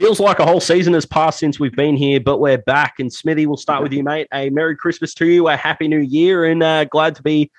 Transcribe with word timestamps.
Feels 0.00 0.18
like 0.18 0.38
a 0.38 0.46
whole 0.46 0.60
season 0.60 0.94
has 0.94 1.04
passed 1.04 1.38
since 1.38 1.60
we've 1.60 1.76
been 1.76 1.94
here, 1.94 2.20
but 2.20 2.38
we're 2.38 2.56
back. 2.56 2.94
And 3.00 3.12
Smithy, 3.12 3.44
we'll 3.44 3.58
start 3.58 3.82
with 3.82 3.92
you, 3.92 4.02
mate. 4.02 4.28
A 4.32 4.48
Merry 4.48 4.74
Christmas 4.74 5.12
to 5.12 5.26
you, 5.26 5.48
a 5.48 5.56
Happy 5.56 5.88
New 5.88 6.00
Year, 6.00 6.46
and 6.46 6.62
uh, 6.62 6.86
glad 6.86 7.14
to 7.16 7.22
be 7.22 7.50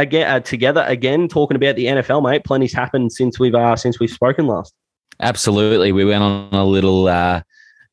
again 0.00 0.28
uh, 0.28 0.40
together 0.40 0.84
again 0.88 1.28
talking 1.28 1.54
about 1.54 1.76
the 1.76 1.84
NFL, 1.84 2.28
mate. 2.28 2.42
Plenty's 2.42 2.72
happened 2.72 3.12
since 3.12 3.38
we've 3.38 3.54
uh, 3.54 3.76
since 3.76 4.00
we've 4.00 4.10
spoken 4.10 4.48
last. 4.48 4.74
Absolutely, 5.20 5.92
we 5.92 6.04
went 6.04 6.24
on 6.24 6.48
a 6.52 6.64
little 6.64 7.06
uh, 7.06 7.42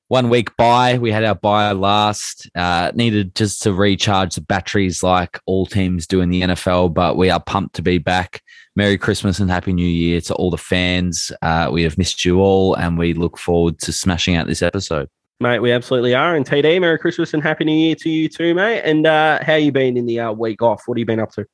one 0.08 0.30
week 0.30 0.58
bye. 0.58 0.98
We 0.98 1.12
had 1.12 1.24
our 1.24 1.36
buy 1.36 1.72
last. 1.74 2.50
Uh, 2.56 2.92
needed 2.96 3.36
just 3.36 3.62
to 3.62 3.74
recharge 3.74 4.34
the 4.34 4.42
batteries, 4.42 5.04
like 5.04 5.40
all 5.46 5.68
teams 5.68 6.08
do 6.08 6.22
in 6.22 6.32
the 6.32 6.42
NFL. 6.42 6.96
But 6.96 7.16
we 7.16 7.30
are 7.30 7.40
pumped 7.40 7.76
to 7.76 7.84
be 7.84 8.00
back. 8.00 8.42
Merry 8.78 8.96
Christmas 8.96 9.40
and 9.40 9.50
Happy 9.50 9.74
New 9.74 9.88
Year 9.88 10.22
to 10.22 10.36
all 10.36 10.52
the 10.52 10.58
fans. 10.58 11.32
Uh, 11.42 11.68
we 11.74 11.82
have 11.82 11.98
missed 11.98 12.24
you 12.24 12.42
all, 12.42 12.76
and 12.76 12.96
we 12.96 13.16
look 13.16 13.40
forward 13.40 13.80
to 13.80 13.92
smashing 13.92 14.36
out 14.36 14.46
this 14.46 14.62
episode. 14.62 15.10
Mate, 15.40 15.62
we 15.62 15.72
absolutely 15.72 16.14
are. 16.14 16.36
And 16.36 16.46
TD, 16.46 16.80
Merry 16.80 17.00
Christmas 17.00 17.34
and 17.34 17.42
Happy 17.42 17.66
New 17.66 17.76
Year 17.76 17.96
to 17.96 18.10
you 18.10 18.30
too, 18.30 18.54
mate. 18.54 18.82
And 18.82 19.08
uh, 19.08 19.44
how 19.44 19.56
you 19.56 19.72
been 19.72 19.98
in 19.98 20.06
the 20.06 20.20
uh, 20.20 20.32
week 20.32 20.62
off? 20.62 20.84
What 20.86 20.96
have 20.96 21.00
you 21.00 21.08
been 21.08 21.20
up 21.20 21.32
to? 21.32 21.48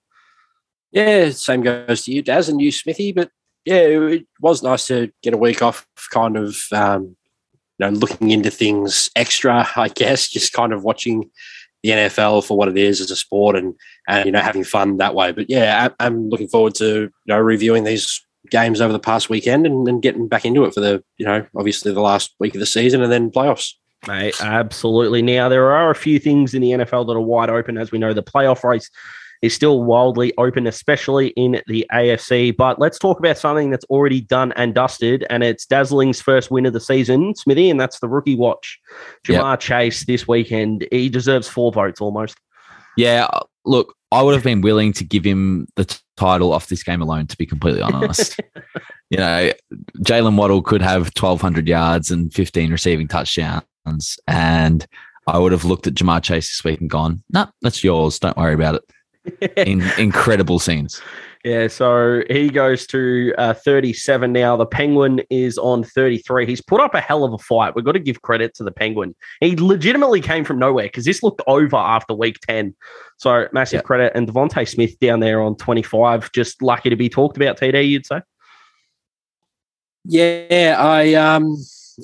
Yeah, 0.91 1.29
same 1.29 1.61
goes 1.61 2.03
to 2.03 2.11
you, 2.11 2.21
Daz, 2.21 2.49
and 2.49 2.59
you, 2.59 2.73
Smithy. 2.73 3.13
But 3.13 3.31
yeah, 3.63 3.83
it 3.85 4.27
was 4.41 4.61
nice 4.61 4.87
to 4.87 5.09
get 5.21 5.33
a 5.33 5.37
week 5.37 5.61
off, 5.61 5.87
kind 6.11 6.35
of, 6.35 6.57
um, 6.73 7.15
you 7.79 7.85
know, 7.85 7.89
looking 7.91 8.31
into 8.31 8.51
things 8.51 9.09
extra, 9.15 9.65
I 9.77 9.87
guess, 9.87 10.27
just 10.27 10.51
kind 10.51 10.73
of 10.73 10.83
watching 10.83 11.31
the 11.83 11.89
NFL 11.89 12.45
for 12.45 12.57
what 12.57 12.69
it 12.69 12.77
is 12.77 13.01
as 13.01 13.11
a 13.11 13.15
sport 13.15 13.55
and 13.55 13.75
and 14.07 14.25
you 14.25 14.31
know 14.31 14.39
having 14.39 14.63
fun 14.63 14.97
that 14.97 15.15
way. 15.15 15.31
But 15.31 15.49
yeah, 15.49 15.89
I, 15.99 16.05
am 16.05 16.29
looking 16.29 16.47
forward 16.47 16.75
to 16.75 16.85
you 16.85 17.11
know 17.27 17.39
reviewing 17.39 17.83
these 17.83 18.25
games 18.49 18.81
over 18.81 18.91
the 18.91 18.99
past 18.99 19.29
weekend 19.29 19.65
and, 19.65 19.87
and 19.87 20.01
getting 20.01 20.27
back 20.27 20.45
into 20.45 20.63
it 20.65 20.73
for 20.73 20.81
the 20.81 21.03
you 21.17 21.25
know 21.25 21.45
obviously 21.55 21.93
the 21.93 22.01
last 22.01 22.33
week 22.39 22.55
of 22.55 22.59
the 22.59 22.65
season 22.65 23.01
and 23.01 23.11
then 23.11 23.29
playoffs. 23.29 23.73
Mate, 24.07 24.35
absolutely. 24.41 25.21
Now 25.21 25.47
there 25.47 25.71
are 25.71 25.89
a 25.89 25.95
few 25.95 26.19
things 26.19 26.53
in 26.53 26.61
the 26.61 26.71
NFL 26.71 27.07
that 27.07 27.13
are 27.13 27.21
wide 27.21 27.49
open, 27.49 27.77
as 27.77 27.91
we 27.91 27.99
know. 27.99 28.13
The 28.13 28.23
playoff 28.23 28.63
race 28.63 28.89
is 29.43 29.53
still 29.53 29.83
wildly 29.83 30.33
open, 30.37 30.65
especially 30.65 31.27
in 31.29 31.61
the 31.67 31.85
AFC. 31.91 32.55
But 32.55 32.79
let's 32.79 32.97
talk 32.97 33.19
about 33.19 33.37
something 33.37 33.69
that's 33.69 33.83
already 33.85 34.21
done 34.21 34.53
and 34.53 34.73
dusted, 34.73 35.25
and 35.29 35.43
it's 35.43 35.65
Dazzling's 35.65 36.21
first 36.21 36.49
win 36.49 36.65
of 36.65 36.71
the 36.71 36.79
season, 36.79 37.35
Smithy, 37.35 37.69
and 37.69 37.79
that's 37.79 37.99
the 37.99 38.07
rookie 38.07 38.35
watch. 38.35 38.79
Ja'Marr 39.25 39.51
yep. 39.51 39.59
Chase 39.59 40.05
this 40.05 40.27
weekend. 40.27 40.87
He 40.91 41.09
deserves 41.09 41.49
four 41.49 41.73
votes 41.73 41.99
almost. 41.99 42.37
Yeah, 42.95 43.27
look, 43.65 43.93
I 44.13 44.21
would 44.21 44.33
have 44.33 44.45
been 44.45 44.61
willing 44.61 44.93
to 44.93 45.03
give 45.03 45.25
him 45.25 45.67
the 45.75 45.85
t- 45.85 45.97
title 46.15 46.53
off 46.53 46.69
this 46.69 46.83
game 46.83 47.01
alone, 47.01 47.27
to 47.27 47.37
be 47.37 47.45
completely 47.45 47.81
honest. 47.81 48.39
you 49.09 49.17
know, 49.17 49.51
Jaylen 49.99 50.37
Waddle 50.37 50.61
could 50.61 50.81
have 50.81 51.11
1,200 51.17 51.67
yards 51.67 52.11
and 52.11 52.33
15 52.33 52.71
receiving 52.71 53.09
touchdowns, 53.09 54.17
and 54.25 54.87
I 55.27 55.37
would 55.37 55.51
have 55.51 55.65
looked 55.65 55.85
at 55.85 55.95
Ja'Marr 55.95 56.23
Chase 56.23 56.49
this 56.49 56.63
week 56.63 56.79
and 56.79 56.89
gone, 56.89 57.23
no, 57.33 57.41
nah, 57.41 57.51
that's 57.61 57.83
yours. 57.83 58.19
Don't 58.19 58.37
worry 58.37 58.53
about 58.53 58.75
it 58.75 58.83
in, 59.57 59.81
incredible 59.97 60.59
scenes. 60.59 61.01
Yeah, 61.43 61.67
so 61.67 62.23
he 62.29 62.49
goes 62.49 62.87
to 62.87 63.33
uh, 63.37 63.53
37 63.53 64.31
now. 64.31 64.55
The 64.55 64.65
Penguin 64.65 65.21
is 65.29 65.57
on 65.57 65.83
33. 65.83 66.45
He's 66.45 66.61
put 66.61 66.79
up 66.79 66.93
a 66.93 67.01
hell 67.01 67.25
of 67.25 67.33
a 67.33 67.37
fight. 67.37 67.75
We've 67.75 67.83
got 67.83 67.93
to 67.93 67.99
give 67.99 68.21
credit 68.21 68.53
to 68.55 68.63
the 68.63 68.71
Penguin. 68.71 69.13
He 69.41 69.57
legitimately 69.57 70.21
came 70.21 70.45
from 70.45 70.57
nowhere 70.57 70.85
because 70.85 71.03
this 71.03 71.21
looked 71.21 71.41
over 71.45 71.75
after 71.75 72.13
week 72.13 72.37
10. 72.47 72.73
So 73.17 73.49
massive 73.51 73.79
yep. 73.79 73.83
credit. 73.83 74.13
And 74.15 74.25
DeVonta 74.25 74.65
Smith 74.65 74.97
down 74.99 75.19
there 75.19 75.41
on 75.41 75.57
25, 75.57 76.31
just 76.31 76.61
lucky 76.61 76.89
to 76.89 76.95
be 76.95 77.09
talked 77.09 77.35
about, 77.35 77.59
TD, 77.59 77.89
you'd 77.89 78.05
say? 78.05 78.21
Yeah, 80.05 80.77
I 80.79 81.13
um 81.13 81.57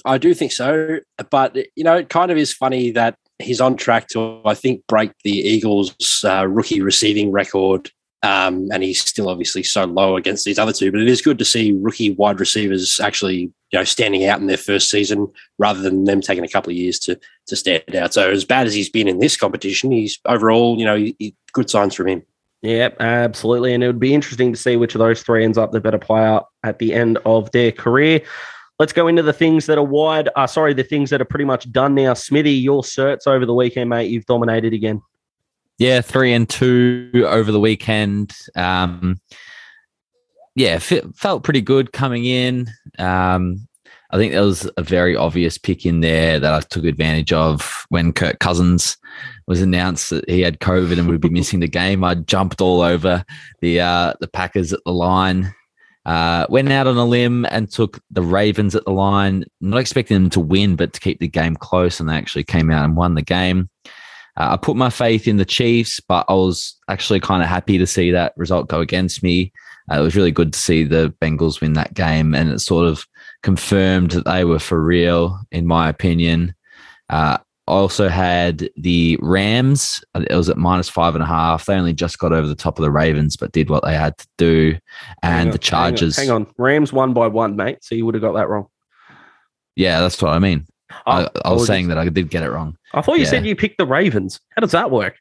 I 0.05 0.17
do 0.17 0.33
think 0.33 0.51
so. 0.51 0.99
But, 1.29 1.55
you 1.75 1.83
know, 1.83 1.95
it 1.95 2.09
kind 2.09 2.31
of 2.31 2.37
is 2.37 2.53
funny 2.53 2.91
that 2.91 3.17
he's 3.39 3.61
on 3.61 3.75
track 3.75 4.07
to, 4.09 4.41
I 4.45 4.53
think, 4.53 4.85
break 4.87 5.11
the 5.23 5.31
Eagles' 5.31 6.23
uh, 6.23 6.47
rookie 6.47 6.81
receiving 6.81 7.31
record. 7.31 7.89
Um, 8.21 8.67
and 8.73 8.83
he's 8.83 8.99
still 8.99 9.29
obviously 9.29 9.63
so 9.63 9.85
low 9.85 10.17
against 10.17 10.43
these 10.43 10.59
other 10.59 10.73
two. 10.73 10.91
But 10.91 10.99
it 10.99 11.07
is 11.07 11.21
good 11.21 11.39
to 11.39 11.45
see 11.45 11.71
rookie 11.79 12.11
wide 12.11 12.41
receivers 12.41 12.99
actually, 12.99 13.37
you 13.37 13.79
know, 13.79 13.85
standing 13.85 14.25
out 14.25 14.41
in 14.41 14.47
their 14.47 14.57
first 14.57 14.89
season 14.89 15.31
rather 15.57 15.79
than 15.81 16.03
them 16.03 16.19
taking 16.19 16.43
a 16.43 16.49
couple 16.49 16.69
of 16.69 16.75
years 16.75 16.99
to 16.99 17.17
to 17.47 17.55
stand 17.55 17.95
out. 17.95 18.13
So 18.13 18.29
as 18.29 18.43
bad 18.43 18.67
as 18.67 18.73
he's 18.73 18.89
been 18.89 19.07
in 19.07 19.19
this 19.19 19.37
competition, 19.37 19.91
he's 19.91 20.19
overall, 20.25 20.77
you 20.77 20.83
know, 20.83 20.97
he, 20.97 21.33
good 21.53 21.69
signs 21.69 21.95
from 21.95 22.09
him. 22.09 22.23
Yeah, 22.61 22.89
absolutely. 22.99 23.73
And 23.73 23.83
it 23.83 23.87
would 23.87 24.01
be 24.01 24.13
interesting 24.13 24.51
to 24.51 24.59
see 24.59 24.75
which 24.75 24.95
of 24.95 24.99
those 24.99 25.23
three 25.23 25.45
ends 25.45 25.57
up 25.57 25.71
the 25.71 25.79
better 25.79 25.97
player 25.97 26.41
at 26.63 26.79
the 26.79 26.93
end 26.93 27.19
of 27.25 27.49
their 27.51 27.71
career. 27.71 28.21
Let's 28.79 28.93
go 28.93 29.07
into 29.07 29.21
the 29.21 29.33
things 29.33 29.65
that 29.65 29.77
are 29.77 29.83
wide. 29.83 30.29
Uh, 30.37 30.47
sorry, 30.47 30.73
the 30.73 30.83
things 30.83 31.09
that 31.09 31.21
are 31.21 31.25
pretty 31.25 31.45
much 31.45 31.69
done 31.71 31.95
now. 31.95 32.13
Smithy, 32.13 32.51
your 32.51 32.81
certs 32.81 33.27
over 33.27 33.45
the 33.45 33.53
weekend, 33.53 33.89
mate. 33.89 34.09
You've 34.09 34.25
dominated 34.25 34.73
again. 34.73 35.01
Yeah, 35.77 36.01
three 36.01 36.33
and 36.33 36.47
two 36.47 37.25
over 37.27 37.51
the 37.51 37.59
weekend. 37.59 38.33
Um, 38.55 39.19
yeah, 40.55 40.71
f- 40.71 41.03
felt 41.15 41.43
pretty 41.43 41.61
good 41.61 41.91
coming 41.91 42.25
in. 42.25 42.69
Um, 42.97 43.67
I 44.11 44.17
think 44.17 44.31
there 44.31 44.41
was 44.41 44.69
a 44.75 44.83
very 44.83 45.15
obvious 45.15 45.57
pick 45.57 45.85
in 45.85 45.99
there 45.99 46.39
that 46.39 46.53
I 46.53 46.61
took 46.61 46.85
advantage 46.85 47.31
of 47.31 47.85
when 47.89 48.11
Kirk 48.11 48.39
Cousins 48.39 48.97
was 49.47 49.61
announced 49.61 50.09
that 50.09 50.27
he 50.29 50.41
had 50.41 50.59
COVID 50.59 50.97
and 50.97 51.07
would 51.07 51.21
be 51.21 51.29
missing 51.29 51.59
the 51.59 51.67
game. 51.67 52.03
I 52.03 52.15
jumped 52.15 52.59
all 52.59 52.81
over 52.81 53.23
the 53.61 53.81
uh, 53.81 54.13
the 54.19 54.27
Packers 54.27 54.73
at 54.73 54.79
the 54.85 54.93
line. 54.93 55.53
Uh, 56.05 56.45
went 56.49 56.71
out 56.71 56.87
on 56.87 56.97
a 56.97 57.05
limb 57.05 57.45
and 57.51 57.71
took 57.71 57.99
the 58.09 58.21
Ravens 58.21 58.73
at 58.73 58.85
the 58.85 58.91
line, 58.91 59.45
not 59.61 59.79
expecting 59.79 60.15
them 60.15 60.29
to 60.31 60.39
win, 60.39 60.75
but 60.75 60.93
to 60.93 60.99
keep 60.99 61.19
the 61.19 61.27
game 61.27 61.55
close, 61.55 61.99
and 61.99 62.09
they 62.09 62.15
actually 62.15 62.43
came 62.43 62.71
out 62.71 62.85
and 62.85 62.95
won 62.95 63.15
the 63.15 63.21
game. 63.21 63.69
Uh, 64.37 64.53
I 64.53 64.57
put 64.57 64.77
my 64.77 64.89
faith 64.89 65.27
in 65.27 65.37
the 65.37 65.45
Chiefs, 65.45 65.99
but 65.99 66.25
I 66.29 66.33
was 66.33 66.77
actually 66.87 67.19
kind 67.19 67.43
of 67.43 67.49
happy 67.49 67.77
to 67.77 67.85
see 67.85 68.11
that 68.11 68.33
result 68.37 68.69
go 68.69 68.79
against 68.79 69.21
me. 69.21 69.51
Uh, 69.91 69.99
it 69.99 70.03
was 70.03 70.15
really 70.15 70.31
good 70.31 70.53
to 70.53 70.59
see 70.59 70.83
the 70.83 71.13
Bengals 71.21 71.61
win 71.61 71.73
that 71.73 71.93
game, 71.93 72.33
and 72.33 72.49
it 72.49 72.59
sort 72.59 72.87
of 72.87 73.05
confirmed 73.43 74.11
that 74.11 74.25
they 74.25 74.45
were 74.45 74.59
for 74.59 74.81
real, 74.81 75.39
in 75.51 75.65
my 75.65 75.89
opinion. 75.89 76.55
Uh, 77.09 77.37
also 77.69 78.09
had 78.09 78.69
the 78.75 79.17
Rams. 79.21 80.03
It 80.15 80.35
was 80.35 80.49
at 80.49 80.57
minus 80.57 80.89
five 80.89 81.15
and 81.15 81.23
a 81.23 81.27
half. 81.27 81.65
They 81.65 81.75
only 81.75 81.93
just 81.93 82.19
got 82.19 82.33
over 82.33 82.47
the 82.47 82.55
top 82.55 82.77
of 82.77 82.83
the 82.83 82.91
Ravens, 82.91 83.37
but 83.37 83.51
did 83.51 83.69
what 83.69 83.83
they 83.83 83.93
had 83.93 84.17
to 84.17 84.27
do. 84.37 84.77
And 85.23 85.49
on, 85.49 85.51
the 85.51 85.57
Chargers. 85.57 86.17
Hang 86.17 86.29
on, 86.29 86.41
hang 86.41 86.47
on. 86.47 86.53
Rams 86.57 86.91
won 86.91 87.13
by 87.13 87.27
one, 87.27 87.55
mate. 87.55 87.83
So 87.83 87.95
you 87.95 88.05
would 88.05 88.15
have 88.15 88.21
got 88.21 88.33
that 88.33 88.49
wrong. 88.49 88.67
Yeah, 89.75 90.01
that's 90.01 90.21
what 90.21 90.33
I 90.33 90.39
mean. 90.39 90.65
Oh, 90.91 91.11
I, 91.11 91.29
I, 91.45 91.53
was 91.53 91.67
saying 91.67 91.87
that 91.89 91.97
I 91.97 92.09
did 92.09 92.29
get 92.29 92.43
it 92.43 92.49
wrong. 92.49 92.75
I 92.93 93.01
thought 93.01 93.17
you 93.17 93.23
yeah. 93.23 93.29
said 93.29 93.45
you 93.45 93.55
picked 93.55 93.77
the 93.77 93.85
Ravens. 93.85 94.39
How 94.55 94.61
does 94.61 94.71
that 94.71 94.91
work? 94.91 95.17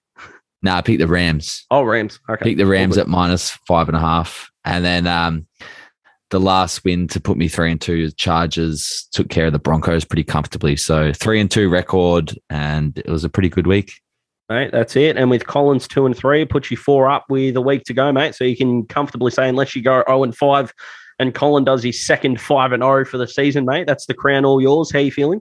No, 0.63 0.73
nah, 0.73 0.79
I 0.79 0.83
picked 0.83 0.99
the 0.99 1.07
Rams. 1.07 1.65
Oh, 1.71 1.83
Rams. 1.83 2.19
Okay. 2.29 2.45
Picked 2.45 2.59
the 2.59 2.67
Rams 2.67 2.99
at 2.99 3.07
minus 3.07 3.51
five 3.69 3.89
and 3.89 3.97
a 3.97 4.01
half. 4.01 4.51
And 4.65 4.85
then 4.85 5.07
um, 5.07 5.47
the 6.31 6.41
last 6.41 6.85
win 6.85 7.09
to 7.09 7.21
put 7.21 7.37
me 7.37 7.49
three 7.49 7.71
and 7.71 7.81
two 7.81 8.11
Chargers 8.13 9.09
took 9.13 9.29
care 9.29 9.47
of 9.47 9.53
the 9.53 9.59
Broncos 9.59 10.05
pretty 10.05 10.25
comfortably. 10.25 10.77
So 10.77 11.13
three 11.13 11.41
and 11.41 11.51
two 11.51 11.69
record, 11.69 12.39
and 12.51 12.97
it 12.99 13.09
was 13.09 13.25
a 13.25 13.29
pretty 13.29 13.49
good 13.49 13.67
week. 13.67 13.93
Mate, 14.49 14.73
that's 14.73 14.97
it. 14.97 15.17
And 15.17 15.31
with 15.31 15.47
Collins 15.47 15.87
two 15.87 16.07
and 16.07 16.17
three, 16.17 16.45
puts 16.45 16.71
you 16.71 16.77
four 16.77 17.09
up 17.09 17.27
with 17.29 17.57
a 17.57 17.61
week 17.61 17.85
to 17.85 17.95
go, 17.95 18.11
mate. 18.13 18.35
So 18.35 18.45
you 18.45 18.57
can 18.57 18.87
comfortably 18.87 19.31
say, 19.31 19.49
unless 19.49 19.77
you 19.77 19.83
go 19.83 20.03
0 20.07 20.25
and 20.25 20.37
five, 20.37 20.73
and 21.19 21.35
Colin 21.35 21.65
does 21.65 21.83
his 21.83 22.05
second 22.05 22.41
five 22.41 22.73
and 22.73 22.83
0 22.83 23.05
for 23.05 23.19
the 23.19 23.27
season, 23.27 23.65
mate. 23.65 23.87
That's 23.87 24.07
the 24.07 24.15
crown 24.15 24.45
all 24.45 24.61
yours. 24.61 24.93
How 24.93 25.01
you 25.01 25.13
feeling? 25.13 25.41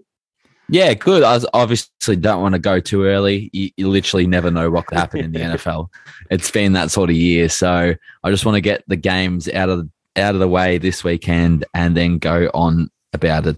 Yeah, 0.70 0.94
good. 0.94 1.24
I 1.24 1.40
obviously 1.54 2.18
don't 2.18 2.42
want 2.42 2.54
to 2.54 2.60
go 2.60 2.82
too 2.82 3.06
early. 3.06 3.50
You, 3.54 3.70
you 3.78 3.88
literally 3.88 4.28
never 4.28 4.52
know 4.52 4.70
what 4.70 4.88
could 4.88 4.98
happen 4.98 5.22
in 5.22 5.32
the 5.32 5.40
NFL. 5.58 5.88
It's 6.30 6.52
been 6.52 6.74
that 6.74 6.92
sort 6.92 7.10
of 7.10 7.16
year, 7.16 7.48
so 7.48 7.94
I 8.24 8.32
just 8.32 8.46
want 8.46 8.56
to 8.56 8.62
get 8.62 8.84
the 8.88 8.98
games 8.98 9.48
out 9.48 9.70
of 9.70 9.90
out 10.18 10.34
of 10.34 10.40
the 10.40 10.48
way 10.48 10.78
this 10.78 11.04
weekend 11.04 11.66
and 11.74 11.96
then 11.96 12.18
go 12.18 12.50
on 12.54 12.90
about 13.14 13.48
a 13.48 13.58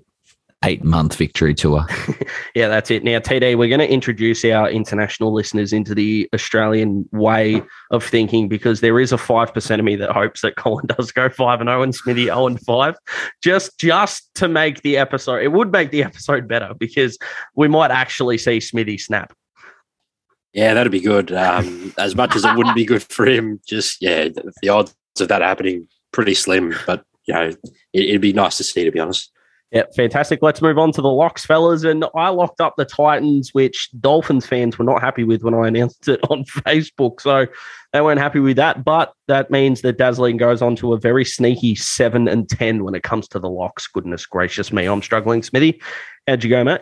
eight 0.65 0.83
month 0.83 1.15
victory 1.15 1.53
tour. 1.53 1.85
yeah, 2.55 2.67
that's 2.67 2.91
it. 2.91 3.03
Now, 3.03 3.19
TD, 3.19 3.57
we're 3.57 3.69
going 3.69 3.79
to 3.79 3.91
introduce 3.91 4.43
our 4.43 4.69
international 4.69 5.33
listeners 5.33 5.71
into 5.71 5.95
the 5.95 6.29
Australian 6.33 7.07
way 7.11 7.61
of 7.91 8.03
thinking 8.03 8.49
because 8.49 8.81
there 8.81 8.99
is 8.99 9.13
a 9.13 9.17
5% 9.17 9.79
of 9.79 9.85
me 9.85 9.95
that 9.95 10.11
hopes 10.11 10.41
that 10.41 10.57
Colin 10.57 10.85
does 10.97 11.11
go 11.11 11.29
5 11.29 11.61
and 11.61 11.69
0 11.69 11.81
and 11.81 11.95
Smithy 11.95 12.25
0 12.25 12.47
and 12.47 12.59
5 12.59 12.95
just 13.41 13.77
just 13.79 14.33
to 14.35 14.47
make 14.47 14.81
the 14.81 14.97
episode. 14.97 15.41
It 15.41 15.51
would 15.51 15.71
make 15.71 15.91
the 15.91 16.03
episode 16.03 16.47
better 16.47 16.73
because 16.77 17.17
we 17.55 17.67
might 17.67 17.91
actually 17.91 18.37
see 18.37 18.59
Smithy 18.59 18.97
snap. 18.97 19.33
Yeah, 20.53 20.73
that'd 20.73 20.91
be 20.91 20.99
good. 20.99 21.31
Um, 21.31 21.93
as 21.99 22.15
much 22.15 22.35
as 22.35 22.43
it 22.43 22.55
wouldn't 22.55 22.75
be 22.75 22.85
good 22.85 23.03
for 23.03 23.27
him, 23.27 23.61
just 23.67 24.01
yeah, 24.01 24.29
the 24.61 24.69
odds 24.69 24.95
of 25.19 25.27
that 25.27 25.41
happening 25.41 25.87
pretty 26.11 26.33
slim, 26.33 26.75
but 26.85 27.03
you 27.25 27.33
know, 27.33 27.51
it, 27.93 28.11
would 28.11 28.21
be 28.21 28.33
nice 28.33 28.57
to 28.57 28.63
see, 28.63 28.83
to 28.83 28.91
be 28.91 28.99
honest. 28.99 29.31
Yeah, 29.71 29.83
fantastic. 29.95 30.39
Let's 30.41 30.63
move 30.63 30.79
on 30.79 30.91
to 30.93 31.01
the 31.01 31.09
locks, 31.09 31.45
fellas. 31.45 31.83
And 31.83 32.03
I 32.15 32.29
locked 32.29 32.59
up 32.59 32.73
the 32.75 32.85
Titans, 32.85 33.53
which 33.53 33.89
Dolphins 33.99 34.47
fans 34.47 34.79
were 34.79 34.85
not 34.85 35.01
happy 35.01 35.23
with 35.23 35.43
when 35.43 35.53
I 35.53 35.67
announced 35.67 36.07
it 36.07 36.19
on 36.29 36.43
Facebook. 36.43 37.21
So 37.21 37.45
they 37.93 38.01
weren't 38.01 38.19
happy 38.19 38.39
with 38.39 38.57
that. 38.57 38.83
But 38.83 39.13
that 39.27 39.51
means 39.51 39.81
that 39.81 39.99
Dazzling 39.99 40.37
goes 40.37 40.63
on 40.63 40.75
to 40.77 40.93
a 40.93 40.99
very 40.99 41.23
sneaky 41.23 41.75
seven 41.75 42.27
and 42.27 42.49
10 42.49 42.83
when 42.83 42.95
it 42.95 43.03
comes 43.03 43.27
to 43.27 43.39
the 43.39 43.49
locks. 43.49 43.85
Goodness 43.85 44.25
gracious 44.25 44.73
me. 44.73 44.85
I'm 44.85 45.03
struggling. 45.03 45.43
Smithy, 45.43 45.79
how'd 46.27 46.43
you 46.43 46.49
go, 46.49 46.63
mate? 46.63 46.81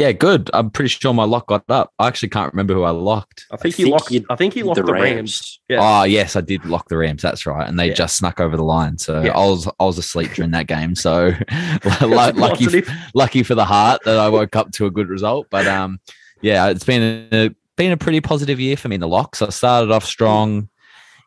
Yeah, 0.00 0.12
good. 0.12 0.50
I'm 0.54 0.70
pretty 0.70 0.88
sure 0.88 1.12
my 1.12 1.24
lock 1.24 1.48
got 1.48 1.64
up. 1.68 1.92
I 1.98 2.08
actually 2.08 2.30
can't 2.30 2.50
remember 2.54 2.72
who 2.72 2.84
I 2.84 2.90
locked. 2.90 3.46
I 3.52 3.56
think 3.58 3.74
I 3.74 3.78
you 3.78 3.84
think 3.84 3.92
locked. 3.92 4.10
you- 4.10 4.26
I 4.30 4.36
think 4.36 4.56
you 4.56 4.64
locked 4.64 4.76
the, 4.76 4.84
Rams. 4.84 5.60
Yeah. 5.68 5.78
Oh 5.82 6.04
yes, 6.04 6.36
I 6.36 6.40
did 6.40 6.64
lock 6.64 6.88
the 6.88 6.96
Rams. 6.96 7.20
That's 7.20 7.44
right, 7.44 7.68
and 7.68 7.78
they 7.78 7.88
Yeah. 7.88 7.94
just 7.94 8.16
snuck 8.16 8.40
over 8.40 8.56
the 8.56 8.64
line. 8.64 8.96
So 8.96 9.20
Yeah. 9.22 9.32
I 9.36 9.44
was 9.46 9.68
I 9.78 9.84
was 9.84 9.98
asleep 9.98 10.32
during 10.34 10.52
that 10.52 10.66
game. 10.66 10.94
So 10.94 11.32
lucky 12.00 12.82
lucky 13.14 13.42
for 13.42 13.54
the 13.54 13.64
heart 13.66 14.00
that 14.06 14.18
I 14.18 14.28
woke 14.30 14.56
up 14.56 14.72
to 14.72 14.86
a 14.86 14.90
good 14.90 15.08
result. 15.08 15.48
But 15.50 15.66
um, 15.66 16.00
yeah, 16.40 16.68
it's 16.68 16.84
been 16.84 17.28
a 17.32 17.50
been 17.76 17.92
a 17.92 17.96
pretty 17.96 18.20
positive 18.22 18.58
year 18.58 18.76
for 18.76 18.88
me 18.88 18.94
in 18.94 19.00
the 19.00 19.08
locks. 19.08 19.42
I 19.42 19.50
started 19.50 19.90
off 19.90 20.04
strong, 20.04 20.68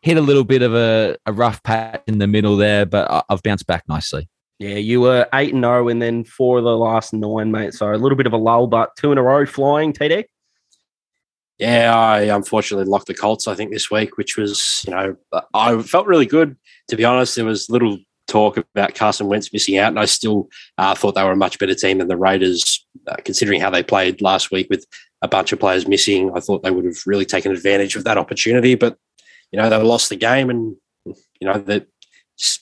hit 0.02 0.16
a 0.16 0.20
little 0.20 0.44
bit 0.44 0.62
of 0.62 0.74
a, 0.74 1.16
a 1.26 1.32
rough 1.32 1.62
patch 1.62 2.02
in 2.06 2.18
the 2.18 2.26
middle 2.26 2.56
there, 2.56 2.86
but 2.86 3.10
I- 3.10 3.22
I've 3.28 3.42
bounced 3.42 3.66
back 3.66 3.84
nicely. 3.88 4.28
Yeah, 4.64 4.76
you 4.76 5.02
were 5.02 5.28
eight 5.34 5.52
and 5.52 5.62
zero, 5.62 5.88
and 5.88 6.00
then 6.00 6.24
four 6.24 6.56
of 6.56 6.64
the 6.64 6.74
last 6.74 7.12
nine, 7.12 7.52
mate. 7.52 7.74
So 7.74 7.92
a 7.92 7.96
little 7.96 8.16
bit 8.16 8.26
of 8.26 8.32
a 8.32 8.38
lull, 8.38 8.66
but 8.66 8.96
two 8.96 9.12
in 9.12 9.18
a 9.18 9.22
row 9.22 9.44
flying. 9.44 9.92
TD. 9.92 10.24
Yeah, 11.58 11.94
I 11.94 12.22
unfortunately 12.34 12.86
locked 12.86 13.08
the 13.08 13.14
Colts, 13.14 13.46
I 13.46 13.54
think, 13.54 13.72
this 13.72 13.90
week, 13.90 14.16
which 14.16 14.38
was, 14.38 14.82
you 14.86 14.94
know, 14.94 15.16
I 15.52 15.82
felt 15.82 16.06
really 16.06 16.24
good. 16.24 16.56
To 16.88 16.96
be 16.96 17.04
honest, 17.04 17.36
there 17.36 17.44
was 17.44 17.68
little 17.68 17.98
talk 18.26 18.56
about 18.56 18.94
Carson 18.94 19.26
Wentz 19.26 19.52
missing 19.52 19.76
out, 19.76 19.88
and 19.88 20.00
I 20.00 20.06
still 20.06 20.48
uh, 20.78 20.94
thought 20.94 21.14
they 21.14 21.24
were 21.24 21.32
a 21.32 21.36
much 21.36 21.58
better 21.58 21.74
team 21.74 21.98
than 21.98 22.08
the 22.08 22.16
Raiders, 22.16 22.86
uh, 23.06 23.16
considering 23.22 23.60
how 23.60 23.68
they 23.68 23.82
played 23.82 24.22
last 24.22 24.50
week 24.50 24.68
with 24.70 24.86
a 25.20 25.28
bunch 25.28 25.52
of 25.52 25.60
players 25.60 25.86
missing. 25.86 26.30
I 26.34 26.40
thought 26.40 26.62
they 26.62 26.70
would 26.70 26.86
have 26.86 27.02
really 27.04 27.26
taken 27.26 27.52
advantage 27.52 27.96
of 27.96 28.04
that 28.04 28.16
opportunity, 28.16 28.76
but, 28.76 28.96
you 29.52 29.58
know, 29.58 29.68
they 29.68 29.76
lost 29.76 30.08
the 30.08 30.16
game 30.16 30.48
and, 30.48 30.74
you 31.04 31.46
know, 31.46 31.58
they're 31.58 31.86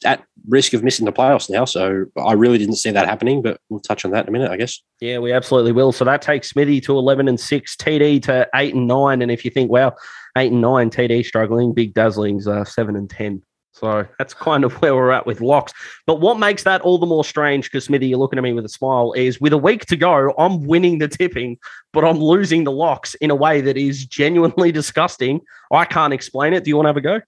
at 0.05 0.25
risk 0.49 0.73
of 0.73 0.85
missing 0.85 1.07
the 1.07 1.13
playoffs 1.13 1.49
now. 1.49 1.65
So 1.65 2.07
I 2.17 2.33
really 2.33 2.59
didn't 2.59 2.77
see 2.77 2.91
that 2.91 3.09
happening, 3.09 3.43
but 3.43 3.59
we'll 3.69 3.81
touch 3.81 4.05
on 4.05 4.11
that 4.11 4.25
in 4.25 4.29
a 4.29 4.33
minute, 4.33 4.51
I 4.51 4.57
guess. 4.57 4.81
Yeah, 5.01 5.19
we 5.19 5.33
absolutely 5.33 5.73
will. 5.73 5.93
So 5.93 6.05
that 6.05 6.23
takes 6.23 6.51
Smithy 6.51 6.81
to 6.83 6.99
eleven 6.99 7.29
and 7.29 7.41
six, 7.41 7.77
TD 7.77 8.23
to 8.25 8.49
eight 8.55 8.75
and 8.75 8.87
nine. 8.87 9.23
And 9.23 9.31
if 9.31 9.45
you 9.45 9.51
think, 9.51 9.71
well, 9.71 9.97
eight 10.37 10.53
and 10.53 10.61
nine, 10.61 10.91
TD 10.91 11.25
struggling, 11.25 11.73
Big 11.73 11.95
Dazzling's 11.95 12.47
uh, 12.47 12.65
seven 12.65 12.97
and 12.97 13.09
ten. 13.09 13.43
So 13.75 14.07
that's 14.19 14.35
kind 14.35 14.65
of 14.65 14.75
where 14.83 14.95
we're 14.95 15.11
at 15.13 15.27
with 15.27 15.41
locks. 15.41 15.73
But 16.07 16.21
what 16.21 16.39
makes 16.39 16.63
that 16.65 16.83
all 16.83 16.99
the 16.99 17.07
more 17.07 17.25
strange, 17.25 17.67
because 17.67 17.87
Smithy, 17.87 18.09
you're 18.09 18.19
looking 18.19 18.39
at 18.39 18.43
me 18.43 18.53
with 18.53 18.67
a 18.67 18.69
smile, 18.69 19.13
is 19.15 19.41
with 19.41 19.55
a 19.55 19.59
week 19.59 19.87
to 19.87 19.97
go, 19.97 20.35
I'm 20.37 20.67
winning 20.67 20.99
the 20.99 21.09
tipping, 21.09 21.59
but 21.93 22.05
I'm 22.05 22.19
losing 22.19 22.65
the 22.65 22.71
locks 22.71 23.15
in 23.15 23.31
a 23.31 23.35
way 23.35 23.63
that 23.63 23.79
is 23.79 24.05
genuinely 24.05 24.73
disgusting. 24.73 25.41
I 25.73 25.87
can't 25.87 26.13
explain 26.13 26.53
it. 26.53 26.65
Do 26.65 26.71
you 26.71 26.77
want 26.77 26.85
to 26.85 26.91
have 26.91 26.97
a 26.99 27.01
go? 27.01 27.21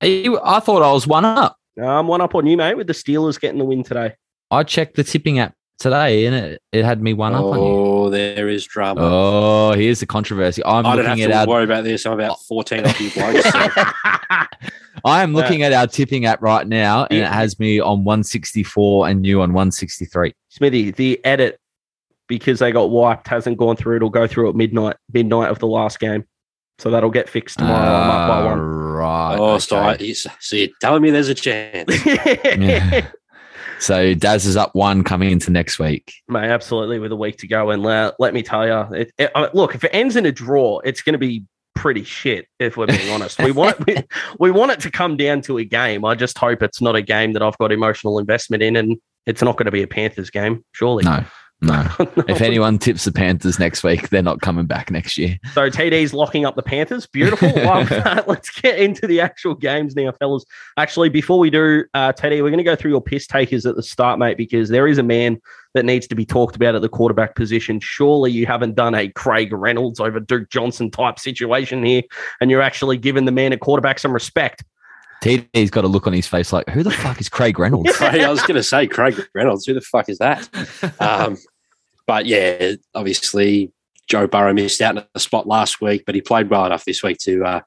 Hey, 0.00 0.26
I 0.42 0.60
thought 0.60 0.82
I 0.82 0.92
was 0.92 1.06
one 1.06 1.24
up. 1.24 1.56
I'm 1.82 2.06
one 2.06 2.20
up 2.20 2.34
on 2.34 2.46
you, 2.46 2.56
mate, 2.56 2.76
with 2.76 2.86
the 2.86 2.92
Steelers 2.92 3.40
getting 3.40 3.58
the 3.58 3.64
win 3.64 3.82
today. 3.82 4.14
I 4.50 4.62
checked 4.62 4.96
the 4.96 5.04
tipping 5.04 5.38
app 5.38 5.54
today, 5.78 6.26
and 6.26 6.34
it, 6.34 6.62
it 6.72 6.84
had 6.84 7.02
me 7.02 7.14
one 7.14 7.34
up 7.34 7.44
on 7.44 7.58
you. 7.58 7.64
Oh, 7.64 8.10
there 8.10 8.48
is 8.48 8.64
drama. 8.64 9.00
Oh, 9.02 9.72
here's 9.72 10.00
the 10.00 10.06
controversy. 10.06 10.62
I'm 10.64 10.86
I 10.86 10.96
don't 10.96 11.04
have 11.06 11.16
looking 11.18 11.30
to 11.30 11.34
at 11.36 11.48
our 11.48 11.52
worry 11.52 11.64
about 11.64 11.84
this. 11.84 12.06
I'm 12.06 12.12
about 12.12 12.40
14 12.42 12.86
off 12.86 13.00
you 13.00 13.10
blokes. 13.14 13.42
So. 13.50 13.58
I 15.06 15.22
am 15.22 15.34
looking 15.34 15.62
at 15.62 15.72
our 15.72 15.86
tipping 15.86 16.24
app 16.26 16.40
right 16.40 16.66
now, 16.66 17.04
and 17.10 17.18
Yeah. 17.18 17.26
it 17.30 17.32
has 17.32 17.58
me 17.58 17.80
on 17.80 18.04
164 18.04 19.08
and 19.08 19.26
you 19.26 19.40
on 19.42 19.52
163. 19.52 20.32
Smithy, 20.50 20.90
the 20.92 21.22
edit 21.24 21.58
because 22.26 22.58
they 22.60 22.72
got 22.72 22.90
wiped 22.90 23.28
hasn't 23.28 23.58
gone 23.58 23.76
through. 23.76 23.96
It'll 23.96 24.08
go 24.10 24.26
through 24.26 24.48
at 24.50 24.54
midnight, 24.54 24.96
midnight 25.12 25.50
of 25.50 25.58
the 25.58 25.66
last 25.66 25.98
game. 26.00 26.24
So 26.78 26.90
that'll 26.90 27.10
get 27.10 27.28
fixed 27.28 27.58
tomorrow. 27.58 27.84
I'm 27.86 28.10
up 28.10 28.28
by 28.28 28.40
Ah, 28.40 28.46
one. 28.46 28.83
Right. 29.04 29.36
oh, 29.38 29.58
so, 29.58 29.76
I, 29.76 29.96
so 30.12 30.56
you're 30.56 30.68
telling 30.80 31.02
me 31.02 31.10
there's 31.10 31.28
a 31.28 31.34
chance. 31.34 31.92
Yeah. 32.44 33.08
So 33.80 34.14
Daz 34.14 34.46
is 34.46 34.56
up 34.56 34.74
one 34.74 35.04
coming 35.04 35.30
into 35.30 35.50
next 35.50 35.78
week. 35.78 36.14
Mate, 36.28 36.48
absolutely, 36.48 37.00
with 37.00 37.12
a 37.12 37.16
week 37.16 37.36
to 37.38 37.46
go. 37.46 37.70
And 37.70 37.82
let, 37.82 38.14
let 38.18 38.32
me 38.32 38.42
tell 38.42 38.66
you, 38.66 38.96
it, 38.96 39.12
it, 39.18 39.32
look, 39.54 39.74
if 39.74 39.84
it 39.84 39.90
ends 39.92 40.16
in 40.16 40.24
a 40.24 40.32
draw, 40.32 40.78
it's 40.78 41.02
going 41.02 41.12
to 41.12 41.18
be 41.18 41.44
pretty 41.74 42.04
shit, 42.04 42.46
if 42.58 42.78
we're 42.78 42.86
being 42.86 43.10
honest. 43.10 43.38
We 43.42 43.50
want, 43.50 43.84
we, 43.86 43.98
we 44.38 44.50
want 44.50 44.72
it 44.72 44.80
to 44.80 44.90
come 44.90 45.18
down 45.18 45.42
to 45.42 45.58
a 45.58 45.64
game. 45.64 46.04
I 46.04 46.14
just 46.14 46.38
hope 46.38 46.62
it's 46.62 46.80
not 46.80 46.96
a 46.96 47.02
game 47.02 47.34
that 47.34 47.42
I've 47.42 47.58
got 47.58 47.72
emotional 47.72 48.18
investment 48.18 48.62
in 48.62 48.76
and 48.76 48.96
it's 49.26 49.42
not 49.42 49.56
going 49.56 49.66
to 49.66 49.72
be 49.72 49.82
a 49.82 49.88
Panthers 49.88 50.30
game, 50.30 50.64
surely. 50.72 51.04
No, 51.04 51.24
no. 51.98 52.24
If 52.28 52.40
anyone 52.40 52.78
tips 52.78 53.04
the 53.04 53.12
Panthers 53.12 53.58
next 53.58 53.82
week, 53.82 54.10
they're 54.10 54.22
not 54.22 54.40
coming 54.40 54.66
back 54.66 54.90
next 54.90 55.16
year. 55.16 55.38
So 55.52 55.70
TD's 55.70 56.12
locking 56.12 56.44
up 56.44 56.56
the 56.56 56.62
Panthers. 56.62 57.06
Beautiful. 57.06 57.48
Love 57.64 57.88
that. 57.88 58.28
Let's 58.28 58.50
get 58.50 58.78
into 58.78 59.06
the 59.06 59.20
actual 59.20 59.54
games 59.54 59.96
now, 59.96 60.12
fellas. 60.12 60.44
Actually, 60.76 61.08
before 61.08 61.38
we 61.38 61.48
do, 61.48 61.84
uh, 61.94 62.12
Teddy, 62.12 62.42
we're 62.42 62.50
going 62.50 62.58
to 62.58 62.64
go 62.64 62.76
through 62.76 62.90
your 62.90 63.00
piss 63.00 63.26
takers 63.26 63.64
at 63.64 63.76
the 63.76 63.82
start, 63.82 64.18
mate, 64.18 64.36
because 64.36 64.68
there 64.68 64.86
is 64.86 64.98
a 64.98 65.02
man 65.02 65.40
that 65.72 65.84
needs 65.84 66.06
to 66.08 66.14
be 66.14 66.26
talked 66.26 66.54
about 66.54 66.74
at 66.74 66.82
the 66.82 66.88
quarterback 66.88 67.34
position. 67.34 67.80
Surely 67.80 68.30
you 68.30 68.46
haven't 68.46 68.74
done 68.74 68.94
a 68.94 69.08
Craig 69.08 69.52
Reynolds 69.52 70.00
over 70.00 70.20
Duke 70.20 70.50
Johnson 70.50 70.90
type 70.90 71.18
situation 71.18 71.82
here, 71.82 72.02
and 72.40 72.50
you're 72.50 72.62
actually 72.62 72.98
giving 72.98 73.24
the 73.24 73.32
man 73.32 73.52
at 73.52 73.60
quarterback 73.60 73.98
some 73.98 74.12
respect. 74.12 74.64
TD's 75.24 75.70
got 75.70 75.84
a 75.84 75.88
look 75.88 76.06
on 76.06 76.12
his 76.12 76.26
face 76.26 76.52
like, 76.52 76.68
who 76.68 76.82
the 76.82 76.90
fuck 76.90 77.18
is 77.18 77.30
Craig 77.30 77.58
Reynolds? 77.58 77.96
Craig, 77.96 78.20
I 78.20 78.28
was 78.28 78.42
going 78.42 78.56
to 78.56 78.62
say 78.62 78.86
Craig 78.86 79.18
Reynolds. 79.34 79.64
Who 79.64 79.72
the 79.72 79.80
fuck 79.80 80.10
is 80.10 80.18
that? 80.18 80.48
Um, 81.00 81.38
but 82.06 82.26
yeah, 82.26 82.72
obviously 82.94 83.72
Joe 84.08 84.26
Burrow 84.26 84.52
missed 84.52 84.80
out 84.80 84.96
on 84.96 85.04
the 85.14 85.20
spot 85.20 85.46
last 85.46 85.80
week, 85.80 86.04
but 86.06 86.14
he 86.14 86.20
played 86.20 86.50
well 86.50 86.66
enough 86.66 86.84
this 86.84 87.02
week 87.02 87.18
to 87.18 87.44
uh, 87.44 87.60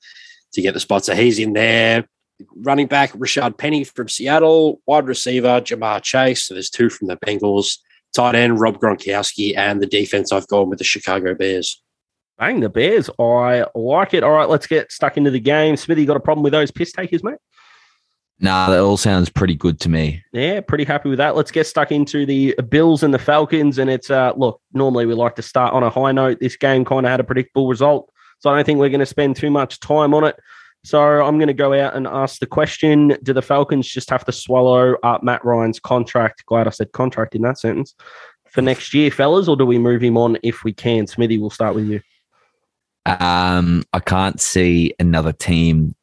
to 0.54 0.62
get 0.62 0.74
the 0.74 0.80
spot. 0.80 1.06
So 1.06 1.16
he's 1.16 1.40
in 1.40 1.54
there. 1.54 2.08
Running 2.56 2.86
back 2.86 3.14
Rashaad 3.14 3.58
Penny 3.58 3.84
from 3.84 4.10
Seattle, 4.10 4.80
wide 4.86 5.08
receiver 5.08 5.60
Ja'Marr 5.62 6.04
Chase. 6.04 6.46
So 6.46 6.54
there's 6.54 6.70
two 6.70 6.90
from 6.90 7.08
the 7.08 7.18
Bengals. 7.18 7.80
Tight 8.14 8.36
end 8.36 8.60
Rob 8.60 8.80
Gronkowski, 8.80 9.58
and 9.58 9.82
the 9.82 9.88
defense 9.88 10.32
I've 10.32 10.48
gone 10.48 10.70
with 10.70 10.80
the 10.80 10.86
Chicago 10.86 11.34
Bears. 11.34 11.84
Bang, 12.38 12.60
the 12.60 12.70
Bears. 12.70 13.10
I 13.20 13.66
like 13.76 14.14
it. 14.14 14.24
All 14.24 14.32
right, 14.32 14.48
let's 14.48 14.68
get 14.68 14.92
stuck 14.92 15.18
into 15.18 15.32
the 15.32 15.40
game. 15.40 15.76
Smithy, 15.76 16.06
got 16.06 16.18
a 16.18 16.22
problem 16.22 16.44
with 16.44 16.54
those 16.54 16.72
piss 16.72 16.92
takers, 16.92 17.24
mate? 17.24 17.38
Nah, 18.40 18.70
that 18.70 18.80
all 18.80 18.98
sounds 18.98 19.30
pretty 19.30 19.56
good 19.56 19.80
to 19.82 19.90
me. 19.90 20.24
Yeah, 20.32 20.62
pretty 20.62 20.84
happy 20.84 21.10
with 21.10 21.18
that. 21.18 21.36
Let's 21.36 21.52
get 21.52 21.68
stuck 21.68 21.92
into 21.92 22.26
the 22.26 22.56
Bills 22.70 23.04
and 23.04 23.14
the 23.14 23.20
Falcons. 23.20 23.78
And 23.78 23.90
it's 23.90 24.10
uh 24.10 24.34
look, 24.36 24.62
normally 24.74 25.06
we 25.06 25.14
like 25.14 25.36
to 25.36 25.42
start 25.42 25.74
on 25.74 25.84
a 25.84 25.90
high 25.90 26.12
note. 26.12 26.40
This 26.40 26.56
game 26.56 26.86
kind 26.86 27.06
of 27.06 27.10
had 27.10 27.20
a 27.20 27.24
predictable 27.24 27.68
result. 27.68 28.12
So 28.40 28.50
I 28.50 28.56
don't 28.56 28.66
think 28.66 28.80
we're 28.80 28.90
going 28.90 29.00
to 29.00 29.06
spend 29.06 29.36
too 29.36 29.50
much 29.50 29.80
time 29.80 30.14
on 30.14 30.24
it. 30.24 30.36
So 30.84 31.02
I'm 31.02 31.38
going 31.38 31.48
to 31.48 31.54
go 31.54 31.74
out 31.74 31.96
and 31.96 32.08
ask 32.08 32.40
the 32.40 32.46
question 32.46 33.18
Do 33.24 33.34
the 33.34 33.42
Falcons 33.42 33.88
just 33.88 34.10
have 34.10 34.26
to 34.26 34.32
swallow 34.32 34.96
up 35.04 35.24
Matt 35.24 35.44
Ryan's 35.44 35.80
contract? 35.80 36.46
Glad 36.46 36.68
I 36.68 36.72
said 36.72 36.92
contract 36.92 37.36
in 37.36 37.42
that 37.42 37.58
sentence 37.58 37.96
for 38.50 38.62
next 38.62 38.94
year, 38.94 39.12
fellas, 39.12 39.48
or 39.48 39.58
do 39.58 39.66
we 39.66 39.78
move 39.78 40.02
him 40.02 40.18
on 40.18 40.38
if 40.44 40.64
we 40.64 40.74
can? 40.74 41.08
Smithy, 41.08 41.38
we'll 41.38 41.50
start 41.50 41.76
with 41.76 41.88
you. 41.88 42.02
Um, 43.06 43.84
I 43.94 44.00
can't 44.00 44.40
see 44.40 44.94
another 45.00 45.32
team 45.32 45.96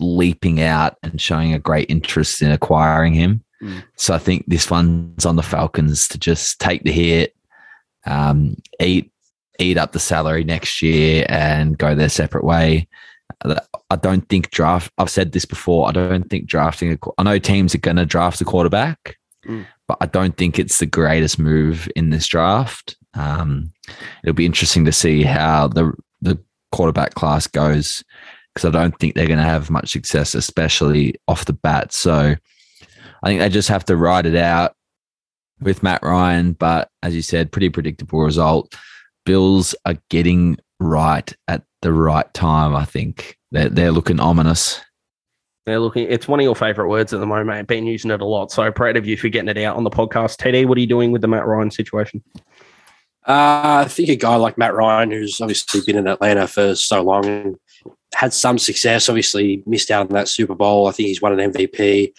leaping 0.00 0.60
out 0.60 0.96
and 1.02 1.20
showing 1.20 1.52
a 1.54 1.58
great 1.58 1.88
interest 1.90 2.42
in 2.42 2.50
acquiring 2.50 3.14
him. 3.14 3.42
Mm. 3.62 3.82
So 3.96 4.14
I 4.14 4.18
think 4.18 4.44
this 4.46 4.70
one's 4.70 5.24
on 5.24 5.36
the 5.36 5.42
Falcons 5.42 6.08
to 6.08 6.18
just 6.18 6.60
take 6.60 6.84
the 6.84 6.92
hit, 6.92 7.34
um, 8.04 8.56
eat 8.80 9.10
eat 9.58 9.78
up 9.78 9.92
the 9.92 9.98
salary 9.98 10.44
next 10.44 10.82
year, 10.82 11.24
and 11.30 11.78
go 11.78 11.94
their 11.94 12.10
separate 12.10 12.44
way. 12.44 12.86
I 13.90 13.96
don't 13.96 14.28
think 14.28 14.50
draft. 14.50 14.92
I've 14.98 15.10
said 15.10 15.32
this 15.32 15.44
before. 15.44 15.88
I 15.88 15.92
don't 15.92 16.28
think 16.28 16.46
drafting. 16.46 16.92
A, 16.92 16.98
I 17.18 17.22
know 17.22 17.38
teams 17.38 17.74
are 17.74 17.78
going 17.78 17.96
to 17.96 18.06
draft 18.06 18.40
a 18.40 18.44
quarterback, 18.44 19.16
Mm. 19.46 19.64
but 19.86 19.96
I 20.00 20.06
don't 20.06 20.36
think 20.36 20.58
it's 20.58 20.78
the 20.78 20.86
greatest 20.86 21.38
move 21.38 21.88
in 21.94 22.10
this 22.10 22.26
draft. 22.26 22.96
Um, 23.14 23.72
it'll 24.24 24.34
be 24.34 24.46
interesting 24.46 24.84
to 24.84 24.92
see 24.92 25.22
how 25.22 25.68
the 25.68 25.92
the 26.20 26.38
quarterback 26.72 27.14
class 27.14 27.46
goes 27.46 28.02
because 28.56 28.74
I 28.74 28.80
don't 28.80 28.98
think 28.98 29.14
they're 29.14 29.26
going 29.26 29.38
to 29.38 29.44
have 29.44 29.68
much 29.68 29.92
success, 29.92 30.34
especially 30.34 31.14
off 31.28 31.44
the 31.44 31.52
bat. 31.52 31.92
So 31.92 32.34
I 33.22 33.26
think 33.26 33.40
they 33.40 33.50
just 33.50 33.68
have 33.68 33.84
to 33.84 33.96
ride 33.96 34.24
it 34.24 34.34
out 34.34 34.72
with 35.60 35.82
Matt 35.82 36.02
Ryan. 36.02 36.52
But 36.52 36.88
as 37.02 37.14
you 37.14 37.20
said, 37.20 37.52
pretty 37.52 37.68
predictable 37.68 38.20
result. 38.20 38.74
Bills 39.26 39.74
are 39.84 39.98
getting 40.08 40.56
right 40.80 41.30
at 41.48 41.64
the 41.82 41.92
right 41.92 42.32
time. 42.32 42.74
I 42.74 42.86
think 42.86 43.36
they're 43.50 43.68
they're 43.68 43.92
looking 43.92 44.20
ominous. 44.20 44.80
They're 45.66 45.80
looking. 45.80 46.06
It's 46.08 46.26
one 46.26 46.40
of 46.40 46.44
your 46.44 46.54
favorite 46.54 46.88
words 46.88 47.12
at 47.12 47.20
the 47.20 47.26
moment. 47.26 47.68
Been 47.68 47.86
using 47.86 48.10
it 48.10 48.22
a 48.22 48.24
lot. 48.24 48.52
So 48.52 48.72
proud 48.72 48.96
of 48.96 49.06
you 49.06 49.18
for 49.18 49.28
getting 49.28 49.48
it 49.48 49.58
out 49.58 49.76
on 49.76 49.84
the 49.84 49.90
podcast. 49.90 50.38
Teddy, 50.38 50.64
what 50.64 50.78
are 50.78 50.80
you 50.80 50.86
doing 50.86 51.12
with 51.12 51.20
the 51.20 51.28
Matt 51.28 51.46
Ryan 51.46 51.70
situation? 51.70 52.22
Uh, 53.26 53.84
I 53.84 53.88
think 53.88 54.08
a 54.08 54.16
guy 54.16 54.36
like 54.36 54.56
Matt 54.56 54.74
Ryan, 54.74 55.10
who's 55.10 55.40
obviously 55.40 55.80
been 55.84 55.96
in 55.96 56.06
Atlanta 56.06 56.46
for 56.46 56.76
so 56.76 57.02
long 57.02 57.26
and 57.26 57.56
had 58.14 58.32
some 58.32 58.58
success, 58.58 59.08
obviously 59.08 59.62
missed 59.66 59.90
out 59.90 60.06
on 60.06 60.14
that 60.14 60.28
Super 60.28 60.54
Bowl. 60.54 60.86
I 60.86 60.92
think 60.92 61.08
he's 61.08 61.22
won 61.22 61.38
an 61.38 61.52
MVP. 61.52 62.12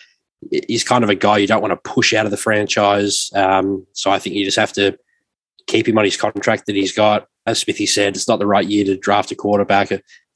he's 0.68 0.84
kind 0.84 1.04
of 1.04 1.10
a 1.10 1.16
guy 1.16 1.38
you 1.38 1.48
don't 1.48 1.62
want 1.62 1.72
to 1.72 1.90
push 1.92 2.14
out 2.14 2.26
of 2.26 2.32
the 2.32 2.38
franchise. 2.38 3.32
Um, 3.34 3.86
so 3.94 4.12
I 4.12 4.20
think 4.20 4.36
you 4.36 4.46
just 4.46 4.60
have 4.60 4.74
to 4.74 4.98
keep 5.66 5.88
him 5.88 5.98
on 5.98 6.06
his 6.06 6.18
contract 6.18 6.66
that 6.66 6.76
he's 6.76 6.94
got. 6.94 7.28
As 7.46 7.60
Smithy 7.60 7.86
said, 7.86 8.16
it's 8.16 8.28
not 8.28 8.40
the 8.40 8.46
right 8.46 8.68
year 8.68 8.86
to 8.86 8.98
draft 8.98 9.32
a 9.32 9.36
quarterback. 9.36 9.90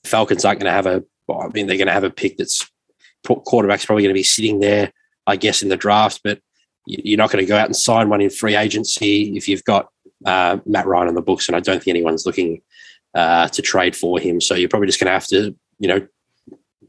Falcons 0.03 0.46
aren't 0.46 0.60
going 0.60 0.70
to 0.70 0.75
have 0.75 0.88
a. 0.88 1.03
Well, 1.27 1.41
I 1.41 1.48
mean, 1.50 1.67
they're 1.67 1.77
going 1.77 1.88
to 1.88 1.93
have 1.93 2.03
a 2.03 2.10
pick 2.10 2.38
that's 2.38 2.70
quarterback's 3.24 3.86
probably 3.86 4.03
going 4.03 4.13
to 4.13 4.20
be 4.20 4.24
sitting 4.24 4.60
there, 4.60 4.91
I 5.27 5.36
guess, 5.36 5.62
in 5.62 5.70
the 5.70 5.77
draft. 5.77 6.22
But 6.24 6.39
you're 6.86 7.17
not 7.17 7.31
going 7.31 7.46
to 7.46 7.50
go 7.50 7.58
out 7.58 7.67
and 7.67 7.75
sign 7.75 8.10
one 8.10 8.22
in 8.22 8.29
free 8.29 8.55
agency 8.55 9.36
if 9.36 9.48
you've 9.48 9.63
got 9.63 9.89
uh, 10.25 10.58
Matt 10.65 10.88
Ryan 10.88 11.10
on 11.10 11.15
the 11.15 11.22
books, 11.22 11.48
and 11.48 11.55
I 11.55 11.60
don't 11.60 11.84
think 11.84 11.96
anyone's 11.96 12.25
looking 12.25 12.62
uh, 13.13 13.47
to 13.49 13.61
trade 13.61 13.95
for 13.95 14.19
him. 14.19 14.41
So 14.41 14.55
you're 14.55 14.69
probably 14.69 14.87
just 14.87 14.99
going 14.99 15.07
to 15.07 15.13
have 15.13 15.27
to, 15.27 15.55
you 15.79 15.87
know, 15.87 16.07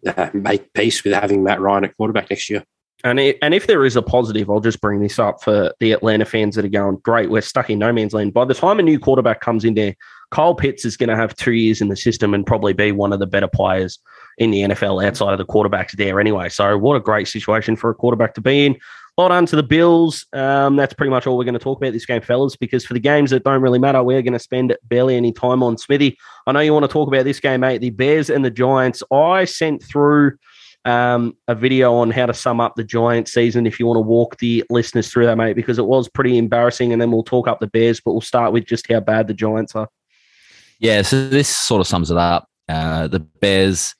uh, 0.07 0.31
make 0.33 0.73
peace 0.73 1.05
with 1.05 1.15
having 1.15 1.43
Matt 1.43 1.61
Ryan 1.61 1.85
at 1.85 1.97
quarterback 1.97 2.31
next 2.31 2.51
year. 2.51 2.65
And 3.05 3.19
it, 3.19 3.39
and 3.43 3.53
if 3.53 3.67
there 3.67 3.85
is 3.85 3.97
a 3.97 4.03
positive, 4.03 4.49
I'll 4.49 4.61
just 4.61 4.81
bring 4.81 5.01
this 5.01 5.19
up 5.19 5.43
for 5.43 5.73
the 5.81 5.93
Atlanta 5.93 6.25
fans 6.25 6.55
that 6.55 6.65
are 6.65 6.69
going, 6.69 6.97
great, 6.99 7.31
we're 7.31 7.41
stuck 7.41 7.69
in 7.69 7.81
no 7.81 7.93
man's 7.93 8.13
land. 8.13 8.33
By 8.33 8.45
the 8.45 8.55
time 8.55 8.79
a 8.79 8.83
new 8.83 8.99
quarterback 8.99 9.41
comes 9.41 9.65
in 9.65 9.75
there, 9.75 9.97
Kyle 10.31 10.55
Pitts 10.55 10.85
is 10.85 10.97
going 10.97 11.09
to 11.09 11.17
have 11.17 11.35
two 11.35 11.53
years 11.53 11.81
in 11.81 11.89
the 11.89 11.97
system 11.97 12.33
and 12.33 12.47
probably 12.47 12.73
be 12.73 12.93
one 12.93 13.13
of 13.13 13.19
the 13.19 13.27
better 13.27 13.49
players 13.49 13.99
in 14.39 14.51
the 14.51 14.63
NFL 14.63 15.05
outside 15.05 15.33
of 15.33 15.39
the 15.39 15.45
quarterbacks 15.45 15.93
there 15.93 16.21
anyway. 16.21 16.49
So 16.49 16.79
what 16.79 16.95
a 16.95 17.01
great 17.01 17.29
situation 17.29 17.77
for 17.77 17.91
a 17.91 17.95
quarterback 17.95 18.35
to 18.35 18.41
be 18.41 18.67
in. 18.67 18.77
Well 19.19 19.29
done 19.29 19.45
to 19.47 19.57
the 19.57 19.63
Bills. 19.63 20.27
Um, 20.33 20.77
that's 20.77 20.95
pretty 20.95 21.11
much 21.11 21.27
all 21.27 21.37
we're 21.37 21.45
going 21.45 21.53
to 21.53 21.61
talk 21.61 21.79
about 21.79 21.93
this 21.93 22.07
game, 22.07 22.23
fellas, 22.23 22.57
because 22.57 22.87
for 22.87 22.95
the 22.95 23.01
games 23.01 23.31
that 23.31 23.45
don't 23.45 23.61
really 23.61 23.79
matter, 23.79 24.03
we're 24.03 24.23
going 24.23 24.33
to 24.33 24.39
spend 24.39 24.75
barely 24.85 25.17
any 25.17 25.33
time 25.33 25.63
on 25.63 25.77
Smithy. 25.77 26.17
I 26.47 26.53
know 26.53 26.61
you 26.61 26.73
want 26.73 26.85
to 26.85 26.93
talk 26.93 27.09
about 27.09 27.25
this 27.25 27.39
game, 27.39 27.61
mate. 27.61 27.83
The 27.83 27.91
Bears 27.91 28.31
and 28.31 28.43
the 28.43 28.51
Giants. 28.51 29.03
I 29.13 29.45
sent 29.45 29.83
through 29.83 30.39
um, 30.87 31.37
a 31.47 31.55
video 31.55 31.95
on 31.95 32.11
how 32.11 32.25
to 32.25 32.33
sum 32.33 32.59
up 32.59 32.75
the 32.75 32.85
Giants 32.85 33.35
season 33.35 33.67
if 33.67 33.79
you 33.79 33.87
want 33.87 33.99
to 33.99 34.03
walk 34.03 34.39
the 34.39 34.65
listeners 34.71 35.11
through 35.11 35.27
that, 35.27 35.37
mate, 35.37 35.57
because 35.57 35.79
it 35.79 35.87
was 35.87 36.09
pretty 36.09 36.39
embarrassing. 36.39 36.91
And 36.91 37.01
then 37.01 37.11
we'll 37.11 37.23
talk 37.23 37.47
up 37.47 37.61
the 37.61 37.67
Bears, 37.67 38.01
but 38.01 38.13
we'll 38.13 38.23
start 38.23 38.55
with 38.55 38.65
just 38.65 38.91
how 38.91 39.01
bad 39.01 39.29
the 39.29 39.35
Giants 39.35 39.77
are. 39.77 39.89
Yeah, 40.79 41.03
so 41.03 41.29
this 41.29 41.49
sort 41.49 41.81
of 41.81 41.87
sums 41.87 42.11
it 42.11 42.17
up. 42.17 42.49
Uh, 42.67 43.09
the 43.09 43.21
Bears 43.21 43.95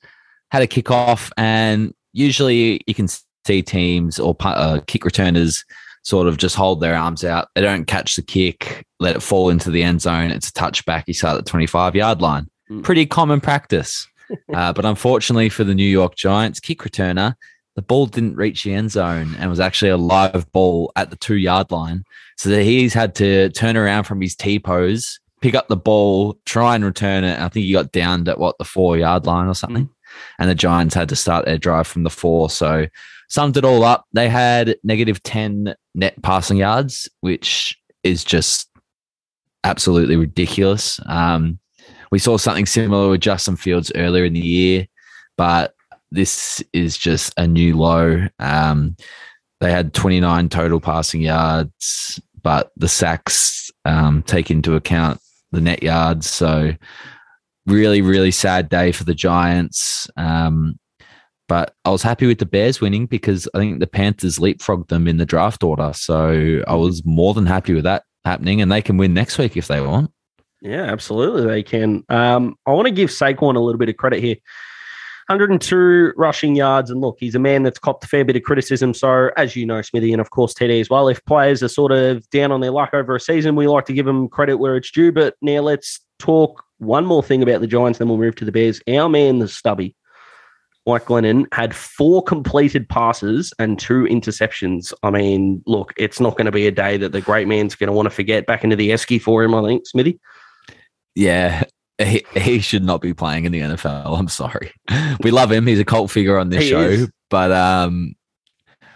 had 0.49 0.63
a 0.63 0.67
kickoff, 0.67 1.31
and 1.37 1.93
usually 2.13 2.81
you 2.87 2.95
can 2.95 3.07
see 3.45 3.61
teams 3.61 4.19
or 4.19 4.35
uh, 4.41 4.79
kick 4.87 5.05
returners 5.05 5.65
sort 6.03 6.27
of 6.27 6.37
just 6.37 6.55
hold 6.55 6.81
their 6.81 6.95
arms 6.95 7.23
out. 7.23 7.49
They 7.55 7.61
don't 7.61 7.85
catch 7.85 8.15
the 8.15 8.21
kick, 8.21 8.85
let 8.99 9.15
it 9.15 9.21
fall 9.21 9.49
into 9.49 9.71
the 9.71 9.83
end 9.83 10.01
zone. 10.01 10.31
It's 10.31 10.49
a 10.49 10.53
touchback. 10.53 11.05
You 11.07 11.13
start 11.13 11.37
at 11.37 11.45
the 11.45 11.49
25 11.49 11.95
yard 11.95 12.21
line. 12.21 12.49
Mm. 12.69 12.83
Pretty 12.83 13.05
common 13.05 13.41
practice. 13.41 14.07
uh, 14.53 14.73
but 14.73 14.85
unfortunately 14.85 15.49
for 15.49 15.63
the 15.63 15.75
New 15.75 15.83
York 15.83 16.15
Giants 16.15 16.59
kick 16.59 16.79
returner, 16.79 17.35
the 17.75 17.81
ball 17.81 18.05
didn't 18.05 18.35
reach 18.35 18.63
the 18.63 18.73
end 18.73 18.91
zone 18.91 19.35
and 19.39 19.49
was 19.49 19.59
actually 19.59 19.89
a 19.89 19.97
live 19.97 20.49
ball 20.51 20.91
at 20.95 21.09
the 21.09 21.15
two 21.15 21.35
yard 21.35 21.71
line. 21.71 22.03
So 22.37 22.49
that 22.49 22.63
he's 22.63 22.93
had 22.93 23.15
to 23.15 23.49
turn 23.49 23.77
around 23.77 24.03
from 24.03 24.21
his 24.21 24.35
T 24.35 24.59
pose, 24.59 25.19
pick 25.41 25.55
up 25.55 25.67
the 25.67 25.77
ball, 25.77 26.37
try 26.45 26.75
and 26.75 26.83
return 26.83 27.23
it. 27.23 27.39
I 27.39 27.47
think 27.49 27.65
he 27.65 27.73
got 27.73 27.91
downed 27.91 28.27
at 28.27 28.39
what 28.39 28.57
the 28.57 28.65
four 28.65 28.97
yard 28.97 29.25
line 29.25 29.47
or 29.47 29.55
something. 29.55 29.85
Mm. 29.85 29.91
And 30.39 30.49
the 30.49 30.55
Giants 30.55 30.95
had 30.95 31.09
to 31.09 31.15
start 31.15 31.45
their 31.45 31.57
drive 31.57 31.87
from 31.87 32.03
the 32.03 32.09
four. 32.09 32.49
So 32.49 32.87
summed 33.33 33.57
it 33.57 33.65
all 33.65 33.83
up, 33.83 34.05
they 34.13 34.29
had 34.29 34.77
negative 34.83 35.23
10 35.23 35.73
net 35.95 36.21
passing 36.21 36.57
yards, 36.57 37.09
which 37.21 37.75
is 38.03 38.23
just 38.23 38.69
absolutely 39.63 40.15
ridiculous. 40.15 40.99
Um, 41.07 41.57
we 42.11 42.19
saw 42.19 42.37
something 42.37 42.67
similar 42.67 43.09
with 43.09 43.21
Justin 43.21 43.55
Fields 43.55 43.91
earlier 43.95 44.25
in 44.25 44.33
the 44.33 44.39
year, 44.39 44.85
but 45.35 45.73
this 46.11 46.63
is 46.73 46.95
just 46.95 47.33
a 47.35 47.47
new 47.47 47.75
low. 47.75 48.27
Um, 48.37 48.95
they 49.61 49.71
had 49.71 49.95
29 49.95 50.49
total 50.49 50.79
passing 50.79 51.21
yards, 51.21 52.21
but 52.43 52.71
the 52.77 52.87
sacks 52.87 53.71
um, 53.83 54.21
take 54.21 54.51
into 54.51 54.75
account 54.75 55.19
the 55.51 55.61
net 55.61 55.81
yards. 55.81 56.29
So, 56.29 56.73
really, 57.65 58.03
really 58.03 58.29
sad 58.29 58.69
day 58.69 58.91
for 58.91 59.05
the 59.05 59.15
Giants. 59.15 60.07
Um, 60.17 60.77
but 61.47 61.75
I 61.85 61.89
was 61.89 62.01
happy 62.01 62.25
with 62.25 62.39
the 62.39 62.45
Bears 62.45 62.81
winning 62.81 63.05
because 63.05 63.47
I 63.53 63.59
think 63.59 63.79
the 63.79 63.87
Panthers 63.87 64.39
leapfrogged 64.39 64.87
them 64.87 65.07
in 65.07 65.17
the 65.17 65.25
draft 65.25 65.63
order. 65.63 65.91
So 65.93 66.61
I 66.67 66.75
was 66.75 67.03
more 67.05 67.33
than 67.33 67.45
happy 67.45 67.73
with 67.73 67.83
that 67.83 68.03
happening, 68.25 68.61
and 68.61 68.71
they 68.71 68.81
can 68.81 68.97
win 68.97 69.13
next 69.13 69.37
week 69.37 69.57
if 69.57 69.67
they 69.67 69.81
want. 69.81 70.11
Yeah, 70.61 70.83
absolutely, 70.83 71.45
they 71.45 71.63
can. 71.63 72.03
Um, 72.07 72.55
I 72.65 72.71
want 72.71 72.87
to 72.87 72.93
give 72.93 73.09
Saquon 73.09 73.55
a 73.55 73.59
little 73.59 73.77
bit 73.77 73.89
of 73.89 73.97
credit 73.97 74.21
here. 74.23 74.37
102 75.27 76.13
rushing 76.17 76.55
yards, 76.55 76.89
and 76.89 76.99
look, 77.01 77.17
he's 77.19 77.35
a 77.35 77.39
man 77.39 77.63
that's 77.63 77.79
copped 77.79 78.03
a 78.03 78.07
fair 78.07 78.25
bit 78.25 78.35
of 78.35 78.43
criticism. 78.43 78.93
So, 78.93 79.29
as 79.37 79.55
you 79.55 79.65
know, 79.65 79.81
Smithy, 79.81 80.11
and 80.11 80.21
of 80.21 80.29
course 80.31 80.53
Teddy 80.53 80.79
as 80.79 80.89
well, 80.89 81.07
if 81.07 81.23
players 81.25 81.63
are 81.63 81.69
sort 81.69 81.91
of 81.91 82.29
down 82.29 82.51
on 82.51 82.61
their 82.61 82.71
luck 82.71 82.93
over 82.93 83.15
a 83.15 83.19
season, 83.19 83.55
we 83.55 83.67
like 83.67 83.85
to 83.85 83.93
give 83.93 84.05
them 84.05 84.27
credit 84.27 84.57
where 84.57 84.75
it's 84.75 84.91
due. 84.91 85.11
But 85.11 85.35
now 85.41 85.61
let's 85.61 86.01
talk 86.19 86.63
one 86.79 87.05
more 87.05 87.23
thing 87.23 87.41
about 87.41 87.61
the 87.61 87.67
Giants, 87.67 87.99
then 87.99 88.09
we'll 88.09 88.17
move 88.17 88.35
to 88.35 88.45
the 88.45 88.51
Bears. 88.51 88.81
Our 88.87 89.07
man, 89.07 89.39
the 89.39 89.47
stubby, 89.47 89.95
Mike 90.85 91.05
Glennon 91.05 91.45
had 91.53 91.73
four 91.75 92.21
completed 92.21 92.89
passes 92.89 93.53
and 93.57 93.79
two 93.79 94.03
interceptions. 94.03 94.93
I 95.01 95.11
mean, 95.11 95.63
look, 95.65 95.93
it's 95.97 96.19
not 96.19 96.35
going 96.35 96.45
to 96.45 96.51
be 96.51 96.67
a 96.67 96.71
day 96.71 96.97
that 96.97 97.13
the 97.13 97.21
great 97.21 97.47
man's 97.47 97.75
going 97.75 97.87
to 97.87 97.93
want 97.93 98.07
to 98.07 98.09
forget 98.09 98.45
back 98.45 98.63
into 98.63 98.75
the 98.75 98.89
esky 98.89 99.21
for 99.21 99.43
him, 99.43 99.55
I 99.55 99.63
think, 99.63 99.87
Smithy. 99.87 100.19
Yeah, 101.15 101.63
he, 101.99 102.25
he 102.33 102.59
should 102.59 102.83
not 102.83 103.01
be 103.01 103.13
playing 103.13 103.45
in 103.45 103.51
the 103.51 103.61
NFL. 103.61 104.17
I'm 104.17 104.27
sorry. 104.27 104.71
We 105.21 105.31
love 105.31 105.51
him. 105.51 105.67
He's 105.67 105.79
a 105.79 105.85
cult 105.85 106.11
figure 106.11 106.37
on 106.37 106.49
this 106.49 106.63
he 106.63 106.69
show. 106.69 106.81
Is. 106.81 107.09
But 107.29 107.51
um, 107.51 108.15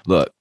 look, 0.08 0.32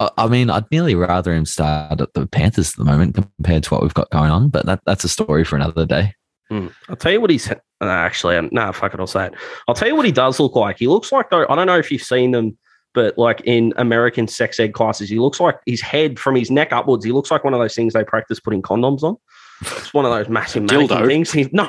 I, 0.00 0.10
I, 0.18 0.26
mean, 0.26 0.50
I'd 0.50 0.70
nearly 0.72 0.94
rather 0.94 1.32
him 1.32 1.46
start 1.46 2.00
at 2.00 2.14
the 2.14 2.26
Panthers 2.26 2.72
at 2.72 2.76
the 2.76 2.84
moment 2.84 3.14
compared 3.14 3.62
to 3.64 3.70
what 3.70 3.82
we've 3.82 3.94
got 3.94 4.10
going 4.10 4.30
on. 4.30 4.48
But 4.48 4.66
that, 4.66 4.80
that's 4.86 5.04
a 5.04 5.08
story 5.08 5.44
for 5.44 5.56
another 5.56 5.86
day. 5.86 6.14
Mm. 6.50 6.72
I'll 6.88 6.96
tell 6.96 7.12
you 7.12 7.20
what 7.20 7.30
he's 7.30 7.52
actually. 7.80 8.34
No, 8.40 8.48
nah, 8.52 8.72
fuck 8.72 8.94
it. 8.94 9.00
I'll 9.00 9.06
say 9.06 9.26
it. 9.26 9.34
I'll 9.66 9.74
tell 9.74 9.88
you 9.88 9.96
what 9.96 10.06
he 10.06 10.12
does 10.12 10.38
look 10.38 10.54
like. 10.54 10.78
He 10.78 10.86
looks 10.86 11.12
like 11.12 11.30
though. 11.30 11.46
I 11.48 11.54
don't 11.54 11.66
know 11.66 11.78
if 11.78 11.90
you've 11.90 12.02
seen 12.02 12.30
them, 12.30 12.56
but 12.94 13.18
like 13.18 13.40
in 13.44 13.72
American 13.76 14.28
sex 14.28 14.60
ed 14.60 14.72
classes, 14.72 15.08
he 15.08 15.18
looks 15.18 15.40
like 15.40 15.56
his 15.66 15.80
head 15.80 16.18
from 16.18 16.36
his 16.36 16.50
neck 16.50 16.72
upwards. 16.72 17.04
He 17.04 17.12
looks 17.12 17.30
like 17.30 17.44
one 17.44 17.54
of 17.54 17.60
those 17.60 17.74
things 17.74 17.94
they 17.94 18.04
practice 18.04 18.40
putting 18.40 18.62
condoms 18.62 19.02
on. 19.02 19.16
It's 19.60 19.92
one 19.92 20.04
of 20.04 20.12
those 20.12 20.28
massive 20.30 20.64
dildo 20.64 21.06
things. 21.06 21.32
He's 21.32 21.52
no. 21.52 21.66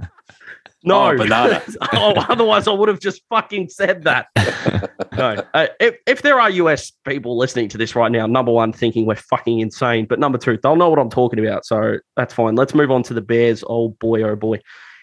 No, 0.86 1.16
oh, 1.18 1.60
oh, 1.94 2.26
otherwise 2.28 2.68
I 2.68 2.72
would 2.72 2.88
have 2.88 3.00
just 3.00 3.22
fucking 3.30 3.70
said 3.70 4.04
that. 4.04 4.26
no, 5.16 5.42
uh, 5.54 5.68
if 5.80 5.96
if 6.06 6.22
there 6.22 6.38
are 6.38 6.50
US 6.50 6.92
people 7.06 7.38
listening 7.38 7.68
to 7.70 7.78
this 7.78 7.96
right 7.96 8.12
now, 8.12 8.26
number 8.26 8.52
one, 8.52 8.72
thinking 8.72 9.06
we're 9.06 9.16
fucking 9.16 9.60
insane, 9.60 10.04
but 10.06 10.18
number 10.18 10.36
two, 10.36 10.58
they'll 10.62 10.76
know 10.76 10.90
what 10.90 10.98
I'm 10.98 11.10
talking 11.10 11.44
about, 11.44 11.64
so 11.64 11.98
that's 12.16 12.34
fine. 12.34 12.54
Let's 12.54 12.74
move 12.74 12.90
on 12.90 13.02
to 13.04 13.14
the 13.14 13.22
Bears. 13.22 13.64
Oh 13.66 13.90
boy, 14.00 14.22
oh 14.22 14.36
boy. 14.36 14.60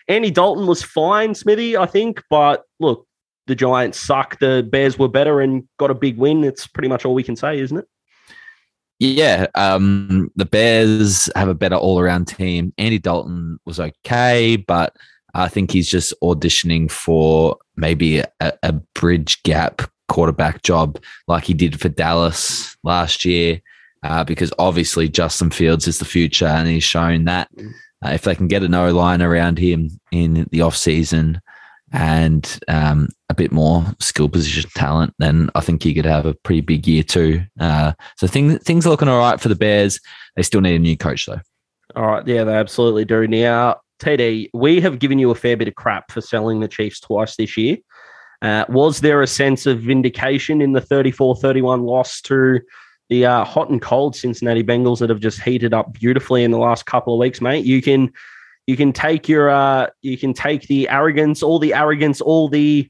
Andy 0.07 0.29
Dalton 0.29 0.67
was 0.67 0.83
fine, 0.83 1.33
Smithy, 1.33 1.77
I 1.77 1.87
think, 1.87 2.21
but 2.29 2.63
look, 2.79 3.07
the 3.47 3.55
Giants 3.55 3.99
suck. 3.99 4.37
The 4.39 4.67
Bears 4.69 4.99
were 4.99 5.07
better 5.07 5.41
and 5.41 5.67
got 5.79 5.89
a 5.89 5.95
big 5.95 6.17
win. 6.17 6.43
It's 6.43 6.67
pretty 6.67 6.89
much 6.89 7.05
all 7.05 7.13
we 7.13 7.23
can 7.23 7.35
say, 7.35 7.59
isn't 7.59 7.77
it? 7.77 7.85
Yeah, 8.99 9.47
um, 9.55 10.29
the 10.35 10.45
Bears 10.45 11.27
have 11.35 11.47
a 11.47 11.55
better 11.55 11.75
all-around 11.75 12.25
team. 12.25 12.71
Andy 12.77 12.99
Dalton 12.99 13.59
was 13.65 13.79
okay, 13.79 14.57
but 14.57 14.95
I 15.33 15.47
think 15.47 15.71
he's 15.71 15.89
just 15.89 16.13
auditioning 16.21 16.89
for 16.89 17.57
maybe 17.75 18.19
a, 18.19 18.53
a 18.63 18.73
bridge 18.93 19.41
gap 19.43 19.81
quarterback 20.09 20.61
job 20.61 20.99
like 21.27 21.45
he 21.45 21.53
did 21.53 21.79
for 21.79 21.89
Dallas 21.89 22.75
last 22.83 23.25
year. 23.25 23.61
Uh, 24.03 24.23
because 24.23 24.51
obviously 24.57 25.07
Justin 25.07 25.51
Fields 25.51 25.87
is 25.87 25.99
the 25.99 26.05
future 26.05 26.47
and 26.47 26.67
he's 26.67 26.83
shown 26.83 27.25
that 27.25 27.47
uh, 28.03 28.09
if 28.09 28.23
they 28.23 28.33
can 28.33 28.47
get 28.47 28.63
an 28.63 28.73
O 28.73 28.91
line 28.91 29.21
around 29.21 29.59
him 29.59 29.91
in 30.11 30.47
the 30.51 30.61
off 30.61 30.75
season 30.75 31.39
and 31.91 32.59
um, 32.67 33.09
a 33.29 33.35
bit 33.35 33.51
more 33.51 33.85
skill 33.99 34.27
position 34.27 34.69
talent, 34.75 35.13
then 35.19 35.49
I 35.55 35.61
think 35.61 35.83
he 35.83 35.93
could 35.93 36.05
have 36.05 36.25
a 36.25 36.33
pretty 36.33 36.61
big 36.61 36.87
year 36.87 37.03
too. 37.03 37.43
Uh, 37.59 37.93
so 38.17 38.25
things 38.27 38.63
things 38.63 38.87
are 38.87 38.89
looking 38.89 39.07
all 39.07 39.19
right 39.19 39.39
for 39.39 39.49
the 39.49 39.55
Bears. 39.55 39.99
They 40.35 40.43
still 40.43 40.61
need 40.61 40.75
a 40.75 40.79
new 40.79 40.97
coach 40.97 41.25
though. 41.25 41.41
All 41.95 42.07
right, 42.07 42.25
yeah, 42.25 42.43
they 42.43 42.53
absolutely 42.53 43.05
do. 43.05 43.27
Now 43.27 43.81
TD, 44.01 44.49
we 44.53 44.81
have 44.81 44.99
given 44.99 45.19
you 45.19 45.31
a 45.31 45.35
fair 45.35 45.55
bit 45.55 45.67
of 45.67 45.75
crap 45.75 46.11
for 46.11 46.21
selling 46.21 46.59
the 46.59 46.67
Chiefs 46.67 46.99
twice 46.99 47.35
this 47.35 47.55
year. 47.57 47.77
Uh, 48.41 48.65
was 48.69 49.01
there 49.01 49.21
a 49.21 49.27
sense 49.27 49.65
of 49.65 49.81
vindication 49.81 50.61
in 50.61 50.71
the 50.71 50.81
34 50.81 51.35
31 51.35 51.83
loss 51.83 52.21
to 52.21 52.59
the 53.09 53.25
uh, 53.25 53.43
hot 53.43 53.69
and 53.69 53.81
cold 53.81 54.15
Cincinnati 54.15 54.63
Bengals 54.63 54.99
that 54.99 55.09
have 55.09 55.19
just 55.19 55.41
heated 55.41 55.73
up 55.73 55.93
beautifully 55.93 56.43
in 56.43 56.51
the 56.51 56.57
last 56.57 56.85
couple 56.85 57.13
of 57.13 57.19
weeks, 57.19 57.41
mate? 57.41 57.65
You 57.65 57.81
can. 57.81 58.11
You 58.67 58.77
can 58.77 58.93
take 58.93 59.27
your, 59.27 59.49
uh, 59.49 59.87
you 60.03 60.19
can 60.19 60.33
take 60.33 60.67
the 60.67 60.87
arrogance, 60.87 61.41
all 61.41 61.57
the 61.57 61.73
arrogance, 61.73 62.21
all 62.21 62.47
the 62.47 62.87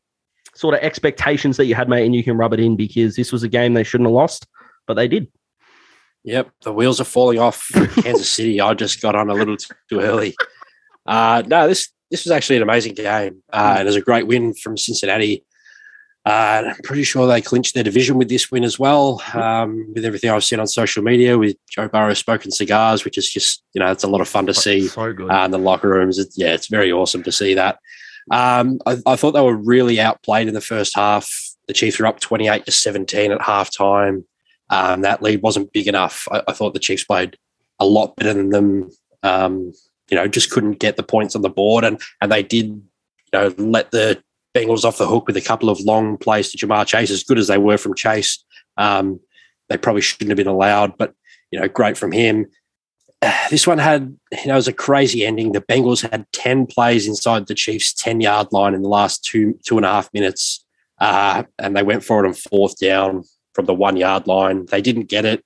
sort 0.54 0.76
of 0.76 0.82
expectations 0.82 1.56
that 1.58 1.66
you 1.66 1.76
had, 1.76 1.88
mate, 1.88 2.06
and 2.06 2.14
you 2.14 2.26
can 2.26 2.38
rub 2.38 2.54
it 2.54 2.60
in 2.60 2.76
because 2.76 3.16
this 3.16 3.32
was 3.32 3.42
a 3.42 3.48
game 3.48 3.74
they 3.74 3.84
shouldn't 3.84 4.08
have 4.08 4.14
lost, 4.14 4.46
but 4.86 4.96
they 4.96 5.08
did. 5.08 5.32
Yep, 6.24 6.52
the 6.64 6.74
wheels 6.74 7.02
are 7.02 7.06
falling 7.06 7.40
off 7.40 7.70
Kansas 7.74 8.30
City. 8.30 8.62
I 8.62 8.74
just 8.74 9.02
got 9.02 9.16
on 9.16 9.30
a 9.30 9.34
little 9.34 9.58
too 9.58 10.02
early. 10.02 10.36
Uh, 11.12 11.44
no, 11.46 11.68
this 11.68 11.90
this 12.10 12.24
was 12.24 12.32
actually 12.32 12.56
an 12.56 12.64
amazing 12.64 12.94
game, 12.94 13.44
uh, 13.52 13.78
it 13.82 13.84
was 13.84 13.98
a 13.98 14.02
great 14.02 14.28
win 14.28 14.54
from 14.54 14.78
Cincinnati. 14.78 15.44
Uh, 16.26 16.64
I'm 16.68 16.76
pretty 16.84 17.04
sure 17.04 17.28
they 17.28 17.42
clinched 17.42 17.74
their 17.74 17.84
division 17.84 18.18
with 18.18 18.30
this 18.30 18.52
win 18.52 18.64
as 18.64 18.78
well. 18.78 19.22
Um, 19.34 19.92
with 19.94 20.06
everything 20.06 20.30
I've 20.30 20.44
seen 20.44 20.60
on 20.60 20.68
social 20.68 21.04
media, 21.04 21.38
with 21.38 21.58
Joe 21.70 21.90
Burrow 21.90 22.14
smoking 22.14 22.52
cigars, 22.52 23.04
which 23.04 23.18
is 23.18 23.30
just 23.30 23.62
you 23.74 23.80
know 23.80 23.92
it's 23.92 24.06
a 24.06 24.08
lot 24.08 24.22
of 24.22 24.30
fun 24.30 24.46
to 24.46 24.54
see. 24.54 24.88
So 24.88 25.12
good. 25.12 25.30
Uh, 25.30 25.46
in 25.46 25.52
the 25.52 25.58
locker 25.58 25.90
rooms, 25.90 26.18
it's, 26.18 26.38
yeah, 26.38 26.54
it's 26.54 26.68
very 26.68 26.94
awesome 26.94 27.24
to 27.24 27.32
see 27.32 27.56
that. 27.56 27.80
Um, 28.30 28.80
I, 28.86 28.98
I, 29.06 29.16
thought 29.18 29.32
they 29.32 29.42
were 29.42 29.58
really 29.58 30.00
outplayed 30.00 30.48
in 30.48 30.54
the 30.54 30.62
first 30.62 30.96
half. 30.96 31.30
The 31.68 31.74
Chiefs 31.74 32.00
were 32.00 32.06
up 32.06 32.20
28 32.20 32.66
to 32.66 32.72
17 32.72 33.32
at 33.32 33.40
halftime. 33.40 34.24
Um, 34.70 35.02
that 35.02 35.24
lead 35.24 35.42
wasn't 35.42 35.74
big 35.74 35.88
enough. 35.88 36.28
I, 36.32 36.44
I, 36.48 36.54
thought 36.54 36.76
the 36.76 36.80
Chiefs 36.80 37.04
played 37.04 37.36
a 37.80 37.86
lot 37.86 38.16
better 38.16 38.34
than 38.34 38.50
them. 38.52 38.92
You 40.12 40.18
know, 40.18 40.28
just 40.28 40.52
couldn't 40.52 40.80
get 40.80 40.98
the 40.98 41.04
points 41.04 41.36
on 41.36 41.42
the 41.42 41.50
board, 41.50 41.84
and 41.84 42.00
and 42.22 42.32
they 42.32 42.44
did, 42.44 42.68
you 42.68 42.84
know, 43.34 43.54
let 43.58 43.92
the 43.92 44.22
Bengals 44.54 44.84
off 44.84 44.98
the 44.98 45.08
hook 45.08 45.28
with 45.28 45.38
a 45.38 45.42
couple 45.42 45.70
of 45.70 45.80
long 45.80 46.18
plays 46.18 46.52
to 46.52 46.58
Ja'Marr 46.58 46.86
Chase, 46.86 47.10
as 47.10 47.24
good 47.24 47.38
as 47.38 47.48
they 47.48 47.58
were 47.58 47.78
from 47.78 47.96
Chase. 47.96 48.44
Um, 48.78 49.20
they 49.70 49.78
probably 49.78 50.02
shouldn't 50.02 50.30
have 50.30 50.38
been 50.38 50.48
allowed, 50.48 50.98
but 50.98 51.14
you 51.52 51.60
know, 51.60 51.68
great 51.68 51.98
from 51.98 52.12
him. 52.12 52.48
This 53.50 53.68
one 53.68 53.78
had, 53.78 54.18
you 54.32 54.48
know, 54.48 54.54
it 54.54 54.56
was 54.56 54.68
a 54.68 54.74
crazy 54.74 55.26
ending. 55.26 55.52
The 55.52 55.62
Bengals 55.62 56.10
had 56.10 56.26
ten 56.32 56.66
plays 56.66 57.08
inside 57.08 57.48
the 57.48 57.54
Chiefs' 57.54 57.94
ten 57.94 58.22
yard 58.22 58.48
line 58.52 58.74
in 58.74 58.82
the 58.82 58.90
last 58.90 59.24
two 59.24 59.60
two 59.64 59.78
and 59.78 59.86
a 59.86 59.90
half 59.90 60.10
minutes, 60.14 60.66
uh, 61.00 61.44
and 61.60 61.76
they 61.76 61.84
went 61.84 62.04
for 62.04 62.24
it 62.24 62.28
on 62.28 62.34
fourth 62.34 62.78
down 62.80 63.24
from 63.54 63.66
the 63.66 63.74
one 63.74 63.98
yard 63.98 64.28
line. 64.28 64.66
They 64.66 64.82
didn't 64.82 65.10
get 65.10 65.26
it, 65.26 65.44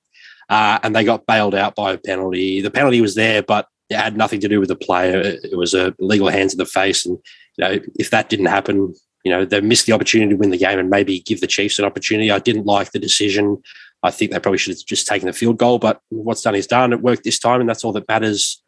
uh, 0.48 0.78
and 0.82 0.94
they 0.94 1.04
got 1.04 1.26
bailed 1.26 1.54
out 1.54 1.74
by 1.74 1.92
a 1.92 1.98
penalty. 1.98 2.60
The 2.60 2.70
penalty 2.70 3.00
was 3.00 3.14
there, 3.14 3.42
but 3.42 3.68
it 3.88 3.96
had 3.96 4.16
nothing 4.16 4.40
to 4.40 4.48
do 4.48 4.60
with 4.60 4.68
the 4.68 4.76
player. 4.76 5.20
It 5.20 5.56
was 5.56 5.74
a 5.74 5.94
legal 5.98 6.28
hands 6.28 6.52
in 6.52 6.58
the 6.58 6.66
face, 6.66 7.06
and 7.06 7.18
you 7.56 7.64
know, 7.64 7.78
if 7.98 8.10
that 8.10 8.28
didn't 8.28 8.46
happen, 8.46 8.94
you 9.24 9.30
know, 9.30 9.44
they 9.44 9.60
missed 9.60 9.86
the 9.86 9.92
opportunity 9.92 10.30
to 10.30 10.36
win 10.36 10.50
the 10.50 10.58
game 10.58 10.78
and 10.78 10.90
maybe 10.90 11.20
give 11.20 11.40
the 11.40 11.46
Chiefs 11.46 11.78
an 11.78 11.84
opportunity. 11.84 12.30
I 12.30 12.38
didn't 12.38 12.66
like 12.66 12.92
the 12.92 12.98
decision. 12.98 13.62
I 14.02 14.10
think 14.10 14.30
they 14.30 14.38
probably 14.38 14.58
should 14.58 14.76
have 14.76 14.86
just 14.86 15.06
taken 15.06 15.26
the 15.26 15.32
field 15.32 15.58
goal, 15.58 15.78
but 15.78 16.00
what's 16.10 16.42
done 16.42 16.54
is 16.54 16.66
done. 16.66 16.92
It 16.92 17.00
worked 17.00 17.24
this 17.24 17.38
time, 17.38 17.60
and 17.60 17.68
that's 17.68 17.84
all 17.84 17.92
that 17.92 18.08
matters. 18.08 18.62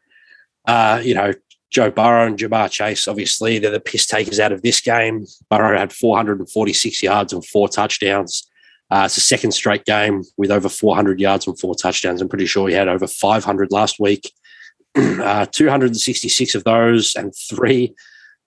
Uh, 0.66 1.00
you 1.02 1.14
know, 1.14 1.32
Joe 1.70 1.90
Burrow 1.90 2.26
and 2.26 2.38
Ja'Marr 2.38 2.70
Chase, 2.70 3.06
obviously, 3.06 3.58
they're 3.58 3.70
the 3.70 3.80
piss 3.80 4.06
takers 4.06 4.40
out 4.40 4.52
of 4.52 4.62
this 4.62 4.80
game. 4.80 5.26
Burrow 5.50 5.78
had 5.78 5.92
446 5.92 7.02
yards 7.02 7.32
and 7.32 7.44
four 7.44 7.68
touchdowns. 7.68 8.48
Uh, 8.90 9.02
it's 9.04 9.18
a 9.18 9.20
second 9.20 9.52
straight 9.52 9.84
game 9.84 10.22
with 10.38 10.50
over 10.50 10.68
400 10.68 11.20
yards 11.20 11.46
and 11.46 11.58
four 11.60 11.74
touchdowns. 11.74 12.22
I'm 12.22 12.28
pretty 12.28 12.46
sure 12.46 12.68
he 12.68 12.74
had 12.74 12.88
over 12.88 13.06
500 13.06 13.70
last 13.70 14.00
week. 14.00 14.32
Uh, 15.28 15.46
266 15.46 16.54
of 16.54 16.64
those 16.64 17.14
and 17.14 17.34
three 17.50 17.94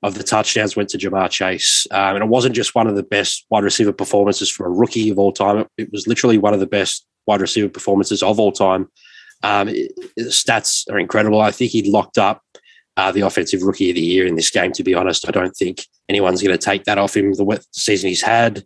of 0.04 0.16
the 0.16 0.24
touchdowns 0.24 0.76
went 0.76 0.90
to 0.90 0.98
Ja'Marr 0.98 1.30
Chase. 1.30 1.86
Um, 1.92 2.16
and 2.16 2.24
it 2.24 2.28
wasn't 2.28 2.56
just 2.56 2.74
one 2.74 2.88
of 2.88 2.96
the 2.96 3.04
best 3.04 3.46
wide 3.50 3.64
receiver 3.64 3.94
performances 3.94 4.50
from 4.50 4.66
a 4.66 4.70
rookie 4.70 5.10
of 5.10 5.20
all 5.20 5.32
time. 5.32 5.66
It 5.78 5.92
was 5.92 6.08
literally 6.08 6.38
one 6.38 6.54
of 6.54 6.60
the 6.60 6.68
best 6.68 7.06
wide 7.28 7.42
receiver 7.42 7.70
performances 7.70 8.24
of 8.24 8.40
all 8.40 8.52
time. 8.52 8.90
Um, 9.44 9.70
it, 9.70 9.92
the 10.16 10.24
stats 10.24 10.90
are 10.92 11.00
incredible. 11.00 11.40
I 11.40 11.52
think 11.52 11.72
he 11.72 11.90
locked 11.90 12.18
up 12.18 12.42
uh, 12.98 13.12
the 13.12 13.22
offensive 13.22 13.62
rookie 13.62 13.90
of 13.90 13.96
the 13.96 14.02
year 14.02 14.26
in 14.26 14.36
this 14.36 14.50
game, 14.50 14.72
to 14.74 14.84
be 14.84 14.96
honest. 14.96 15.28
I 15.28 15.32
don't 15.32 15.56
think 15.56 15.86
anyone's 16.10 16.42
going 16.42 16.58
to 16.58 16.64
take 16.64 16.86
that 16.86 16.98
off 16.98 17.16
him 17.16 17.34
the 17.34 17.66
season 17.72 18.10
he's 18.10 18.22
had. 18.22 18.64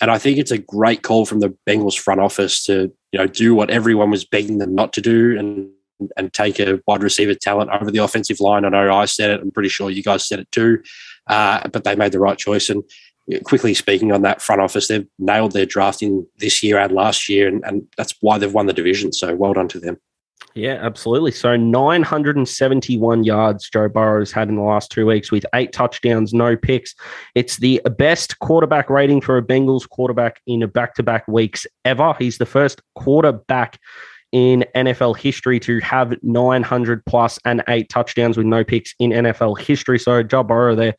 And 0.00 0.10
I 0.10 0.18
think 0.18 0.36
it's 0.36 0.50
a 0.50 0.58
great 0.58 1.02
call 1.02 1.24
from 1.24 1.40
the 1.40 1.56
Bengals 1.66 1.98
front 1.98 2.20
office 2.20 2.64
to, 2.66 2.92
you 3.12 3.18
know, 3.18 3.26
do 3.26 3.54
what 3.54 3.70
everyone 3.70 4.10
was 4.10 4.26
begging 4.26 4.58
them 4.58 4.74
not 4.74 4.92
to 4.94 5.00
do 5.00 5.38
and 5.38 5.70
and 6.16 6.32
take 6.32 6.58
a 6.58 6.80
wide 6.86 7.02
receiver 7.02 7.34
talent 7.34 7.70
over 7.70 7.90
the 7.90 7.98
offensive 7.98 8.40
line. 8.40 8.64
I 8.64 8.68
know 8.68 8.94
I 8.94 9.04
said 9.06 9.30
it. 9.30 9.40
I'm 9.40 9.50
pretty 9.50 9.68
sure 9.68 9.90
you 9.90 10.02
guys 10.02 10.26
said 10.26 10.40
it 10.40 10.50
too. 10.52 10.82
Uh, 11.26 11.68
but 11.68 11.84
they 11.84 11.96
made 11.96 12.12
the 12.12 12.20
right 12.20 12.38
choice. 12.38 12.70
And 12.70 12.84
quickly 13.44 13.74
speaking 13.74 14.12
on 14.12 14.22
that 14.22 14.40
front 14.40 14.60
office, 14.60 14.88
they've 14.88 15.06
nailed 15.18 15.52
their 15.52 15.66
drafting 15.66 16.26
this 16.38 16.62
year 16.62 16.78
and 16.78 16.92
last 16.92 17.28
year, 17.28 17.48
and, 17.48 17.64
and 17.64 17.86
that's 17.96 18.14
why 18.20 18.38
they've 18.38 18.52
won 18.52 18.66
the 18.66 18.72
division. 18.72 19.12
So 19.12 19.34
well 19.34 19.52
done 19.52 19.68
to 19.68 19.80
them. 19.80 19.98
Yeah, 20.54 20.78
absolutely. 20.80 21.32
So 21.32 21.54
971 21.54 23.24
yards 23.24 23.68
Joe 23.68 23.90
Burrow's 23.90 24.32
had 24.32 24.48
in 24.48 24.56
the 24.56 24.62
last 24.62 24.90
two 24.90 25.04
weeks 25.04 25.30
with 25.30 25.44
eight 25.54 25.72
touchdowns, 25.72 26.32
no 26.32 26.56
picks. 26.56 26.94
It's 27.34 27.58
the 27.58 27.80
best 27.98 28.38
quarterback 28.38 28.88
rating 28.88 29.20
for 29.20 29.36
a 29.36 29.42
Bengals 29.42 29.86
quarterback 29.86 30.40
in 30.46 30.62
a 30.62 30.66
back 30.66 30.94
to 30.94 31.02
back 31.02 31.28
weeks 31.28 31.66
ever. 31.84 32.14
He's 32.18 32.38
the 32.38 32.46
first 32.46 32.80
quarterback 32.94 33.78
in 34.32 34.64
NFL 34.74 35.16
history 35.16 35.60
to 35.60 35.78
have 35.80 36.14
900 36.22 37.04
plus 37.06 37.38
and 37.44 37.62
eight 37.68 37.88
touchdowns 37.88 38.36
with 38.36 38.46
no 38.46 38.64
picks 38.64 38.94
in 38.98 39.10
NFL 39.10 39.58
history. 39.58 39.98
So 39.98 40.22
Joe 40.22 40.42
Burrow 40.42 40.74
there 40.74 40.94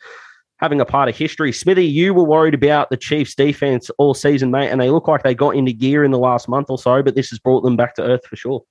having 0.59 0.81
a 0.81 0.85
part 0.85 1.09
of 1.09 1.15
history. 1.15 1.51
Smithy, 1.51 1.85
you 1.85 2.13
were 2.13 2.23
worried 2.23 2.53
about 2.53 2.89
the 2.89 2.97
Chiefs 2.97 3.35
defense 3.35 3.89
all 3.97 4.13
season, 4.13 4.51
mate, 4.51 4.69
and 4.69 4.81
they 4.81 4.89
look 4.89 5.07
like 5.07 5.23
they 5.23 5.35
got 5.35 5.55
into 5.55 5.71
gear 5.71 6.03
in 6.03 6.11
the 6.11 6.17
last 6.17 6.49
month 6.49 6.69
or 6.69 6.77
so, 6.77 7.03
but 7.03 7.15
this 7.15 7.29
has 7.29 7.39
brought 7.39 7.61
them 7.61 7.75
back 7.75 7.95
to 7.95 8.03
earth 8.03 8.25
for 8.25 8.35
sure. 8.35 8.63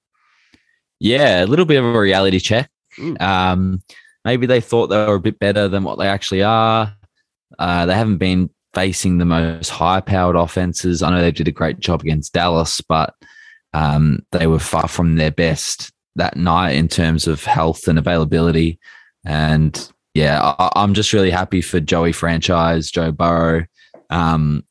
Yeah, 0.99 1.45
a 1.45 1.47
little 1.47 1.65
bit 1.65 1.79
of 1.79 1.85
a 1.85 1.99
reality 1.99 2.41
check. 2.41 2.71
Mm. 2.99 3.21
Um, 3.21 3.83
maybe 4.25 4.47
they 4.47 4.61
thought 4.61 4.89
they 4.89 5.07
were 5.07 5.15
a 5.15 5.21
bit 5.21 5.39
better 5.39 5.69
than 5.69 5.85
what 5.85 5.99
they 5.99 6.09
actually 6.09 6.43
are. 6.43 6.95
Uh, 7.59 7.87
they 7.87 7.95
haven't 7.95 8.19
been 8.19 8.51
facing 8.75 9.19
the 9.19 9.25
most 9.25 9.69
high 9.69 10.01
powered 10.01 10.37
offenses. 10.37 11.03
I 11.03 11.11
know 11.11 11.21
they 11.21 11.31
did 11.31 11.49
a 11.49 11.53
great 11.53 11.79
job 11.79 12.01
against 12.03 12.33
Dallas, 12.33 12.81
but 12.81 13.15
um, 13.77 14.25
they 14.33 14.47
were 14.47 14.59
far 14.59 14.89
from 14.89 15.17
their 15.17 15.31
best 15.31 15.93
that 16.15 16.35
night 16.35 16.71
in 16.71 16.89
terms 16.89 17.27
of 17.27 17.45
health 17.45 17.89
and 17.89 17.99
availability. 17.99 18.79
And 19.27 19.93
yeah, 20.15 20.55
I, 20.59 20.83
am 20.83 20.95
just 20.95 21.13
really 21.13 21.31
happy 21.31 21.61
for 21.61 21.79
Joey 21.79 22.13
franchise, 22.13 22.91
Joe 22.91 23.13
Burrow. 23.13 23.67
Um, 24.09 24.65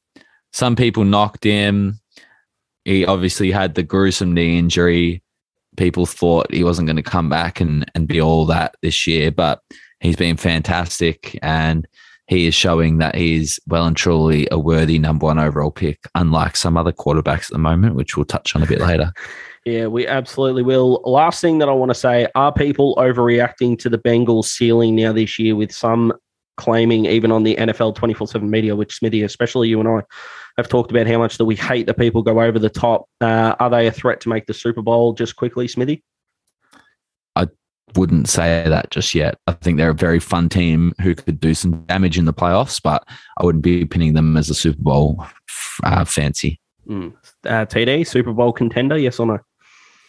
some 0.53 0.75
people 0.75 1.03
knocked 1.03 1.43
him. 1.43 1.99
He 2.83 3.05
obviously 3.05 3.51
had 3.51 3.75
the 3.75 3.83
gruesome 3.83 4.33
knee 4.33 4.57
injury. 4.57 5.21
People 5.77 6.07
thought 6.07 6.51
he 6.51 6.63
wasn't 6.63 6.87
going 6.87 6.95
to 6.95 7.03
come 7.03 7.29
back 7.29 7.61
and, 7.61 7.85
and 7.93 8.07
be 8.07 8.19
all 8.19 8.47
that 8.47 8.73
this 8.81 9.05
year, 9.05 9.29
but 9.29 9.61
he's 9.99 10.15
been 10.15 10.37
fantastic. 10.37 11.37
And 11.43 11.87
he 12.27 12.47
is 12.47 12.55
showing 12.55 12.97
that 12.97 13.15
he's 13.15 13.59
well 13.67 13.85
and 13.85 13.95
truly 13.95 14.47
a 14.51 14.57
worthy 14.57 14.97
number 14.97 15.25
one 15.25 15.39
overall 15.39 15.71
pick, 15.71 15.99
unlike 16.15 16.55
some 16.55 16.77
other 16.77 16.91
quarterbacks 16.91 17.45
at 17.45 17.51
the 17.51 17.57
moment, 17.57 17.95
which 17.95 18.17
we'll 18.17 18.25
touch 18.25 18.55
on 18.55 18.63
a 18.63 18.67
bit 18.67 18.81
later. 18.81 19.11
Yeah, 19.67 19.87
we 19.87 20.05
absolutely 20.05 20.61
will. 20.61 21.01
Last 21.05 21.41
thing 21.41 21.57
that 21.57 21.67
I 21.67 21.71
want 21.71 21.89
to 21.89 21.95
say 21.95 22.27
are 22.35 22.53
people 22.53 22.95
overreacting 22.97 23.79
to 23.79 23.89
the 23.89 23.97
Bengals 23.97 24.45
ceiling 24.45 24.95
now 24.95 25.11
this 25.11 25.39
year 25.39 25.55
with 25.55 25.71
some 25.71 26.13
claiming, 26.57 27.07
even 27.07 27.31
on 27.31 27.41
the 27.41 27.55
NFL 27.55 27.95
24 27.95 28.27
7 28.27 28.47
media, 28.47 28.75
which 28.75 28.95
Smithy, 28.97 29.23
especially 29.23 29.67
you 29.67 29.79
and 29.79 29.89
I, 29.89 30.01
have 30.57 30.69
talked 30.69 30.91
about 30.91 31.07
how 31.07 31.17
much 31.17 31.39
that 31.39 31.45
we 31.45 31.55
hate 31.55 31.87
that 31.87 31.97
people 31.97 32.21
go 32.21 32.41
over 32.41 32.59
the 32.59 32.69
top. 32.69 33.09
Uh, 33.19 33.55
are 33.59 33.71
they 33.71 33.87
a 33.87 33.91
threat 33.91 34.21
to 34.21 34.29
make 34.29 34.45
the 34.45 34.53
Super 34.53 34.83
Bowl 34.83 35.13
just 35.13 35.35
quickly, 35.35 35.67
Smithy? 35.67 36.03
Wouldn't 37.95 38.29
say 38.29 38.67
that 38.67 38.91
just 38.91 39.15
yet. 39.15 39.37
I 39.47 39.53
think 39.53 39.77
they're 39.77 39.91
a 39.91 39.95
very 39.95 40.19
fun 40.19 40.49
team 40.49 40.93
who 41.01 41.15
could 41.15 41.39
do 41.39 41.53
some 41.53 41.83
damage 41.85 42.17
in 42.17 42.25
the 42.25 42.33
playoffs, 42.33 42.81
but 42.81 43.07
I 43.39 43.45
wouldn't 43.45 43.63
be 43.63 43.85
pinning 43.85 44.13
them 44.13 44.37
as 44.37 44.49
a 44.49 44.55
Super 44.55 44.81
Bowl 44.81 45.25
uh, 45.83 46.05
fancy. 46.05 46.59
Mm. 46.87 47.13
Uh, 47.45 47.65
TD, 47.65 48.07
Super 48.07 48.33
Bowl 48.33 48.51
contender, 48.51 48.97
yes 48.97 49.19
or 49.19 49.27
no? 49.27 49.39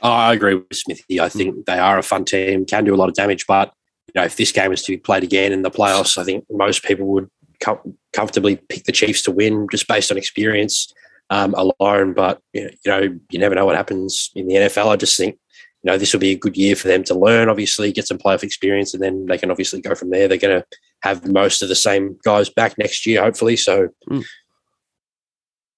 Oh, 0.03 0.11
I 0.11 0.35
agree 0.35 0.55
with 0.55 0.67
Smithy. 0.73 1.21
I 1.21 1.29
think 1.29 1.67
they 1.67 1.79
are 1.79 1.99
a 1.99 2.03
fun 2.03 2.25
team, 2.25 2.67
can 2.67 2.85
do 2.85 2.95
a 2.95 2.97
lot 2.97 3.09
of 3.09 3.15
damage, 3.15 3.47
but 3.47 3.73
you 4.09 4.21
know, 4.21 4.25
if 4.25 4.37
this 4.37 4.53
game 4.53 4.71
was 4.71 4.83
to 4.83 4.93
be 4.93 4.99
played 4.99 5.25
again 5.25 5.53
in 5.53 5.63
the 5.63 5.71
playoffs, 5.71 6.19
I 6.19 6.25
think 6.25 6.45
most 6.51 6.85
people 6.85 7.07
would 7.09 7.29
com- 7.61 7.97
comfortably 8.13 8.57
pick 8.57 8.85
the 8.85 8.93
Chiefs 8.93 9.23
to 9.23 9.31
win 9.31 9.67
just 9.71 9.89
based 9.89 10.11
on 10.11 10.19
experience 10.19 10.93
um, 11.31 11.55
alone. 11.55 12.13
But 12.13 12.41
you 12.53 12.71
know, 12.87 13.19
you 13.31 13.39
never 13.39 13.55
know 13.55 13.67
what 13.67 13.77
happens 13.77 14.31
in 14.35 14.47
the 14.49 14.55
NFL. 14.55 14.89
I 14.89 14.97
just 14.97 15.17
think 15.17 15.39
you 15.87 15.93
know, 15.93 15.99
this 15.99 16.13
will 16.13 16.19
be 16.19 16.33
a 16.33 16.39
good 16.39 16.57
year 16.57 16.75
for 16.75 16.89
them 16.89 17.05
to 17.05 17.15
learn, 17.15 17.49
obviously, 17.49 17.93
get 17.93 18.09
some 18.09 18.19
playoff 18.19 18.43
experience, 18.43 18.93
and 18.93 19.01
then 19.01 19.27
they 19.27 19.39
can 19.39 19.53
obviously 19.53 19.81
go 19.81 19.95
from 19.95 20.11
there. 20.11 20.27
They're 20.27 20.37
going 20.37 20.61
to 20.61 20.67
have 21.03 21.25
most 21.29 21.63
of 21.63 21.69
the 21.69 21.77
same 21.77 22.19
guys 22.25 22.51
back 22.51 22.77
next 22.77 23.07
year, 23.07 23.23
hopefully. 23.23 23.55
So, 23.55 23.91
mm. 24.11 24.25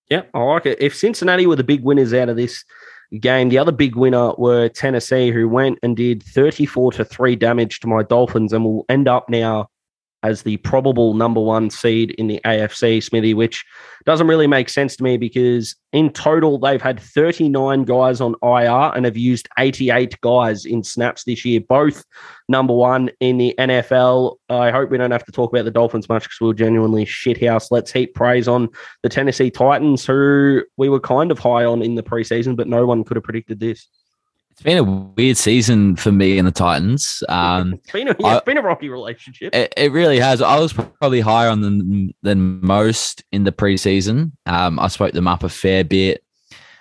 yeah, 0.09 0.23
I 0.33 0.38
like 0.38 0.64
it. 0.64 0.81
If 0.81 0.97
Cincinnati 0.97 1.47
were 1.47 1.57
the 1.57 1.62
big 1.62 1.85
winners 1.85 2.14
out 2.14 2.31
of 2.31 2.37
this 2.37 2.64
game, 3.21 3.51
the 3.51 3.59
other 3.59 3.71
big 3.71 3.97
winner 3.97 4.33
were 4.38 4.71
Tennessee, 4.71 5.31
who 5.31 5.47
went 5.47 5.79
and 5.83 5.94
did 5.94 6.23
34 6.23 6.92
to 6.92 7.05
3 7.05 7.37
damage 7.37 7.81
to 7.81 7.87
my 7.87 8.03
Dolphins 8.03 8.55
and 8.55 8.64
will 8.64 8.87
end 8.88 9.09
up 9.09 9.29
now 9.29 9.68
as 10.23 10.43
the 10.43 10.57
probable 10.59 11.15
number 11.15 11.41
one 11.41 11.71
seed 11.71 12.11
in 12.13 12.27
the 12.27 12.41
AFC, 12.45 13.03
Smithy, 13.03 13.35
which 13.35 13.65
doesn't 14.05 14.27
really 14.27 14.47
make 14.47 14.69
sense 14.69 14.97
to 14.97 15.05
me 15.05 15.17
because 15.17 15.77
in 15.93 16.11
total 16.11 16.59
they've 16.59 16.83
had 16.83 16.99
39 16.99 17.85
guys 17.85 18.21
on 18.21 18.35
IR 18.43 18.95
and 18.97 19.05
have 19.05 19.17
used 19.17 19.49
88 19.59 20.21
guys 20.21 20.65
in 20.65 20.83
snaps 20.83 21.25
this 21.25 21.45
year, 21.45 21.61
both 21.61 22.05
number 22.49 22.75
one 22.75 23.11
in 23.21 23.39
the 23.39 23.55
NFL. 23.59 24.37
I 24.49 24.71
hope 24.71 24.91
we 24.91 24.99
don't 24.99 25.11
have 25.11 25.27
to 25.27 25.33
talk 25.33 25.53
about 25.53 25.65
the 25.65 25.71
Dolphins 25.71 26.09
much 26.09 26.25
because 26.25 26.41
we 26.41 26.51
are 26.51 26.55
genuinely 26.55 27.05
shithouse. 27.05 27.69
Let's 27.71 27.93
heap 27.93 28.15
praise 28.15 28.49
on 28.49 28.69
the 29.03 29.09
Tennessee 29.09 29.51
Titans, 29.51 30.05
who 30.05 30.63
we 30.77 30.89
were 30.89 31.01
kind 31.01 31.31
of 31.31 31.39
high 31.39 31.65
on 31.65 31.83
in 31.83 31.95
the 31.95 32.03
preseason, 32.03 32.57
but 32.57 32.69
no 32.69 32.87
one 32.87 33.05
could 33.05 33.17
have 33.17 33.25
predicted 33.25 33.61
this 33.61 33.87
It's 34.59 34.64
been 34.64 34.79
a 34.79 34.83
weird 34.83 35.37
season 35.37 35.94
for 35.94 36.11
me 36.11 36.37
and 36.37 36.44
the 36.44 36.51
Titans. 36.51 37.23
Um, 37.29 37.75
it's, 37.85 37.92
been 37.92 38.09
a, 38.09 38.16
yeah, 38.18 38.38
it's 38.38 38.44
been 38.44 38.59
a 38.59 38.62
rocky 38.62 38.88
relationship. 38.88 39.55
It, 39.55 39.73
it, 39.77 39.92
really 39.92 40.18
has. 40.18 40.42
I 40.42 40.59
was 40.59 40.73
probably 40.73 41.21
higher 41.21 41.49
on 41.49 41.61
them 41.61 42.11
than 42.23 42.61
most 42.61 43.23
in 43.31 43.44
the 43.44 43.53
preseason. 43.53 44.33
Um, 44.47 44.81
I 44.81 44.88
spoke 44.88 45.12
them 45.12 45.29
up 45.29 45.44
a 45.44 45.49
fair 45.49 45.85
bit. 45.85 46.25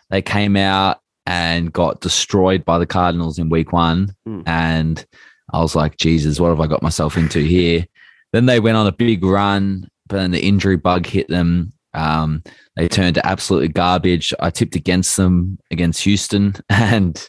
They 0.09 0.23
came 0.23 0.57
out 0.57 1.01
and 1.27 1.71
got 1.71 2.01
destroyed 2.01 2.65
by 2.65 2.79
the 2.79 2.87
Cardinals 2.87 3.37
in 3.37 3.47
week 3.47 3.71
one. 3.71 4.15
Mm. 4.27 4.41
And 4.47 5.05
I 5.53 5.59
was 5.59 5.75
like, 5.75 5.97
Jesus, 5.97 6.39
what 6.39 6.49
have 6.49 6.59
I 6.59 6.65
got 6.65 6.81
myself 6.81 7.15
into 7.15 7.41
here? 7.41 7.85
Then 8.33 8.47
they 8.47 8.59
went 8.59 8.77
on 8.77 8.87
a 8.87 8.91
big 8.91 9.23
run, 9.23 9.87
but 10.07 10.17
then 10.17 10.31
the 10.31 10.43
injury 10.43 10.77
bug 10.77 11.05
hit 11.05 11.27
them. 11.27 11.73
Um, 11.93 12.43
they 12.75 12.87
turned 12.87 13.15
to 13.15 13.25
absolutely 13.25 13.69
garbage. 13.69 14.33
I 14.39 14.51
tipped 14.51 14.75
against 14.75 15.17
them 15.17 15.57
against 15.71 16.03
Houston, 16.03 16.53
and 16.69 17.27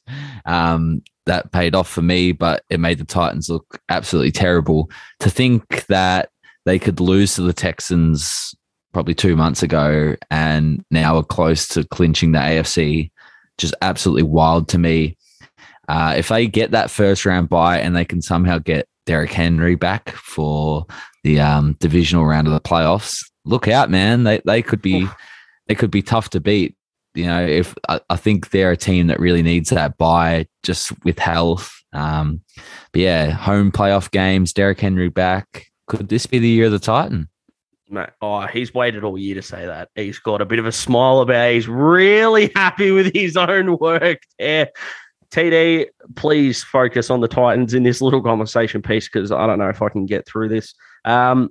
um, 0.48 1.02
that 1.26 1.52
paid 1.52 1.74
off 1.74 1.88
for 1.88 2.02
me, 2.02 2.32
but 2.32 2.64
it 2.70 2.80
made 2.80 2.98
the 2.98 3.04
Titans 3.04 3.48
look 3.48 3.80
absolutely 3.88 4.32
terrible. 4.32 4.90
To 5.20 5.30
think 5.30 5.86
that 5.86 6.30
they 6.64 6.78
could 6.78 6.98
lose 6.98 7.34
to 7.34 7.42
the 7.42 7.52
Texans 7.52 8.54
probably 8.92 9.14
two 9.14 9.36
months 9.36 9.62
ago 9.62 10.16
and 10.30 10.84
now 10.90 11.16
are 11.16 11.22
close 11.22 11.68
to 11.68 11.84
clinching 11.84 12.32
the 12.32 12.38
AFC, 12.38 13.10
just 13.58 13.74
absolutely 13.82 14.24
wild 14.24 14.68
to 14.70 14.78
me. 14.78 15.16
Uh, 15.88 16.14
if 16.16 16.28
they 16.28 16.46
get 16.46 16.70
that 16.72 16.90
first 16.90 17.24
round 17.24 17.48
bye 17.48 17.78
and 17.78 17.94
they 17.94 18.04
can 18.04 18.20
somehow 18.20 18.58
get 18.58 18.88
Derrick 19.06 19.32
Henry 19.32 19.74
back 19.74 20.10
for 20.10 20.86
the 21.24 21.40
um, 21.40 21.74
divisional 21.78 22.26
round 22.26 22.46
of 22.46 22.52
the 22.52 22.60
playoffs, 22.60 23.24
look 23.44 23.68
out, 23.68 23.90
man. 23.90 24.24
They 24.24 24.40
they 24.44 24.62
could 24.62 24.82
be 24.82 25.06
they 25.66 25.74
could 25.74 25.90
be 25.90 26.02
tough 26.02 26.30
to 26.30 26.40
beat. 26.40 26.74
You 27.14 27.26
know, 27.26 27.44
if 27.44 27.74
I, 27.88 28.00
I 28.10 28.16
think 28.16 28.50
they're 28.50 28.72
a 28.72 28.76
team 28.76 29.08
that 29.08 29.20
really 29.20 29.42
needs 29.42 29.70
that 29.70 29.98
buy 29.98 30.46
just 30.62 30.92
with 31.04 31.18
health. 31.18 31.72
Um, 31.92 32.42
but 32.92 33.00
yeah, 33.00 33.30
home 33.30 33.72
playoff 33.72 34.10
games, 34.10 34.52
Derrick 34.52 34.80
Henry 34.80 35.08
back. 35.08 35.66
Could 35.86 36.08
this 36.08 36.26
be 36.26 36.38
the 36.38 36.48
year 36.48 36.66
of 36.66 36.72
the 36.72 36.78
Titan? 36.78 37.28
Mate, 37.90 38.10
oh, 38.20 38.46
he's 38.46 38.74
waited 38.74 39.02
all 39.02 39.16
year 39.16 39.34
to 39.34 39.42
say 39.42 39.64
that. 39.64 39.88
He's 39.94 40.18
got 40.18 40.42
a 40.42 40.46
bit 40.46 40.58
of 40.58 40.66
a 40.66 40.72
smile 40.72 41.20
about. 41.20 41.52
He's 41.52 41.66
really 41.66 42.52
happy 42.56 42.90
with 42.90 43.14
his 43.14 43.36
own 43.36 43.78
work 43.78 44.18
there. 44.38 44.68
TD, 45.30 45.86
please 46.16 46.62
focus 46.62 47.10
on 47.10 47.20
the 47.20 47.28
Titans 47.28 47.74
in 47.74 47.82
this 47.82 48.00
little 48.00 48.22
conversation 48.22 48.82
piece 48.82 49.08
because 49.08 49.30
I 49.30 49.46
don't 49.46 49.58
know 49.58 49.68
if 49.68 49.82
I 49.82 49.88
can 49.88 50.06
get 50.06 50.26
through 50.26 50.48
this. 50.48 50.74
Um, 51.04 51.50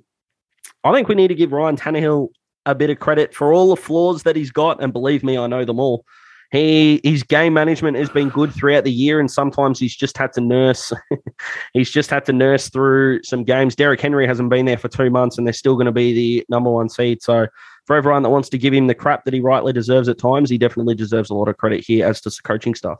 I 0.84 0.93
think 0.93 1.08
we 1.08 1.15
need 1.15 1.28
to 1.30 1.36
give 1.36 1.52
Ryan 1.52 1.78
Tannehill 1.78 2.30
a 2.67 2.75
bit 2.75 2.89
of 2.89 2.99
credit 2.99 3.34
for 3.34 3.53
all 3.53 3.69
the 3.69 3.82
flaws 3.82 4.23
that 4.23 4.36
he's 4.36 4.51
got, 4.51 4.84
and 4.84 4.93
believe 4.93 5.23
me, 5.23 5.38
I 5.38 5.47
know 5.47 5.65
them 5.65 5.80
all. 5.80 6.06
He 6.51 7.01
his 7.03 7.23
game 7.23 7.53
management 7.53 7.97
has 7.97 8.10
been 8.10 8.30
good 8.30 8.53
throughout 8.53 8.84
the 8.84 8.91
year, 8.91 9.19
and 9.19 9.30
sometimes 9.30 9.80
he's 9.80 9.95
just 9.95 10.17
had 10.17 10.32
to 10.34 10.41
nurse. 10.41 10.93
he's 11.73 11.89
just 11.89 12.10
had 12.10 12.25
to 12.25 12.34
nurse 12.34 12.69
through 12.69 13.23
some 13.23 13.43
games. 13.43 13.75
Derrick 13.75 13.99
Henry 13.99 14.27
hasn't 14.27 14.49
been 14.49 14.65
there 14.65 14.77
for 14.77 14.88
two 14.88 15.10
months, 15.10 15.38
and 15.38 15.47
they're 15.47 15.53
still 15.53 15.75
going 15.75 15.88
to 15.88 15.91
be 15.91 16.13
the 16.13 16.45
number 16.49 16.69
one 16.69 16.89
seed. 16.89 17.21
So, 17.21 17.47
for 17.86 17.95
everyone 17.95 18.23
that 18.23 18.30
wants 18.30 18.49
to 18.49 18.58
give 18.58 18.73
him 18.73 18.88
the 18.88 18.95
crap 18.95 19.25
that 19.25 19.34
he 19.34 19.39
rightly 19.39 19.73
deserves 19.73 20.08
at 20.08 20.19
times, 20.19 20.49
he 20.49 20.58
definitely 20.58 20.95
deserves 20.95 21.30
a 21.30 21.34
lot 21.34 21.49
of 21.49 21.58
credit 21.58 21.84
here 21.86 22.06
as 22.06 22.21
to 22.21 22.32
coaching 22.43 22.75
stuff. 22.75 22.99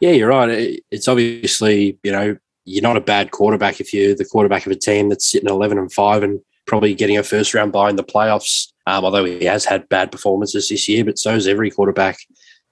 Yeah, 0.00 0.10
you're 0.10 0.28
right. 0.28 0.80
It's 0.90 1.08
obviously 1.08 1.98
you 2.04 2.12
know 2.12 2.36
you're 2.64 2.82
not 2.82 2.96
a 2.96 3.00
bad 3.00 3.30
quarterback 3.30 3.80
if 3.80 3.92
you're 3.92 4.14
the 4.14 4.24
quarterback 4.24 4.66
of 4.66 4.72
a 4.72 4.76
team 4.76 5.08
that's 5.08 5.30
sitting 5.30 5.48
11 5.48 5.78
and 5.78 5.92
5 5.92 6.22
and 6.22 6.40
probably 6.66 6.94
getting 6.94 7.18
a 7.18 7.22
first 7.22 7.54
round 7.54 7.72
bye 7.72 7.90
in 7.90 7.96
the 7.96 8.04
playoffs 8.04 8.72
um, 8.86 9.04
although 9.04 9.24
he 9.24 9.44
has 9.44 9.64
had 9.64 9.88
bad 9.88 10.12
performances 10.12 10.68
this 10.68 10.88
year 10.88 11.04
but 11.04 11.18
so 11.18 11.34
is 11.34 11.46
every 11.46 11.70
quarterback. 11.70 12.18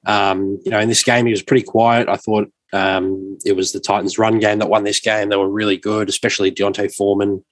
Um, 0.05 0.59
you 0.65 0.71
know 0.71 0.81
in 0.81 0.89
this 0.89 1.05
game 1.05 1.27
he 1.27 1.33
was 1.33 1.43
pretty 1.43 1.63
quiet. 1.63 2.09
I 2.09 2.17
thought 2.17 2.51
um, 2.73 3.39
it 3.45 3.55
was 3.55 3.73
the 3.73 3.81
titans 3.81 4.19
run 4.19 4.39
game 4.39 4.59
that 4.59 4.69
won 4.69 4.85
this 4.85 5.01
game. 5.01 5.29
They 5.29 5.37
were 5.37 5.51
really 5.51 5.77
good 5.77 6.09
especially 6.09 6.51
D'Onta 6.51 6.93
Foreman. 6.95 7.45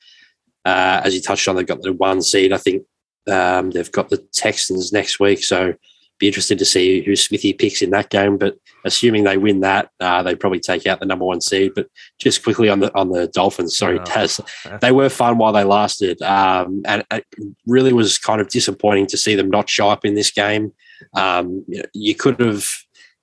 Uh, 0.65 1.01
as 1.05 1.15
you 1.15 1.23
touched 1.23 1.49
on 1.49 1.57
they've 1.57 1.67
got 1.67 1.83
the 1.83 1.93
one 1.93 2.23
seed. 2.23 2.53
I 2.53 2.59
think 2.59 2.83
um, 3.31 3.71
they've 3.71 3.93
got 3.93 4.09
the 4.09 4.19
texans 4.33 4.93
next 4.93 5.21
week. 5.21 5.45
So 5.45 5.75
be 6.21 6.29
interested 6.29 6.59
to 6.59 6.65
see 6.65 7.03
who 7.03 7.17
Smithy 7.17 7.55
picks 7.55 7.83
in 7.83 7.91
that 7.91 8.11
game. 8.11 8.37
But 8.37 8.57
assuming 8.85 9.25
they 9.25 9.39
win 9.39 9.61
that, 9.61 9.91
uh, 9.99 10.23
they 10.23 10.37
probably 10.37 10.61
take 10.61 10.87
out 10.87 11.01
the 11.01 11.07
number 11.07 11.25
one 11.25 11.41
seed. 11.41 11.73
But 11.75 11.89
just 12.21 12.45
quickly 12.45 12.69
on 12.69 12.81
the 12.81 12.97
on 12.97 13.11
the 13.11 13.27
Dolphins, 13.27 13.77
sorry, 13.77 13.99
oh, 13.99 14.05
Taz, 14.05 14.41
they 14.81 14.93
were 14.93 15.09
fun 15.09 15.39
while 15.39 15.53
they 15.53 15.65
lasted, 15.65 16.23
um, 16.23 16.83
and 16.85 17.05
it 17.11 17.25
really 17.67 17.93
was 17.93 18.19
kind 18.19 18.41
of 18.41 18.49
disappointing 18.49 19.07
to 19.09 19.17
see 19.17 19.35
them 19.35 19.51
not 19.51 19.69
show 19.69 19.89
up 19.89 20.05
in 20.05 20.15
this 20.15 20.31
game. 20.31 20.73
Um, 21.15 21.65
you 21.93 22.15
could 22.15 22.39
have, 22.39 22.67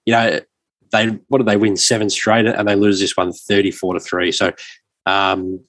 you 0.05 0.13
know, 0.13 0.39
they 0.91 1.07
what 1.27 1.38
did 1.38 1.47
they 1.47 1.57
win 1.57 1.77
seven 1.77 2.10
straight, 2.10 2.47
and 2.47 2.67
they 2.67 2.75
lose 2.75 2.99
this 2.99 3.15
one 3.15 3.31
34 3.31 3.93
to 3.93 3.99
three. 4.01 4.31
So. 4.33 4.51
Um, 5.05 5.62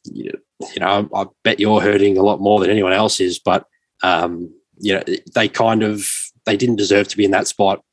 you 0.75 0.81
know, 0.81 1.09
I 1.15 1.27
bet 1.45 1.61
you're 1.61 1.81
hurting 1.81 2.19
a 2.19 2.25
lot 2.25 2.41
more 2.41 2.59
than 2.59 2.71
anyone 2.71 2.93
else 2.93 3.21
is, 3.21 3.39
but 3.39 3.67
um, 4.03 4.53
you 4.81 4.95
know, 4.95 5.03
they 5.33 5.49
kind 5.49 5.85
of 5.85 6.09
they 6.49 6.57
didn't 6.57 6.77
deserve 6.77 7.09
to 7.09 7.17
be 7.17 7.25
in 7.25 7.31
that 7.33 7.47
spot, 7.47 7.85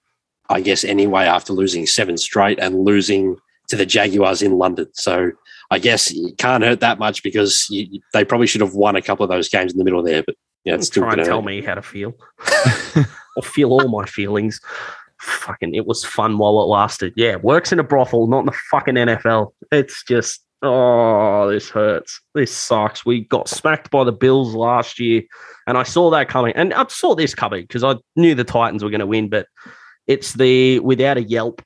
I 0.49 0.61
guess, 0.61 0.83
anyway, 0.83 1.25
after 1.25 1.51
losing 1.51 1.85
seven 1.85 2.17
straight 2.17 2.57
and 2.59 2.85
losing 2.85 3.35
to 3.67 3.75
the 3.75 3.85
Jaguars 3.85 4.41
in 4.41 4.57
London. 4.57 4.87
So 4.93 5.31
I 5.71 5.79
guess 5.79 6.13
you 6.13 6.33
can't 6.37 6.63
hurt 6.63 6.79
that 6.79 6.99
much 6.99 7.21
because 7.21 7.67
you, 7.69 7.99
they 8.13 8.23
probably 8.23 8.47
should 8.47 8.61
have 8.61 8.75
won 8.75 8.95
a 8.95 9.01
couple 9.01 9.23
of 9.23 9.29
those 9.29 9.49
games 9.49 9.73
in 9.73 9.77
the 9.77 9.83
middle 9.83 10.01
there. 10.01 10.23
But 10.23 10.35
yeah, 10.63 10.75
it's 10.75 10.87
still 10.87 11.03
trying 11.03 11.17
to 11.17 11.25
tell 11.25 11.41
me 11.41 11.61
how 11.61 11.75
to 11.75 11.81
feel 11.81 12.13
or 13.35 13.43
feel 13.43 13.71
all 13.71 13.87
my 13.89 14.05
feelings. 14.05 14.61
Fucking, 15.19 15.73
it 15.75 15.85
was 15.85 16.05
fun 16.05 16.37
while 16.37 16.61
it 16.61 16.65
lasted. 16.65 17.13
Yeah, 17.15 17.37
works 17.37 17.71
in 17.71 17.79
a 17.79 17.83
brothel, 17.83 18.27
not 18.27 18.39
in 18.39 18.45
the 18.45 18.57
fucking 18.71 18.95
NFL. 18.95 19.53
It's 19.71 20.03
just, 20.03 20.44
oh, 20.61 21.49
this 21.49 21.69
hurts. 21.69 22.21
This 22.33 22.55
sucks. 22.55 23.05
We 23.05 23.25
got 23.25 23.49
smacked 23.49 23.91
by 23.91 24.03
the 24.03 24.11
Bills 24.11 24.53
last 24.55 24.99
year 24.99 25.23
and 25.67 25.77
I 25.77 25.83
saw 25.83 26.09
that 26.11 26.29
coming. 26.29 26.53
And 26.55 26.73
I 26.73 26.85
saw 26.87 27.15
this 27.15 27.33
coming 27.33 27.63
because 27.63 27.83
I 27.83 27.95
knew 28.15 28.35
the 28.35 28.43
Titans 28.43 28.83
were 28.83 28.89
going 28.89 28.99
to 28.99 29.07
win, 29.07 29.29
but 29.29 29.47
it's 30.07 30.33
the 30.33 30.79
without 30.79 31.17
a 31.17 31.23
yelp 31.23 31.61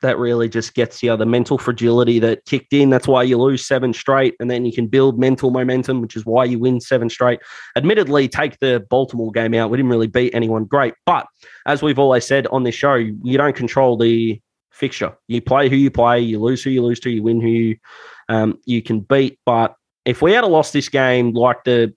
that 0.00 0.18
really 0.18 0.48
just 0.48 0.74
gets 0.74 1.00
you 1.02 1.16
the 1.16 1.24
mental 1.26 1.58
fragility 1.58 2.18
that 2.18 2.44
kicked 2.44 2.72
in. 2.72 2.90
That's 2.90 3.06
why 3.06 3.22
you 3.22 3.38
lose 3.38 3.64
seven 3.64 3.92
straight, 3.92 4.34
and 4.40 4.50
then 4.50 4.64
you 4.64 4.72
can 4.72 4.88
build 4.88 5.18
mental 5.18 5.50
momentum, 5.50 6.00
which 6.00 6.16
is 6.16 6.26
why 6.26 6.44
you 6.44 6.58
win 6.58 6.80
seven 6.80 7.08
straight. 7.08 7.38
Admittedly, 7.76 8.28
take 8.28 8.58
the 8.58 8.84
Baltimore 8.90 9.30
game 9.30 9.54
out. 9.54 9.70
We 9.70 9.76
didn't 9.76 9.90
really 9.90 10.08
beat 10.08 10.34
anyone 10.34 10.64
great, 10.64 10.94
but 11.06 11.26
as 11.66 11.82
we've 11.82 12.00
always 12.00 12.26
said 12.26 12.48
on 12.48 12.64
this 12.64 12.74
show, 12.74 12.94
you 12.94 13.38
don't 13.38 13.54
control 13.54 13.96
the 13.96 14.40
fixture. 14.72 15.16
You 15.28 15.40
play 15.40 15.68
who 15.68 15.76
you 15.76 15.90
play, 15.90 16.20
you 16.20 16.40
lose 16.40 16.62
who 16.62 16.70
you 16.70 16.82
lose 16.82 17.00
to, 17.00 17.10
you 17.10 17.22
win 17.22 17.40
who 17.40 17.48
you 17.48 17.76
um, 18.28 18.58
you 18.64 18.82
can 18.82 19.00
beat. 19.00 19.38
But 19.44 19.76
if 20.04 20.22
we 20.22 20.32
had 20.32 20.44
lost 20.44 20.72
this 20.72 20.88
game 20.88 21.32
like 21.32 21.64
the 21.64 21.94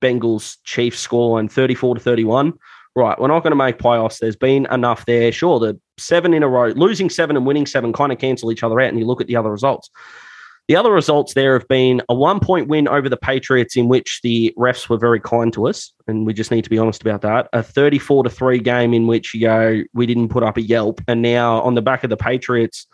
Bengals 0.00 0.56
Chiefs 0.64 1.06
scoreline 1.06 1.50
34 1.50 1.96
to 1.96 2.00
31. 2.00 2.54
Right, 2.96 3.18
we're 3.20 3.28
not 3.28 3.44
going 3.44 3.52
to 3.52 3.56
make 3.56 3.78
playoffs. 3.78 4.18
There's 4.18 4.34
been 4.34 4.66
enough 4.72 5.06
there. 5.06 5.30
Sure, 5.30 5.60
the 5.60 5.78
seven 5.98 6.34
in 6.34 6.42
a 6.42 6.48
row, 6.48 6.68
losing 6.68 7.08
seven 7.08 7.36
and 7.36 7.46
winning 7.46 7.66
seven 7.66 7.92
kind 7.92 8.10
of 8.10 8.18
cancel 8.18 8.50
each 8.50 8.64
other 8.64 8.80
out, 8.80 8.88
and 8.88 8.98
you 8.98 9.06
look 9.06 9.20
at 9.20 9.28
the 9.28 9.36
other 9.36 9.52
results. 9.52 9.88
The 10.68 10.76
other 10.76 10.92
results 10.92 11.32
there 11.32 11.58
have 11.58 11.66
been 11.66 12.02
a 12.10 12.14
one 12.14 12.40
point 12.40 12.68
win 12.68 12.88
over 12.88 13.08
the 13.08 13.16
Patriots, 13.16 13.74
in 13.74 13.88
which 13.88 14.20
the 14.22 14.54
refs 14.58 14.90
were 14.90 14.98
very 14.98 15.18
kind 15.18 15.50
to 15.54 15.66
us, 15.66 15.94
and 16.06 16.26
we 16.26 16.34
just 16.34 16.50
need 16.50 16.64
to 16.64 16.70
be 16.70 16.76
honest 16.76 17.00
about 17.00 17.22
that. 17.22 17.48
A 17.54 17.62
34 17.62 18.24
to 18.24 18.30
3 18.30 18.58
game 18.58 18.92
in 18.92 19.06
which 19.06 19.32
you 19.32 19.40
go, 19.40 19.82
we 19.94 20.04
didn't 20.04 20.28
put 20.28 20.42
up 20.42 20.58
a 20.58 20.62
yelp. 20.62 21.00
And 21.08 21.22
now 21.22 21.62
on 21.62 21.74
the 21.74 21.80
back 21.80 22.04
of 22.04 22.10
the 22.10 22.18
Patriots, 22.18 22.86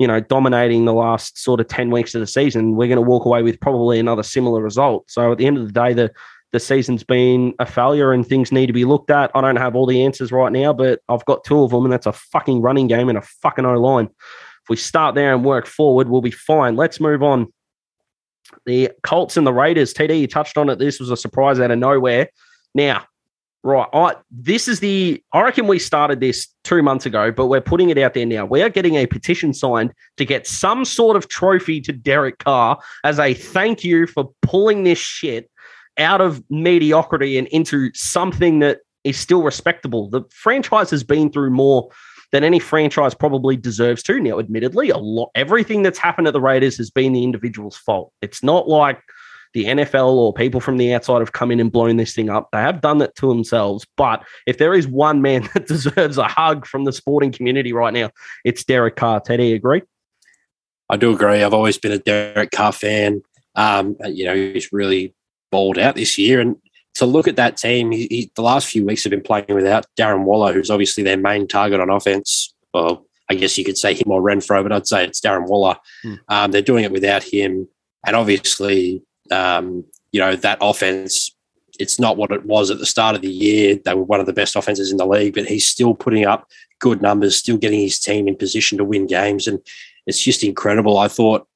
you 0.00 0.08
know, 0.08 0.18
dominating 0.18 0.86
the 0.86 0.92
last 0.92 1.38
sort 1.38 1.60
of 1.60 1.68
10 1.68 1.92
weeks 1.92 2.16
of 2.16 2.20
the 2.20 2.26
season, 2.26 2.74
we're 2.74 2.88
going 2.88 2.96
to 2.96 3.02
walk 3.02 3.26
away 3.26 3.44
with 3.44 3.60
probably 3.60 4.00
another 4.00 4.24
similar 4.24 4.60
result. 4.60 5.08
So 5.08 5.30
at 5.30 5.38
the 5.38 5.46
end 5.46 5.56
of 5.56 5.66
the 5.66 5.72
day, 5.72 5.92
the 5.94 6.10
the 6.52 6.58
season's 6.58 7.04
been 7.04 7.54
a 7.60 7.66
failure 7.66 8.12
and 8.12 8.26
things 8.26 8.50
need 8.50 8.66
to 8.66 8.72
be 8.72 8.84
looked 8.84 9.10
at. 9.10 9.30
I 9.36 9.40
don't 9.40 9.54
have 9.54 9.76
all 9.76 9.86
the 9.86 10.02
answers 10.02 10.32
right 10.32 10.50
now, 10.50 10.72
but 10.72 11.00
I've 11.08 11.24
got 11.24 11.44
two 11.44 11.62
of 11.62 11.70
them, 11.70 11.84
and 11.84 11.92
that's 11.92 12.06
a 12.06 12.12
fucking 12.12 12.60
running 12.60 12.88
game 12.88 13.08
and 13.08 13.16
a 13.16 13.22
fucking 13.22 13.64
O 13.64 13.74
line. 13.74 14.08
If 14.64 14.68
we 14.68 14.76
start 14.76 15.14
there 15.14 15.34
and 15.34 15.44
work 15.44 15.66
forward, 15.66 16.08
we'll 16.08 16.20
be 16.20 16.30
fine. 16.30 16.76
Let's 16.76 17.00
move 17.00 17.22
on. 17.22 17.52
The 18.66 18.90
Colts 19.02 19.36
and 19.36 19.46
the 19.46 19.52
Raiders. 19.52 19.94
TD, 19.94 20.20
you 20.20 20.26
touched 20.26 20.58
on 20.58 20.68
it. 20.68 20.78
This 20.78 20.98
was 20.98 21.10
a 21.10 21.16
surprise 21.16 21.60
out 21.60 21.70
of 21.70 21.78
nowhere. 21.78 22.28
Now, 22.74 23.04
right, 23.62 23.88
I 23.92 24.14
this 24.30 24.68
is 24.68 24.80
the 24.80 25.22
I 25.32 25.42
reckon 25.42 25.66
we 25.66 25.78
started 25.78 26.20
this 26.20 26.48
two 26.64 26.82
months 26.82 27.06
ago, 27.06 27.30
but 27.30 27.46
we're 27.46 27.60
putting 27.60 27.90
it 27.90 27.98
out 27.98 28.14
there 28.14 28.26
now. 28.26 28.44
We 28.44 28.62
are 28.62 28.68
getting 28.68 28.96
a 28.96 29.06
petition 29.06 29.54
signed 29.54 29.92
to 30.16 30.24
get 30.24 30.46
some 30.46 30.84
sort 30.84 31.16
of 31.16 31.28
trophy 31.28 31.80
to 31.82 31.92
Derek 31.92 32.38
Carr 32.38 32.78
as 33.04 33.18
a 33.18 33.34
thank 33.34 33.84
you 33.84 34.06
for 34.06 34.30
pulling 34.42 34.84
this 34.84 34.98
shit 34.98 35.50
out 35.98 36.20
of 36.20 36.42
mediocrity 36.50 37.38
and 37.38 37.46
into 37.48 37.90
something 37.94 38.60
that 38.60 38.80
is 39.04 39.18
still 39.18 39.42
respectable. 39.42 40.08
The 40.08 40.22
franchise 40.30 40.90
has 40.90 41.04
been 41.04 41.30
through 41.30 41.50
more 41.50 41.88
than 42.32 42.44
any 42.44 42.58
franchise 42.58 43.14
probably 43.14 43.56
deserves 43.56 44.02
to. 44.04 44.20
Now, 44.20 44.38
admittedly, 44.38 44.90
a 44.90 44.98
lot 44.98 45.30
everything 45.34 45.82
that's 45.82 45.98
happened 45.98 46.26
at 46.26 46.32
the 46.32 46.40
Raiders 46.40 46.76
has 46.76 46.90
been 46.90 47.12
the 47.12 47.24
individual's 47.24 47.76
fault. 47.76 48.12
It's 48.22 48.42
not 48.42 48.68
like 48.68 49.02
the 49.52 49.64
NFL 49.64 50.12
or 50.12 50.32
people 50.32 50.60
from 50.60 50.76
the 50.76 50.94
outside 50.94 51.20
have 51.20 51.32
come 51.32 51.50
in 51.50 51.58
and 51.58 51.72
blown 51.72 51.96
this 51.96 52.14
thing 52.14 52.30
up. 52.30 52.48
They 52.52 52.60
have 52.60 52.80
done 52.80 52.98
that 52.98 53.16
to 53.16 53.28
themselves. 53.28 53.84
But 53.96 54.24
if 54.46 54.58
there 54.58 54.74
is 54.74 54.86
one 54.86 55.22
man 55.22 55.48
that 55.54 55.66
deserves 55.66 56.18
a 56.18 56.28
hug 56.28 56.66
from 56.66 56.84
the 56.84 56.92
sporting 56.92 57.32
community 57.32 57.72
right 57.72 57.92
now, 57.92 58.10
it's 58.44 58.64
Derek 58.64 58.96
Carr. 58.96 59.20
Teddy, 59.20 59.52
agree? 59.52 59.82
I 60.88 60.96
do 60.96 61.12
agree. 61.12 61.42
I've 61.42 61.54
always 61.54 61.78
been 61.78 61.92
a 61.92 61.98
Derek 61.98 62.50
Carr 62.50 62.72
fan. 62.72 63.22
Um, 63.56 63.96
you 64.06 64.24
know, 64.24 64.34
he's 64.34 64.72
really 64.72 65.14
balled 65.50 65.78
out 65.78 65.96
this 65.96 66.16
year. 66.18 66.40
And 66.40 66.56
to 66.94 67.06
look 67.06 67.28
at 67.28 67.36
that 67.36 67.56
team, 67.56 67.90
he, 67.90 68.06
he, 68.06 68.32
the 68.34 68.42
last 68.42 68.68
few 68.68 68.84
weeks 68.84 69.04
have 69.04 69.10
been 69.10 69.22
playing 69.22 69.46
without 69.48 69.86
Darren 69.98 70.24
Waller, 70.24 70.52
who's 70.52 70.70
obviously 70.70 71.02
their 71.02 71.16
main 71.16 71.46
target 71.46 71.80
on 71.80 71.90
offense. 71.90 72.52
Well, 72.74 73.06
I 73.30 73.34
guess 73.34 73.56
you 73.56 73.64
could 73.64 73.78
say 73.78 73.94
him 73.94 74.10
or 74.10 74.20
Renfrow, 74.20 74.62
but 74.62 74.72
I'd 74.72 74.86
say 74.86 75.04
it's 75.04 75.20
Darren 75.20 75.46
Waller. 75.48 75.76
Hmm. 76.02 76.14
Um, 76.28 76.50
they're 76.50 76.62
doing 76.62 76.84
it 76.84 76.92
without 76.92 77.22
him. 77.22 77.68
And 78.04 78.16
obviously, 78.16 79.02
um, 79.30 79.84
you 80.12 80.20
know, 80.20 80.34
that 80.36 80.58
offense, 80.60 81.30
it's 81.78 82.00
not 82.00 82.16
what 82.16 82.32
it 82.32 82.44
was 82.44 82.70
at 82.70 82.78
the 82.78 82.86
start 82.86 83.14
of 83.14 83.22
the 83.22 83.30
year. 83.30 83.76
They 83.76 83.94
were 83.94 84.02
one 84.02 84.20
of 84.20 84.26
the 84.26 84.32
best 84.32 84.56
offenses 84.56 84.90
in 84.90 84.96
the 84.96 85.06
league, 85.06 85.34
but 85.34 85.46
he's 85.46 85.68
still 85.68 85.94
putting 85.94 86.26
up 86.26 86.48
good 86.80 87.00
numbers, 87.00 87.36
still 87.36 87.56
getting 87.56 87.80
his 87.80 88.00
team 88.00 88.26
in 88.26 88.36
position 88.36 88.78
to 88.78 88.84
win 88.84 89.06
games. 89.06 89.46
And 89.46 89.60
it's 90.06 90.22
just 90.22 90.42
incredible. 90.42 90.98
I 90.98 91.08
thought 91.08 91.46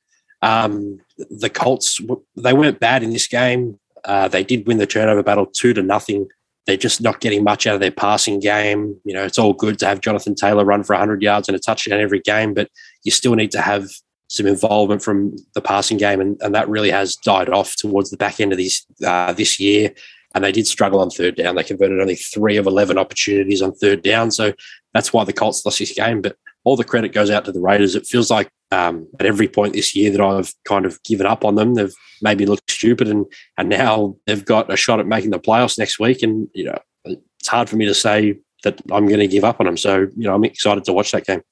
um, 0.43 1.01
the 1.31 1.51
Colts, 1.51 2.01
they 2.37 2.53
weren't 2.53 2.79
bad 2.79 3.03
in 3.03 3.11
this 3.11 3.27
game. 3.27 3.81
Uh, 4.05 4.29
they 4.29 4.45
did 4.45 4.67
win 4.67 4.79
the 4.79 4.87
turnover 4.87 5.23
battle 5.23 5.47
two 5.47 5.73
to 5.75 5.83
nothing. 5.83 6.27
They're 6.67 6.77
just 6.77 7.03
not 7.03 7.21
getting 7.21 7.45
much 7.45 7.67
out 7.67 7.75
of 7.75 7.81
their 7.81 7.91
passing 7.91 8.41
game. 8.41 8.99
You 9.05 9.15
know, 9.15 9.25
it's 9.25 9.39
all 9.39 9.53
good 9.53 9.79
to 9.81 9.87
have 9.87 10.01
Jonathan 10.01 10.35
Taylor 10.35 10.65
run 10.65 10.83
for 10.83 10.95
100 10.95 11.23
yards 11.23 11.49
and 11.49 11.57
a 11.57 11.61
touchdown 11.61 12.01
every 12.01 12.21
game, 12.21 12.55
but 12.55 12.69
you 13.03 13.11
still 13.11 13.35
need 13.35 13.51
to 13.53 13.61
have 13.61 13.89
some 14.29 14.47
involvement 14.47 15.03
from 15.03 15.37
the 15.55 15.61
passing 15.61 15.99
game, 15.99 16.21
and, 16.21 16.41
and 16.41 16.55
that 16.55 16.69
really 16.69 16.91
has 16.91 17.17
died 17.17 17.49
off 17.49 17.77
towards 17.77 18.11
the 18.11 18.17
back 18.17 18.41
end 18.41 18.53
of 18.53 18.59
this 18.59 18.85
uh, 19.05 19.33
this 19.33 19.61
year. 19.61 19.93
And 20.35 20.43
they 20.43 20.51
did 20.51 20.67
struggle 20.67 20.99
on 20.99 21.11
third 21.11 21.37
down. 21.37 21.55
They 21.55 21.63
converted 21.63 22.01
only 22.01 22.17
three 22.17 22.57
of 22.57 22.67
11 22.67 22.99
opportunities 22.99 23.63
on 23.63 23.73
third 23.73 24.03
down. 24.03 24.33
So 24.33 24.53
that's 24.93 25.13
why 25.13 25.23
the 25.23 25.33
Colts 25.33 25.65
lost 25.65 25.79
this 25.79 25.93
game. 25.93 26.23
But 26.23 26.37
all 26.65 26.77
the 26.77 26.85
credit 26.85 27.13
goes 27.13 27.31
out 27.31 27.45
to 27.45 27.53
the 27.53 27.61
Raiders. 27.61 27.95
It 27.95 28.07
feels 28.07 28.31
like 28.31 28.51
um, 28.71 29.07
at 29.21 29.27
every 29.27 29.49
point 29.49 29.75
this 29.75 29.95
year 29.95 30.11
that 30.11 30.21
I've 30.21 30.53
kind 30.65 30.87
of 30.87 31.03
given 31.05 31.27
up 31.27 31.45
on 31.45 31.55
them, 31.55 31.75
they've 31.75 31.95
made 32.23 32.39
me 32.39 32.47
look 32.47 32.61
stupid, 32.69 33.09
and 33.09 33.27
and 33.57 33.69
now 33.69 34.17
they've 34.27 34.45
got 34.45 34.73
a 34.73 34.77
shot 34.77 35.01
at 35.01 35.07
making 35.07 35.31
the 35.31 35.39
playoffs 35.39 35.79
next 35.79 35.99
week. 35.99 36.23
And 36.23 36.49
you 36.55 36.65
know, 36.65 36.79
it's 37.05 37.49
hard 37.49 37.69
for 37.69 37.77
me 37.77 37.87
to 37.87 37.95
say 37.95 38.39
that 38.63 38.81
I'm 38.91 39.07
going 39.07 39.21
to 39.21 39.29
give 39.29 39.45
up 39.45 39.61
on 39.61 39.67
them. 39.67 39.77
So 39.77 40.01
you 40.17 40.25
know, 40.25 40.35
I'm 40.35 40.45
excited 40.45 40.85
to 40.85 40.93
watch 40.93 41.13
that 41.13 41.27
game. 41.27 41.43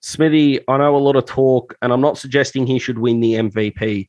Smithy, 0.00 0.60
I 0.68 0.76
know 0.78 0.96
a 0.96 0.98
lot 0.98 1.16
of 1.16 1.24
talk, 1.26 1.76
and 1.82 1.92
I'm 1.92 2.00
not 2.00 2.18
suggesting 2.18 2.66
he 2.66 2.78
should 2.78 2.98
win 2.98 3.20
the 3.20 3.34
MVP, 3.34 4.08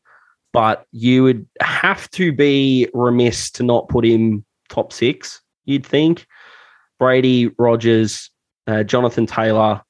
but 0.53 0.85
you 0.91 1.23
would 1.23 1.47
have 1.59 2.09
to 2.11 2.31
be 2.31 2.87
remiss 2.93 3.49
to 3.51 3.63
not 3.63 3.89
put 3.89 4.05
him 4.05 4.45
top 4.69 4.93
six. 4.93 5.41
You'd 5.65 5.85
think 5.85 6.27
Brady, 6.99 7.47
Rodgers, 7.57 8.29
uh, 8.67 8.83
Jonathan 8.83 9.25
Taylor. 9.25 9.81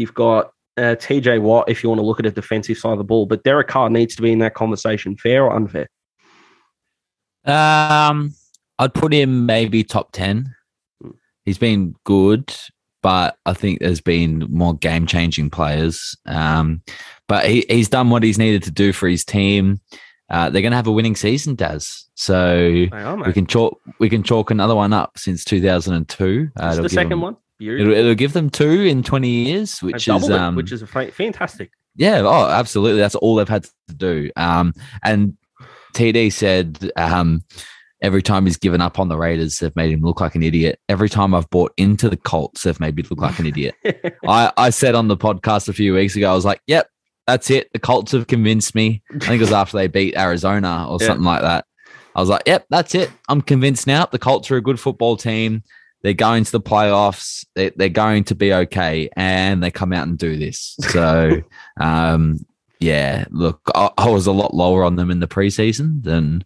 You've 0.00 0.14
got 0.14 0.52
uh, 0.76 0.96
TJ 0.96 1.40
Watt 1.42 1.68
if 1.68 1.82
you 1.82 1.88
want 1.88 2.00
to 2.00 2.06
look 2.06 2.18
at 2.18 2.26
a 2.26 2.30
defensive 2.30 2.78
side 2.78 2.92
of 2.92 2.98
the 2.98 3.04
ball, 3.04 3.26
but 3.26 3.44
Derek 3.44 3.68
Carr 3.68 3.90
needs 3.90 4.16
to 4.16 4.22
be 4.22 4.32
in 4.32 4.38
that 4.40 4.54
conversation. 4.54 5.16
Fair 5.16 5.44
or 5.44 5.54
unfair? 5.54 5.88
Um, 7.44 8.34
I'd 8.78 8.94
put 8.94 9.12
him 9.12 9.46
maybe 9.46 9.84
top 9.84 10.12
ten. 10.12 10.54
Hmm. 11.02 11.10
He's 11.44 11.58
been 11.58 11.94
good, 12.04 12.54
but 13.02 13.36
I 13.46 13.52
think 13.52 13.80
there's 13.80 14.00
been 14.00 14.46
more 14.50 14.74
game 14.74 15.06
changing 15.06 15.50
players. 15.50 16.16
Um, 16.26 16.82
but 17.28 17.46
he, 17.46 17.64
he's 17.68 17.88
done 17.88 18.10
what 18.10 18.22
he's 18.22 18.38
needed 18.38 18.62
to 18.64 18.70
do 18.70 18.92
for 18.92 19.08
his 19.08 19.24
team. 19.24 19.80
Uh, 20.30 20.48
they're 20.48 20.62
going 20.62 20.72
to 20.72 20.76
have 20.76 20.86
a 20.86 20.92
winning 20.92 21.16
season, 21.16 21.56
Daz. 21.56 22.06
So 22.14 22.86
are, 22.92 23.16
we 23.16 23.32
can 23.32 23.46
chalk 23.46 23.80
we 23.98 24.08
can 24.08 24.22
chalk 24.22 24.50
another 24.50 24.76
one 24.76 24.92
up 24.92 25.18
since 25.18 25.44
2002. 25.44 26.50
Uh, 26.56 26.74
the 26.76 26.88
second 26.88 27.10
them, 27.10 27.20
one. 27.20 27.36
It'll, 27.60 27.92
it'll, 27.92 28.14
give 28.14 28.32
them 28.32 28.50
two 28.50 28.82
in 28.82 29.02
20 29.02 29.28
years, 29.28 29.82
which 29.82 30.08
is 30.08 30.30
um, 30.30 30.56
which 30.56 30.72
is 30.72 30.82
fantastic. 30.82 31.70
Yeah, 31.96 32.22
oh, 32.24 32.48
absolutely. 32.48 33.00
That's 33.00 33.14
all 33.14 33.34
they've 33.34 33.48
had 33.48 33.64
to 33.64 33.94
do. 33.94 34.30
Um, 34.36 34.72
and 35.02 35.36
TD 35.94 36.32
said 36.32 36.90
um, 36.96 37.44
every 38.02 38.22
time 38.22 38.46
he's 38.46 38.56
given 38.56 38.80
up 38.80 38.98
on 38.98 39.08
the 39.08 39.16
Raiders, 39.16 39.58
they've 39.58 39.74
made 39.76 39.90
him 39.90 40.02
look 40.02 40.20
like 40.20 40.34
an 40.34 40.42
idiot. 40.42 40.80
Every 40.88 41.08
time 41.08 41.34
I've 41.34 41.50
bought 41.50 41.72
into 41.76 42.08
the 42.08 42.16
Colts, 42.16 42.62
they've 42.62 42.80
made 42.80 42.96
me 42.96 43.04
look 43.08 43.20
like 43.20 43.38
an 43.38 43.46
idiot. 43.46 43.74
I, 44.26 44.52
I 44.56 44.70
said 44.70 44.94
on 44.94 45.08
the 45.08 45.16
podcast 45.16 45.68
a 45.68 45.72
few 45.72 45.94
weeks 45.94 46.16
ago, 46.16 46.30
I 46.30 46.34
was 46.34 46.44
like, 46.44 46.60
"Yep, 46.66 46.88
that's 47.26 47.50
it. 47.50 47.72
The 47.72 47.78
Colts 47.78 48.12
have 48.12 48.26
convinced 48.26 48.74
me." 48.74 49.02
I 49.14 49.18
think 49.18 49.34
it 49.34 49.40
was 49.40 49.52
after 49.52 49.76
they 49.76 49.88
beat 49.88 50.16
Arizona 50.16 50.86
or 50.88 50.98
yeah. 51.00 51.06
something 51.06 51.24
like 51.24 51.42
that. 51.42 51.64
I 52.14 52.20
was 52.20 52.28
like, 52.28 52.42
"Yep, 52.46 52.66
that's 52.70 52.94
it. 52.94 53.10
I'm 53.28 53.42
convinced 53.42 53.86
now. 53.86 54.06
The 54.06 54.18
Colts 54.18 54.50
are 54.50 54.56
a 54.56 54.62
good 54.62 54.80
football 54.80 55.16
team." 55.16 55.62
They're 56.02 56.14
going 56.14 56.44
to 56.44 56.52
the 56.52 56.60
playoffs. 56.60 57.44
They, 57.54 57.70
they're 57.70 57.88
going 57.88 58.24
to 58.24 58.34
be 58.34 58.52
okay, 58.52 59.10
and 59.16 59.62
they 59.62 59.70
come 59.70 59.92
out 59.92 60.08
and 60.08 60.18
do 60.18 60.36
this. 60.36 60.76
So, 60.90 61.42
um, 61.80 62.38
yeah, 62.78 63.24
look, 63.30 63.60
I, 63.74 63.90
I, 63.98 64.08
was 64.08 64.26
a 64.26 64.32
lot 64.32 64.54
lower 64.54 64.84
on 64.84 64.96
them 64.96 65.10
in 65.10 65.20
the 65.20 65.28
preseason 65.28 66.02
than 66.02 66.44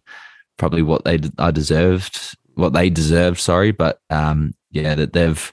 probably 0.57 0.81
what 0.81 1.05
they 1.05 1.19
I 1.37 1.51
deserved, 1.51 2.35
what 2.55 2.73
they 2.73 2.89
deserved. 2.89 3.39
Sorry, 3.39 3.71
but 3.71 3.99
um, 4.09 4.53
yeah, 4.71 4.95
that 4.95 5.13
they've 5.13 5.51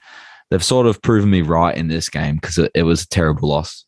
they've 0.49 0.63
sort 0.63 0.85
of 0.85 1.01
proven 1.01 1.29
me 1.29 1.41
right 1.41 1.75
in 1.75 1.87
this 1.87 2.09
game 2.09 2.35
because 2.35 2.57
it, 2.57 2.71
it 2.75 2.83
was 2.83 3.03
a 3.03 3.07
terrible 3.07 3.49
loss. 3.49 3.85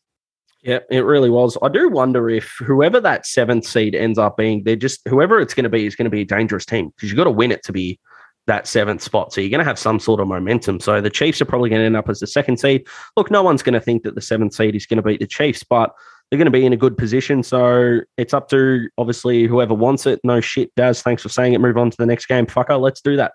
Yeah, 0.62 0.80
it 0.90 1.04
really 1.04 1.30
was. 1.30 1.56
I 1.62 1.68
do 1.68 1.88
wonder 1.88 2.28
if 2.28 2.56
whoever 2.58 2.98
that 3.00 3.24
seventh 3.24 3.66
seed 3.66 3.94
ends 3.94 4.18
up 4.18 4.36
being, 4.36 4.64
they're 4.64 4.74
just 4.74 5.00
whoever 5.06 5.38
it's 5.38 5.54
going 5.54 5.64
to 5.64 5.70
be 5.70 5.86
is 5.86 5.94
going 5.94 6.06
to 6.06 6.10
be 6.10 6.22
a 6.22 6.24
dangerous 6.24 6.64
team 6.64 6.90
because 6.96 7.08
you've 7.08 7.16
got 7.16 7.24
to 7.24 7.30
win 7.30 7.52
it 7.52 7.62
to 7.64 7.72
be 7.72 8.00
that 8.46 8.66
seventh 8.66 9.02
spot. 9.02 9.32
So 9.32 9.40
you're 9.40 9.50
going 9.50 9.58
to 9.58 9.64
have 9.64 9.78
some 9.78 9.98
sort 9.98 10.20
of 10.20 10.28
momentum. 10.28 10.80
So 10.80 11.00
the 11.00 11.10
Chiefs 11.10 11.40
are 11.40 11.46
probably 11.46 11.70
going 11.70 11.80
to 11.80 11.86
end 11.86 11.96
up 11.96 12.08
as 12.08 12.20
the 12.20 12.26
second 12.26 12.58
seed. 12.58 12.86
Look, 13.16 13.30
no 13.30 13.42
one's 13.42 13.62
going 13.62 13.74
to 13.74 13.80
think 13.80 14.02
that 14.04 14.14
the 14.14 14.20
seventh 14.20 14.54
seed 14.54 14.74
is 14.74 14.86
going 14.86 14.98
to 14.98 15.02
beat 15.02 15.20
the 15.20 15.26
Chiefs, 15.26 15.62
but 15.62 15.94
they're 16.30 16.38
going 16.38 16.46
to 16.46 16.50
be 16.50 16.66
in 16.66 16.72
a 16.72 16.76
good 16.76 16.96
position. 16.96 17.42
So 17.42 18.00
it's 18.16 18.34
up 18.34 18.48
to 18.50 18.88
obviously 18.98 19.44
whoever 19.44 19.74
wants 19.74 20.06
it. 20.06 20.20
No 20.24 20.40
shit, 20.40 20.74
Daz. 20.74 21.02
Thanks 21.02 21.22
for 21.22 21.28
saying 21.28 21.54
it. 21.54 21.60
Move 21.60 21.76
on 21.76 21.90
to 21.90 21.96
the 21.96 22.06
next 22.06 22.26
game. 22.26 22.46
Fucker, 22.46 22.80
let's 22.80 23.00
do 23.00 23.16
that. 23.16 23.32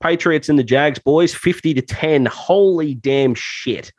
Patriots 0.00 0.48
and 0.48 0.58
the 0.58 0.64
Jags, 0.64 0.98
boys, 0.98 1.34
50 1.34 1.74
to 1.74 1.82
10. 1.82 2.26
Holy 2.26 2.94
damn 2.94 3.34
shit. 3.34 3.92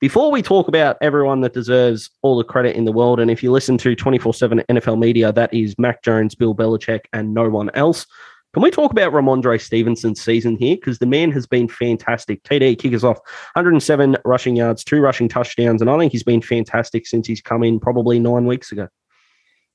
Before 0.00 0.30
we 0.30 0.42
talk 0.42 0.68
about 0.68 0.96
everyone 1.00 1.40
that 1.42 1.54
deserves 1.54 2.10
all 2.22 2.36
the 2.36 2.44
credit 2.44 2.76
in 2.76 2.84
the 2.84 2.92
world, 2.92 3.20
and 3.20 3.30
if 3.30 3.42
you 3.42 3.52
listen 3.52 3.78
to 3.78 3.94
24 3.94 4.34
7 4.34 4.62
NFL 4.68 4.98
media, 4.98 5.32
that 5.32 5.54
is 5.54 5.74
Mac 5.78 6.02
Jones, 6.02 6.34
Bill 6.34 6.54
Belichick, 6.54 7.06
and 7.12 7.32
no 7.32 7.48
one 7.48 7.70
else. 7.74 8.06
Can 8.54 8.62
we 8.62 8.70
talk 8.70 8.92
about 8.92 9.12
Rhamondre 9.12 9.60
Stevenson's 9.60 10.22
season 10.22 10.56
here? 10.56 10.76
Because 10.76 11.00
the 11.00 11.06
man 11.06 11.32
has 11.32 11.44
been 11.44 11.66
fantastic. 11.66 12.40
TD 12.44 12.78
kick 12.78 12.94
us 12.94 13.02
off 13.02 13.18
107 13.54 14.16
rushing 14.24 14.54
yards, 14.54 14.84
two 14.84 15.00
rushing 15.00 15.28
touchdowns, 15.28 15.80
and 15.80 15.90
I 15.90 15.98
think 15.98 16.12
he's 16.12 16.22
been 16.22 16.40
fantastic 16.40 17.08
since 17.08 17.26
he's 17.26 17.42
come 17.42 17.64
in 17.64 17.80
probably 17.80 18.20
nine 18.20 18.46
weeks 18.46 18.70
ago. 18.70 18.86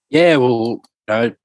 Yeah, 0.10 0.38
well, 0.38 0.82
you 0.82 0.82
know, 1.10 1.36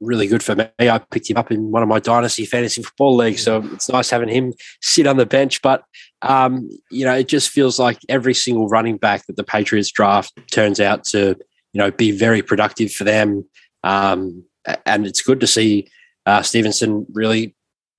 really 0.00 0.26
good 0.26 0.42
for 0.42 0.56
me. 0.56 0.66
I 0.80 0.98
picked 0.98 1.30
him 1.30 1.36
up 1.36 1.52
in 1.52 1.70
one 1.70 1.84
of 1.84 1.88
my 1.88 2.00
dynasty 2.00 2.44
fantasy 2.44 2.82
football 2.82 3.14
leagues, 3.14 3.44
so 3.44 3.62
it's 3.72 3.88
nice 3.88 4.10
having 4.10 4.28
him 4.28 4.52
sit 4.82 5.06
on 5.06 5.16
the 5.16 5.26
bench. 5.26 5.62
But 5.62 5.84
um, 6.22 6.68
you 6.90 7.04
know, 7.04 7.14
it 7.14 7.28
just 7.28 7.50
feels 7.50 7.78
like 7.78 8.00
every 8.08 8.34
single 8.34 8.68
running 8.68 8.96
back 8.96 9.26
that 9.26 9.36
the 9.36 9.44
Patriots 9.44 9.92
draft 9.92 10.36
turns 10.50 10.80
out 10.80 11.04
to 11.04 11.36
you 11.72 11.78
know 11.78 11.92
be 11.92 12.10
very 12.10 12.42
productive 12.42 12.90
for 12.90 13.04
them. 13.04 13.48
Um, 13.84 14.44
and 14.84 15.06
it's 15.06 15.22
good 15.22 15.40
to 15.40 15.46
see 15.46 15.88
uh, 16.30 16.42
Stevenson 16.42 17.06
really, 17.12 17.54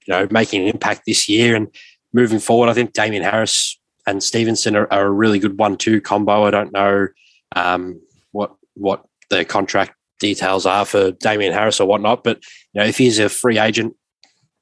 you 0.06 0.14
know, 0.14 0.28
making 0.32 0.62
an 0.62 0.70
impact 0.70 1.02
this 1.06 1.28
year 1.28 1.56
and 1.56 1.68
moving 2.14 2.40
forward. 2.40 2.70
I 2.70 2.74
think 2.74 2.94
Damien 2.94 3.24
Harris 3.24 3.78
and 4.08 4.24
Stevenson 4.24 4.76
are, 4.76 4.92
are 4.92 5.08
a 5.08 5.12
really 5.12 5.38
good 5.38 5.60
one-two 5.60 6.00
combo. 6.00 6.46
I 6.46 6.52
don't 6.52 6.72
know 6.72 7.08
um, 7.56 8.00
what 8.32 8.56
what 8.76 9.06
the 9.30 9.44
contract 9.44 9.94
details 10.20 10.66
are 10.66 10.86
for 10.86 11.12
Damien 11.12 11.52
Harris 11.52 11.82
or 11.82 11.88
whatnot, 11.88 12.24
but 12.24 12.38
you 12.74 12.82
know, 12.82 12.88
if 12.88 12.98
he's 12.98 13.20
a 13.20 13.28
free 13.28 13.60
agent 13.60 13.96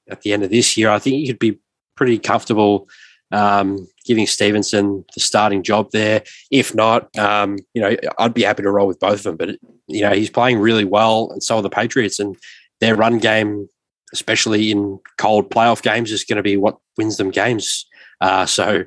at 0.10 0.22
the 0.22 0.34
end 0.34 0.44
of 0.44 0.50
this 0.50 0.76
year, 0.76 0.90
I 0.90 0.98
think 0.98 1.18
he 1.18 1.28
could 1.28 1.40
be 1.40 1.60
pretty 1.96 2.18
comfortable 2.18 2.88
um, 3.32 3.88
giving 4.06 4.26
Stevenson 4.26 5.06
the 5.14 5.22
starting 5.22 5.62
job 5.62 5.92
there. 5.92 6.24
If 6.50 6.74
not, 6.74 7.16
um, 7.18 7.58
you 7.76 7.82
know, 7.82 7.96
I'd 8.18 8.34
be 8.34 8.44
happy 8.44 8.64
to 8.64 8.72
roll 8.72 8.88
with 8.88 9.00
both 9.00 9.20
of 9.20 9.24
them. 9.24 9.38
But 9.38 9.50
you 9.88 10.02
know, 10.02 10.14
he's 10.14 10.32
playing 10.32 10.58
really 10.58 10.86
well, 10.86 11.30
and 11.32 11.44
so 11.44 11.58
are 11.58 11.62
the 11.62 11.70
Patriots. 11.70 12.20
And 12.20 12.36
their 12.82 12.96
run 12.96 13.18
game, 13.20 13.68
especially 14.14 14.72
in 14.72 15.00
cold 15.18 15.50
playoff 15.50 15.82
games, 15.82 16.12
is 16.12 16.24
going 16.24 16.38
to 16.38 16.44
be 16.44 16.58
what 16.58 16.78
wins 16.98 17.18
them 17.18 17.32
games. 17.32 17.86
Uh, 18.22 18.46
so, 18.46 18.84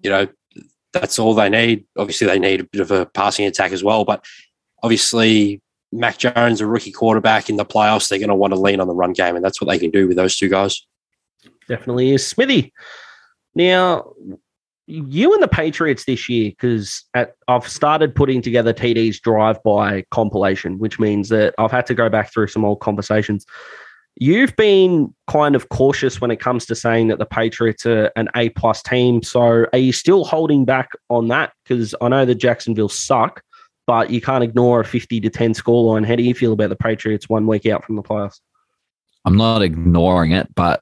you 0.00 0.10
know, 0.10 0.26
that's 0.92 1.18
all 1.18 1.34
they 1.34 1.48
need. 1.48 1.84
Obviously, 1.98 2.26
they 2.26 2.38
need 2.38 2.60
a 2.60 2.64
bit 2.64 2.80
of 2.80 2.90
a 2.90 3.06
passing 3.06 3.46
attack 3.46 3.72
as 3.72 3.82
well. 3.82 4.04
But 4.04 4.24
obviously, 4.82 5.60
Mac 5.92 6.18
Jones, 6.18 6.60
a 6.60 6.66
rookie 6.66 6.92
quarterback 6.92 7.48
in 7.48 7.56
the 7.56 7.64
playoffs, 7.64 8.08
they're 8.08 8.18
going 8.18 8.28
to 8.28 8.34
want 8.34 8.52
to 8.52 8.60
lean 8.60 8.80
on 8.80 8.88
the 8.88 8.94
run 8.94 9.12
game, 9.12 9.36
and 9.36 9.44
that's 9.44 9.60
what 9.60 9.68
they 9.70 9.78
can 9.78 9.90
do 9.90 10.08
with 10.08 10.16
those 10.16 10.36
two 10.36 10.48
guys. 10.48 10.86
Definitely 11.68 12.10
is 12.12 12.26
Smithy. 12.26 12.72
Now, 13.54 14.12
you 14.86 15.32
and 15.32 15.42
the 15.42 15.48
Patriots 15.48 16.04
this 16.04 16.28
year, 16.28 16.50
because 16.50 17.04
I've 17.48 17.68
started 17.68 18.14
putting 18.14 18.42
together 18.42 18.72
TD's 18.72 19.18
drive 19.20 19.62
by 19.62 20.04
compilation, 20.10 20.78
which 20.78 20.98
means 20.98 21.30
that 21.30 21.54
I've 21.58 21.70
had 21.70 21.86
to 21.86 21.94
go 21.94 22.08
back 22.08 22.32
through 22.32 22.48
some 22.48 22.64
old 22.64 22.80
conversations. 22.80 23.46
You've 24.16 24.54
been 24.56 25.12
kind 25.26 25.56
of 25.56 25.70
cautious 25.70 26.20
when 26.20 26.30
it 26.30 26.38
comes 26.38 26.66
to 26.66 26.74
saying 26.74 27.08
that 27.08 27.18
the 27.18 27.26
Patriots 27.26 27.84
are 27.86 28.12
an 28.14 28.28
A 28.36 28.50
plus 28.50 28.82
team. 28.82 29.22
So 29.22 29.66
are 29.72 29.78
you 29.78 29.92
still 29.92 30.24
holding 30.24 30.64
back 30.64 30.90
on 31.08 31.28
that? 31.28 31.52
Because 31.64 31.94
I 32.00 32.08
know 32.08 32.24
the 32.24 32.34
Jacksonville 32.34 32.88
suck, 32.88 33.42
but 33.86 34.10
you 34.10 34.20
can't 34.20 34.44
ignore 34.44 34.80
a 34.80 34.84
50 34.84 35.20
to 35.20 35.30
10 35.30 35.54
scoreline. 35.54 36.06
How 36.06 36.14
do 36.14 36.22
you 36.22 36.34
feel 36.34 36.52
about 36.52 36.68
the 36.68 36.76
Patriots 36.76 37.28
one 37.28 37.46
week 37.46 37.66
out 37.66 37.84
from 37.84 37.96
the 37.96 38.02
playoffs? 38.02 38.38
I'm 39.24 39.36
not 39.36 39.62
ignoring 39.62 40.32
it, 40.32 40.54
but 40.54 40.80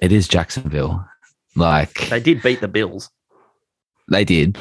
it 0.00 0.12
is 0.12 0.26
Jacksonville. 0.26 1.06
Like 1.54 2.08
they 2.08 2.20
did 2.20 2.40
beat 2.40 2.60
the 2.62 2.68
Bills. 2.68 3.10
They 4.10 4.24
did. 4.24 4.58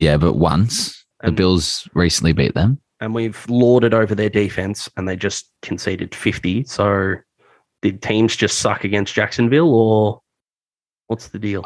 Yeah, 0.00 0.16
but 0.16 0.34
once. 0.34 1.04
And, 1.20 1.32
the 1.32 1.36
Bills 1.36 1.88
recently 1.94 2.32
beat 2.32 2.54
them. 2.54 2.80
And 3.00 3.14
we've 3.14 3.44
lauded 3.48 3.94
over 3.94 4.14
their 4.14 4.30
defense 4.30 4.88
and 4.96 5.08
they 5.08 5.16
just 5.16 5.50
conceded 5.62 6.14
50. 6.14 6.64
So 6.64 7.16
did 7.82 8.02
teams 8.02 8.36
just 8.36 8.58
suck 8.58 8.84
against 8.84 9.14
Jacksonville 9.14 9.74
or 9.74 10.20
what's 11.06 11.28
the 11.28 11.38
deal? 11.38 11.64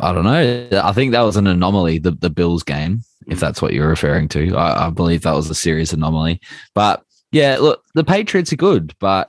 I 0.00 0.12
don't 0.12 0.24
know. 0.24 0.68
I 0.82 0.92
think 0.92 1.12
that 1.12 1.22
was 1.22 1.36
an 1.36 1.46
anomaly, 1.46 1.98
the, 1.98 2.12
the 2.12 2.30
Bills 2.30 2.62
game, 2.62 3.02
if 3.26 3.38
mm. 3.38 3.40
that's 3.40 3.60
what 3.60 3.72
you're 3.72 3.88
referring 3.88 4.28
to. 4.28 4.56
I, 4.56 4.86
I 4.86 4.90
believe 4.90 5.22
that 5.22 5.34
was 5.34 5.50
a 5.50 5.54
serious 5.54 5.92
anomaly. 5.92 6.40
But 6.74 7.02
yeah, 7.32 7.58
look, 7.60 7.82
the 7.94 8.04
Patriots 8.04 8.52
are 8.52 8.56
good, 8.56 8.94
but 8.98 9.28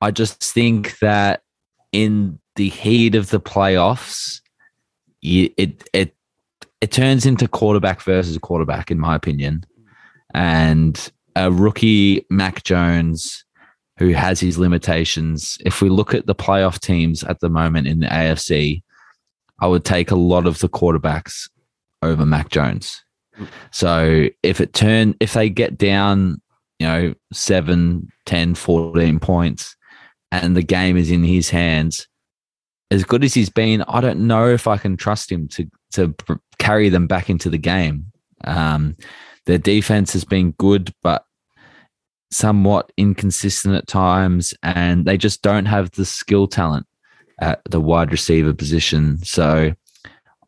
I 0.00 0.10
just 0.10 0.42
think 0.42 0.98
that 0.98 1.42
in 1.92 2.38
the 2.56 2.68
heat 2.68 3.14
of 3.14 3.30
the 3.30 3.40
playoffs, 3.40 4.40
it 5.22 5.88
it 5.92 6.14
it 6.80 6.90
turns 6.90 7.26
into 7.26 7.46
quarterback 7.46 8.02
versus 8.02 8.38
quarterback, 8.38 8.90
in 8.90 8.98
my 8.98 9.14
opinion. 9.14 9.64
And 10.32 11.10
a 11.36 11.50
rookie 11.50 12.24
Mac 12.30 12.64
Jones, 12.64 13.44
who 13.98 14.10
has 14.10 14.40
his 14.40 14.58
limitations. 14.58 15.58
If 15.64 15.82
we 15.82 15.88
look 15.88 16.14
at 16.14 16.26
the 16.26 16.34
playoff 16.34 16.80
teams 16.80 17.22
at 17.24 17.40
the 17.40 17.50
moment 17.50 17.86
in 17.86 18.00
the 18.00 18.06
AFC, 18.06 18.82
I 19.60 19.66
would 19.66 19.84
take 19.84 20.10
a 20.10 20.16
lot 20.16 20.46
of 20.46 20.58
the 20.60 20.68
quarterbacks 20.68 21.48
over 22.02 22.24
Mac 22.24 22.48
Jones. 22.48 23.02
So 23.70 24.28
if 24.42 24.60
it 24.60 24.72
turn 24.72 25.14
if 25.20 25.34
they 25.34 25.48
get 25.48 25.78
down, 25.78 26.40
you 26.78 26.86
know, 26.86 27.14
7, 27.32 28.08
10, 28.26 28.54
14 28.54 29.18
points 29.18 29.76
and 30.32 30.56
the 30.56 30.62
game 30.62 30.96
is 30.96 31.10
in 31.10 31.24
his 31.24 31.50
hands, 31.50 32.08
as 32.90 33.04
good 33.04 33.24
as 33.24 33.34
he's 33.34 33.50
been, 33.50 33.82
I 33.82 34.00
don't 34.00 34.26
know 34.26 34.48
if 34.48 34.66
I 34.66 34.76
can 34.76 34.96
trust 34.96 35.30
him 35.30 35.48
to 35.48 35.70
to 35.92 36.14
carry 36.58 36.88
them 36.88 37.06
back 37.06 37.30
into 37.30 37.50
the 37.50 37.58
game. 37.58 38.06
Um, 38.44 38.96
their 39.46 39.58
defense 39.58 40.12
has 40.12 40.24
been 40.24 40.52
good, 40.52 40.94
but 41.02 41.24
somewhat 42.30 42.92
inconsistent 42.96 43.74
at 43.74 43.86
times, 43.86 44.54
and 44.62 45.04
they 45.04 45.16
just 45.16 45.42
don't 45.42 45.66
have 45.66 45.90
the 45.92 46.04
skill 46.04 46.46
talent 46.46 46.86
at 47.40 47.60
the 47.68 47.80
wide 47.80 48.12
receiver 48.12 48.52
position. 48.52 49.18
So, 49.24 49.72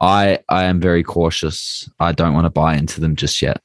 I 0.01 0.41
I 0.49 0.65
am 0.65 0.81
very 0.81 1.03
cautious. 1.03 1.89
I 2.01 2.13
don't 2.13 2.35
want 2.35 2.47
to 2.47 2.51
buy 2.51 2.77
into 2.77 3.01
them 3.01 3.17
just 3.17 3.41
yet. 3.41 3.62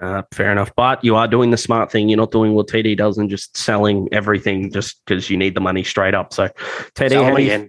Uh, 0.00 0.22
fair 0.32 0.52
enough. 0.52 0.72
But 0.76 1.04
you 1.04 1.16
are 1.16 1.26
doing 1.26 1.50
the 1.50 1.56
smart 1.56 1.90
thing. 1.90 2.08
You're 2.08 2.18
not 2.18 2.30
doing 2.30 2.54
what 2.54 2.68
TD 2.68 2.96
does 2.96 3.18
and 3.18 3.28
just 3.28 3.56
selling 3.56 4.08
everything 4.12 4.70
just 4.70 5.00
because 5.04 5.28
you 5.28 5.36
need 5.36 5.54
the 5.54 5.60
money 5.60 5.82
straight 5.82 6.14
up. 6.14 6.32
So, 6.32 6.48
TD, 6.94 7.68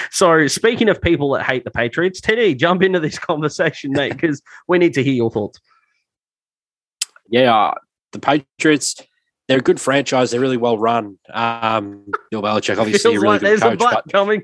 so, 0.10 0.46
speaking 0.48 0.88
of 0.88 1.00
people 1.00 1.30
that 1.32 1.44
hate 1.44 1.64
the 1.64 1.70
Patriots, 1.70 2.20
TD, 2.20 2.58
jump 2.58 2.82
into 2.82 3.00
this 3.00 3.18
conversation, 3.18 3.92
mate, 3.92 4.12
because 4.12 4.42
we 4.68 4.78
need 4.78 4.92
to 4.94 5.02
hear 5.02 5.14
your 5.14 5.30
thoughts. 5.30 5.60
Yeah, 7.30 7.56
uh, 7.56 7.74
the 8.12 8.18
Patriots, 8.18 8.96
they're 9.48 9.58
a 9.58 9.62
good 9.62 9.80
franchise. 9.80 10.30
They're 10.30 10.40
really 10.40 10.58
well 10.58 10.76
run. 10.76 11.18
Um, 11.32 12.12
Bill 12.30 12.42
Belichick, 12.42 12.76
obviously, 12.80 13.14
a 13.14 13.20
really 13.20 13.38
like 13.38 13.40
good 13.40 13.60
coach. 13.60 13.80
A 13.80 13.94
but 13.94 14.12
coming. 14.12 14.42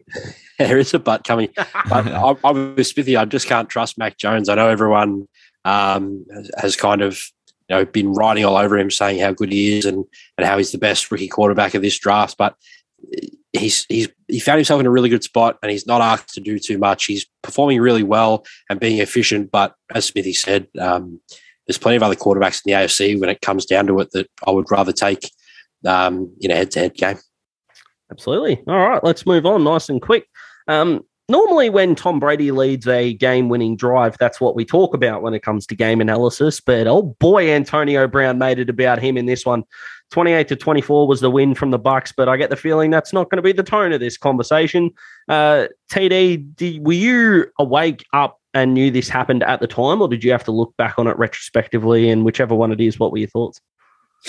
there 0.59 0.79
is 0.79 0.95
a 0.95 0.99
butt 0.99 1.25
coming. 1.25 1.51
but 1.57 2.09
I, 2.09 2.35
I'm 2.43 2.75
with 2.75 2.87
Smithy. 2.87 3.19
I 3.19 3.27
just 3.27 3.47
can't 3.47 3.69
trust 3.69 3.99
Mac 3.99 4.17
Jones. 4.17 4.49
I 4.49 4.55
know 4.55 4.69
everyone 4.69 5.29
um, 5.65 6.25
has 6.59 6.77
kind 6.77 7.03
of 7.03 7.23
you 7.69 7.77
know 7.77 7.85
been 7.85 8.13
writing 8.13 8.45
all 8.45 8.57
over 8.57 8.79
him, 8.79 8.91
saying 8.91 9.21
how 9.21 9.33
good 9.33 9.53
he 9.53 9.79
is 9.79 9.85
and 9.85 10.05
and 10.39 10.47
how 10.47 10.59
he's 10.59 10.73
the 10.73 10.79
best 10.79 11.11
rookie 11.11 11.29
quarterback 11.29 11.75
of 11.75 11.83
this 11.83 11.99
draft. 11.99 12.37
But 12.37 12.55
he's 13.53 13.85
he's 13.89 14.09
he 14.29 14.41
found 14.41 14.59
himself 14.59 14.81
in 14.81 14.87
a 14.87 14.91
really 14.91 15.09
good 15.09 15.25
spot, 15.25 15.59
and 15.63 15.71
he's 15.71 15.87
not 15.87 16.01
asked 16.01 16.35
to 16.35 16.41
do 16.41 16.59
too 16.59 16.79
much. 16.79 17.05
He's 17.05 17.27
performing 17.43 17.81
really 17.81 18.03
well 18.03 18.45
and 18.69 18.81
being 18.81 18.99
efficient. 18.99 19.51
But 19.51 19.75
as 19.95 20.07
Smithy 20.07 20.35
said, 20.35 20.69
um, 20.79 21.21
there's 21.67 21.79
plenty 21.79 21.97
of 21.97 22.03
other 22.03 22.17
quarterbacks 22.17 22.63
in 22.65 22.73
the 22.73 22.79
AFC 22.79 23.21
when 23.21 23.31
it 23.31 23.41
comes 23.41 23.67
down 23.67 23.87
to 23.87 23.99
it 24.01 24.11
that 24.13 24.29
I 24.47 24.51
would 24.51 24.71
rather 24.71 24.93
take 24.93 25.31
um, 25.87 26.35
in 26.41 26.51
a 26.51 26.57
head-to-head 26.57 26.95
game. 26.95 27.19
Absolutely. 28.11 28.63
All 28.67 28.79
right, 28.79 29.03
let's 29.03 29.27
move 29.27 29.47
on 29.47 29.65
nice 29.65 29.89
and 29.89 30.01
quick. 30.01 30.27
Um, 30.69 31.05
normally 31.29 31.71
when 31.71 31.95
Tom 31.95 32.21
Brady 32.21 32.51
leads 32.51 32.87
a 32.87 33.15
game 33.15 33.49
winning 33.49 33.77
drive, 33.77 34.17
that's 34.19 34.41
what 34.41 34.55
we 34.55 34.65
talk 34.65 34.95
about 34.95 35.23
when 35.23 35.35
it 35.35 35.43
comes 35.43 35.67
to 35.67 35.75
game 35.75 36.01
analysis. 36.01 36.61
But 36.61 36.87
oh 36.87 37.03
boy, 37.03 37.51
Antonio 37.51 38.07
Brown 38.07 38.39
made 38.39 38.59
it 38.59 38.71
about 38.71 39.01
him 39.01 39.17
in 39.17 39.27
this 39.27 39.47
one. 39.47 39.65
28 40.11 40.49
to 40.49 40.57
24 40.57 41.09
was 41.09 41.21
the 41.21 41.31
win 41.31 41.55
from 41.55 41.71
the 41.71 41.79
Bucs, 41.79 42.13
but 42.15 42.29
I 42.29 42.37
get 42.37 42.51
the 42.51 42.57
feeling 42.57 42.91
that's 42.91 43.15
not 43.15 43.31
going 43.31 43.39
to 43.39 43.43
be 43.43 43.53
the 43.53 43.63
tone 43.63 43.93
of 43.93 44.01
this 44.01 44.19
conversation. 44.19 44.91
Uh, 45.27 45.69
TD, 45.91 46.55
did, 46.55 46.87
were 46.87 46.93
you 46.93 47.47
awake 47.59 48.05
up 48.13 48.39
and 48.53 48.75
knew 48.75 48.91
this 48.91 49.09
happened 49.09 49.43
at 49.43 49.61
the 49.61 49.67
time, 49.67 50.03
or 50.03 50.09
did 50.09 50.23
you 50.23 50.31
have 50.31 50.45
to 50.45 50.53
look 50.53 50.77
back 50.77 50.99
on 50.99 51.07
it 51.07 51.17
retrospectively? 51.17 52.11
And 52.11 52.27
whichever 52.27 52.55
one 52.55 52.73
it 52.73 52.81
is, 52.81 52.99
what 52.99 53.11
were 53.11 53.19
your 53.19 53.29
thoughts? 53.29 53.61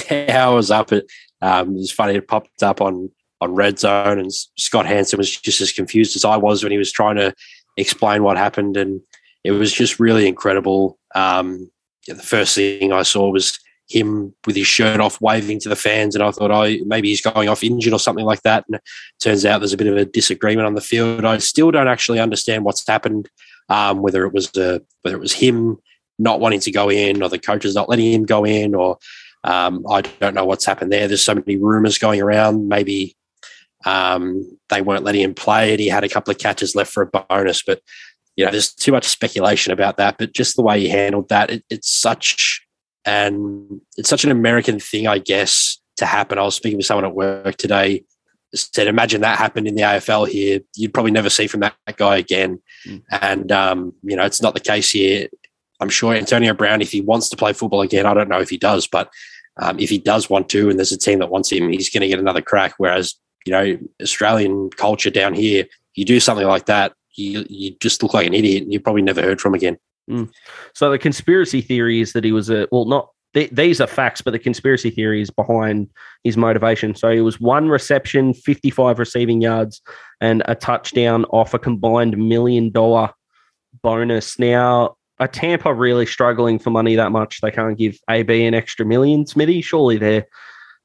Yeah, 0.10 0.48
I 0.48 0.54
was 0.54 0.72
up. 0.72 0.92
It, 0.92 1.06
um, 1.42 1.76
it 1.76 1.80
was 1.80 1.92
funny. 1.92 2.16
It 2.16 2.28
popped 2.28 2.64
up 2.64 2.82
on 2.82 3.12
on 3.44 3.56
Red 3.56 3.80
Zone, 3.80 4.20
and 4.20 4.34
Scott 4.34 4.86
Hanson 4.86 5.18
was 5.18 5.36
just 5.36 5.62
as 5.62 5.72
confused 5.72 6.16
as 6.16 6.26
I 6.26 6.38
was 6.38 6.64
when 6.64 6.72
he 6.72 6.78
was 6.78 6.92
trying 6.92 7.18
to 7.18 7.34
explain 7.78 8.24
what 8.24 8.38
happened, 8.38 8.78
and 8.78 9.02
it 9.44 9.52
was 9.52 9.72
just 9.72 10.00
really 10.00 10.28
incredible. 10.28 10.98
Um, 11.16 11.70
yeah, 12.08 12.16
the 12.16 12.24
first 12.24 12.56
thing 12.56 12.92
I 12.92 13.04
saw 13.04 13.30
was 13.30 13.60
him 13.90 14.34
with 14.48 14.56
his 14.56 14.68
shirt 14.68 15.00
off, 15.00 15.20
waving 15.22 15.60
to 15.60 15.70
the 15.70 15.76
fans, 15.76 16.16
and 16.16 16.24
I 16.24 16.32
thought, 16.32 16.52
oh, 16.52 16.84
maybe 16.86 17.10
he's 17.10 17.22
going 17.22 17.50
off 17.50 17.64
injured 17.64 17.94
or 17.94 18.00
something 18.00 18.26
like 18.26 18.42
that. 18.44 18.66
And 18.70 18.80
turns 19.22 19.46
out 19.46 19.60
there's 19.60 19.74
a 19.74 19.78
bit 19.78 19.88
of 19.88 19.98
a 19.98 20.06
disagreement 20.06 20.66
on 20.66 20.76
the 20.76 20.82
field. 20.82 21.26
I 21.26 21.38
still 21.38 21.72
don't 21.72 21.88
actually 21.88 22.20
understand 22.20 22.64
what's 22.64 22.88
happened, 22.88 23.30
um, 23.70 24.02
whether 24.02 24.26
it 24.26 24.34
was 24.34 24.56
a, 24.58 24.82
whether 25.02 25.18
it 25.18 25.22
was 25.22 25.34
him 25.34 25.78
not 26.20 26.40
wanting 26.40 26.62
to 26.62 26.72
go 26.72 26.90
in, 26.90 27.22
or 27.22 27.30
the 27.30 27.40
coaches 27.40 27.76
not 27.76 27.90
letting 27.90 28.12
him 28.14 28.26
go 28.26 28.46
in, 28.46 28.74
or 28.74 28.98
um, 29.44 29.86
I 29.90 30.02
don't 30.02 30.36
know 30.36 30.46
what's 30.46 30.66
happened 30.66 30.92
there. 30.92 31.08
There's 31.08 31.24
so 31.24 31.36
many 31.36 31.58
rumors 31.58 31.98
going 31.98 32.22
around. 32.22 32.68
Maybe 32.68 33.16
um, 33.86 34.58
they 34.70 34.82
weren't 34.82 35.04
letting 35.04 35.22
him 35.22 35.34
play 35.34 35.74
it. 35.74 35.80
He 35.80 35.88
had 35.88 36.04
a 36.04 36.10
couple 36.10 36.32
of 36.32 36.38
catches 36.38 36.76
left 36.76 36.92
for 36.92 37.04
a 37.04 37.26
bonus, 37.28 37.64
but 37.64 37.82
you 38.36 38.46
know, 38.46 38.52
there's 38.52 38.74
too 38.74 38.92
much 38.92 39.06
speculation 39.06 39.74
about 39.74 39.98
that. 39.98 40.18
But 40.18 40.34
just 40.34 40.56
the 40.56 40.64
way 40.64 40.80
he 40.80 40.90
handled 40.90 41.30
that, 41.30 41.50
it, 41.52 41.64
it's 41.70 41.90
such 41.90 42.66
and 43.06 43.82
it's 43.98 44.10
such 44.10 44.24
an 44.24 44.32
American 44.32 44.80
thing, 44.80 45.08
I 45.08 45.20
guess, 45.20 45.80
to 45.98 46.06
happen. 46.06 46.40
I 46.40 46.44
was 46.44 46.56
speaking 46.56 46.78
with 46.78 46.86
someone 46.86 47.06
at 47.06 47.16
work 47.16 47.58
today. 47.58 48.06
Said, 48.56 48.88
imagine 48.88 49.22
that 49.22 49.40
happened 49.40 49.68
in 49.68 49.76
the 49.76 49.82
AFL 49.82 50.28
here. 50.28 50.60
You'd 50.76 50.94
probably 50.94 51.12
never 51.12 51.30
see 51.30 51.48
from 51.48 51.62
that, 51.62 51.76
guy 51.98 52.18
again. 52.18 52.62
Mm. 52.88 53.04
And 53.22 53.52
um, 53.52 53.94
you 54.04 54.16
know, 54.16 54.24
it's 54.24 54.42
not 54.42 54.54
the 54.54 54.60
case 54.60 54.92
here. 54.92 55.28
I'm 55.80 55.90
sure 55.90 56.14
Antonio 56.14 56.54
Brown, 56.54 56.82
if 56.82 56.92
he 56.92 57.02
wants 57.02 57.30
to 57.30 57.38
play 57.38 57.54
football 57.54 57.82
again, 57.82 58.06
I 58.06 58.14
don't 58.14 58.30
know 58.30 58.40
if 58.40 58.50
he 58.50 58.58
does, 58.58 58.88
but 58.88 59.10
um, 59.62 59.80
if 59.80 59.90
he 59.90 59.98
does 59.98 60.30
want 60.30 60.50
to, 60.50 60.70
and 60.70 60.80
there's 60.80 60.92
a 60.92 60.98
team 60.98 61.20
that 61.20 61.30
wants 61.30 61.52
him, 61.52 61.70
he's 61.70 61.90
going 61.90 62.02
to 62.02 62.08
get 62.08 62.20
another 62.20 62.42
crack. 62.42 62.76
Whereas 62.78 63.16
you 63.46 63.52
know, 63.52 63.78
Australian 64.02 64.70
culture 64.72 65.10
down 65.10 65.34
here, 65.34 65.66
you 65.96 66.06
do 66.06 66.20
something 66.20 66.48
like 66.48 66.66
that, 66.66 66.94
you 67.16 67.46
you 67.50 67.76
just 67.80 68.02
look 68.02 68.14
like 68.14 68.28
an 68.28 68.34
idiot, 68.34 68.64
and 68.64 68.72
you're 68.72 68.82
probably 68.82 69.02
never 69.02 69.22
heard 69.22 69.42
from 69.42 69.54
again. 69.54 69.78
Mm. 70.10 70.30
So 70.74 70.92
the 70.92 71.00
conspiracy 71.00 71.62
theory 71.62 72.02
is 72.02 72.14
that 72.14 72.24
he 72.24 72.32
was 72.32 72.50
a 72.50 72.68
well, 72.72 72.86
not 72.86 73.10
th- 73.34 73.52
these 73.52 73.80
are 73.80 73.88
facts, 73.88 74.22
but 74.22 74.32
the 74.32 74.40
conspiracy 74.40 74.90
theory 74.90 75.22
is 75.22 75.30
behind 75.30 75.90
his 76.24 76.38
motivation. 76.38 76.96
So 76.96 77.10
he 77.12 77.22
was 77.22 77.40
one 77.40 77.70
reception, 77.70 78.34
fifty-five 78.34 79.00
receiving 79.00 79.42
yards, 79.42 79.82
and 80.22 80.44
a 80.46 80.56
touchdown 80.56 81.26
off 81.26 81.54
a 81.54 81.60
combined 81.60 82.18
million 82.18 82.72
dollar 82.72 83.12
bonus. 83.82 84.40
Now, 84.40 84.96
are 85.20 85.28
Tampa 85.28 85.74
really 85.74 86.06
struggling 86.06 86.60
for 86.60 86.70
money 86.70 86.96
that 86.96 87.12
much? 87.12 87.42
They 87.42 87.52
can't 87.52 87.78
give 87.78 87.98
AB 88.10 88.46
an 88.46 88.54
extra 88.54 88.86
million, 88.86 89.26
Smithy. 89.26 89.62
Surely 89.62 89.98
they're 89.98 90.26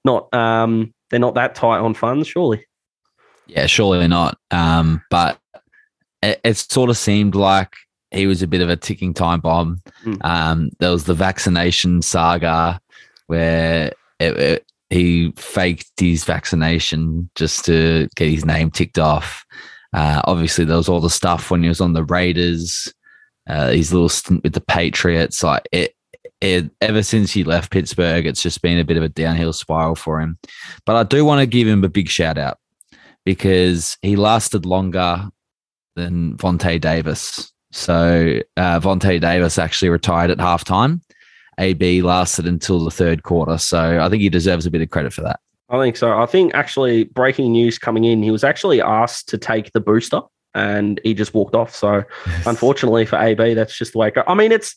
not. 0.05 0.33
Um, 0.35 0.95
they're 1.11 1.21
not 1.21 1.35
that 1.35 1.55
tight 1.55 1.79
on 1.79 1.95
funds, 1.95 2.29
surely. 2.29 2.67
Yeah, 3.47 3.67
surely 3.67 4.07
not. 4.09 4.39
Um, 4.51 5.03
but 5.11 5.39
it, 6.23 6.41
it, 6.45 6.57
sort 6.57 6.91
of 6.91 6.97
seemed 6.97 7.35
like 7.35 7.75
he 8.11 8.27
was 8.27 8.43
a 8.43 8.47
bit 8.47 8.61
of 8.61 8.69
a 8.69 8.77
ticking 8.77 9.15
time 9.15 9.41
bomb. 9.41 9.81
Mm. 10.05 10.25
Um, 10.25 10.71
there 10.79 10.91
was 10.91 11.05
the 11.05 11.15
vaccination 11.15 12.03
saga 12.03 12.81
where 13.27 13.93
it, 14.19 14.37
it, 14.39 14.67
he 14.91 15.33
faked 15.37 15.91
his 15.99 16.25
vaccination 16.25 17.31
just 17.35 17.65
to 17.67 18.09
get 18.17 18.31
his 18.31 18.45
name 18.45 18.71
ticked 18.71 18.99
off. 18.99 19.45
Uh, 19.93 20.21
obviously, 20.25 20.65
there 20.65 20.77
was 20.77 20.89
all 20.89 21.01
the 21.01 21.11
stuff 21.11 21.51
when 21.51 21.63
he 21.63 21.69
was 21.69 21.81
on 21.81 21.95
the 21.95 22.05
Raiders, 22.05 22.93
uh, 23.49 23.71
his 23.71 23.93
little 23.93 24.09
stint 24.09 24.43
with 24.43 24.53
the 24.53 24.61
Patriots. 24.61 25.43
Like 25.43 25.67
it, 25.73 25.95
it, 26.41 26.71
ever 26.81 27.03
since 27.03 27.33
he 27.33 27.45
left 27.45 27.73
Pittsburgh, 27.73 28.27
it's 28.27 28.43
just 28.43 28.63
been 28.63 28.79
a 28.79 28.85
bit 28.85 28.97
of 28.97 29.03
a 29.03 29.09
downhill 29.09 29.53
spiral 29.53 29.95
for 29.95 30.21
him. 30.21 30.39
But 30.87 30.97
I 30.97 31.03
do 31.03 31.25
want 31.25 31.41
to 31.41 31.47
give 31.47 31.67
him 31.67 31.85
a 31.85 31.89
big 31.89 32.09
shout 32.09 32.39
out 32.39 32.59
because 33.25 33.97
he 34.03 34.17
lasted 34.17 34.65
longer 34.65 35.29
than 35.97 36.37
Vontae 36.37 36.81
Davis. 36.81 37.53
So 37.73 38.41
uh, 38.57 38.81
Vontae 38.81 39.21
Davis 39.21 39.59
actually 39.59 39.91
retired 39.91 40.31
at 40.31 40.39
halftime. 40.39 41.01
AB 41.59 42.03
lasted 42.03 42.47
until 42.47 42.85
the 42.85 42.91
third 42.91 43.25
quarter. 43.25 43.59
So 43.59 44.01
I 44.01 44.09
think 44.09 44.23
he 44.23 44.29
deserves 44.29 44.65
a 44.65 44.71
bit 44.71 44.81
of 44.81 44.91
credit 44.91 45.13
for 45.13 45.23
that. 45.23 45.41
I 45.69 45.79
think 45.79 45.97
so. 45.97 46.19
I 46.19 46.25
think 46.25 46.55
actually 46.55 47.05
breaking 47.05 47.53
news 47.53 47.79
coming 47.79 48.05
in, 48.05 48.23
he 48.23 48.31
was 48.31 48.45
actually 48.45 48.81
asked 48.81 49.29
to 49.31 49.39
take 49.39 49.73
the 49.73 49.81
booster 49.81 50.21
and 50.55 51.01
he 51.05 51.13
just 51.13 51.35
walked 51.35 51.55
off. 51.55 51.75
So 51.75 52.05
unfortunately 52.47 53.05
for 53.05 53.19
AB, 53.19 53.55
that's 53.55 53.77
just 53.77 53.93
the 53.93 53.99
way 53.99 54.09
it 54.09 54.15
goes. 54.15 54.25
I 54.27 54.35
mean, 54.35 54.53
it's 54.53 54.75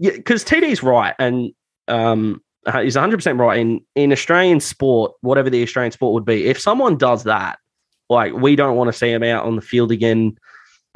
because 0.00 0.44
TD's 0.44 0.82
right. 0.82 1.14
And 1.18 1.50
um, 1.88 2.42
he's 2.66 2.96
100% 2.96 3.38
right. 3.38 3.58
In, 3.58 3.80
in 3.94 4.12
Australian 4.12 4.60
sport, 4.60 5.12
whatever 5.20 5.50
the 5.50 5.62
Australian 5.62 5.92
sport 5.92 6.14
would 6.14 6.24
be, 6.24 6.46
if 6.46 6.60
someone 6.60 6.96
does 6.96 7.24
that, 7.24 7.58
like 8.08 8.32
we 8.32 8.56
don't 8.56 8.76
want 8.76 8.88
to 8.88 8.92
see 8.92 9.10
him 9.10 9.22
out 9.22 9.44
on 9.44 9.56
the 9.56 9.62
field 9.62 9.92
again 9.92 10.36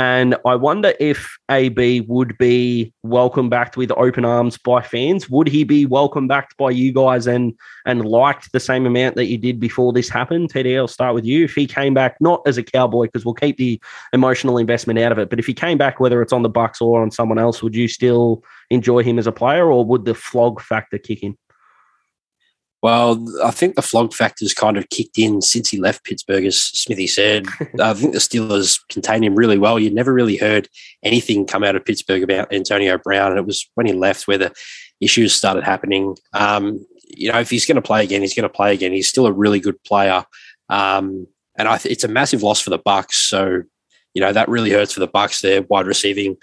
and 0.01 0.37
I 0.45 0.57
wonder 0.57 0.93
if 0.99 1.37
AB 1.49 2.01
would 2.03 2.37
be 2.37 2.93
welcomed 3.05 3.51
back 3.51 3.77
with 3.77 3.93
open 3.93 4.25
arms 4.25 4.59
by 4.59 4.83
fans. 4.83 5.31
Would 5.31 5.47
he 5.47 5.63
be 5.63 5.87
welcomed 5.87 6.29
back 6.29 6.57
by 6.57 6.71
you 6.71 6.93
guys 6.93 7.29
and 7.29 7.55
and 7.87 8.05
liked 8.05 8.51
the 8.51 8.59
same 8.59 8.87
amount 8.87 9.15
that 9.15 9.27
you 9.27 9.39
did 9.39 9.61
before 9.61 9.93
this 9.93 10.09
happened? 10.09 10.53
TD, 10.53 10.77
I'll 10.77 10.89
start 10.89 11.15
with 11.15 11.25
you. 11.25 11.45
If 11.45 11.55
he 11.55 11.69
came 11.69 11.95
back 11.95 12.17
not 12.21 12.43
as 12.45 12.59
a 12.59 12.63
cowboy, 12.65 13.07
because 13.07 13.25
we'll 13.25 13.35
keep 13.35 13.57
the 13.57 13.81
emotional 14.13 14.59
investment 14.59 14.99
out 14.99 15.13
of 15.13 15.19
it, 15.19 15.31
but 15.31 15.39
if 15.39 15.47
he 15.47 15.55
came 15.55 15.79
back, 15.79 16.01
whether 16.01 16.21
it's 16.23 16.33
on 16.33 16.43
the 16.43 16.51
Bucs 16.51 16.83
or 16.83 17.01
on 17.01 17.13
someone 17.13 17.39
else, 17.39 17.63
would 17.63 17.77
you 17.77 17.87
still 17.87 18.43
enjoy 18.71 19.05
him 19.05 19.19
as 19.19 19.29
a 19.29 19.33
player, 19.33 19.71
or 19.71 19.85
would 19.85 20.07
the 20.07 20.15
flog 20.15 20.61
factor 20.61 20.99
kick 20.99 21.23
in? 21.23 21.37
Well, 22.85 23.25
I 23.43 23.51
think 23.51 23.77
the 23.77 23.81
flog 23.81 24.13
factor's 24.13 24.53
kind 24.53 24.77
of 24.77 24.91
kicked 24.91 25.17
in 25.17 25.41
since 25.41 25.71
he 25.71 25.81
left 25.81 26.05
Pittsburgh, 26.05 26.45
as 26.45 26.61
Smithy 26.61 27.07
said. 27.07 27.47
I 27.81 27.95
think 27.95 28.13
the 28.13 28.19
Steelers 28.19 28.79
contained 28.91 29.25
him 29.25 29.35
really 29.35 29.57
well. 29.57 29.79
You 29.79 29.89
never 29.89 30.13
really 30.13 30.37
heard 30.37 30.69
anything 31.03 31.47
come 31.47 31.65
out 31.65 31.77
of 31.77 31.85
Pittsburgh 31.87 32.23
about 32.23 32.53
Antonio 32.53 32.99
Brown, 32.99 33.31
and 33.31 33.39
it 33.39 33.47
was 33.47 33.67
when 33.73 33.87
he 33.87 33.95
left 33.95 34.29
where 34.29 34.37
the 34.37 34.53
issues 35.01 35.33
started 35.33 35.65
happening. 35.65 36.15
Um, 36.35 36.87
you 37.09 37.33
know, 37.33 37.41
if 37.41 37.49
he's 37.49 37.65
going 37.65 37.77
to 37.77 37.81
play 37.81 38.05
again, 38.05 38.21
he's 38.21 38.35
going 38.35 38.43
to 38.43 38.55
play 38.55 38.75
again. 38.75 38.93
He's 38.93 39.09
still 39.09 39.27
a 39.27 39.33
really 39.33 39.61
good 39.61 39.83
player, 39.85 40.23
um, 40.69 41.27
and 41.57 41.69
I 41.69 41.79
th- 41.79 41.91
it's 41.91 42.05
a 42.05 42.09
massive 42.09 42.43
loss 42.43 42.61
for 42.61 42.69
the 42.69 42.79
Bucs. 42.79 43.13
So, 43.13 43.63
you 44.13 44.21
know, 44.21 44.35
that 44.35 44.51
really 44.51 44.73
hurts 44.73 44.93
for 44.93 45.01
the 45.01 45.09
Bucs. 45.09 45.41
Their 45.41 45.63
wide 45.63 45.87
receiving 45.87 46.37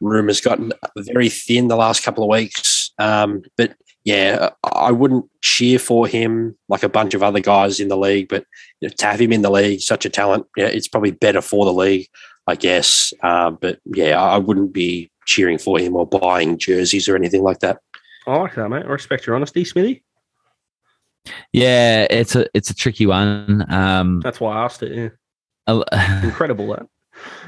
room 0.00 0.28
has 0.28 0.40
gotten 0.40 0.70
very 0.96 1.28
thin 1.28 1.66
the 1.66 1.74
last 1.74 2.04
couple 2.04 2.22
of 2.22 2.30
weeks, 2.30 2.92
um, 3.00 3.42
but 3.56 3.74
yeah, 4.08 4.48
I 4.64 4.90
wouldn't 4.90 5.26
cheer 5.42 5.78
for 5.78 6.06
him 6.06 6.56
like 6.70 6.82
a 6.82 6.88
bunch 6.88 7.12
of 7.12 7.22
other 7.22 7.40
guys 7.40 7.78
in 7.78 7.88
the 7.88 7.96
league, 7.96 8.28
but 8.28 8.46
you 8.80 8.88
know, 8.88 8.94
to 8.96 9.06
have 9.06 9.20
him 9.20 9.34
in 9.34 9.42
the 9.42 9.50
league, 9.50 9.82
such 9.82 10.06
a 10.06 10.08
talent, 10.08 10.46
yeah, 10.56 10.64
it's 10.64 10.88
probably 10.88 11.10
better 11.10 11.42
for 11.42 11.66
the 11.66 11.74
league, 11.74 12.08
I 12.46 12.54
guess. 12.54 13.12
Um, 13.22 13.58
but 13.60 13.80
yeah, 13.84 14.18
I 14.18 14.38
wouldn't 14.38 14.72
be 14.72 15.10
cheering 15.26 15.58
for 15.58 15.78
him 15.78 15.94
or 15.94 16.06
buying 16.06 16.56
jerseys 16.56 17.06
or 17.06 17.16
anything 17.16 17.42
like 17.42 17.58
that. 17.58 17.80
I 18.26 18.36
like 18.38 18.54
that, 18.54 18.70
mate. 18.70 18.86
I 18.86 18.88
respect 18.88 19.26
your 19.26 19.36
honesty, 19.36 19.62
Smithy. 19.62 20.02
Yeah, 21.52 22.06
it's 22.08 22.34
a 22.34 22.46
it's 22.54 22.70
a 22.70 22.74
tricky 22.74 23.04
one. 23.04 23.70
Um, 23.70 24.20
That's 24.20 24.40
why 24.40 24.56
I 24.56 24.64
asked 24.64 24.82
it. 24.82 25.12
Yeah. 25.68 25.82
Incredible 26.22 26.68
that. 26.68 26.86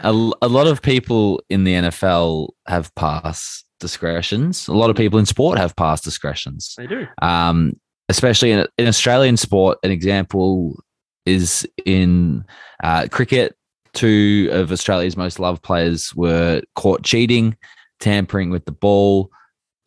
A, 0.02 0.11
a 0.42 0.48
lot 0.48 0.66
of 0.66 0.82
people 0.82 1.42
in 1.48 1.64
the 1.64 1.72
NFL 1.72 2.50
have 2.66 2.94
passed 2.96 3.64
discretions. 3.81 4.68
A 4.68 4.72
lot 4.72 4.91
of 4.91 4.97
people 4.97 5.18
in 5.18 5.26
sport 5.26 5.59
have 5.59 5.74
past 5.76 6.05
discretions. 6.05 6.74
They 6.76 6.87
do. 6.87 7.07
Um, 7.20 7.74
especially 8.09 8.53
in, 8.53 8.66
in 8.78 8.87
Australian 8.87 9.37
sport, 9.37 9.78
an 9.83 9.91
example 9.91 10.83
is 11.26 11.66
in 11.85 12.45
uh, 12.83 13.09
cricket. 13.11 13.57
Two 13.93 14.49
of 14.53 14.70
Australia's 14.70 15.16
most 15.16 15.41
loved 15.41 15.62
players 15.62 16.14
were 16.14 16.62
caught 16.76 17.03
cheating, 17.03 17.57
tampering 17.99 18.51
with 18.51 18.64
the 18.64 18.72
ball. 18.72 19.31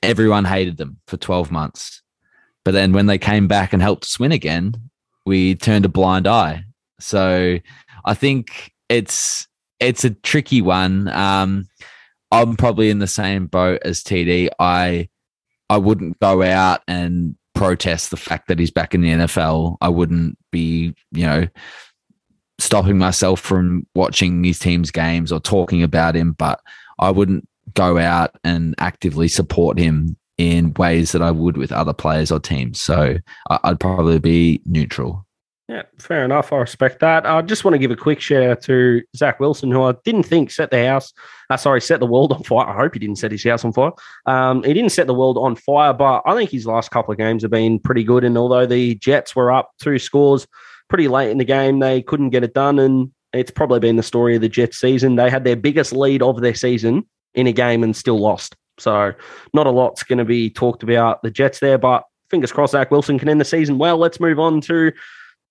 Everyone 0.02 0.46
hated 0.46 0.78
them 0.78 1.00
for 1.08 1.18
12 1.18 1.52
months. 1.52 2.02
But 2.66 2.72
then 2.72 2.94
when 2.94 3.06
they 3.06 3.18
came 3.18 3.48
back 3.48 3.74
and 3.74 3.82
helped 3.82 4.06
us 4.06 4.20
win 4.20 4.32
again, 4.32 4.76
we 5.26 5.56
turned 5.56 5.86
a 5.86 5.90
blind 5.90 6.28
eye. 6.28 6.64
So 7.00 7.60
I 8.06 8.14
think 8.14 8.72
it's 8.90 9.48
it's 9.80 10.06
a 10.06 10.12
tricky 10.12 10.62
one. 10.62 11.10
Um, 11.10 11.68
I'm 12.34 12.56
probably 12.56 12.90
in 12.90 12.98
the 12.98 13.08
same 13.08 13.46
boat 13.46 13.82
as 13.86 14.04
TD. 14.04 14.50
I 14.60 15.08
I 15.70 15.78
wouldn't 15.78 16.20
go 16.20 16.42
out 16.42 16.82
and 16.88 17.36
protest 17.54 18.10
the 18.10 18.18
fact 18.18 18.48
that 18.48 18.58
he's 18.58 18.72
back 18.72 18.96
in 18.96 19.02
the 19.02 19.10
NFL. 19.10 19.78
I 19.82 19.90
wouldn't 19.90 20.38
be, 20.52 20.96
you 21.12 21.26
know, 21.26 21.48
stopping 22.60 22.98
myself 22.98 23.40
from 23.40 23.86
watching 23.94 24.44
his 24.44 24.58
team's 24.58 24.90
games 24.90 25.32
or 25.32 25.40
talking 25.40 25.84
about 25.84 26.16
him, 26.16 26.34
but 26.34 26.60
I 26.98 27.12
wouldn't 27.12 27.48
go 27.76 28.00
out 28.00 28.36
and 28.44 28.74
actively 28.80 29.28
support 29.28 29.78
him 29.78 30.18
in 30.40 30.74
ways 30.74 31.12
that 31.12 31.22
I 31.22 31.30
would 31.30 31.56
with 31.56 31.72
other 31.72 31.94
players 31.94 32.32
or 32.32 32.40
teams. 32.40 32.80
So 32.80 33.18
I'd 33.50 33.80
probably 33.80 34.20
be 34.20 34.60
neutral. 34.66 35.26
Yeah, 35.74 35.82
fair 35.98 36.24
enough. 36.24 36.54
I 36.54 36.58
respect 36.58 37.00
that. 37.00 37.26
I 37.26 37.42
just 37.42 37.66
want 37.66 37.74
to 37.74 37.80
give 37.80 37.90
a 37.90 37.96
quick 37.96 38.22
shout 38.22 38.44
out 38.44 38.62
to 38.62 39.02
Zach 39.16 39.40
Wilson, 39.40 39.72
who 39.72 39.82
I 39.82 39.96
didn't 40.06 40.22
think 40.22 40.52
set 40.52 40.70
the 40.70 40.86
house, 40.86 41.12
uh, 41.50 41.58
sorry, 41.58 41.82
set 41.82 42.00
the 42.00 42.06
world 42.06 42.32
on 42.32 42.44
fire. 42.44 42.68
I 42.68 42.76
hope 42.76 42.94
he 42.94 43.00
didn't 43.00 43.16
set 43.16 43.32
his 43.32 43.44
house 43.44 43.66
on 43.66 43.74
fire. 43.74 43.90
Um, 44.28 44.62
he 44.62 44.72
didn't 44.72 44.92
set 44.92 45.08
the 45.08 45.16
world 45.16 45.36
on 45.40 45.56
fire, 45.56 45.92
but 45.92 46.22
I 46.28 46.36
think 46.36 46.52
his 46.52 46.68
last 46.68 46.92
couple 46.92 47.12
of 47.12 47.18
games 47.18 47.42
have 47.42 47.50
been 47.50 47.80
pretty 47.80 48.04
good. 48.04 48.24
And 48.24 48.38
although 48.38 48.68
the 48.68 48.94
Jets 48.96 49.36
were 49.36 49.52
up 49.52 49.72
two 49.82 49.98
scores 49.98 50.46
pretty 50.90 51.08
late 51.08 51.32
in 51.32 51.40
the 51.40 51.44
game, 51.44 51.80
they 51.80 52.04
couldn't 52.04 52.30
get 52.30 52.44
it 52.44 52.54
done. 52.54 52.78
And 52.78 53.12
it's 53.34 53.50
probably 53.50 53.80
been 53.80 53.96
the 53.96 54.04
story 54.04 54.36
of 54.36 54.42
the 54.42 54.50
Jets 54.50 54.80
season. 54.80 55.16
They 55.16 55.32
had 55.32 55.44
their 55.44 55.56
biggest 55.56 55.92
lead 55.92 56.22
of 56.22 56.40
their 56.42 56.54
season 56.54 57.08
in 57.34 57.48
a 57.48 57.52
game 57.52 57.84
and 57.84 57.96
still 57.96 58.20
lost. 58.20 58.56
So 58.78 59.12
not 59.56 59.66
a 59.66 59.72
lot's 59.72 60.04
going 60.04 60.20
to 60.20 60.26
be 60.26 60.52
talked 60.52 60.84
about 60.84 61.24
the 61.24 61.32
Jets 61.32 61.62
there, 61.62 61.80
but 61.80 62.04
fingers 62.30 62.52
crossed 62.52 62.74
Zach 62.74 62.92
Wilson 62.92 63.18
can 63.18 63.28
end 63.28 63.42
the 63.42 63.46
season 63.46 63.80
well. 63.80 63.98
Let's 63.98 64.20
move 64.20 64.40
on 64.40 64.62
to 64.62 64.92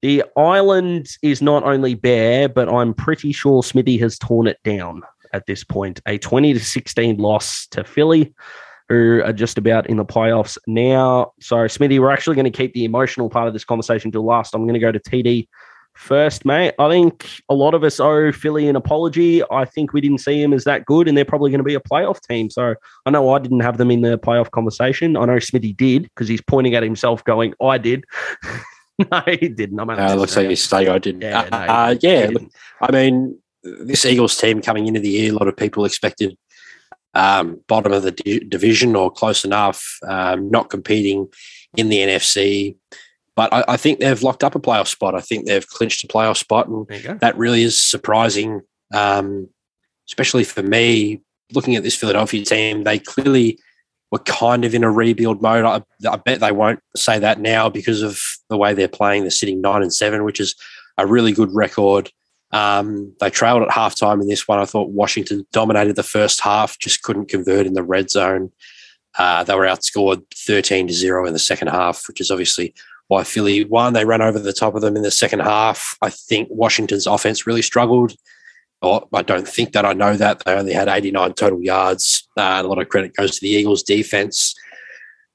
the 0.03 0.25
island 0.37 1.07
is 1.23 1.41
not 1.41 1.63
only 1.63 1.95
bare, 1.95 2.49
but 2.49 2.69
I'm 2.69 2.93
pretty 2.93 3.33
sure 3.33 3.63
Smithy 3.63 3.97
has 3.99 4.19
torn 4.19 4.49
it 4.49 4.59
down 4.65 5.03
at 5.33 5.47
this 5.47 5.65
point. 5.65 6.01
A 6.07 6.19
20 6.19 6.55
to 6.55 6.61
16 6.61 7.19
loss 7.19 7.67
to 7.69 7.85
Philly, 7.85 8.35
who 8.89 9.23
are 9.25 9.33
just 9.33 9.59
about 9.59 9.89
in 9.89 9.97
the 9.97 10.05
playoffs 10.05 10.59
now. 10.67 11.33
So, 11.41 11.69
Smithy, 11.69 12.01
we're 12.01 12.11
actually 12.11 12.35
going 12.35 12.51
to 12.51 12.57
keep 12.57 12.75
the 12.75 12.85
emotional 12.85 13.31
part 13.31 13.47
of 13.47 13.53
this 13.55 13.65
conversation 13.65 14.11
till 14.11 14.25
last. 14.25 14.55
I'm 14.55 14.65
going 14.65 14.75
to 14.75 14.81
go 14.81 14.93
to 14.93 14.99
TD 14.99 15.47
first, 15.95 16.45
mate. 16.45 16.75
I 16.81 16.89
think 16.89 17.29
a 17.49 17.55
lot 17.55 17.75
of 17.75 17.85
us 17.85 18.01
owe 18.01 18.33
Philly 18.33 18.69
an 18.69 18.75
apology. 18.75 19.41
I 19.53 19.65
think 19.65 19.93
we 19.93 20.01
didn't 20.01 20.19
see 20.19 20.43
him 20.43 20.53
as 20.53 20.65
that 20.65 20.85
good, 20.85 21.07
and 21.07 21.17
they're 21.17 21.25
probably 21.25 21.53
going 21.53 21.59
to 21.59 21.65
be 21.65 21.75
a 21.75 21.81
playoff 21.81 22.21
team. 22.27 22.51
So 22.51 22.75
I 23.07 23.11
know 23.11 23.33
I 23.33 23.39
didn't 23.39 23.61
have 23.61 23.79
them 23.79 23.93
in 23.93 24.01
the 24.01 24.19
playoff 24.19 24.51
conversation. 24.51 25.17
I 25.17 25.27
know 25.27 25.39
Smithy 25.39 25.75
did 25.75 26.05
because 26.05 26.27
he's 26.27 26.43
pointing 26.43 26.75
at 26.75 26.83
himself, 26.83 27.23
going, 27.23 27.55
"I 27.63 27.79
did." 27.79 28.05
no, 29.11 29.23
he 29.27 29.49
didn't. 29.49 29.81
I'm 29.81 29.91
uh, 29.91 30.15
looks 30.15 30.37
like 30.37 30.49
you 30.49 30.57
say 30.57 30.89
I 30.89 30.99
didn't. 30.99 31.23
Yeah, 31.23 31.49
no, 31.51 31.59
uh, 31.59 31.95
yeah. 32.01 32.29
Look, 32.33 32.51
I 32.81 32.93
mean, 32.93 33.39
this 33.63 34.05
Eagles 34.05 34.37
team 34.37 34.61
coming 34.61 34.87
into 34.87 35.01
the 35.01 35.09
year, 35.09 35.33
a 35.33 35.35
lot 35.35 35.49
of 35.49 35.57
people 35.57 35.85
expected 35.85 36.37
um, 37.15 37.61
bottom 37.69 37.93
of 37.93 38.03
the 38.03 38.13
di- 38.13 38.41
division 38.41 38.97
or 38.97 39.11
close 39.11 39.45
enough, 39.45 39.99
um, 40.07 40.51
not 40.51 40.71
competing 40.71 41.29
in 41.77 41.89
the 41.89 41.99
NFC. 41.99 42.77
But 43.35 43.53
I, 43.53 43.65
I, 43.69 43.77
think 43.77 43.99
they've 43.99 44.23
locked 44.23 44.45
up 44.45 44.55
a 44.55 44.61
playoff 44.61 44.89
spot. 44.89 45.15
I 45.15 45.21
think 45.21 45.47
they've 45.47 45.67
clinched 45.67 46.05
a 46.05 46.09
playoff 46.09 46.37
spot, 46.37 46.69
and 46.69 46.87
that 47.21 47.37
really 47.37 47.63
is 47.63 47.83
surprising, 47.83 48.61
um, 48.93 49.49
especially 50.09 50.45
for 50.45 50.63
me. 50.63 51.21
Looking 51.55 51.77
at 51.77 51.83
this 51.83 51.97
Philadelphia 51.97 52.45
team, 52.45 52.85
they 52.85 52.99
clearly 52.99 53.59
were 54.11 54.19
kind 54.21 54.65
of 54.65 54.75
in 54.75 54.85
a 54.85 54.91
rebuild 54.91 55.43
mode. 55.43 55.65
I, 55.65 55.83
I, 56.11 56.17
bet 56.17 56.41
they 56.41 56.53
won't 56.53 56.81
say 56.97 57.19
that 57.19 57.41
now 57.41 57.69
because 57.69 58.03
of 58.03 58.21
the 58.53 58.59
way 58.59 58.75
they're 58.75 58.89
playing. 58.89 59.23
They're 59.23 59.31
sitting 59.31 59.61
nine 59.61 59.83
and 59.83 59.93
seven, 59.93 60.25
which 60.25 60.39
is 60.39 60.55
a 60.99 61.07
really 61.07 61.33
good 61.33 61.53
record. 61.53 62.11
Um, 62.53 63.15
they 63.19 63.31
trailed 63.31 63.63
at 63.63 63.71
halftime 63.71 64.21
in 64.21 64.29
this 64.29 64.47
one. 64.47 64.59
I 64.59 64.67
thought 64.67 64.91
Washington 64.91 65.47
dominated 65.53 65.97
the 65.97 66.03
first 66.03 66.41
half, 66.43 66.79
just 66.79 67.03
couldn't 67.03 67.29
convert 67.31 67.67
in 67.67 67.73
the 67.73 67.83
red 67.83 68.11
zone. 68.11 68.53
Uh, 69.19 69.43
they 69.45 69.55
were 69.55 69.67
outscored 69.67 70.23
13 70.35 70.89
to 70.89 70.95
0 70.95 71.27
in 71.27 71.33
the 71.33 71.39
second 71.39 71.69
half, 71.69 72.07
which 72.09 72.21
is 72.21 72.31
obviously 72.31 72.75
why 73.09 73.25
Philly 73.25 73.65
won. 73.65 73.93
They 73.93 74.05
ran 74.05 74.23
over 74.23 74.39
the 74.39 74.53
top 74.53 74.75
of 74.75 74.83
them 74.83 74.97
in 74.97 75.03
the 75.03 75.11
second 75.11 75.41
half. 75.41 75.97
I 76.03 76.11
think 76.11 76.49
Washington's 76.51 77.07
offense 77.07 77.47
really 77.47 77.63
struggled. 77.63 78.15
I 78.83 79.23
don't 79.23 79.47
think 79.47 79.73
that. 79.73 79.85
I 79.85 79.93
know 79.93 80.17
that 80.17 80.43
they 80.45 80.55
only 80.55 80.73
had 80.73 80.89
89 80.89 81.35
total 81.35 81.63
yards. 81.63 82.27
Uh, 82.37 82.63
a 82.65 82.67
lot 82.67 82.81
of 82.81 82.89
credit 82.89 83.15
goes 83.15 83.37
to 83.37 83.41
the 83.41 83.51
Eagles' 83.51 83.85
defense. 83.85 84.57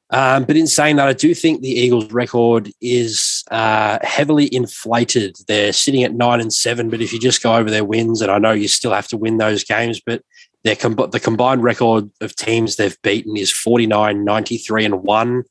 Um, 0.10 0.46
but 0.46 0.56
in 0.56 0.68
saying 0.68 0.96
that, 0.96 1.08
I 1.08 1.14
do 1.14 1.34
think 1.34 1.62
the 1.62 1.70
Eagles' 1.70 2.12
record 2.12 2.72
is 2.80 3.44
uh, 3.52 4.00
heavily 4.04 4.54
inflated. 4.54 5.36
They're 5.48 5.74
sitting 5.74 6.04
at 6.04 6.14
nine 6.14 6.40
and 6.40 6.54
seven, 6.54 6.90
but 6.90 7.02
if 7.02 7.12
you 7.12 7.20
just 7.20 7.44
go 7.44 7.56
over 7.56 7.70
their 7.70 7.84
wins, 7.84 8.22
and 8.22 8.32
I 8.32 8.38
know 8.38 8.52
you 8.52 8.70
still 8.70 8.94
have 8.94 9.10
to 9.10 9.18
win 9.18 9.38
those 9.38 9.66
games, 9.66 10.02
but 10.06 10.22
their 10.64 10.78
com- 10.78 10.96
the 10.96 11.20
combined 11.20 11.64
record 11.64 12.10
of 12.22 12.36
teams 12.36 12.76
they've 12.76 13.02
beaten 13.02 13.36
is 13.36 13.52
49, 13.52 14.24
93, 14.24 14.86
and 14.86 15.04
one. 15.04 15.44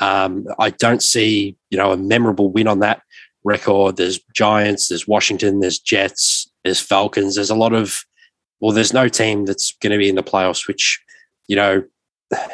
Um, 0.00 0.46
I 0.58 0.70
don't 0.70 1.02
see, 1.02 1.56
you 1.70 1.76
know, 1.78 1.92
a 1.92 1.96
memorable 1.96 2.50
win 2.50 2.68
on 2.68 2.78
that 2.80 3.02
record. 3.44 3.96
There's 3.96 4.20
Giants, 4.34 4.88
there's 4.88 5.08
Washington, 5.08 5.60
there's 5.60 5.78
Jets, 5.78 6.50
there's 6.64 6.80
Falcons. 6.80 7.34
There's 7.34 7.50
a 7.50 7.54
lot 7.54 7.72
of, 7.72 8.04
well, 8.60 8.72
there's 8.72 8.92
no 8.92 9.08
team 9.08 9.44
that's 9.44 9.72
going 9.80 9.92
to 9.92 9.98
be 9.98 10.08
in 10.08 10.16
the 10.16 10.22
playoffs, 10.22 10.66
which, 10.66 11.02
you 11.46 11.56
know, 11.56 11.82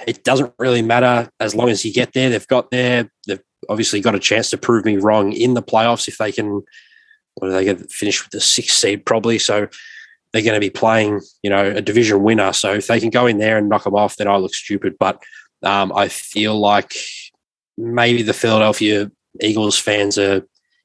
it 0.07 0.25
doesn't 0.25 0.53
really 0.59 0.83
matter 0.83 1.31
as 1.41 1.55
long 1.55 1.69
as 1.69 1.85
you 1.85 1.93
get 1.93 2.13
there. 2.13 2.31
They've 2.31 2.47
got 2.47 2.71
there. 2.71 3.11
They've 3.27 3.43
obviously 3.69 4.01
got 4.01 4.15
a 4.15 4.21
chance 4.21 4.51
to 4.51 4.59
prove 4.59 4.85
me 4.85 4.97
wrong 4.97 5.33
in 5.33 5.55
the 5.55 5.63
playoffs 5.63 6.09
if 6.09 6.19
they 6.19 6.33
can. 6.33 6.63
Or 7.37 7.51
they 7.51 7.65
get 7.65 7.91
finish 7.91 8.23
with 8.23 8.31
the 8.31 8.41
sixth 8.41 8.77
seed 8.77 9.05
probably. 9.05 9.41
So 9.41 9.67
they're 10.33 10.43
going 10.43 10.55
to 10.55 10.61
be 10.61 10.71
playing, 10.71 11.21
you 11.43 11.51
know, 11.51 11.65
a 11.65 11.81
division 11.81 12.23
winner. 12.23 12.53
So 12.53 12.75
if 12.75 12.87
they 12.87 13.01
can 13.01 13.11
go 13.11 13.27
in 13.27 13.39
there 13.39 13.59
and 13.59 13.69
knock 13.69 13.85
them 13.85 13.97
off, 13.97 14.17
then 14.17 14.29
I 14.29 14.37
look 14.37 14.55
stupid. 14.55 14.95
But 15.01 15.21
um, 15.65 15.93
I 15.93 16.09
feel 16.09 16.57
like 16.57 16.95
maybe 17.77 18.23
the 18.23 18.33
Philadelphia 18.33 19.11
Eagles 19.41 19.79
fans 19.79 20.17
are, 20.17 20.37
you 20.37 20.45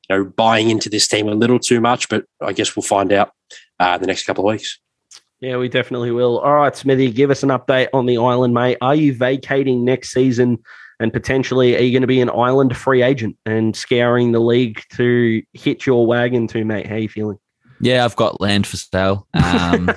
know, 0.09 0.25
buying 0.25 0.71
into 0.71 0.89
this 0.89 1.07
team 1.07 1.27
a 1.27 1.35
little 1.35 1.59
too 1.59 1.79
much. 1.79 2.09
But 2.09 2.25
I 2.41 2.53
guess 2.53 2.75
we'll 2.75 2.83
find 2.83 3.13
out 3.13 3.31
uh, 3.79 3.99
the 3.99 4.07
next 4.07 4.25
couple 4.25 4.47
of 4.47 4.53
weeks. 4.53 4.79
Yeah, 5.41 5.57
we 5.57 5.69
definitely 5.69 6.11
will. 6.11 6.39
All 6.39 6.55
right, 6.55 6.75
Smithy, 6.75 7.11
give 7.11 7.31
us 7.31 7.43
an 7.43 7.49
update 7.49 7.87
on 7.93 8.05
the 8.05 8.17
island, 8.17 8.53
mate. 8.53 8.77
Are 8.81 8.95
you 8.95 9.13
vacating 9.13 9.85
next 9.85 10.11
season 10.11 10.59
and 10.99 11.13
potentially 11.13 11.77
are 11.77 11.81
you 11.81 11.91
going 11.91 12.01
to 12.01 12.07
be 12.07 12.19
an 12.19 12.29
island 12.29 12.75
free 12.75 13.01
agent 13.01 13.37
and 13.45 13.75
scouring 13.75 14.33
the 14.33 14.39
league 14.39 14.83
to 14.97 15.41
hit 15.53 15.85
your 15.85 16.05
wagon 16.05 16.45
to, 16.47 16.65
mate? 16.65 16.87
How 16.87 16.95
are 16.95 16.99
you 16.99 17.09
feeling? 17.09 17.39
Yeah, 17.79 18.03
I've 18.03 18.17
got 18.17 18.41
land 18.41 18.67
for 18.67 18.75
sale. 18.75 19.27
Um, 19.33 19.85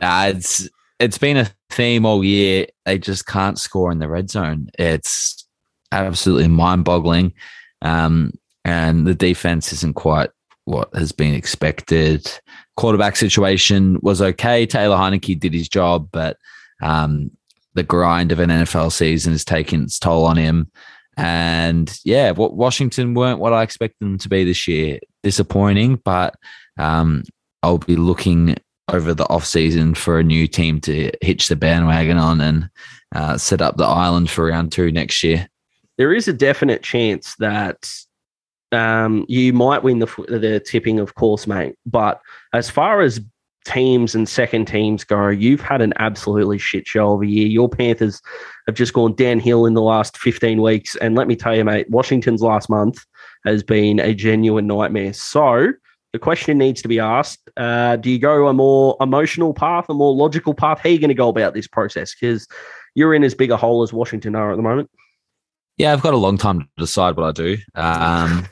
nah, 0.00 0.26
it's 0.26 0.68
it's 1.00 1.18
been 1.18 1.36
a 1.36 1.50
theme 1.70 2.06
all 2.06 2.22
year. 2.22 2.66
They 2.84 2.98
just 2.98 3.26
can't 3.26 3.58
score 3.58 3.90
in 3.90 3.98
the 3.98 4.08
red 4.08 4.30
zone. 4.30 4.68
It's 4.78 5.44
absolutely 5.90 6.48
mind 6.48 6.84
boggling. 6.84 7.32
Um, 7.82 8.32
and 8.64 9.06
the 9.06 9.14
defense 9.14 9.72
isn't 9.72 9.94
quite 9.94 10.30
what 10.64 10.94
has 10.94 11.12
been 11.12 11.34
expected. 11.34 12.30
Quarterback 12.76 13.16
situation 13.16 13.98
was 14.02 14.20
okay. 14.20 14.66
Taylor 14.66 14.96
Heinicke 14.96 15.38
did 15.38 15.54
his 15.54 15.68
job, 15.68 16.08
but 16.12 16.38
um, 16.82 17.30
the 17.74 17.82
grind 17.82 18.32
of 18.32 18.40
an 18.40 18.50
NFL 18.50 18.92
season 18.92 19.32
has 19.32 19.44
taken 19.44 19.84
its 19.84 19.98
toll 19.98 20.24
on 20.24 20.36
him. 20.36 20.70
And 21.16 21.96
yeah, 22.04 22.32
what 22.32 22.54
Washington 22.54 23.14
weren't 23.14 23.38
what 23.38 23.52
I 23.52 23.62
expected 23.62 24.00
them 24.00 24.18
to 24.18 24.28
be 24.28 24.44
this 24.44 24.66
year. 24.66 24.98
Disappointing, 25.22 25.96
but 26.04 26.34
um, 26.78 27.22
I'll 27.62 27.78
be 27.78 27.96
looking 27.96 28.56
over 28.92 29.14
the 29.14 29.24
offseason 29.26 29.96
for 29.96 30.18
a 30.18 30.24
new 30.24 30.46
team 30.46 30.80
to 30.82 31.10
hitch 31.22 31.48
the 31.48 31.56
bandwagon 31.56 32.18
on 32.18 32.40
and 32.40 32.68
uh, 33.14 33.38
set 33.38 33.62
up 33.62 33.76
the 33.76 33.84
island 33.84 34.28
for 34.28 34.46
round 34.46 34.72
two 34.72 34.90
next 34.90 35.22
year. 35.22 35.48
There 35.96 36.12
is 36.12 36.28
a 36.28 36.32
definite 36.32 36.82
chance 36.82 37.34
that 37.36 37.88
um, 38.72 39.24
you 39.28 39.52
might 39.52 39.82
win 39.82 39.98
the 40.00 40.06
the 40.28 40.60
tipping, 40.60 40.98
of 40.98 41.14
course, 41.14 41.46
mate. 41.46 41.76
But 41.86 42.20
as 42.52 42.70
far 42.70 43.00
as 43.00 43.20
teams 43.64 44.14
and 44.14 44.28
second 44.28 44.66
teams 44.66 45.04
go, 45.04 45.28
you've 45.28 45.60
had 45.60 45.80
an 45.80 45.94
absolutely 45.98 46.58
shit 46.58 46.86
show 46.86 47.14
of 47.14 47.22
a 47.22 47.26
year. 47.26 47.46
Your 47.46 47.68
Panthers 47.68 48.20
have 48.66 48.74
just 48.74 48.92
gone 48.92 49.14
downhill 49.14 49.66
in 49.66 49.74
the 49.74 49.82
last 49.82 50.18
15 50.18 50.60
weeks. 50.60 50.96
And 50.96 51.14
let 51.14 51.26
me 51.26 51.36
tell 51.36 51.56
you, 51.56 51.64
mate, 51.64 51.88
Washington's 51.90 52.42
last 52.42 52.68
month 52.68 52.98
has 53.44 53.62
been 53.62 54.00
a 54.00 54.14
genuine 54.14 54.66
nightmare. 54.66 55.12
So 55.12 55.72
the 56.12 56.18
question 56.18 56.58
needs 56.58 56.82
to 56.82 56.88
be 56.88 57.00
asked 57.00 57.50
uh, 57.56 57.96
do 57.96 58.10
you 58.10 58.18
go 58.18 58.48
a 58.48 58.52
more 58.52 58.96
emotional 59.00 59.54
path, 59.54 59.86
a 59.88 59.94
more 59.94 60.14
logical 60.14 60.54
path? 60.54 60.78
How 60.80 60.88
are 60.88 60.92
you 60.92 60.98
going 60.98 61.08
to 61.08 61.14
go 61.14 61.28
about 61.28 61.54
this 61.54 61.66
process? 61.66 62.14
Because 62.14 62.46
you're 62.94 63.14
in 63.14 63.24
as 63.24 63.34
big 63.34 63.50
a 63.50 63.56
hole 63.56 63.82
as 63.82 63.92
Washington 63.92 64.34
are 64.34 64.52
at 64.52 64.56
the 64.56 64.62
moment. 64.62 64.90
Yeah, 65.76 65.92
I've 65.92 66.02
got 66.02 66.14
a 66.14 66.18
long 66.18 66.38
time 66.38 66.60
to 66.60 66.66
decide 66.78 67.16
what 67.16 67.26
I 67.26 67.32
do. 67.32 67.56
Um, 67.74 68.46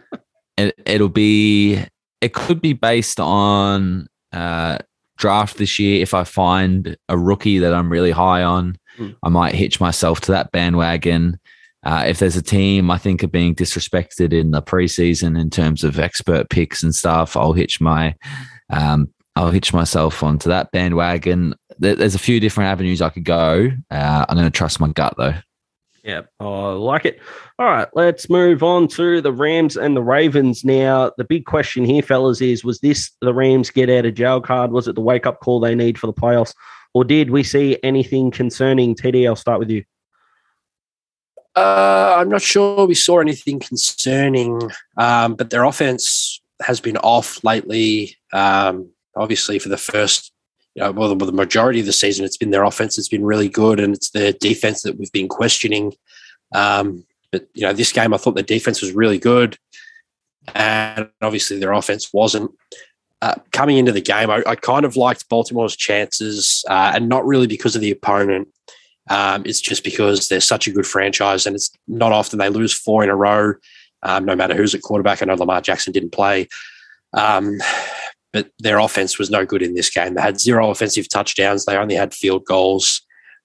it, 0.56 0.74
it'll 0.86 1.08
be, 1.08 1.84
it 2.20 2.32
could 2.32 2.60
be 2.62 2.72
based 2.72 3.20
on 3.20 4.08
uh, 4.32 4.78
draft 5.22 5.56
this 5.56 5.78
year, 5.78 6.02
if 6.02 6.14
I 6.14 6.24
find 6.24 6.96
a 7.08 7.16
rookie 7.16 7.58
that 7.58 7.72
I'm 7.72 7.90
really 7.90 8.10
high 8.10 8.42
on, 8.42 8.76
mm. 8.98 9.14
I 9.22 9.28
might 9.28 9.54
hitch 9.54 9.80
myself 9.80 10.20
to 10.22 10.32
that 10.32 10.50
bandwagon. 10.50 11.38
Uh, 11.84 12.04
if 12.08 12.18
there's 12.18 12.36
a 12.36 12.42
team 12.42 12.90
I 12.90 12.98
think 12.98 13.22
are 13.22 13.28
being 13.28 13.54
disrespected 13.54 14.32
in 14.32 14.50
the 14.50 14.60
preseason 14.60 15.40
in 15.40 15.48
terms 15.48 15.84
of 15.84 16.00
expert 16.00 16.50
picks 16.50 16.82
and 16.82 16.94
stuff, 16.94 17.36
I'll 17.36 17.52
hitch 17.52 17.80
my 17.80 18.16
um, 18.70 19.08
I'll 19.36 19.50
hitch 19.50 19.72
myself 19.72 20.22
onto 20.24 20.48
that 20.48 20.72
bandwagon. 20.72 21.54
There's 21.78 22.14
a 22.14 22.20
few 22.20 22.40
different 22.40 22.68
avenues 22.68 23.00
I 23.00 23.08
could 23.08 23.24
go. 23.24 23.70
Uh, 23.90 24.26
I'm 24.28 24.36
going 24.36 24.44
to 24.44 24.50
trust 24.50 24.80
my 24.80 24.88
gut 24.88 25.14
though. 25.16 25.34
Yeah, 26.02 26.22
I 26.40 26.44
like 26.44 27.04
it. 27.04 27.20
All 27.60 27.66
right, 27.66 27.88
let's 27.94 28.28
move 28.28 28.64
on 28.64 28.88
to 28.88 29.20
the 29.20 29.32
Rams 29.32 29.76
and 29.76 29.96
the 29.96 30.02
Ravens. 30.02 30.64
Now, 30.64 31.12
the 31.16 31.24
big 31.24 31.44
question 31.44 31.84
here, 31.84 32.02
fellas, 32.02 32.40
is 32.40 32.64
was 32.64 32.80
this 32.80 33.12
the 33.20 33.32
Rams 33.32 33.70
get 33.70 33.88
out 33.88 34.06
of 34.06 34.14
jail 34.14 34.40
card? 34.40 34.72
Was 34.72 34.88
it 34.88 34.96
the 34.96 35.00
wake 35.00 35.26
up 35.26 35.38
call 35.40 35.60
they 35.60 35.76
need 35.76 35.98
for 35.98 36.08
the 36.08 36.12
playoffs? 36.12 36.54
Or 36.92 37.04
did 37.04 37.30
we 37.30 37.44
see 37.44 37.78
anything 37.84 38.32
concerning? 38.32 38.96
TD, 38.96 39.26
I'll 39.26 39.36
start 39.36 39.60
with 39.60 39.70
you. 39.70 39.84
Uh, 41.54 42.16
I'm 42.18 42.28
not 42.28 42.42
sure 42.42 42.86
we 42.86 42.94
saw 42.94 43.20
anything 43.20 43.60
concerning, 43.60 44.70
um, 44.96 45.34
but 45.34 45.50
their 45.50 45.64
offense 45.64 46.40
has 46.62 46.80
been 46.80 46.96
off 46.96 47.44
lately. 47.44 48.16
Um, 48.32 48.90
obviously, 49.14 49.58
for 49.60 49.68
the 49.68 49.76
first 49.76 50.31
you 50.74 50.82
know, 50.82 50.92
well, 50.92 51.14
the 51.14 51.32
majority 51.32 51.80
of 51.80 51.86
the 51.86 51.92
season, 51.92 52.24
it's 52.24 52.36
been 52.36 52.50
their 52.50 52.64
offense 52.64 52.96
that's 52.96 53.08
been 53.08 53.24
really 53.24 53.48
good, 53.48 53.78
and 53.78 53.94
it's 53.94 54.10
their 54.10 54.32
defense 54.32 54.82
that 54.82 54.98
we've 54.98 55.12
been 55.12 55.28
questioning. 55.28 55.92
Um, 56.54 57.04
but 57.30 57.48
you 57.54 57.62
know, 57.62 57.72
this 57.72 57.92
game, 57.92 58.14
I 58.14 58.16
thought 58.16 58.36
the 58.36 58.42
defense 58.42 58.80
was 58.80 58.92
really 58.92 59.18
good, 59.18 59.58
and 60.54 61.08
obviously 61.20 61.58
their 61.58 61.72
offense 61.72 62.12
wasn't. 62.12 62.50
Uh, 63.20 63.34
coming 63.52 63.76
into 63.76 63.92
the 63.92 64.00
game, 64.00 64.30
I, 64.30 64.42
I, 64.46 64.56
kind 64.56 64.84
of 64.84 64.96
liked 64.96 65.28
Baltimore's 65.28 65.76
chances, 65.76 66.64
uh, 66.68 66.92
and 66.94 67.08
not 67.08 67.24
really 67.24 67.46
because 67.46 67.76
of 67.76 67.80
the 67.80 67.92
opponent. 67.92 68.48
Um, 69.10 69.44
it's 69.46 69.60
just 69.60 69.84
because 69.84 70.28
they're 70.28 70.40
such 70.40 70.66
a 70.66 70.72
good 70.72 70.86
franchise, 70.86 71.46
and 71.46 71.54
it's 71.54 71.70
not 71.86 72.12
often 72.12 72.38
they 72.38 72.48
lose 72.48 72.72
four 72.72 73.04
in 73.04 73.10
a 73.10 73.14
row, 73.14 73.54
um, 74.02 74.24
no 74.24 74.34
matter 74.34 74.54
who's 74.54 74.74
at 74.74 74.82
quarterback. 74.82 75.22
I 75.22 75.26
know 75.26 75.34
Lamar 75.34 75.60
Jackson 75.60 75.92
didn't 75.92 76.10
play. 76.10 76.48
Um, 77.12 77.58
but 78.32 78.48
their 78.58 78.78
offense 78.78 79.18
was 79.18 79.30
no 79.30 79.44
good 79.44 79.62
in 79.62 79.74
this 79.74 79.90
game. 79.90 80.14
They 80.14 80.22
had 80.22 80.40
zero 80.40 80.70
offensive 80.70 81.08
touchdowns. 81.08 81.64
They 81.64 81.76
only 81.76 81.94
had 81.94 82.14
field 82.14 82.44
goals. 82.44 83.02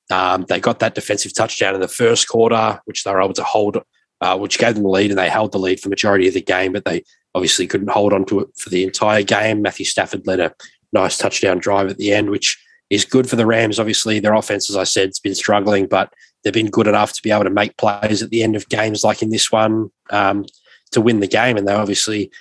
Um, 0.10 0.46
they 0.48 0.60
got 0.60 0.80
that 0.80 0.96
defensive 0.96 1.34
touchdown 1.34 1.76
in 1.76 1.82
the 1.82 1.88
first 1.88 2.28
quarter, 2.28 2.80
which 2.86 3.04
they 3.04 3.12
were 3.12 3.22
able 3.22 3.34
to 3.34 3.44
hold, 3.44 3.78
uh, 4.22 4.38
which 4.38 4.58
gave 4.58 4.76
them 4.76 4.84
the 4.84 4.90
lead, 4.90 5.12
and 5.12 5.20
they 5.20 5.30
held 5.30 5.52
the 5.52 5.60
lead 5.60 5.80
for 5.80 5.90
majority 5.90 6.28
of 6.28 6.34
the 6.34 6.42
game. 6.42 6.72
But 6.72 6.86
they 6.86 7.04
obviously 7.36 7.68
couldn't 7.68 7.92
hold 7.92 8.14
on 8.14 8.26
to 8.26 8.40
it 8.40 8.48
for 8.58 8.70
the 8.70 8.84
entire 8.84 9.24
game. 9.24 9.62
Matthew 9.62 9.86
Stafford 9.86 10.26
led 10.26 10.40
a 10.40 10.54
nice 10.94 11.18
touchdown 11.18 11.60
drive 11.60 11.90
at 11.90 11.98
the 11.98 12.14
end, 12.14 12.30
which 12.30 12.58
is 12.90 13.04
good 13.04 13.30
for 13.30 13.36
the 13.36 13.46
Rams. 13.46 13.80
Obviously, 13.80 14.20
their 14.20 14.34
offense, 14.34 14.70
as 14.70 14.78
I 14.78 14.86
said, 14.86 15.10
has 15.10 15.20
been 15.20 15.36
struggling, 15.36 15.88
but 15.88 16.14
they've 16.44 16.54
been 16.54 16.70
good 16.70 16.88
enough 16.88 17.12
to 17.14 17.22
be 17.22 17.32
able 17.32 17.44
to 17.44 17.50
make 17.50 17.76
plays 17.78 18.24
at 18.24 18.30
the 18.30 18.44
end 18.44 18.56
of 18.56 18.70
games 18.70 19.04
like 19.04 19.22
in 19.22 19.30
this 19.30 19.52
one 19.52 19.92
um, 20.10 20.46
to 20.92 21.02
win 21.02 21.20
the 21.20 21.28
game. 21.28 21.58
And 21.58 21.68
they 21.68 21.74
obviously 21.74 22.32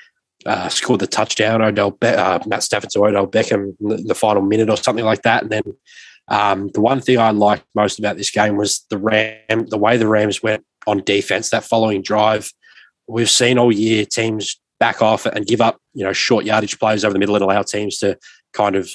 uh, 0.46 0.68
scored 0.68 1.00
the 1.00 1.06
touchdown. 1.06 1.62
Odell 1.62 1.90
Be- 1.90 2.06
uh, 2.08 2.38
Matt 2.46 2.62
Stafford 2.62 2.90
to 2.90 3.04
Odell 3.04 3.26
Beckham 3.26 3.74
in 3.80 4.06
the 4.06 4.14
final 4.14 4.42
minute 4.42 4.70
or 4.70 4.76
something 4.76 5.04
like 5.04 5.22
that. 5.22 5.42
And 5.42 5.52
then 5.52 5.62
um, 6.28 6.68
the 6.68 6.80
one 6.80 7.00
thing 7.00 7.18
I 7.18 7.30
liked 7.30 7.64
most 7.74 7.98
about 7.98 8.16
this 8.16 8.30
game 8.30 8.56
was 8.56 8.84
the 8.90 8.98
Ram, 8.98 9.66
the 9.68 9.78
way 9.78 9.96
the 9.96 10.08
Rams 10.08 10.42
went 10.42 10.64
on 10.86 11.02
defense. 11.04 11.50
That 11.50 11.64
following 11.64 12.02
drive, 12.02 12.52
we've 13.06 13.30
seen 13.30 13.58
all 13.58 13.72
year 13.72 14.04
teams 14.04 14.60
back 14.78 15.02
off 15.02 15.26
and 15.26 15.46
give 15.46 15.60
up, 15.60 15.78
you 15.94 16.04
know, 16.04 16.12
short 16.12 16.44
yardage 16.44 16.78
plays 16.78 17.04
over 17.04 17.12
the 17.12 17.18
middle 17.18 17.34
and 17.34 17.44
allow 17.44 17.62
teams 17.62 17.98
to 17.98 18.18
kind 18.52 18.76
of 18.76 18.90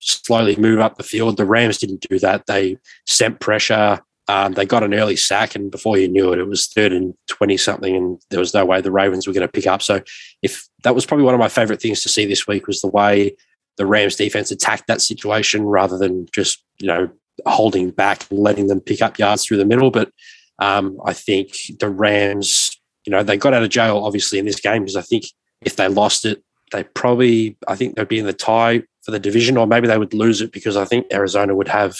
slowly 0.00 0.56
move 0.56 0.80
up 0.80 0.96
the 0.96 1.02
field. 1.02 1.36
The 1.36 1.44
Rams 1.44 1.78
didn't 1.78 2.06
do 2.08 2.18
that. 2.20 2.46
They 2.46 2.78
sent 3.06 3.40
pressure. 3.40 4.00
Um, 4.30 4.52
they 4.52 4.64
got 4.64 4.84
an 4.84 4.94
early 4.94 5.16
sack, 5.16 5.56
and 5.56 5.72
before 5.72 5.98
you 5.98 6.06
knew 6.06 6.32
it, 6.32 6.38
it 6.38 6.46
was 6.46 6.68
third 6.68 6.92
and 6.92 7.14
twenty 7.26 7.56
something, 7.56 7.96
and 7.96 8.22
there 8.30 8.38
was 8.38 8.54
no 8.54 8.64
way 8.64 8.80
the 8.80 8.92
Ravens 8.92 9.26
were 9.26 9.32
going 9.32 9.46
to 9.46 9.52
pick 9.52 9.66
up. 9.66 9.82
So, 9.82 10.02
if 10.40 10.68
that 10.84 10.94
was 10.94 11.04
probably 11.04 11.24
one 11.24 11.34
of 11.34 11.40
my 11.40 11.48
favorite 11.48 11.82
things 11.82 12.00
to 12.02 12.08
see 12.08 12.26
this 12.26 12.46
week 12.46 12.68
was 12.68 12.80
the 12.80 12.86
way 12.86 13.34
the 13.76 13.86
Rams 13.86 14.14
defense 14.14 14.52
attacked 14.52 14.86
that 14.86 15.00
situation 15.00 15.64
rather 15.64 15.98
than 15.98 16.26
just 16.32 16.62
you 16.78 16.86
know 16.86 17.10
holding 17.44 17.90
back 17.90 18.24
and 18.30 18.38
letting 18.38 18.68
them 18.68 18.80
pick 18.80 19.02
up 19.02 19.18
yards 19.18 19.44
through 19.44 19.56
the 19.56 19.64
middle. 19.64 19.90
But 19.90 20.12
um, 20.60 20.96
I 21.04 21.12
think 21.12 21.56
the 21.80 21.88
Rams, 21.88 22.70
you 23.04 23.10
know, 23.10 23.24
they 23.24 23.36
got 23.36 23.52
out 23.52 23.64
of 23.64 23.70
jail 23.70 23.98
obviously 23.98 24.38
in 24.38 24.44
this 24.44 24.60
game 24.60 24.82
because 24.82 24.96
I 24.96 25.02
think 25.02 25.24
if 25.62 25.74
they 25.74 25.88
lost 25.88 26.24
it, 26.24 26.40
they 26.70 26.84
probably 26.84 27.56
I 27.66 27.74
think 27.74 27.96
they'd 27.96 28.06
be 28.06 28.20
in 28.20 28.26
the 28.26 28.32
tie 28.32 28.84
for 29.02 29.10
the 29.10 29.18
division, 29.18 29.56
or 29.56 29.66
maybe 29.66 29.88
they 29.88 29.98
would 29.98 30.14
lose 30.14 30.40
it 30.40 30.52
because 30.52 30.76
I 30.76 30.84
think 30.84 31.06
Arizona 31.12 31.56
would 31.56 31.66
have 31.66 31.96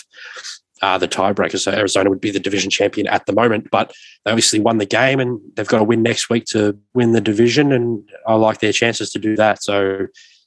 uh, 0.82 0.98
the 0.98 1.08
tiebreaker. 1.08 1.58
So 1.58 1.72
Arizona 1.72 2.10
would 2.10 2.20
be 2.20 2.30
the 2.30 2.40
division 2.40 2.70
champion 2.70 3.06
at 3.06 3.26
the 3.26 3.32
moment, 3.32 3.70
but 3.70 3.92
they 4.24 4.30
obviously 4.30 4.60
won 4.60 4.78
the 4.78 4.86
game 4.86 5.20
and 5.20 5.40
they've 5.54 5.66
got 5.66 5.78
to 5.78 5.84
win 5.84 6.02
next 6.02 6.30
week 6.30 6.46
to 6.46 6.78
win 6.94 7.12
the 7.12 7.20
division. 7.20 7.72
And 7.72 8.08
I 8.26 8.34
like 8.34 8.60
their 8.60 8.72
chances 8.72 9.10
to 9.10 9.18
do 9.18 9.36
that. 9.36 9.62
So, 9.62 10.06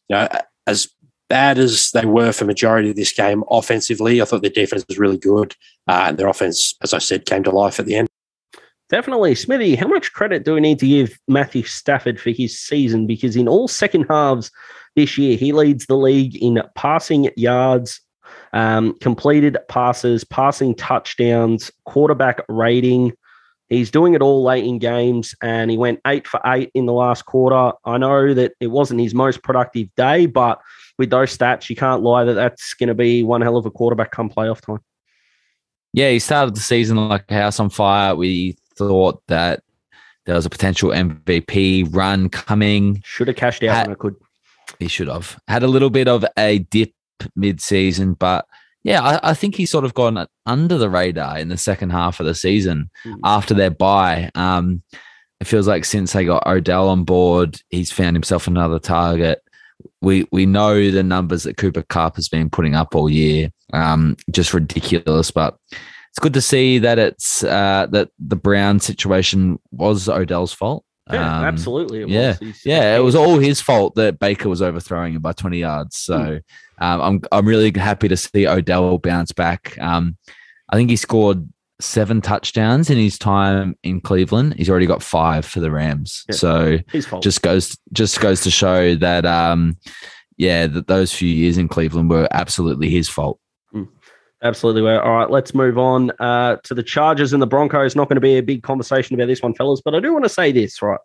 you 0.10 0.16
know, 0.16 0.28
as 0.68 0.90
bad 1.30 1.58
as 1.58 1.92
they 1.92 2.06
were 2.06 2.32
for 2.32 2.46
majority 2.46 2.90
of 2.90 2.96
this 2.96 3.12
game 3.12 3.44
offensively, 3.50 4.22
I 4.22 4.26
thought 4.26 4.42
their 4.42 4.52
defense 4.52 4.86
was 4.88 5.00
really 5.00 5.18
good. 5.18 5.56
Uh, 5.88 6.06
and 6.08 6.18
their 6.18 6.28
offense, 6.28 6.76
as 6.82 6.94
I 6.94 7.00
said, 7.00 7.26
came 7.26 7.44
to 7.44 7.52
life 7.52 7.80
at 7.80 7.86
the 7.86 7.96
end. 7.96 8.10
Definitely. 8.90 9.34
Smithy, 9.36 9.76
how 9.76 9.88
much 9.88 10.14
credit 10.14 10.46
do 10.46 10.54
we 10.54 10.62
need 10.62 10.80
to 10.80 10.88
give 10.88 11.18
Matthew 11.28 11.64
Stafford 11.64 12.20
for 12.20 12.30
his 12.30 12.60
season? 12.60 13.08
Because 13.08 13.36
in 13.36 13.48
all 13.48 13.68
second 13.68 14.06
halves 14.10 14.52
this 14.96 15.18
year, 15.18 15.38
he 15.38 15.52
leads 15.52 15.88
the 15.88 15.96
league 15.96 16.36
in 16.36 16.62
passing 16.76 17.32
yards, 17.36 18.02
um, 18.54 18.96
completed 19.00 19.58
passes, 19.68 20.24
passing 20.24 20.76
touchdowns, 20.76 21.72
quarterback 21.86 22.42
rating. 22.48 23.14
He's 23.70 23.90
doing 23.90 24.14
it 24.14 24.22
all 24.22 24.44
late 24.44 24.64
in 24.64 24.78
games, 24.78 25.34
and 25.42 25.72
he 25.72 25.78
went 25.78 26.00
eight 26.06 26.28
for 26.28 26.40
eight 26.46 26.70
in 26.76 26.86
the 26.86 26.94
last 26.94 27.26
quarter. 27.26 27.76
I 27.86 27.98
know 27.98 28.34
that 28.34 28.54
it 28.60 28.68
wasn't 28.68 29.02
his 29.02 29.16
most 29.16 29.42
productive 29.42 29.88
day, 29.96 30.28
but 30.28 30.62
with 31.00 31.10
those 31.10 31.36
stats, 31.36 31.70
you 31.70 31.76
can't 31.76 32.04
lie 32.04 32.24
that 32.24 32.34
that's 32.34 32.76
going 32.76 32.90
to 32.90 32.94
be 32.94 33.24
one 33.24 33.42
hell 33.42 33.58
of 33.58 33.66
a 33.66 33.72
quarterback 33.72 34.12
come 34.12 34.30
playoff 34.30 34.62
time. 34.62 34.80
Yeah, 35.94 36.10
he 36.10 36.20
started 36.20 36.56
the 36.56 36.60
season 36.60 37.10
like 37.10 37.26
a 37.30 37.36
house 37.36 37.60
on 37.60 37.70
fire. 37.70 38.16
We 38.16 38.56
thought 38.76 39.22
that 39.28 39.64
there 40.26 40.36
was 40.36 40.46
a 40.46 40.50
potential 40.50 40.92
MVP 40.92 41.94
run 41.96 42.30
coming. 42.30 43.02
Should 43.04 43.28
have 43.28 43.38
cashed 43.38 43.64
out 43.64 43.76
Had- 43.76 43.88
when 43.88 43.96
I 43.96 43.98
could. 43.98 44.16
He 44.80 44.88
should 44.88 45.08
have 45.08 45.40
had 45.48 45.64
a 45.64 45.68
little 45.68 45.90
bit 45.90 46.08
of 46.08 46.26
a 46.38 46.60
dip 46.60 46.94
mid-season, 47.36 48.14
but 48.14 48.46
yeah, 48.84 49.02
I, 49.02 49.32
I 49.32 49.34
think 49.34 49.56
he's 49.56 49.72
sort 49.72 49.86
of 49.86 49.94
gone 49.94 50.26
under 50.46 50.78
the 50.78 50.90
radar 50.90 51.38
in 51.38 51.48
the 51.50 51.58
second 51.58 51.92
half 51.92 52.20
of 52.20 52.26
the 52.26 52.36
season 52.36 52.90
Mhm. 53.06 53.20
after 53.24 53.54
their 53.54 53.70
bye. 53.72 54.30
Um, 54.36 54.84
it 55.40 55.48
feels 55.48 55.68
like 55.68 55.86
since 55.86 56.14
they 56.14 56.26
got 56.26 56.46
Odell 56.48 56.90
on 56.90 57.04
board, 57.06 57.60
he's 57.70 57.92
found 57.92 58.16
himself 58.16 58.48
another 58.48 58.80
target. 58.80 59.42
We 60.02 60.26
we 60.32 60.46
know 60.46 60.92
the 60.92 61.04
numbers 61.04 61.44
that 61.44 61.58
Cooper 61.58 61.82
Kupp 61.84 62.16
has 62.18 62.28
been 62.30 62.50
putting 62.50 62.76
up 62.76 62.94
all 62.96 63.10
year, 63.10 63.52
um, 63.74 64.16
just 64.32 64.54
ridiculous. 64.54 65.32
But 65.32 65.56
it's 65.72 66.20
good 66.20 66.34
to 66.34 66.42
see 66.42 66.78
that 66.80 67.00
it's 67.00 67.44
uh, 67.44 67.88
that 67.92 68.10
the 68.20 68.36
Brown 68.36 68.80
situation 68.80 69.60
was 69.72 70.08
Odell's 70.08 70.54
fault. 70.54 70.84
Yeah, 71.12 71.40
Um, 71.40 71.44
absolutely. 71.46 72.02
It 72.04 72.10
yeah, 72.10 72.36
was. 72.40 72.66
Yeah, 72.66 72.96
it 72.96 73.00
was 73.02 73.16
all 73.16 73.38
his 73.40 73.60
fault 73.60 73.96
that 73.96 74.20
Baker 74.20 74.48
was 74.48 74.62
overthrowing 74.62 75.16
him 75.16 75.22
by 75.22 75.34
20 75.34 75.58
yards. 75.60 75.98
So 75.98 76.40
um, 76.84 77.02
I'm 77.02 77.22
I'm 77.32 77.48
really 77.48 77.72
happy 77.72 78.10
to 78.10 78.18
see 78.18 78.46
Odell 78.46 78.98
bounce 78.98 79.32
back. 79.32 79.78
Um, 79.80 80.18
I 80.70 80.76
think 80.76 80.90
he 80.90 80.98
scored 80.98 81.48
seven 81.80 82.20
touchdowns 82.20 82.90
in 82.90 82.98
his 82.98 83.18
time 83.18 83.76
in 83.84 84.02
Cleveland. 84.02 84.56
He's 84.58 84.70
already 84.70 84.86
got 84.86 85.02
five 85.02 85.46
for 85.46 85.62
the 85.62 85.72
Rams. 85.72 86.26
Yeah. 86.28 86.36
So 86.36 86.78
just 87.22 87.42
goes 87.42 87.78
just 87.94 88.20
goes 88.20 88.42
to 88.42 88.52
show 88.52 88.96
that 88.96 89.26
um, 89.26 89.78
yeah, 90.38 90.68
that 90.68 90.88
those 90.88 91.14
few 91.14 91.30
years 91.30 91.58
in 91.58 91.70
Cleveland 91.70 92.10
were 92.10 92.28
absolutely 92.32 92.90
his 92.90 93.08
fault. 93.08 93.40
Absolutely. 94.44 94.82
Well, 94.82 95.00
all 95.00 95.14
right, 95.14 95.30
let's 95.30 95.56
move 95.56 95.78
on 95.78 96.12
uh, 96.20 96.58
to 96.64 96.74
the 96.74 96.84
Chargers 96.84 97.32
and 97.32 97.42
the 97.42 97.48
Broncos. 97.48 97.96
Not 97.96 98.10
going 98.10 98.18
to 98.18 98.22
be 98.22 98.38
a 98.38 98.42
big 98.44 98.62
conversation 98.62 99.16
about 99.16 99.28
this 99.28 99.42
one, 99.42 99.54
fellas, 99.54 99.82
but 99.84 99.96
I 99.96 100.02
do 100.02 100.12
want 100.12 100.26
to 100.26 100.30
say 100.30 100.52
this, 100.52 100.82
right? 100.82 101.00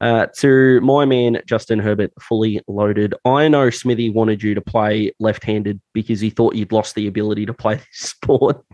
Uh, 0.00 0.26
to 0.36 0.80
my 0.82 1.04
man, 1.04 1.42
Justin 1.46 1.80
Herbert, 1.80 2.12
fully 2.20 2.60
loaded. 2.68 3.12
I 3.24 3.48
know 3.48 3.70
Smithy 3.70 4.10
wanted 4.10 4.40
you 4.40 4.54
to 4.54 4.60
play 4.60 5.10
left 5.18 5.42
handed 5.42 5.80
because 5.94 6.20
he 6.20 6.30
thought 6.30 6.54
you'd 6.54 6.70
lost 6.70 6.94
the 6.94 7.08
ability 7.08 7.44
to 7.46 7.54
play 7.54 7.74
this 7.74 7.86
sport. 7.92 8.64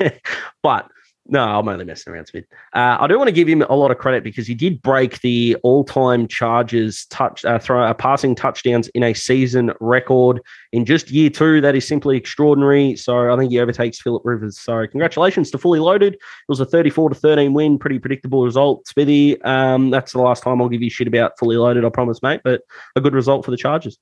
but 0.62 0.90
no, 1.32 1.42
I'm 1.42 1.66
only 1.66 1.86
messing 1.86 2.12
around, 2.12 2.26
Smith. 2.26 2.44
Uh, 2.74 2.98
I 3.00 3.06
do 3.06 3.16
want 3.16 3.28
to 3.28 3.32
give 3.32 3.48
him 3.48 3.62
a 3.62 3.74
lot 3.74 3.90
of 3.90 3.96
credit 3.96 4.22
because 4.22 4.46
he 4.46 4.54
did 4.54 4.82
break 4.82 5.18
the 5.22 5.56
all-time 5.62 6.28
Chargers 6.28 7.06
touch 7.06 7.42
uh, 7.46 7.58
throw 7.58 7.82
uh, 7.82 7.94
passing 7.94 8.34
touchdowns 8.34 8.88
in 8.88 9.02
a 9.02 9.14
season 9.14 9.72
record 9.80 10.42
in 10.72 10.84
just 10.84 11.10
year 11.10 11.30
two. 11.30 11.62
That 11.62 11.74
is 11.74 11.88
simply 11.88 12.18
extraordinary. 12.18 12.96
So 12.96 13.32
I 13.32 13.36
think 13.38 13.50
he 13.50 13.58
overtakes 13.58 13.98
Philip 13.98 14.20
Rivers. 14.26 14.60
So 14.60 14.86
congratulations 14.86 15.50
to 15.52 15.58
Fully 15.58 15.80
Loaded. 15.80 16.14
It 16.14 16.20
was 16.48 16.60
a 16.60 16.66
34 16.66 17.08
to 17.08 17.14
13 17.14 17.54
win, 17.54 17.78
pretty 17.78 17.98
predictable 17.98 18.44
result. 18.44 18.86
Smithy, 18.86 19.40
um, 19.40 19.88
that's 19.88 20.12
the 20.12 20.20
last 20.20 20.42
time 20.42 20.60
I'll 20.60 20.68
give 20.68 20.82
you 20.82 20.90
shit 20.90 21.08
about 21.08 21.38
Fully 21.38 21.56
Loaded, 21.56 21.86
I 21.86 21.88
promise, 21.88 22.22
mate. 22.22 22.42
But 22.44 22.60
a 22.94 23.00
good 23.00 23.14
result 23.14 23.46
for 23.46 23.52
the 23.52 23.56
Chargers. 23.56 23.98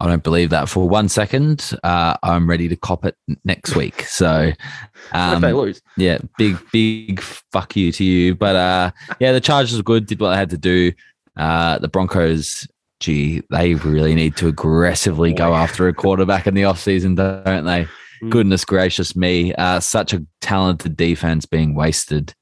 I 0.00 0.06
don't 0.06 0.22
believe 0.22 0.50
that 0.50 0.68
for 0.68 0.88
one 0.88 1.08
second. 1.08 1.72
Uh, 1.82 2.16
I'm 2.22 2.48
ready 2.48 2.68
to 2.68 2.76
cop 2.76 3.04
it 3.04 3.16
next 3.44 3.74
week. 3.74 4.02
So, 4.02 4.52
if 5.14 5.40
they 5.40 5.50
um, 5.50 5.56
lose? 5.56 5.82
yeah, 5.96 6.18
big, 6.36 6.58
big 6.72 7.20
fuck 7.20 7.74
you 7.76 7.90
to 7.92 8.04
you. 8.04 8.34
But 8.34 8.56
uh, 8.56 8.90
yeah, 9.18 9.32
the 9.32 9.40
Chargers 9.40 9.76
were 9.76 9.82
good, 9.82 10.06
did 10.06 10.20
what 10.20 10.30
they 10.30 10.36
had 10.36 10.50
to 10.50 10.58
do. 10.58 10.92
Uh, 11.36 11.78
the 11.78 11.88
Broncos, 11.88 12.66
gee, 13.00 13.42
they 13.50 13.74
really 13.74 14.14
need 14.14 14.36
to 14.36 14.48
aggressively 14.48 15.32
go 15.32 15.54
after 15.54 15.88
a 15.88 15.94
quarterback 15.94 16.46
in 16.46 16.54
the 16.54 16.62
offseason, 16.62 17.16
don't 17.16 17.64
they? 17.64 17.86
Mm. 18.22 18.30
Goodness 18.30 18.64
gracious 18.64 19.16
me. 19.16 19.54
Uh, 19.54 19.80
such 19.80 20.12
a 20.12 20.24
talented 20.40 20.96
defense 20.96 21.46
being 21.46 21.74
wasted, 21.74 22.34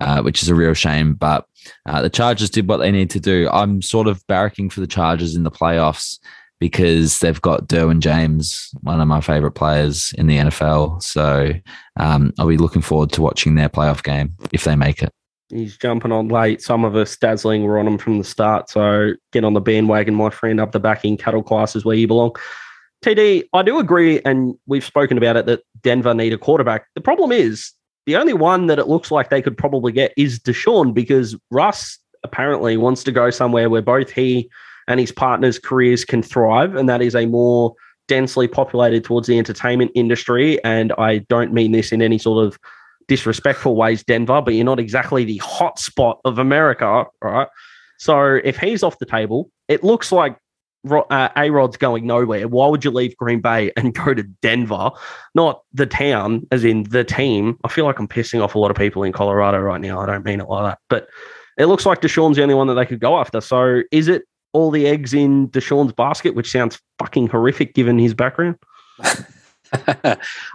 uh, 0.00 0.22
which 0.22 0.42
is 0.42 0.48
a 0.48 0.54
real 0.54 0.74
shame. 0.74 1.14
But 1.14 1.46
uh, 1.86 2.02
the 2.02 2.10
Chargers 2.10 2.50
did 2.50 2.68
what 2.68 2.78
they 2.78 2.90
need 2.90 3.10
to 3.10 3.20
do. 3.20 3.48
I'm 3.52 3.82
sort 3.82 4.06
of 4.06 4.24
barracking 4.26 4.72
for 4.72 4.80
the 4.80 4.86
Chargers 4.86 5.34
in 5.36 5.42
the 5.42 5.50
playoffs 5.50 6.18
because 6.58 7.20
they've 7.20 7.40
got 7.40 7.68
Derwin 7.68 8.00
James, 8.00 8.70
one 8.80 9.00
of 9.00 9.08
my 9.08 9.20
favorite 9.20 9.52
players 9.52 10.12
in 10.16 10.26
the 10.26 10.38
NFL. 10.38 11.02
So 11.02 11.52
um, 11.98 12.32
I'll 12.38 12.48
be 12.48 12.56
looking 12.56 12.82
forward 12.82 13.12
to 13.12 13.22
watching 13.22 13.54
their 13.54 13.68
playoff 13.68 14.02
game 14.02 14.34
if 14.52 14.64
they 14.64 14.76
make 14.76 15.02
it. 15.02 15.12
He's 15.48 15.76
jumping 15.76 16.12
on 16.12 16.28
late. 16.28 16.60
Some 16.60 16.84
of 16.84 16.96
us 16.96 17.16
dazzling 17.16 17.64
were 17.64 17.78
on 17.78 17.86
him 17.86 17.98
from 17.98 18.18
the 18.18 18.24
start. 18.24 18.68
So 18.68 19.12
get 19.32 19.44
on 19.44 19.52
the 19.54 19.60
bandwagon, 19.60 20.14
my 20.14 20.30
friend, 20.30 20.60
up 20.60 20.72
the 20.72 20.80
back 20.80 21.04
in 21.04 21.16
cattle 21.16 21.42
classes 21.42 21.84
where 21.84 21.96
you 21.96 22.08
belong. 22.08 22.34
TD, 23.04 23.44
I 23.52 23.62
do 23.62 23.78
agree, 23.78 24.20
and 24.24 24.54
we've 24.66 24.84
spoken 24.84 25.18
about 25.18 25.36
it 25.36 25.46
that 25.46 25.62
Denver 25.82 26.14
need 26.14 26.32
a 26.32 26.38
quarterback. 26.38 26.86
The 26.94 27.00
problem 27.00 27.30
is 27.30 27.72
the 28.06 28.16
only 28.16 28.32
one 28.32 28.66
that 28.66 28.78
it 28.78 28.88
looks 28.88 29.10
like 29.10 29.30
they 29.30 29.42
could 29.42 29.56
probably 29.56 29.92
get 29.92 30.12
is 30.16 30.40
Deshaun 30.40 30.94
because 30.94 31.36
Russ 31.50 31.98
apparently 32.24 32.76
wants 32.76 33.04
to 33.04 33.12
go 33.12 33.30
somewhere 33.30 33.70
where 33.70 33.82
both 33.82 34.10
he 34.10 34.50
and 34.88 35.00
his 35.00 35.12
partner's 35.12 35.58
careers 35.58 36.04
can 36.04 36.22
thrive, 36.22 36.74
and 36.74 36.88
that 36.88 37.02
is 37.02 37.14
a 37.14 37.26
more 37.26 37.74
densely 38.08 38.46
populated 38.48 39.04
towards 39.04 39.26
the 39.26 39.38
entertainment 39.38 39.90
industry. 39.94 40.62
And 40.64 40.92
I 40.98 41.18
don't 41.28 41.52
mean 41.52 41.72
this 41.72 41.92
in 41.92 42.02
any 42.02 42.18
sort 42.18 42.46
of 42.46 42.58
disrespectful 43.08 43.76
ways, 43.76 44.04
Denver, 44.04 44.40
but 44.42 44.54
you're 44.54 44.64
not 44.64 44.80
exactly 44.80 45.24
the 45.24 45.38
hot 45.38 45.78
spot 45.78 46.20
of 46.24 46.38
America, 46.38 47.04
right? 47.22 47.48
So 47.98 48.40
if 48.44 48.58
he's 48.58 48.82
off 48.82 48.98
the 48.98 49.06
table, 49.06 49.50
it 49.68 49.82
looks 49.82 50.12
like 50.12 50.36
uh, 50.88 51.28
A 51.36 51.50
Rod's 51.50 51.76
going 51.76 52.06
nowhere. 52.06 52.46
Why 52.48 52.68
would 52.68 52.84
you 52.84 52.90
leave 52.90 53.16
Green 53.16 53.40
Bay 53.40 53.72
and 53.76 53.94
go 53.94 54.14
to 54.14 54.22
Denver, 54.42 54.90
not 55.34 55.62
the 55.72 55.86
town, 55.86 56.46
as 56.50 56.64
in 56.64 56.84
the 56.84 57.04
team? 57.04 57.58
I 57.64 57.68
feel 57.68 57.84
like 57.84 57.98
I'm 57.98 58.08
pissing 58.08 58.42
off 58.42 58.54
a 58.54 58.58
lot 58.58 58.70
of 58.70 58.76
people 58.76 59.02
in 59.02 59.12
Colorado 59.12 59.58
right 59.58 59.80
now. 59.80 60.00
I 60.00 60.06
don't 60.06 60.24
mean 60.24 60.40
it 60.40 60.48
like 60.48 60.72
that, 60.72 60.78
but 60.88 61.08
it 61.58 61.66
looks 61.66 61.86
like 61.86 62.02
Deshaun's 62.02 62.36
the 62.36 62.42
only 62.42 62.54
one 62.54 62.66
that 62.66 62.74
they 62.74 62.86
could 62.86 63.00
go 63.00 63.18
after. 63.18 63.40
So 63.40 63.82
is 63.90 64.08
it 64.08 64.24
all 64.56 64.70
the 64.70 64.86
eggs 64.86 65.12
in 65.12 65.48
Deshaun's 65.48 65.92
basket, 65.92 66.34
which 66.34 66.50
sounds 66.50 66.80
fucking 66.98 67.26
horrific 67.26 67.74
given 67.74 67.98
his 67.98 68.14
background? 68.14 68.56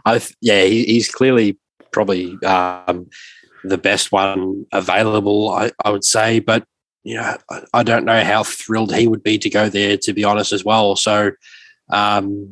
I 0.05 0.21
yeah, 0.41 0.63
he, 0.63 0.85
he's 0.85 1.11
clearly 1.11 1.59
probably 1.91 2.35
um, 2.43 3.07
the 3.63 3.77
best 3.77 4.11
one 4.11 4.65
available. 4.71 5.51
I, 5.51 5.71
I 5.85 5.91
would 5.91 6.03
say, 6.03 6.39
but 6.39 6.65
you 7.03 7.15
know, 7.15 7.37
I, 7.51 7.61
I 7.75 7.83
don't 7.83 8.05
know 8.05 8.23
how 8.23 8.43
thrilled 8.43 8.95
he 8.95 9.07
would 9.07 9.21
be 9.21 9.37
to 9.37 9.49
go 9.51 9.69
there. 9.69 9.97
To 9.97 10.13
be 10.13 10.23
honest, 10.23 10.51
as 10.51 10.65
well. 10.65 10.95
So 10.95 11.31
um, 11.91 12.51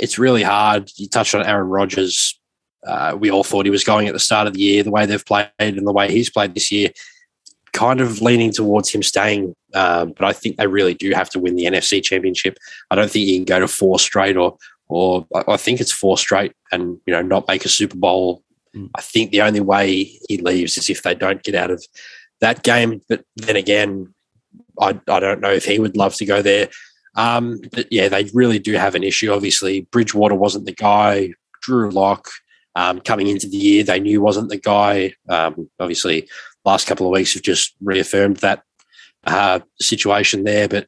it's 0.00 0.18
really 0.18 0.42
hard. 0.42 0.90
You 0.96 1.08
touched 1.08 1.36
on 1.36 1.46
Aaron 1.46 1.68
Rodgers. 1.68 2.36
Uh, 2.84 3.16
we 3.16 3.30
all 3.30 3.44
thought 3.44 3.66
he 3.66 3.70
was 3.70 3.84
going 3.84 4.08
at 4.08 4.14
the 4.14 4.18
start 4.18 4.48
of 4.48 4.54
the 4.54 4.60
year. 4.60 4.82
The 4.82 4.90
way 4.90 5.06
they've 5.06 5.24
played 5.24 5.50
and 5.60 5.86
the 5.86 5.92
way 5.92 6.10
he's 6.10 6.30
played 6.30 6.54
this 6.54 6.72
year, 6.72 6.90
kind 7.72 8.00
of 8.00 8.20
leaning 8.20 8.50
towards 8.50 8.90
him 8.90 9.04
staying. 9.04 9.54
Um, 9.74 10.12
but 10.12 10.24
I 10.24 10.32
think 10.32 10.56
they 10.56 10.66
really 10.66 10.94
do 10.94 11.10
have 11.12 11.30
to 11.30 11.38
win 11.38 11.56
the 11.56 11.64
NFC 11.64 12.02
Championship. 12.02 12.58
I 12.90 12.94
don't 12.94 13.10
think 13.10 13.26
you 13.26 13.36
can 13.36 13.44
go 13.44 13.60
to 13.60 13.68
four 13.68 13.98
straight 13.98 14.36
or 14.36 14.56
or 14.88 15.26
I 15.46 15.58
think 15.58 15.80
it's 15.80 15.92
four 15.92 16.16
straight 16.16 16.52
and 16.72 16.98
you 17.06 17.12
know 17.12 17.22
not 17.22 17.48
make 17.48 17.64
a 17.64 17.68
Super 17.68 17.96
Bowl. 17.96 18.42
Mm. 18.74 18.90
I 18.94 19.02
think 19.02 19.30
the 19.30 19.42
only 19.42 19.60
way 19.60 20.04
he 20.28 20.38
leaves 20.38 20.78
is 20.78 20.88
if 20.88 21.02
they 21.02 21.14
don't 21.14 21.42
get 21.42 21.54
out 21.54 21.70
of 21.70 21.84
that 22.40 22.62
game. 22.62 23.02
But 23.08 23.24
then 23.36 23.56
again, 23.56 24.14
I 24.80 24.98
I 25.08 25.20
don't 25.20 25.40
know 25.40 25.52
if 25.52 25.64
he 25.64 25.78
would 25.78 25.96
love 25.96 26.14
to 26.16 26.24
go 26.24 26.40
there. 26.40 26.68
Um, 27.16 27.60
but 27.72 27.92
yeah, 27.92 28.08
they 28.08 28.30
really 28.32 28.58
do 28.58 28.74
have 28.74 28.94
an 28.94 29.02
issue. 29.02 29.32
Obviously, 29.32 29.82
Bridgewater 29.90 30.36
wasn't 30.36 30.66
the 30.66 30.72
guy. 30.72 31.34
Drew 31.60 31.90
Lock 31.90 32.28
um, 32.78 33.00
coming 33.00 33.26
into 33.26 33.48
the 33.48 33.56
year, 33.56 33.82
they 33.82 33.98
knew 33.98 34.20
wasn't 34.20 34.50
the 34.50 34.56
guy. 34.56 35.12
Um, 35.28 35.68
obviously, 35.80 36.28
last 36.64 36.86
couple 36.86 37.06
of 37.06 37.12
weeks 37.12 37.34
have 37.34 37.42
just 37.42 37.74
reaffirmed 37.80 38.36
that 38.38 38.62
uh, 39.24 39.60
situation 39.80 40.44
there. 40.44 40.68
But 40.68 40.86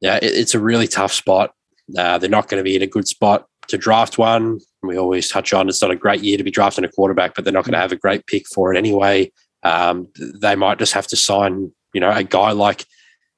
yeah, 0.00 0.16
it, 0.16 0.32
it's 0.32 0.54
a 0.54 0.60
really 0.60 0.86
tough 0.86 1.12
spot. 1.12 1.52
Uh, 1.96 2.18
they're 2.18 2.30
not 2.30 2.48
going 2.48 2.60
to 2.60 2.64
be 2.64 2.76
in 2.76 2.82
a 2.82 2.86
good 2.86 3.08
spot 3.08 3.46
to 3.68 3.78
draft 3.78 4.18
one. 4.18 4.60
We 4.82 4.96
always 4.96 5.28
touch 5.28 5.52
on 5.52 5.68
it's 5.68 5.82
not 5.82 5.90
a 5.90 5.96
great 5.96 6.22
year 6.22 6.38
to 6.38 6.44
be 6.44 6.50
drafting 6.50 6.84
a 6.84 6.88
quarterback, 6.88 7.34
but 7.34 7.44
they're 7.44 7.52
not 7.52 7.64
going 7.64 7.74
to 7.74 7.80
have 7.80 7.92
a 7.92 7.96
great 7.96 8.26
pick 8.26 8.46
for 8.46 8.72
it 8.72 8.78
anyway. 8.78 9.30
Um, 9.62 10.08
they 10.40 10.54
might 10.56 10.78
just 10.78 10.92
have 10.94 11.06
to 11.08 11.16
sign, 11.16 11.72
you 11.92 12.00
know, 12.00 12.10
a 12.10 12.24
guy 12.24 12.52
like, 12.52 12.86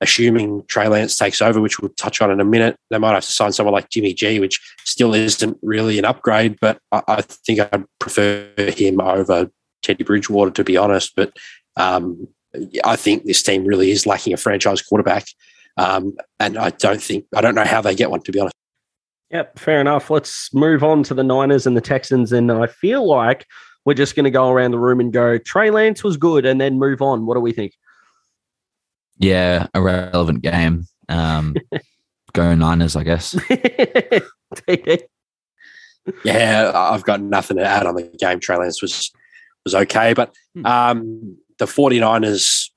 assuming 0.01 0.65
Trey 0.67 0.89
Lance 0.89 1.17
takes 1.17 1.41
over, 1.41 1.61
which 1.61 1.79
we'll 1.79 1.93
touch 1.97 2.21
on 2.21 2.31
in 2.31 2.41
a 2.41 2.45
minute. 2.45 2.77
They 2.91 2.99
might 2.99 3.15
have 3.15 3.25
to 3.25 3.33
sign 3.33 3.53
someone 3.53 3.73
like 3.73 3.89
Jimmy 3.89 4.15
G, 4.15 4.41
which 4.41 4.61
still 4.85 5.15
isn't 5.15 5.59
really 5.63 5.99
an 5.99 6.05
upgrade, 6.05 6.59
but 6.61 6.79
I, 6.91 7.03
I 7.09 7.23
think 7.23 7.61
I'd 7.61 7.85
prefer 8.01 8.53
him 8.57 9.01
over 9.01 9.51
Teddy 9.83 10.05
Bridgewater, 10.05 10.51
to 10.53 10.65
be 10.65 10.77
honest. 10.77 11.13
But 11.17 11.37
um, 11.77 12.29
I 12.85 12.97
think 12.97 13.25
this 13.25 13.43
team 13.43 13.65
really 13.65 13.91
is 13.91 14.07
lacking 14.07 14.33
a 14.33 14.37
franchise 14.37 14.83
quarterback. 14.83 15.27
Um, 15.77 16.15
and 16.39 16.59
I 16.59 16.71
don't 16.71 17.03
think, 17.03 17.25
I 17.35 17.41
don't 17.41 17.55
know 17.55 17.65
how 17.65 17.81
they 17.81 17.95
get 17.95 18.11
one, 18.11 18.21
to 18.23 18.33
be 18.33 18.41
honest. 18.41 18.55
Yep, 19.31 19.59
fair 19.59 19.81
enough. 19.81 20.11
Let's 20.11 20.53
move 20.53 20.85
on 20.85 21.03
to 21.05 21.15
the 21.15 21.25
Niners 21.25 21.67
and 21.67 21.77
the 21.77 21.81
Texans. 21.81 22.33
And 22.33 22.53
I 22.53 22.67
feel 22.67 23.07
like 23.09 23.47
we're 23.85 23.95
just 23.95 24.15
going 24.15 24.25
to 24.25 24.31
go 24.31 24.51
around 24.51 24.73
the 24.73 24.79
room 24.79 25.01
and 25.01 25.13
go, 25.13 25.39
Trey 25.39 25.71
Lance 25.71 26.05
was 26.05 26.17
good, 26.17 26.45
and 26.45 26.61
then 26.61 26.79
move 26.79 27.01
on. 27.01 27.27
What 27.27 27.35
do 27.35 27.41
we 27.41 27.53
think? 27.53 27.73
Yeah, 29.19 29.67
a 29.75 29.81
relevant 29.81 30.43
game. 30.43 30.87
Um, 31.09 31.57
go 32.33 32.55
Niners, 32.55 32.95
I 32.97 33.05
guess. 33.05 33.35
yeah, 36.25 36.73
I've 36.75 37.05
got 37.05 37.21
nothing 37.21 37.57
to 37.57 37.65
add 37.65 37.87
on 37.87 37.95
the 37.95 38.03
game. 38.19 38.41
Trey 38.41 38.57
Lance 38.57 38.83
was 38.83 39.11
was 39.65 39.75
okay, 39.75 40.13
but 40.13 40.35
hmm. 40.55 40.67
um, 40.67 41.37
the 41.63 41.73
49ers, 41.73 42.71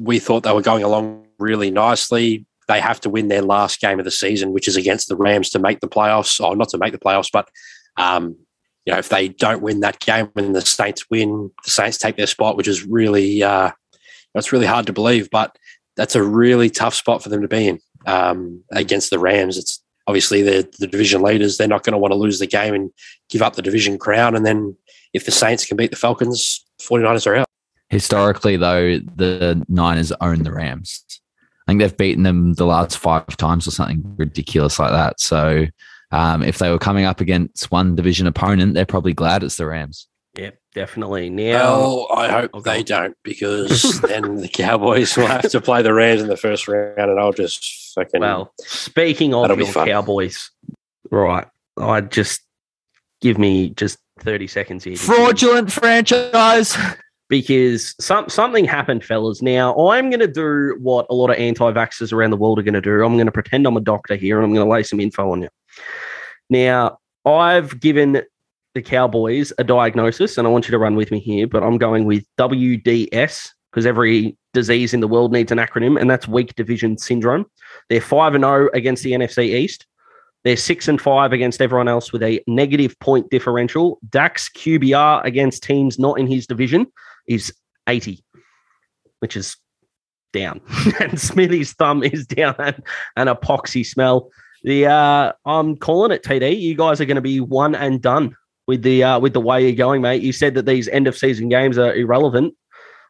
we 0.00 0.18
thought 0.18 0.42
they 0.42 0.52
were 0.52 0.60
going 0.60 0.82
along 0.82 1.24
really 1.38 1.70
nicely. 1.70 2.44
They 2.66 2.80
have 2.80 3.00
to 3.02 3.10
win 3.10 3.28
their 3.28 3.42
last 3.42 3.80
game 3.80 4.00
of 4.00 4.04
the 4.04 4.10
season, 4.10 4.52
which 4.52 4.66
is 4.66 4.76
against 4.76 5.08
the 5.08 5.14
Rams 5.14 5.50
to 5.50 5.60
make 5.60 5.78
the 5.78 5.88
playoffs, 5.88 6.40
or 6.44 6.56
not 6.56 6.70
to 6.70 6.78
make 6.78 6.92
the 6.92 6.98
playoffs, 6.98 7.30
but 7.32 7.48
um, 7.96 8.36
you 8.84 8.92
know, 8.92 8.98
if 8.98 9.08
they 9.08 9.28
don't 9.28 9.62
win 9.62 9.80
that 9.80 10.00
game 10.00 10.30
and 10.34 10.54
the 10.54 10.60
Saints 10.62 11.08
win, 11.10 11.50
the 11.64 11.70
Saints 11.70 11.96
take 11.96 12.16
their 12.16 12.26
spot, 12.26 12.56
which 12.56 12.66
is 12.66 12.84
really 12.84 13.42
uh, 13.42 13.70
that's 14.34 14.52
really 14.52 14.66
hard 14.66 14.86
to 14.86 14.92
believe, 14.92 15.30
but 15.30 15.56
that's 15.96 16.16
a 16.16 16.22
really 16.22 16.68
tough 16.68 16.94
spot 16.94 17.22
for 17.22 17.28
them 17.28 17.42
to 17.42 17.48
be 17.48 17.68
in 17.68 17.78
um, 18.06 18.64
against 18.72 19.10
the 19.10 19.18
Rams. 19.20 19.56
It's 19.56 19.80
obviously 20.08 20.42
they're 20.42 20.64
the 20.80 20.88
division 20.88 21.22
leaders. 21.22 21.56
They're 21.56 21.68
not 21.68 21.84
going 21.84 21.92
to 21.92 21.98
want 21.98 22.12
to 22.12 22.18
lose 22.18 22.40
the 22.40 22.46
game 22.48 22.74
and 22.74 22.90
give 23.30 23.42
up 23.42 23.54
the 23.54 23.62
division 23.62 23.96
crown. 23.96 24.34
And 24.34 24.44
then 24.44 24.76
if 25.12 25.24
the 25.24 25.30
Saints 25.30 25.64
can 25.64 25.76
beat 25.76 25.92
the 25.92 25.96
Falcons, 25.96 26.63
49ers 26.80 27.26
are 27.26 27.36
out. 27.36 27.46
Historically, 27.88 28.56
though, 28.56 28.98
the 29.16 29.64
Niners 29.68 30.12
own 30.20 30.42
the 30.42 30.52
Rams. 30.52 31.04
I 31.66 31.70
think 31.70 31.80
they've 31.80 31.96
beaten 31.96 32.24
them 32.24 32.54
the 32.54 32.66
last 32.66 32.98
five 32.98 33.26
times 33.36 33.66
or 33.66 33.70
something 33.70 34.02
ridiculous 34.16 34.78
like 34.78 34.90
that. 34.90 35.20
So 35.20 35.66
um, 36.10 36.42
if 36.42 36.58
they 36.58 36.70
were 36.70 36.78
coming 36.78 37.04
up 37.04 37.20
against 37.20 37.70
one 37.70 37.96
division 37.96 38.26
opponent, 38.26 38.74
they're 38.74 38.84
probably 38.84 39.14
glad 39.14 39.42
it's 39.42 39.56
the 39.56 39.66
Rams. 39.66 40.06
Yep, 40.36 40.58
definitely. 40.74 41.30
Now, 41.30 41.78
well, 41.78 42.08
I 42.12 42.28
hope 42.28 42.54
okay. 42.54 42.78
they 42.78 42.82
don't 42.82 43.16
because 43.22 44.00
then 44.08 44.36
the 44.36 44.48
Cowboys 44.48 45.16
will 45.16 45.26
have 45.26 45.48
to 45.50 45.60
play 45.60 45.82
the 45.82 45.94
Rams 45.94 46.22
in 46.22 46.28
the 46.28 46.36
first 46.36 46.66
round, 46.66 46.98
and 46.98 47.20
I'll 47.20 47.32
just 47.32 47.92
fucking. 47.94 48.20
Well, 48.20 48.52
speaking 48.60 49.32
of 49.32 49.56
your 49.56 49.72
Cowboys, 49.72 50.50
right? 51.10 51.46
I 51.76 52.00
just 52.00 52.42
give 53.20 53.38
me 53.38 53.70
just 53.70 53.98
thirty 54.20 54.46
seconds 54.46 54.84
here. 54.84 54.96
Fraudulent 54.96 55.72
franchise. 55.72 56.76
Because 57.30 57.94
some 57.98 58.28
something 58.28 58.66
happened, 58.66 59.02
fellas. 59.02 59.40
Now 59.40 59.88
I'm 59.88 60.10
going 60.10 60.20
to 60.20 60.28
do 60.28 60.76
what 60.80 61.06
a 61.08 61.14
lot 61.14 61.30
of 61.30 61.36
anti-vaxxers 61.36 62.12
around 62.12 62.30
the 62.30 62.36
world 62.36 62.58
are 62.58 62.62
going 62.62 62.74
to 62.74 62.82
do. 62.82 63.02
I'm 63.02 63.14
going 63.14 63.26
to 63.26 63.32
pretend 63.32 63.66
I'm 63.66 63.78
a 63.78 63.80
doctor 63.80 64.14
here, 64.14 64.36
and 64.36 64.44
I'm 64.44 64.52
going 64.52 64.64
to 64.64 64.70
lay 64.70 64.82
some 64.82 65.00
info 65.00 65.32
on 65.32 65.40
you. 65.40 65.48
Now 66.50 66.98
I've 67.24 67.80
given 67.80 68.22
the 68.74 68.82
Cowboys 68.82 69.52
a 69.56 69.64
diagnosis, 69.64 70.36
and 70.36 70.46
I 70.46 70.50
want 70.50 70.66
you 70.66 70.72
to 70.72 70.78
run 70.78 70.96
with 70.96 71.10
me 71.10 71.18
here, 71.18 71.46
but 71.46 71.62
I'm 71.62 71.78
going 71.78 72.04
with 72.04 72.24
WDS 72.38 73.50
because 73.70 73.86
every 73.86 74.36
disease 74.52 74.92
in 74.92 75.00
the 75.00 75.08
world 75.08 75.32
needs 75.32 75.50
an 75.50 75.58
acronym, 75.58 75.98
and 75.98 76.10
that's 76.10 76.28
weak 76.28 76.54
division 76.56 76.98
syndrome. 76.98 77.46
They're 77.88 78.00
5 78.00 78.34
and 78.34 78.44
0 78.44 78.68
against 78.74 79.02
the 79.02 79.12
NFC 79.12 79.54
East. 79.54 79.86
They're 80.44 80.56
6 80.56 80.88
and 80.88 81.00
5 81.00 81.32
against 81.32 81.62
everyone 81.62 81.88
else 81.88 82.12
with 82.12 82.22
a 82.22 82.42
negative 82.46 82.98
point 83.00 83.30
differential. 83.30 83.98
Dak's 84.10 84.50
QBR 84.50 85.24
against 85.24 85.62
teams 85.62 85.98
not 85.98 86.18
in 86.18 86.26
his 86.26 86.46
division 86.46 86.86
is 87.26 87.52
80, 87.88 88.22
which 89.20 89.36
is 89.36 89.56
down. 90.34 90.60
and 91.00 91.18
Smithy's 91.18 91.72
thumb 91.72 92.02
is 92.02 92.26
down 92.26 92.54
and 92.58 92.82
an 93.16 93.28
epoxy 93.28 93.86
smell. 93.86 94.30
The 94.64 94.86
uh, 94.86 95.32
I'm 95.46 95.76
calling 95.76 96.12
it 96.12 96.22
TD. 96.22 96.60
You 96.60 96.74
guys 96.74 97.00
are 97.00 97.04
going 97.06 97.16
to 97.16 97.22
be 97.22 97.40
one 97.40 97.74
and 97.74 98.00
done 98.00 98.36
with 98.66 98.82
the 98.82 99.04
uh, 99.04 99.18
with 99.20 99.32
the 99.32 99.40
way 99.40 99.62
you're 99.62 99.76
going, 99.76 100.02
mate. 100.02 100.22
You 100.22 100.32
said 100.32 100.54
that 100.54 100.66
these 100.66 100.88
end 100.88 101.06
of 101.06 101.16
season 101.16 101.48
games 101.48 101.78
are 101.78 101.94
irrelevant. 101.94 102.54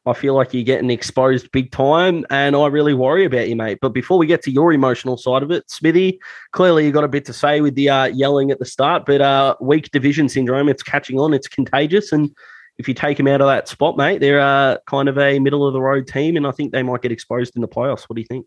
I 0.06 0.12
feel 0.12 0.34
like 0.34 0.52
you're 0.52 0.64
getting 0.64 0.90
exposed 0.90 1.50
big 1.50 1.70
time, 1.70 2.26
and 2.28 2.54
I 2.54 2.66
really 2.66 2.92
worry 2.92 3.24
about 3.24 3.48
you, 3.48 3.56
mate. 3.56 3.78
But 3.80 3.90
before 3.90 4.18
we 4.18 4.26
get 4.26 4.42
to 4.42 4.50
your 4.50 4.72
emotional 4.72 5.16
side 5.16 5.42
of 5.42 5.50
it, 5.50 5.70
Smithy, 5.70 6.20
clearly 6.52 6.84
you 6.84 6.92
got 6.92 7.04
a 7.04 7.08
bit 7.08 7.24
to 7.26 7.32
say 7.32 7.60
with 7.60 7.74
the 7.74 7.88
uh, 7.88 8.04
yelling 8.06 8.50
at 8.50 8.58
the 8.58 8.66
start, 8.66 9.06
but 9.06 9.20
uh, 9.20 9.56
weak 9.60 9.90
division 9.92 10.28
syndrome, 10.28 10.68
it's 10.68 10.82
catching 10.82 11.18
on, 11.18 11.32
it's 11.32 11.48
contagious, 11.48 12.12
and 12.12 12.34
if 12.76 12.88
you 12.88 12.94
take 12.94 13.16
them 13.16 13.28
out 13.28 13.40
of 13.40 13.46
that 13.46 13.68
spot, 13.68 13.96
mate, 13.96 14.18
they're 14.20 14.40
uh, 14.40 14.76
kind 14.86 15.08
of 15.08 15.16
a 15.16 15.38
middle 15.38 15.66
of 15.66 15.72
the 15.72 15.80
road 15.80 16.06
team, 16.06 16.36
and 16.36 16.46
I 16.46 16.50
think 16.50 16.72
they 16.72 16.82
might 16.82 17.02
get 17.02 17.12
exposed 17.12 17.56
in 17.56 17.62
the 17.62 17.68
playoffs. 17.68 18.02
What 18.02 18.16
do 18.16 18.20
you 18.20 18.26
think? 18.26 18.46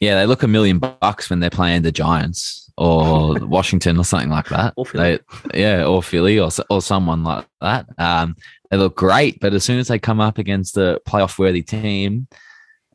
Yeah, 0.00 0.16
they 0.16 0.26
look 0.26 0.42
a 0.42 0.48
million 0.48 0.78
bucks 0.78 1.30
when 1.30 1.40
they're 1.40 1.50
playing 1.50 1.82
the 1.82 1.92
Giants 1.92 2.70
or 2.76 3.34
Washington 3.40 3.98
or 3.98 4.04
something 4.04 4.30
like 4.30 4.48
that. 4.48 4.74
Or 4.76 4.84
Philly. 4.84 5.20
They, 5.52 5.60
yeah, 5.60 5.84
or 5.84 6.02
Philly 6.02 6.38
or 6.38 6.50
or 6.68 6.82
someone 6.82 7.22
like 7.22 7.46
that. 7.60 7.86
Um, 7.96 8.36
they 8.74 8.78
look 8.78 8.96
great, 8.96 9.38
but 9.38 9.54
as 9.54 9.62
soon 9.62 9.78
as 9.78 9.86
they 9.86 10.00
come 10.00 10.20
up 10.20 10.36
against 10.36 10.76
a 10.76 11.00
playoff 11.06 11.38
worthy 11.38 11.62
team, 11.62 12.26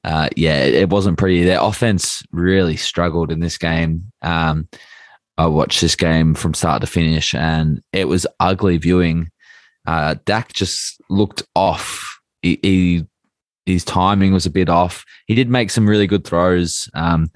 uh, 0.03 0.27
yeah, 0.35 0.63
it, 0.63 0.73
it, 0.73 0.89
wasn't 0.89 1.17
pretty. 1.17 1.43
Their 1.43 1.61
offense 1.61 2.21
really 2.31 2.75
struggled 2.75 3.31
in 3.31 3.39
this 3.39 3.57
game. 3.57 4.11
Um, 4.21 4.67
I 5.37 5.45
watched 5.45 5.79
this 5.79 5.95
game 5.95 6.33
from 6.33 6.53
start 6.53 6.81
to 6.81 6.87
finish, 6.87 7.33
and 7.33 7.81
it 7.93 8.09
was 8.09 8.27
ugly 8.41 8.77
viewing. 8.77 9.31
Uh, 9.87 10.15
Dak 10.25 10.51
just 10.51 11.01
looked 11.09 11.43
off. 11.55 12.19
He, 12.41 12.59
he, 12.61 13.05
his 13.65 13.85
timing 13.85 14.33
was 14.33 14.45
a 14.45 14.51
bit 14.51 14.67
off. 14.67 15.05
He 15.27 15.35
did 15.35 15.49
make 15.49 15.71
some 15.71 15.87
really 15.87 16.07
good 16.07 16.25
throws. 16.25 16.89
Um, 16.93 17.31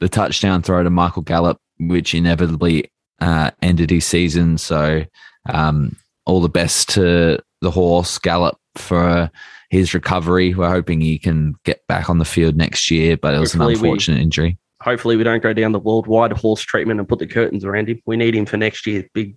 the 0.00 0.10
touchdown 0.10 0.60
throw 0.60 0.82
to 0.82 0.90
Michael 0.90 1.22
Gallup, 1.22 1.58
which 1.78 2.14
inevitably 2.14 2.92
uh, 3.18 3.52
ended 3.62 3.88
his 3.88 4.04
season. 4.04 4.58
So, 4.58 5.04
um, 5.48 5.96
all 6.26 6.40
the 6.40 6.48
best 6.48 6.90
to 6.90 7.38
the 7.60 7.70
horse 7.70 8.18
gallop 8.18 8.58
for 8.76 9.30
his 9.70 9.94
recovery. 9.94 10.54
We're 10.54 10.70
hoping 10.70 11.00
he 11.00 11.18
can 11.18 11.54
get 11.64 11.86
back 11.86 12.08
on 12.08 12.18
the 12.18 12.24
field 12.24 12.56
next 12.56 12.90
year, 12.90 13.16
but 13.16 13.34
it 13.34 13.38
was 13.38 13.52
hopefully 13.52 13.74
an 13.74 13.78
unfortunate 13.80 14.16
we, 14.16 14.22
injury. 14.22 14.58
Hopefully, 14.82 15.16
we 15.16 15.24
don't 15.24 15.42
go 15.42 15.52
down 15.52 15.72
the 15.72 15.78
worldwide 15.78 16.32
horse 16.32 16.60
treatment 16.60 17.00
and 17.00 17.08
put 17.08 17.18
the 17.18 17.26
curtains 17.26 17.64
around 17.64 17.88
him. 17.88 18.00
We 18.06 18.16
need 18.16 18.34
him 18.34 18.46
for 18.46 18.56
next 18.56 18.86
year. 18.86 19.08
Big, 19.14 19.36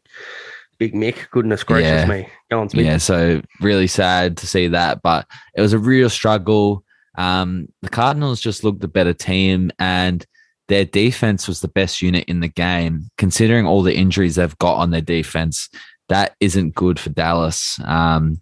big 0.78 0.93
Mick. 0.93 1.30
Goodness 1.32 1.63
gracious 1.63 1.88
yeah. 1.88 2.05
me. 2.05 2.30
Go 2.51 2.61
on, 2.61 2.70
Smith. 2.70 2.86
Yeah, 2.86 2.97
so 2.97 3.41
really 3.61 3.88
sad 3.88 4.38
to 4.38 4.47
see 4.47 4.67
that, 4.67 5.01
but 5.01 5.26
it 5.55 5.61
was 5.61 5.74
a 5.74 5.80
real 5.80 6.09
struggle. 6.09 6.84
Um, 7.17 7.67
the 7.82 7.89
Cardinals 7.89 8.39
just 8.39 8.63
looked 8.63 8.82
the 8.82 8.88
better 8.88 9.13
team 9.13 9.72
and 9.80 10.26
their 10.70 10.86
defense 10.86 11.47
was 11.47 11.61
the 11.61 11.67
best 11.67 12.01
unit 12.01 12.26
in 12.28 12.39
the 12.39 12.47
game. 12.47 13.09
Considering 13.17 13.65
all 13.65 13.82
the 13.82 13.95
injuries 13.95 14.36
they've 14.36 14.57
got 14.59 14.76
on 14.76 14.91
their 14.91 15.01
defense, 15.01 15.67
that 16.10 16.36
isn't 16.39 16.76
good 16.76 16.99
for 16.99 17.10
Dallas. 17.10 17.80
Um, 17.86 18.41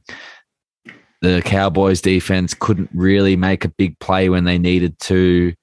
the 1.21 1.41
Cowboys 1.43 2.01
defense 2.01 2.53
couldn't 2.53 2.89
really 2.93 3.35
make 3.35 3.65
a 3.65 3.69
big 3.69 3.97
play 3.99 4.29
when 4.29 4.43
they 4.43 4.57
needed 4.57 4.99
to, 5.01 5.53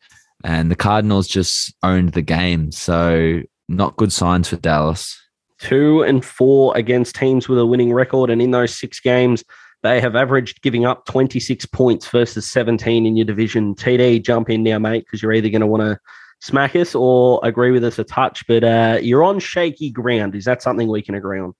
and 0.42 0.70
the 0.70 0.76
Cardinals 0.76 1.28
just 1.28 1.74
owned 1.82 2.12
the 2.12 2.22
game. 2.22 2.72
So, 2.72 3.40
not 3.68 3.96
good 3.96 4.12
signs 4.12 4.48
for 4.48 4.57
Dallas. 4.57 5.20
Two 5.59 6.02
and 6.02 6.24
four 6.24 6.76
against 6.76 7.16
teams 7.16 7.48
with 7.48 7.59
a 7.59 7.66
winning 7.66 7.92
record, 7.92 8.30
and 8.30 8.42
in 8.42 8.50
those 8.50 8.76
six 8.76 9.00
games, 9.00 9.44
they 9.82 10.00
have 10.00 10.16
averaged 10.16 10.62
giving 10.62 10.84
up 10.84 11.05
26 11.07 11.66
points 11.66 12.09
versus 12.09 12.50
17 12.50 13.07
in 13.07 13.16
your 13.16 13.26
division. 13.26 13.74
TD, 13.74 14.24
jump 14.24 14.50
in 14.50 14.62
now, 14.62 14.78
mate, 14.78 15.05
because 15.05 15.22
you're 15.22 15.32
either 15.32 15.50
going 15.50 15.61
to 15.61 15.66
want 15.66 15.82
to 15.82 15.98
smack 16.40 16.74
us 16.74 16.94
or 16.94 17.40
agree 17.42 17.70
with 17.70 17.84
us 17.84 17.98
a 17.98 18.05
touch, 18.05 18.46
but 18.46 18.64
uh, 18.64 18.98
you're 19.00 19.22
on 19.22 19.38
shaky 19.38 19.90
ground. 19.90 20.34
Is 20.34 20.44
that 20.44 20.62
something 20.62 20.88
we 20.88 21.02
can 21.02 21.14
agree 21.14 21.38
on? 21.38 21.55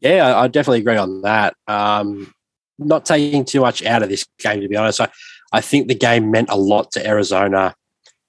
Yeah, 0.00 0.38
I 0.38 0.48
definitely 0.48 0.80
agree 0.80 0.96
on 0.96 1.22
that. 1.22 1.54
Um, 1.66 2.32
not 2.78 3.04
taking 3.04 3.44
too 3.44 3.60
much 3.60 3.84
out 3.84 4.02
of 4.02 4.08
this 4.08 4.24
game, 4.38 4.60
to 4.60 4.68
be 4.68 4.76
honest. 4.76 5.00
I, 5.00 5.08
I 5.52 5.60
think 5.60 5.88
the 5.88 5.94
game 5.94 6.30
meant 6.30 6.50
a 6.50 6.56
lot 6.56 6.92
to 6.92 7.06
Arizona. 7.06 7.74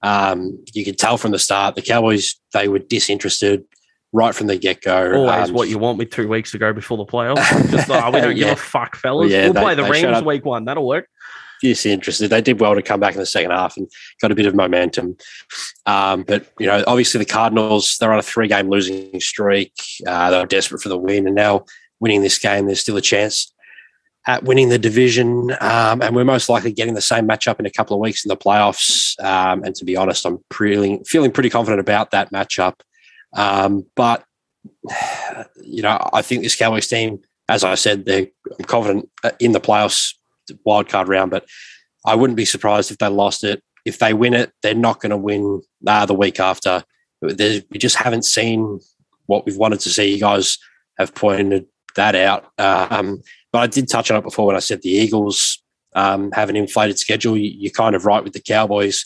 Um, 0.02 0.64
you 0.74 0.86
could 0.86 0.98
tell 0.98 1.18
from 1.18 1.32
the 1.32 1.40
start 1.40 1.76
the 1.76 1.82
Cowboys 1.82 2.40
they 2.54 2.68
were 2.68 2.80
disinterested 2.80 3.66
right 4.12 4.34
from 4.34 4.48
the 4.48 4.58
get 4.58 4.82
go. 4.82 5.14
Always 5.14 5.50
um, 5.50 5.56
what 5.56 5.70
you 5.70 5.78
want 5.78 5.98
with 5.98 6.10
two 6.10 6.28
weeks 6.28 6.52
to 6.52 6.58
go 6.58 6.74
before 6.74 6.98
the 6.98 7.06
playoffs. 7.06 7.70
Just 7.70 7.90
oh, 7.90 8.12
we 8.12 8.22
don't 8.22 8.38
yeah. 8.38 8.46
give 8.46 8.54
a 8.54 8.56
fuck, 8.56 8.96
fellas. 8.96 9.32
Yeah, 9.32 9.46
we'll 9.46 9.54
they, 9.54 9.62
play 9.62 9.76
the 9.76 9.84
Rams 9.84 10.24
week 10.24 10.46
one. 10.46 10.66
That'll 10.66 10.88
work. 10.88 11.08
Just 11.62 11.86
interested. 11.86 12.30
They 12.30 12.42
did 12.42 12.60
well 12.60 12.76
to 12.76 12.82
come 12.82 13.00
back 13.00 13.14
in 13.14 13.20
the 13.20 13.26
second 13.26 13.52
half 13.52 13.78
and 13.78 13.90
got 14.22 14.32
a 14.32 14.36
bit 14.36 14.46
of 14.46 14.56
momentum. 14.56 15.18
Um, 15.86 16.24
but 16.24 16.52
you 16.60 16.68
know, 16.68 16.84
obviously 16.88 17.20
the 17.20 17.26
Cardinals 17.26 17.98
they're 17.98 18.14
on 18.14 18.20
a 18.20 18.24
three-game 18.24 18.70
losing 18.70 19.20
streak. 19.20 19.74
Uh, 20.06 20.32
they're 20.32 20.46
desperate 20.46 20.82
for 20.82 20.90
the 20.90 20.98
win, 20.98 21.28
and 21.28 21.36
now 21.36 21.66
winning 22.00 22.22
this 22.22 22.40
game, 22.40 22.66
there's 22.66 22.82
still 22.82 22.98
a 22.98 23.02
chance 23.02 23.52
at 24.28 24.44
winning 24.44 24.70
the 24.70 24.80
division. 24.80 25.52
Um, 25.62 26.02
and 26.02 26.16
we're 26.16 26.24
most 26.24 26.50
likely 26.50 26.72
getting 26.72 26.94
the 26.94 27.02
same 27.02 27.28
matchup 27.28 27.60
in 27.60 27.66
a 27.66 27.72
couple 27.72 27.96
of 27.96 28.02
weeks 28.02 28.26
in 28.26 28.30
the 28.30 28.38
playoffs. 28.38 29.20
Um, 29.24 29.64
and 29.64 29.76
to 29.76 29.86
be 29.86 29.96
honest, 29.96 30.26
I'm 30.26 30.40
feeling 30.54 31.04
feeling 31.04 31.32
pretty 31.32 31.50
confident 31.50 31.80
about 31.80 32.12
that 32.12 32.32
matchup. 32.32 32.76
Um, 33.34 33.86
but 33.96 34.24
you 35.64 35.82
know, 35.82 36.00
I 36.14 36.22
think 36.22 36.44
this 36.44 36.56
Cowboys 36.56 36.88
team, 36.88 37.22
as 37.48 37.64
I 37.64 37.76
said, 37.76 38.06
they're 38.06 38.28
I'm 38.58 38.66
confident 38.66 39.10
in 39.40 39.52
the 39.52 39.62
playoffs 39.62 40.14
wildcard 40.66 41.08
round, 41.08 41.32
but 41.32 41.46
I 42.06 42.16
wouldn't 42.16 42.38
be 42.38 42.46
surprised 42.46 42.92
if 42.92 42.98
they 42.98 43.08
lost 43.08 43.44
it. 43.44 43.64
If 43.86 44.00
they 44.00 44.14
win 44.14 44.34
it, 44.34 44.52
they're 44.62 44.74
not 44.74 45.00
going 45.00 45.12
to 45.12 45.18
win 45.18 45.62
uh, 45.88 46.06
the 46.06 46.14
week 46.14 46.40
after. 46.40 46.84
There's, 47.22 47.64
we 47.72 47.80
just 47.80 47.96
haven't 47.96 48.26
seen 48.26 48.80
what 49.26 49.46
we've 49.46 49.58
wanted 49.58 49.80
to 49.82 49.90
see. 49.90 50.14
You 50.14 50.20
guys 50.20 50.58
have 50.98 51.14
pointed 51.16 51.66
that 51.96 52.16
out. 52.16 52.48
Um, 52.58 53.22
but 53.52 53.60
I 53.60 53.68
did 53.68 53.88
touch 53.88 54.12
on 54.12 54.18
it 54.18 54.24
before 54.24 54.48
when 54.48 54.56
I 54.56 54.60
said 54.60 54.82
the 54.82 54.90
Eagles 54.90 55.62
um, 55.96 56.32
have 56.32 56.50
an 56.50 56.56
inflated 56.56 57.00
schedule. 57.00 57.38
You, 57.38 57.68
are 57.68 57.72
kind 57.72 57.96
of 57.96 58.06
right 58.06 58.24
with 58.24 58.34
the 58.34 58.42
Cowboys. 58.42 59.06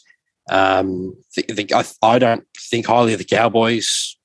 Um, 0.50 1.16
I, 1.38 1.86
I, 2.02 2.20
don't 2.20 2.46
think 2.60 2.86
highly 2.86 3.14
of 3.14 3.20
the 3.20 3.26
Cowboys. 3.26 4.18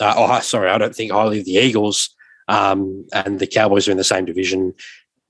Uh, 0.00 0.14
oh, 0.16 0.40
sorry, 0.40 0.70
I 0.70 0.78
don't 0.78 0.94
think 0.94 1.12
highly 1.12 1.40
of 1.40 1.44
the 1.44 1.52
Eagles. 1.52 2.14
Um, 2.48 3.06
and 3.12 3.38
the 3.38 3.46
Cowboys 3.46 3.86
are 3.86 3.92
in 3.92 3.96
the 3.96 4.04
same 4.04 4.24
division. 4.24 4.74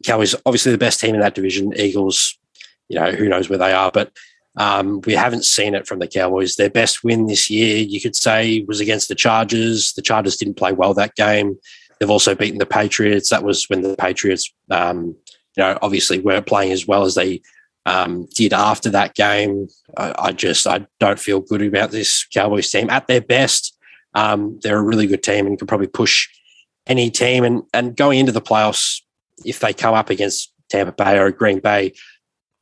Cowboys 0.04 0.34
obviously 0.46 0.72
the 0.72 0.78
best 0.78 1.00
team 1.00 1.14
in 1.14 1.20
that 1.20 1.34
division. 1.34 1.72
Eagles, 1.76 2.38
you 2.88 2.98
know, 2.98 3.12
who 3.12 3.28
knows 3.28 3.48
where 3.48 3.58
they 3.58 3.72
are, 3.72 3.90
but 3.92 4.12
um, 4.56 5.00
we 5.02 5.14
haven't 5.14 5.44
seen 5.44 5.74
it 5.74 5.86
from 5.86 6.00
the 6.00 6.08
Cowboys. 6.08 6.56
Their 6.56 6.70
best 6.70 7.04
win 7.04 7.26
this 7.26 7.48
year, 7.48 7.76
you 7.76 8.00
could 8.00 8.16
say, 8.16 8.64
was 8.66 8.80
against 8.80 9.08
the 9.08 9.14
Chargers. 9.14 9.92
The 9.92 10.02
Chargers 10.02 10.36
didn't 10.36 10.56
play 10.56 10.72
well 10.72 10.94
that 10.94 11.14
game. 11.14 11.58
They've 11.98 12.10
also 12.10 12.34
beaten 12.34 12.58
the 12.58 12.66
Patriots. 12.66 13.30
That 13.30 13.44
was 13.44 13.68
when 13.68 13.82
the 13.82 13.96
Patriots, 13.96 14.52
um, 14.70 15.16
you 15.56 15.62
know, 15.62 15.78
obviously 15.82 16.18
weren't 16.18 16.46
playing 16.46 16.72
as 16.72 16.86
well 16.86 17.04
as 17.04 17.14
they 17.14 17.42
um, 17.86 18.26
did 18.34 18.52
after 18.52 18.90
that 18.90 19.14
game. 19.14 19.68
I, 19.96 20.14
I, 20.18 20.32
just 20.32 20.66
I 20.66 20.86
don't 20.98 21.18
feel 21.18 21.40
good 21.40 21.62
about 21.62 21.90
this 21.90 22.24
Cowboys 22.26 22.70
team 22.70 22.90
at 22.90 23.06
their 23.06 23.20
best. 23.20 23.76
Um, 24.14 24.58
they're 24.62 24.78
a 24.78 24.82
really 24.82 25.06
good 25.06 25.22
team 25.22 25.46
and 25.46 25.58
can 25.58 25.66
probably 25.66 25.86
push 25.86 26.28
any 26.86 27.10
team. 27.10 27.44
And 27.44 27.62
and 27.72 27.96
going 27.96 28.18
into 28.18 28.32
the 28.32 28.42
playoffs, 28.42 29.02
if 29.44 29.60
they 29.60 29.72
come 29.72 29.94
up 29.94 30.10
against 30.10 30.52
Tampa 30.68 30.92
Bay 30.92 31.18
or 31.18 31.30
Green 31.30 31.60
Bay, 31.60 31.94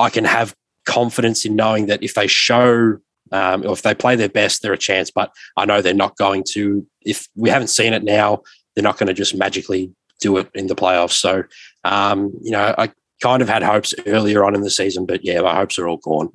I 0.01 0.11
can 0.11 0.25
have 0.25 0.55
confidence 0.87 1.45
in 1.45 1.57
knowing 1.57 1.87
that 1.87 2.03
if 2.03 2.15
they 2.15 2.27
show 2.27 2.99
um, 3.31 3.63
or 3.65 3.73
if 3.73 3.83
they 3.83 3.95
play 3.95 4.17
their 4.17 4.29
best, 4.29 4.63
they're 4.63 4.73
a 4.73 4.79
chance. 4.79 5.11
But 5.11 5.31
I 5.57 5.67
know 5.67 5.83
they're 5.83 5.95
not 5.95 6.17
going 6.17 6.45
to. 6.53 6.87
If 7.03 7.29
we 7.35 7.51
haven't 7.51 7.69
seen 7.69 7.93
it 7.93 8.05
now, 8.05 8.43
they're 8.75 8.83
not 8.83 8.99
going 8.99 9.09
to 9.09 9.15
just 9.15 9.35
magically 9.35 9.93
do 10.21 10.37
it 10.39 10.49
in 10.55 10.67
the 10.67 10.75
playoffs. 10.75 11.13
So, 11.13 11.45
um, 11.85 12.33
you 12.43 12.51
know, 12.51 12.75
I 12.79 12.91
kind 13.21 13.43
of 13.43 13.49
had 13.49 13.63
hopes 13.63 13.95
earlier 14.07 14.45
on 14.45 14.55
in 14.55 14.63
the 14.63 14.71
season, 14.71 15.07
but 15.07 15.25
yeah, 15.25 15.41
my 15.41 15.55
hopes 15.55 15.79
are 15.79 15.89
all 15.89 15.99
gone. 15.99 16.31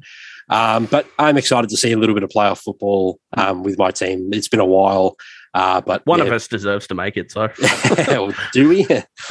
Um, 0.50 0.86
but 0.86 1.08
I'm 1.18 1.38
excited 1.38 1.70
to 1.70 1.78
see 1.78 1.92
a 1.92 1.98
little 1.98 2.16
bit 2.16 2.24
of 2.24 2.30
playoff 2.30 2.62
football 2.62 3.20
um, 3.38 3.64
with 3.64 3.78
my 3.78 3.92
team. 3.92 4.30
It's 4.34 4.50
been 4.50 4.60
a 4.60 4.66
while. 4.66 5.16
Uh, 5.54 5.82
but 5.82 6.06
one 6.06 6.20
yeah. 6.20 6.26
of 6.26 6.32
us 6.32 6.48
deserves 6.48 6.88
to 6.88 6.96
make 6.96 7.16
it. 7.18 7.32
So 7.32 7.48
do 8.54 8.70
we? 8.70 8.88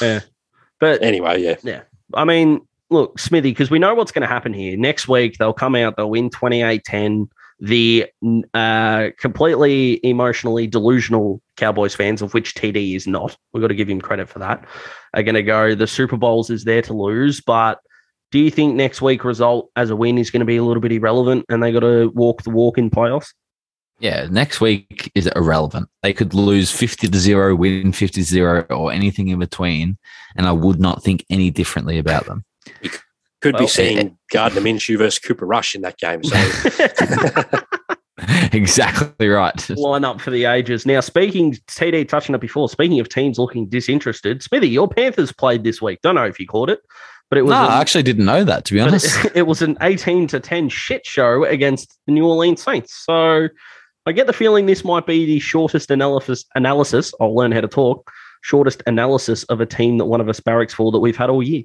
yeah. 0.00 0.20
But 0.80 1.02
anyway, 1.02 1.42
yeah, 1.42 1.56
yeah. 1.62 1.82
I 2.14 2.24
mean, 2.24 2.60
look, 2.90 3.18
Smithy, 3.18 3.50
because 3.50 3.70
we 3.70 3.78
know 3.78 3.94
what's 3.94 4.12
going 4.12 4.22
to 4.22 4.28
happen 4.28 4.52
here. 4.52 4.76
Next 4.76 5.08
week, 5.08 5.36
they'll 5.38 5.52
come 5.52 5.74
out, 5.74 5.96
they'll 5.96 6.10
win 6.10 6.30
28 6.30 6.84
10. 6.84 7.28
The 7.60 8.06
uh, 8.52 9.10
completely 9.18 10.04
emotionally 10.04 10.66
delusional 10.66 11.40
Cowboys 11.56 11.94
fans, 11.94 12.20
of 12.20 12.34
which 12.34 12.54
TD 12.54 12.96
is 12.96 13.06
not, 13.06 13.36
we've 13.52 13.60
got 13.62 13.68
to 13.68 13.74
give 13.74 13.88
him 13.88 14.00
credit 14.00 14.28
for 14.28 14.40
that, 14.40 14.66
are 15.14 15.22
going 15.22 15.36
to 15.36 15.42
go, 15.42 15.74
the 15.74 15.86
Super 15.86 16.16
Bowls 16.16 16.50
is 16.50 16.64
there 16.64 16.82
to 16.82 16.92
lose. 16.92 17.40
But 17.40 17.78
do 18.32 18.40
you 18.40 18.50
think 18.50 18.74
next 18.74 19.00
week 19.00 19.24
result 19.24 19.70
as 19.76 19.90
a 19.90 19.96
win 19.96 20.18
is 20.18 20.32
going 20.32 20.40
to 20.40 20.46
be 20.46 20.56
a 20.56 20.64
little 20.64 20.80
bit 20.80 20.90
irrelevant 20.90 21.46
and 21.48 21.62
they 21.62 21.70
got 21.70 21.80
to 21.80 22.08
walk 22.08 22.42
the 22.42 22.50
walk 22.50 22.76
in 22.76 22.90
playoffs? 22.90 23.32
Yeah, 24.00 24.26
next 24.30 24.60
week 24.60 25.10
is 25.14 25.28
irrelevant. 25.28 25.88
They 26.02 26.12
could 26.12 26.34
lose 26.34 26.70
50 26.70 27.08
to 27.08 27.18
0, 27.18 27.54
win 27.54 27.92
50 27.92 28.20
to 28.20 28.26
0, 28.26 28.66
or 28.70 28.92
anything 28.92 29.28
in 29.28 29.38
between. 29.38 29.96
And 30.36 30.46
I 30.46 30.52
would 30.52 30.80
not 30.80 31.02
think 31.02 31.24
any 31.30 31.50
differently 31.50 31.98
about 31.98 32.26
them. 32.26 32.44
You 32.82 32.90
could 33.40 33.54
well, 33.54 33.62
be 33.62 33.68
seeing 33.68 33.98
it, 33.98 34.12
Gardner 34.32 34.60
Minshew 34.60 34.98
versus 34.98 35.18
Cooper 35.18 35.46
Rush 35.46 35.74
in 35.74 35.82
that 35.82 35.98
game. 35.98 36.22
So. 36.24 36.34
exactly 38.52 39.28
right. 39.28 39.70
Line 39.70 40.04
up 40.04 40.20
for 40.20 40.30
the 40.30 40.44
ages. 40.44 40.86
Now, 40.86 41.00
speaking, 41.00 41.52
TD 41.68 42.08
touching 42.08 42.34
up 42.34 42.40
before, 42.40 42.68
speaking 42.68 43.00
of 43.00 43.08
teams 43.08 43.38
looking 43.38 43.68
disinterested, 43.68 44.42
Smithy, 44.42 44.68
your 44.68 44.88
Panthers 44.88 45.32
played 45.32 45.64
this 45.64 45.80
week. 45.82 46.00
Don't 46.02 46.14
know 46.14 46.24
if 46.24 46.40
you 46.40 46.46
caught 46.46 46.70
it, 46.70 46.80
but 47.30 47.38
it 47.38 47.42
was. 47.42 47.50
No, 47.50 47.64
an, 47.64 47.70
I 47.70 47.80
actually 47.80 48.02
didn't 48.02 48.24
know 48.24 48.44
that, 48.44 48.64
to 48.66 48.74
be 48.74 48.80
honest. 48.80 49.24
It, 49.24 49.32
it 49.36 49.46
was 49.46 49.62
an 49.62 49.76
18 49.80 50.26
to 50.28 50.40
10 50.40 50.68
shit 50.68 51.06
show 51.06 51.44
against 51.44 51.98
the 52.06 52.12
New 52.12 52.26
Orleans 52.26 52.62
Saints. 52.62 52.94
So 53.04 53.48
I 54.06 54.12
get 54.12 54.26
the 54.26 54.32
feeling 54.32 54.66
this 54.66 54.84
might 54.84 55.06
be 55.06 55.24
the 55.24 55.38
shortest 55.38 55.90
analysis. 55.90 56.44
Analysis. 56.54 57.14
I'll 57.20 57.34
learn 57.34 57.52
how 57.52 57.62
to 57.62 57.68
talk. 57.68 58.10
Shortest 58.42 58.82
analysis 58.86 59.44
of 59.44 59.60
a 59.60 59.66
team 59.66 59.98
that 59.98 60.04
one 60.04 60.20
of 60.20 60.28
us 60.28 60.40
barracks 60.40 60.74
for 60.74 60.92
that 60.92 60.98
we've 60.98 61.16
had 61.16 61.30
all 61.30 61.42
year. 61.42 61.64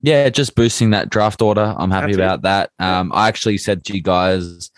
Yeah, 0.00 0.28
just 0.28 0.54
boosting 0.54 0.90
that 0.90 1.10
draft 1.10 1.40
order. 1.40 1.74
I'm 1.78 1.90
happy 1.90 2.14
That's 2.14 2.16
about 2.16 2.38
it. 2.40 2.42
that. 2.42 2.70
Um, 2.78 3.12
I 3.14 3.28
actually 3.28 3.58
said 3.58 3.84
to 3.84 3.94
you 3.94 4.02
guys, 4.02 4.70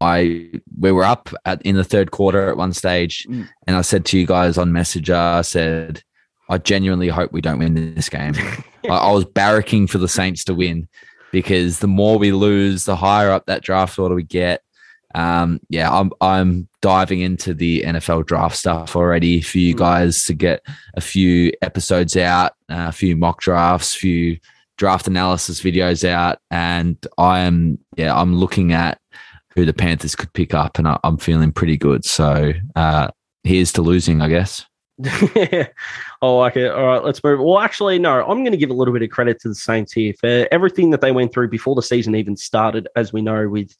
I 0.00 0.52
we 0.78 0.92
were 0.92 1.04
up 1.04 1.28
at 1.44 1.60
in 1.62 1.76
the 1.76 1.84
third 1.84 2.12
quarter 2.12 2.48
at 2.48 2.56
one 2.56 2.72
stage, 2.72 3.26
mm. 3.28 3.46
and 3.66 3.76
I 3.76 3.82
said 3.82 4.06
to 4.06 4.18
you 4.18 4.26
guys 4.26 4.56
on 4.56 4.72
Messenger, 4.72 5.14
I 5.14 5.42
said, 5.42 6.02
I 6.48 6.58
genuinely 6.58 7.08
hope 7.08 7.32
we 7.32 7.42
don't 7.42 7.58
win 7.58 7.94
this 7.94 8.08
game. 8.08 8.34
I, 8.84 8.88
I 8.88 9.12
was 9.12 9.26
barracking 9.26 9.90
for 9.90 9.98
the 9.98 10.08
Saints 10.08 10.44
to 10.44 10.54
win 10.54 10.88
because 11.30 11.80
the 11.80 11.88
more 11.88 12.18
we 12.18 12.32
lose, 12.32 12.86
the 12.86 12.96
higher 12.96 13.30
up 13.30 13.46
that 13.46 13.62
draft 13.62 13.98
order 13.98 14.14
we 14.14 14.22
get 14.22 14.62
um, 15.14 15.60
yeah, 15.68 15.90
I'm 15.90 16.12
I'm 16.20 16.68
diving 16.82 17.20
into 17.20 17.54
the 17.54 17.82
NFL 17.82 18.26
draft 18.26 18.56
stuff 18.56 18.96
already 18.96 19.40
for 19.40 19.58
you 19.58 19.72
hmm. 19.72 19.78
guys 19.78 20.24
to 20.24 20.34
get 20.34 20.64
a 20.94 21.00
few 21.00 21.52
episodes 21.62 22.16
out, 22.16 22.52
uh, 22.68 22.86
a 22.88 22.92
few 22.92 23.16
mock 23.16 23.40
drafts, 23.40 23.94
a 23.94 23.98
few 23.98 24.38
draft 24.76 25.06
analysis 25.06 25.60
videos 25.60 26.08
out, 26.08 26.38
and 26.50 26.96
I 27.18 27.40
am 27.40 27.78
yeah 27.96 28.18
I'm 28.18 28.36
looking 28.36 28.72
at 28.72 29.00
who 29.54 29.64
the 29.64 29.74
Panthers 29.74 30.14
could 30.14 30.32
pick 30.32 30.54
up, 30.54 30.78
and 30.78 30.86
I, 30.86 30.98
am 31.04 31.18
feeling 31.18 31.52
pretty 31.52 31.76
good. 31.76 32.04
So 32.04 32.52
uh, 32.76 33.08
here's 33.42 33.72
to 33.72 33.82
losing, 33.82 34.22
I 34.22 34.28
guess. 34.28 34.64
oh, 36.22 36.38
like 36.38 36.56
it. 36.56 36.70
All 36.70 36.86
right, 36.86 37.02
let's 37.04 37.22
move. 37.24 37.40
Well, 37.40 37.58
actually, 37.58 37.98
no, 37.98 38.22
I'm 38.22 38.42
going 38.44 38.52
to 38.52 38.58
give 38.58 38.70
a 38.70 38.74
little 38.74 38.92
bit 38.92 39.02
of 39.02 39.10
credit 39.10 39.40
to 39.40 39.48
the 39.48 39.54
Saints 39.54 39.92
here 39.92 40.12
for 40.20 40.46
everything 40.52 40.90
that 40.90 41.00
they 41.00 41.12
went 41.12 41.32
through 41.32 41.48
before 41.48 41.74
the 41.74 41.82
season 41.82 42.14
even 42.14 42.36
started, 42.36 42.86
as 42.96 43.12
we 43.12 43.22
know, 43.22 43.48
with 43.48 43.74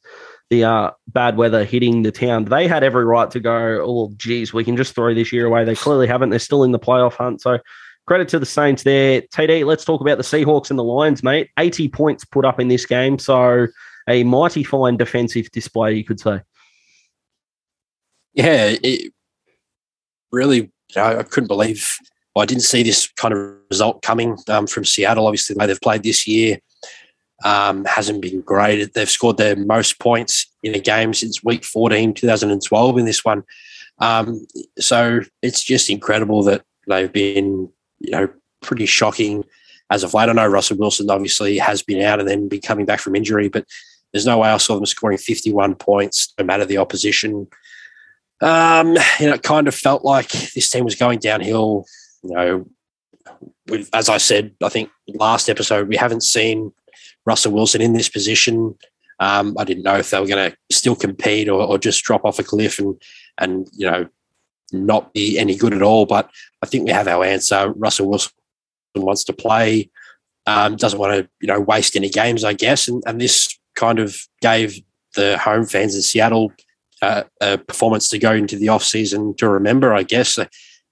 the 0.51 0.65
uh, 0.65 0.91
bad 1.07 1.37
weather 1.37 1.63
hitting 1.63 2.03
the 2.03 2.11
town. 2.11 2.43
They 2.43 2.67
had 2.67 2.83
every 2.83 3.05
right 3.05 3.31
to 3.31 3.39
go, 3.39 3.81
oh, 3.81 4.11
geez, 4.17 4.53
we 4.53 4.65
can 4.65 4.75
just 4.75 4.93
throw 4.93 5.13
this 5.13 5.31
year 5.31 5.45
away. 5.45 5.63
They 5.63 5.75
clearly 5.75 6.07
haven't. 6.07 6.29
They're 6.29 6.39
still 6.39 6.63
in 6.63 6.73
the 6.73 6.79
playoff 6.79 7.13
hunt. 7.13 7.41
So 7.41 7.57
credit 8.05 8.27
to 8.29 8.39
the 8.39 8.45
Saints 8.45 8.83
there. 8.83 9.21
TD, 9.21 9.65
let's 9.65 9.85
talk 9.85 10.01
about 10.01 10.17
the 10.17 10.25
Seahawks 10.25 10.69
and 10.69 10.77
the 10.77 10.83
Lions, 10.83 11.23
mate. 11.23 11.49
80 11.57 11.87
points 11.87 12.25
put 12.25 12.43
up 12.43 12.59
in 12.59 12.67
this 12.67 12.85
game. 12.85 13.17
So 13.17 13.67
a 14.09 14.25
mighty 14.25 14.63
fine 14.63 14.97
defensive 14.97 15.49
display, 15.51 15.93
you 15.93 16.03
could 16.03 16.19
say. 16.19 16.41
Yeah, 18.33 18.75
it 18.83 19.13
really, 20.33 20.69
I 20.97 21.23
couldn't 21.23 21.47
believe 21.47 21.97
I 22.35 22.45
didn't 22.45 22.63
see 22.63 22.83
this 22.83 23.09
kind 23.15 23.33
of 23.33 23.55
result 23.69 24.01
coming 24.01 24.37
um, 24.49 24.67
from 24.67 24.83
Seattle. 24.83 25.27
Obviously, 25.27 25.53
the 25.53 25.59
way 25.59 25.67
they've 25.67 25.79
played 25.79 26.03
this 26.03 26.27
year 26.27 26.59
um, 27.43 27.85
hasn't 27.85 28.21
been 28.21 28.41
great. 28.41 28.93
They've 28.93 29.09
scored 29.09 29.37
their 29.37 29.55
most 29.55 29.99
points 29.99 30.47
in 30.63 30.75
a 30.75 30.79
game 30.79 31.13
since 31.13 31.43
week 31.43 31.63
14, 31.63 32.13
2012 32.13 32.97
in 32.97 33.05
this 33.05 33.25
one. 33.25 33.43
Um, 33.99 34.45
so 34.79 35.21
it's 35.41 35.63
just 35.63 35.89
incredible 35.89 36.43
that 36.43 36.63
they've 36.87 37.11
been, 37.11 37.69
you 37.99 38.11
know, 38.11 38.29
pretty 38.61 38.85
shocking 38.85 39.43
as 39.89 40.03
of 40.03 40.13
late. 40.13 40.29
I 40.29 40.33
know 40.33 40.47
Russell 40.47 40.77
Wilson 40.77 41.09
obviously 41.09 41.57
has 41.57 41.83
been 41.83 42.01
out 42.01 42.19
and 42.19 42.27
then 42.27 42.47
been 42.47 42.61
coming 42.61 42.85
back 42.85 42.99
from 42.99 43.15
injury, 43.15 43.49
but 43.49 43.65
there's 44.11 44.25
no 44.25 44.39
way 44.39 44.49
I 44.49 44.57
saw 44.57 44.75
them 44.75 44.85
scoring 44.85 45.17
51 45.17 45.75
points 45.75 46.33
no 46.37 46.45
matter 46.45 46.65
the 46.65 46.77
opposition. 46.77 47.47
Um, 48.41 48.97
you 49.19 49.27
know, 49.27 49.33
it 49.33 49.43
kind 49.43 49.67
of 49.67 49.75
felt 49.75 50.03
like 50.03 50.29
this 50.29 50.69
team 50.69 50.83
was 50.83 50.95
going 50.95 51.19
downhill. 51.19 51.85
You 52.23 52.33
know, 52.35 52.65
as 53.93 54.09
I 54.09 54.17
said, 54.17 54.53
I 54.63 54.69
think 54.69 54.89
last 55.07 55.49
episode, 55.49 55.87
we 55.87 55.95
haven't 55.95 56.23
seen 56.23 56.73
Russell 57.25 57.53
Wilson 57.53 57.81
in 57.81 57.93
this 57.93 58.09
position. 58.09 58.75
Um, 59.19 59.55
I 59.59 59.63
didn't 59.63 59.83
know 59.83 59.97
if 59.97 60.09
they 60.09 60.19
were 60.19 60.27
going 60.27 60.51
to 60.51 60.57
still 60.71 60.95
compete 60.95 61.47
or, 61.47 61.61
or, 61.61 61.77
just 61.77 62.03
drop 62.03 62.25
off 62.25 62.39
a 62.39 62.43
cliff 62.43 62.79
and 62.79 62.99
and 63.37 63.67
you 63.73 63.89
know 63.89 64.07
not 64.71 65.13
be 65.13 65.37
any 65.37 65.55
good 65.55 65.73
at 65.73 65.83
all. 65.83 66.05
But 66.05 66.29
I 66.63 66.65
think 66.65 66.85
we 66.85 66.91
have 66.91 67.07
our 67.07 67.23
answer. 67.23 67.71
Russell 67.73 68.09
Wilson 68.09 68.31
wants 68.95 69.23
to 69.25 69.33
play. 69.33 69.89
Um, 70.47 70.75
doesn't 70.75 70.99
want 70.99 71.13
to, 71.13 71.29
you 71.39 71.47
know, 71.47 71.59
waste 71.59 71.95
any 71.95 72.09
games, 72.09 72.43
I 72.43 72.53
guess. 72.53 72.87
And, 72.87 73.03
and 73.05 73.21
this 73.21 73.59
kind 73.75 73.99
of 73.99 74.17
gave 74.41 74.79
the 75.15 75.37
home 75.37 75.65
fans 75.65 75.95
in 75.95 76.01
Seattle 76.01 76.51
uh, 77.01 77.23
a 77.41 77.57
performance 77.57 78.09
to 78.09 78.19
go 78.19 78.33
into 78.33 78.55
the 78.55 78.69
off 78.69 78.83
season 78.83 79.35
to 79.35 79.49
remember, 79.49 79.93
I 79.93 80.03
guess. 80.03 80.39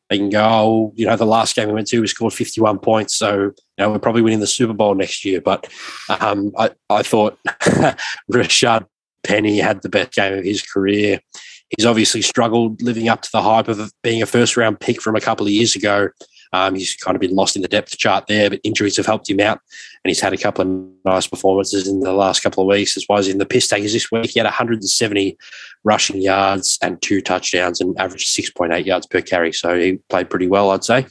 They 0.09 0.17
can 0.17 0.29
go, 0.29 0.43
oh, 0.43 0.93
you 0.95 1.05
know, 1.05 1.15
the 1.15 1.25
last 1.25 1.55
game 1.55 1.67
we 1.67 1.75
went 1.75 1.87
to, 1.87 2.01
we 2.01 2.07
scored 2.07 2.33
51 2.33 2.79
points. 2.79 3.15
So, 3.15 3.35
you 3.35 3.53
know, 3.77 3.91
we're 3.91 3.99
probably 3.99 4.23
winning 4.23 4.39
the 4.39 4.47
Super 4.47 4.73
Bowl 4.73 4.95
next 4.95 5.23
year. 5.23 5.39
But 5.39 5.67
um, 6.09 6.51
I, 6.57 6.71
I 6.89 7.03
thought 7.03 7.37
Rashaad 8.31 8.87
Penny 9.23 9.59
had 9.59 9.81
the 9.81 9.89
best 9.89 10.13
game 10.13 10.33
of 10.33 10.43
his 10.43 10.63
career. 10.63 11.19
He's 11.77 11.85
obviously 11.85 12.23
struggled 12.23 12.81
living 12.81 13.07
up 13.07 13.21
to 13.21 13.29
the 13.31 13.43
hype 13.43 13.67
of 13.67 13.91
being 14.01 14.23
a 14.23 14.25
first 14.25 14.57
round 14.57 14.79
pick 14.79 15.01
from 15.01 15.15
a 15.15 15.21
couple 15.21 15.45
of 15.45 15.51
years 15.51 15.75
ago. 15.75 16.09
Um, 16.51 16.75
he's 16.75 16.95
kind 16.95 17.15
of 17.15 17.21
been 17.21 17.35
lost 17.35 17.55
in 17.55 17.61
the 17.61 17.67
depth 17.67 17.97
chart 17.97 18.27
there, 18.27 18.49
but 18.49 18.61
injuries 18.63 18.97
have 18.97 19.05
helped 19.05 19.29
him 19.29 19.39
out. 19.39 19.59
And 20.03 20.09
he's 20.09 20.19
had 20.19 20.33
a 20.33 20.37
couple 20.37 20.63
of 20.63 20.89
nice 21.05 21.27
performances 21.27 21.87
in 21.87 21.99
the 21.99 22.13
last 22.13 22.41
couple 22.41 22.63
of 22.63 22.67
weeks, 22.67 22.97
as 22.97 23.05
well 23.07 23.19
as 23.19 23.27
in 23.27 23.37
the 23.37 23.45
piss 23.45 23.67
takers 23.67 23.93
this 23.93 24.11
week. 24.11 24.31
He 24.31 24.39
had 24.39 24.45
170 24.45 25.37
rushing 25.83 26.21
yards 26.21 26.79
and 26.81 27.01
two 27.01 27.21
touchdowns 27.21 27.79
and 27.79 27.97
averaged 27.99 28.35
6.8 28.35 28.85
yards 28.85 29.05
per 29.05 29.21
carry. 29.21 29.53
So 29.53 29.77
he 29.77 29.99
played 30.09 30.29
pretty 30.29 30.47
well, 30.47 30.71
I'd 30.71 30.83
say. 30.83 31.05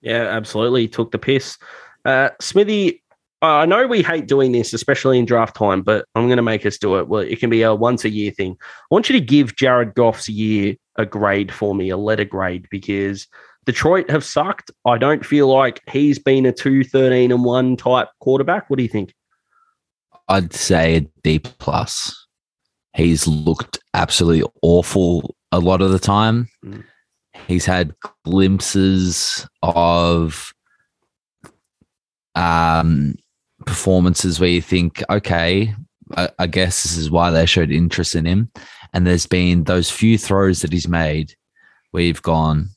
Yeah, 0.00 0.24
absolutely. 0.24 0.82
He 0.82 0.88
took 0.88 1.12
the 1.12 1.18
piss. 1.18 1.58
Uh, 2.04 2.30
Smithy, 2.40 3.02
I 3.42 3.64
know 3.64 3.86
we 3.86 4.02
hate 4.02 4.26
doing 4.26 4.52
this, 4.52 4.74
especially 4.74 5.18
in 5.18 5.24
draft 5.24 5.56
time, 5.56 5.82
but 5.82 6.04
I'm 6.14 6.26
going 6.26 6.36
to 6.36 6.42
make 6.42 6.66
us 6.66 6.76
do 6.76 6.98
it. 6.98 7.08
Well, 7.08 7.22
it 7.22 7.38
can 7.40 7.48
be 7.48 7.62
a 7.62 7.74
once 7.74 8.04
a 8.04 8.10
year 8.10 8.30
thing. 8.32 8.56
I 8.60 8.86
want 8.90 9.08
you 9.08 9.18
to 9.18 9.24
give 9.24 9.56
Jared 9.56 9.94
Goff's 9.94 10.28
year 10.28 10.76
a 10.96 11.06
grade 11.06 11.52
for 11.52 11.74
me, 11.74 11.88
a 11.88 11.96
letter 11.96 12.26
grade, 12.26 12.66
because 12.70 13.26
Detroit 13.66 14.10
have 14.10 14.24
sucked. 14.24 14.70
I 14.86 14.98
don't 14.98 15.24
feel 15.24 15.48
like 15.48 15.80
he's 15.90 16.18
been 16.18 16.46
a 16.46 16.52
2 16.52 16.84
13 16.84 17.30
and 17.30 17.44
1 17.44 17.76
type 17.76 18.08
quarterback. 18.20 18.68
What 18.68 18.76
do 18.76 18.82
you 18.82 18.88
think? 18.88 19.14
I'd 20.28 20.52
say 20.52 20.96
a 20.96 21.00
D 21.22 21.38
plus. 21.40 22.26
He's 22.94 23.26
looked 23.26 23.78
absolutely 23.94 24.48
awful 24.62 25.34
a 25.52 25.58
lot 25.58 25.82
of 25.82 25.90
the 25.90 25.98
time. 25.98 26.48
Mm. 26.64 26.84
He's 27.46 27.66
had 27.66 27.94
glimpses 28.24 29.46
of 29.62 30.52
um, 32.34 33.14
performances 33.66 34.40
where 34.40 34.48
you 34.48 34.62
think, 34.62 35.02
okay, 35.10 35.74
I, 36.16 36.28
I, 36.38 36.46
guess 36.46 36.82
this 36.82 36.96
is 36.96 37.10
why 37.10 37.30
they 37.30 37.46
showed 37.46 37.70
interest 37.70 38.14
in 38.14 38.24
him. 38.24 38.50
And 38.92 39.06
there's 39.06 39.26
been 39.26 39.64
those 39.64 39.90
few 39.90 40.18
throws 40.18 40.62
that 40.62 40.72
he's 40.72 40.88
made 40.88 41.34
where 41.90 42.02
you've 42.02 42.22
gone, 42.22 42.70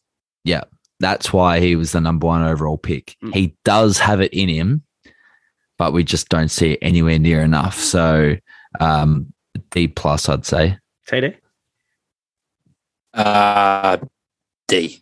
yeah, 0.43 0.63
that's 0.99 1.33
why 1.33 1.59
he 1.59 1.75
was 1.75 1.91
the 1.91 2.01
number 2.01 2.27
one 2.27 2.43
overall 2.43 2.77
pick. 2.77 3.15
Mm. 3.23 3.33
He 3.33 3.55
does 3.65 3.99
have 3.99 4.21
it 4.21 4.33
in 4.33 4.49
him, 4.49 4.83
but 5.77 5.93
we 5.93 6.03
just 6.03 6.29
don't 6.29 6.49
see 6.49 6.73
it 6.73 6.79
anywhere 6.81 7.19
near 7.19 7.41
enough. 7.41 7.79
So 7.79 8.35
um, 8.79 9.33
D 9.71 9.87
plus, 9.87 10.29
I'd 10.29 10.45
say. 10.45 10.77
TD? 11.07 11.35
Uh, 13.13 13.97
D. 14.67 14.99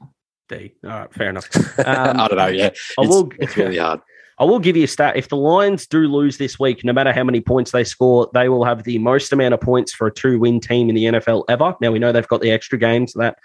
D. 0.49 0.73
All 0.83 0.89
right, 0.89 1.13
fair 1.13 1.29
enough. 1.29 1.49
Um, 1.85 2.19
I 2.19 2.27
don't 2.27 2.37
know. 2.37 2.47
Yeah, 2.47 2.69
I 2.99 3.01
will, 3.01 3.29
it's, 3.31 3.37
it's 3.39 3.57
really 3.57 3.77
hard. 3.77 4.01
I 4.39 4.43
will 4.43 4.59
give 4.59 4.75
you 4.75 4.85
a 4.85 4.87
stat. 4.87 5.17
If 5.17 5.29
the 5.29 5.37
Lions 5.37 5.85
do 5.85 5.99
lose 5.99 6.37
this 6.37 6.59
week, 6.59 6.83
no 6.83 6.93
matter 6.93 7.13
how 7.13 7.23
many 7.23 7.41
points 7.41 7.71
they 7.71 7.83
score, 7.83 8.29
they 8.33 8.49
will 8.49 8.65
have 8.65 8.83
the 8.83 8.97
most 8.97 9.31
amount 9.31 9.53
of 9.53 9.61
points 9.61 9.93
for 9.93 10.07
a 10.07 10.13
two 10.13 10.39
win 10.39 10.59
team 10.59 10.89
in 10.89 10.95
the 10.95 11.05
NFL 11.05 11.43
ever. 11.47 11.75
Now, 11.79 11.91
we 11.91 11.99
know 11.99 12.11
they've 12.11 12.27
got 12.27 12.41
the 12.41 12.51
extra 12.51 12.77
games, 12.77 13.13
so 13.13 13.19
that 13.19 13.37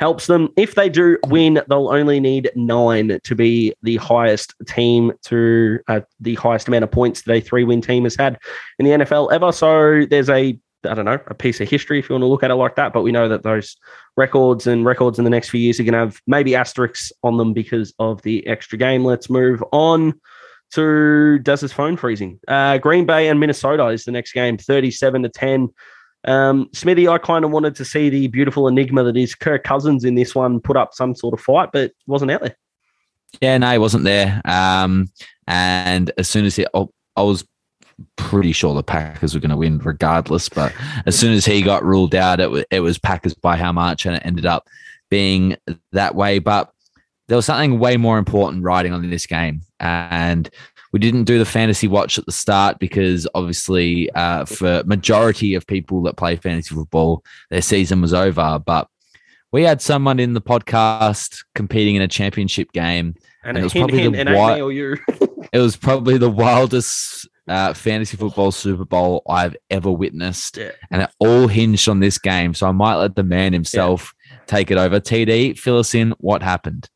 helps 0.00 0.26
them. 0.26 0.48
If 0.56 0.74
they 0.74 0.88
do 0.88 1.18
win, 1.26 1.60
they'll 1.68 1.88
only 1.88 2.20
need 2.20 2.50
nine 2.54 3.20
to 3.22 3.34
be 3.34 3.74
the 3.82 3.96
highest 3.96 4.54
team 4.66 5.12
to 5.24 5.80
uh, 5.88 6.00
the 6.20 6.34
highest 6.34 6.68
amount 6.68 6.84
of 6.84 6.90
points 6.90 7.22
that 7.22 7.32
a 7.32 7.40
three 7.40 7.64
win 7.64 7.80
team 7.80 8.04
has 8.04 8.16
had 8.16 8.38
in 8.78 8.86
the 8.86 9.04
NFL 9.04 9.32
ever. 9.32 9.52
So 9.52 10.06
there's 10.08 10.30
a 10.30 10.58
I 10.86 10.92
don't 10.92 11.06
know, 11.06 11.18
a 11.28 11.34
piece 11.34 11.60
of 11.60 11.68
history 11.68 11.98
if 11.98 12.08
you 12.08 12.14
want 12.14 12.22
to 12.22 12.26
look 12.26 12.42
at 12.42 12.50
it 12.50 12.56
like 12.56 12.76
that. 12.76 12.92
But 12.92 13.02
we 13.02 13.12
know 13.12 13.28
that 13.28 13.42
those 13.42 13.76
records 14.16 14.66
and 14.66 14.84
records 14.84 15.18
in 15.18 15.24
the 15.24 15.30
next 15.30 15.48
few 15.48 15.60
years 15.60 15.80
are 15.80 15.84
going 15.84 15.92
to 15.92 15.98
have 15.98 16.20
maybe 16.26 16.54
asterisks 16.54 17.10
on 17.22 17.36
them 17.36 17.52
because 17.52 17.94
of 17.98 18.20
the 18.22 18.46
extra 18.46 18.78
game. 18.78 19.04
Let's 19.04 19.30
move 19.30 19.62
on 19.72 20.20
to 20.72 21.38
does 21.38 21.60
his 21.60 21.72
phone 21.72 21.96
freezing. 21.96 22.40
Uh, 22.48 22.78
Green 22.78 23.06
Bay 23.06 23.28
and 23.28 23.38
Minnesota 23.38 23.86
is 23.86 24.04
the 24.04 24.12
next 24.12 24.32
game, 24.32 24.58
37 24.58 25.22
to 25.22 25.28
10. 25.28 25.68
Um, 26.24 26.68
Smithy, 26.72 27.08
I 27.08 27.18
kind 27.18 27.44
of 27.44 27.50
wanted 27.50 27.74
to 27.76 27.84
see 27.84 28.08
the 28.08 28.28
beautiful 28.28 28.66
enigma 28.66 29.04
that 29.04 29.16
is 29.16 29.34
Kirk 29.34 29.64
Cousins 29.64 30.04
in 30.04 30.14
this 30.14 30.34
one 30.34 30.60
put 30.60 30.76
up 30.76 30.94
some 30.94 31.14
sort 31.14 31.34
of 31.34 31.40
fight, 31.40 31.70
but 31.72 31.92
wasn't 32.06 32.30
out 32.30 32.40
there. 32.40 32.56
Yeah, 33.40 33.58
no, 33.58 33.70
he 33.70 33.78
wasn't 33.78 34.04
there. 34.04 34.40
Um, 34.44 35.08
and 35.46 36.10
as 36.16 36.28
soon 36.28 36.44
as 36.44 36.56
he, 36.56 36.66
oh, 36.72 36.92
I 37.16 37.22
was 37.22 37.44
pretty 38.16 38.52
sure 38.52 38.74
the 38.74 38.82
Packers 38.82 39.34
were 39.34 39.40
going 39.40 39.50
to 39.50 39.56
win 39.56 39.78
regardless. 39.78 40.48
But 40.48 40.72
as 41.06 41.18
soon 41.18 41.32
as 41.32 41.44
he 41.44 41.62
got 41.62 41.84
ruled 41.84 42.14
out, 42.14 42.40
it 42.40 42.50
was, 42.50 42.64
it 42.70 42.80
was 42.80 42.98
Packers 42.98 43.34
by 43.34 43.56
how 43.56 43.72
much, 43.72 44.06
and 44.06 44.16
it 44.16 44.22
ended 44.24 44.46
up 44.46 44.68
being 45.10 45.56
that 45.92 46.14
way. 46.14 46.38
But 46.38 46.70
there 47.28 47.36
was 47.36 47.46
something 47.46 47.78
way 47.78 47.96
more 47.96 48.18
important 48.18 48.64
riding 48.64 48.92
on 48.92 49.08
this 49.08 49.26
game. 49.26 49.62
And 49.80 50.48
we 50.94 51.00
didn't 51.00 51.24
do 51.24 51.40
the 51.40 51.44
fantasy 51.44 51.88
watch 51.88 52.18
at 52.18 52.26
the 52.26 52.30
start 52.30 52.78
because 52.78 53.26
obviously, 53.34 54.08
uh, 54.12 54.44
for 54.44 54.84
majority 54.86 55.56
of 55.56 55.66
people 55.66 56.00
that 56.04 56.16
play 56.16 56.36
fantasy 56.36 56.72
football, 56.72 57.24
their 57.50 57.62
season 57.62 58.00
was 58.00 58.14
over. 58.14 58.62
But 58.64 58.86
we 59.50 59.64
had 59.64 59.82
someone 59.82 60.20
in 60.20 60.34
the 60.34 60.40
podcast 60.40 61.44
competing 61.56 61.96
in 61.96 62.02
a 62.02 62.06
championship 62.06 62.70
game, 62.70 63.16
and, 63.42 63.56
and 63.56 63.58
it 63.58 63.64
was 63.64 63.72
hint, 63.72 63.90
probably 63.90 64.02
hint, 64.04 64.14
the 64.14 64.24
wi- 64.24 64.54
it 65.52 65.58
was 65.58 65.76
probably 65.76 66.16
the 66.16 66.30
wildest 66.30 67.28
uh, 67.48 67.74
fantasy 67.74 68.16
football 68.16 68.52
Super 68.52 68.84
Bowl 68.84 69.24
I've 69.28 69.56
ever 69.70 69.90
witnessed, 69.90 70.58
yeah. 70.58 70.70
and 70.92 71.02
it 71.02 71.10
all 71.18 71.48
hinged 71.48 71.88
on 71.88 71.98
this 71.98 72.18
game. 72.18 72.54
So 72.54 72.68
I 72.68 72.72
might 72.72 72.94
let 72.94 73.16
the 73.16 73.24
man 73.24 73.52
himself 73.52 74.14
yeah. 74.30 74.36
take 74.46 74.70
it 74.70 74.78
over. 74.78 75.00
TD, 75.00 75.58
fill 75.58 75.80
us 75.80 75.92
in. 75.92 76.14
What 76.18 76.44
happened? 76.44 76.88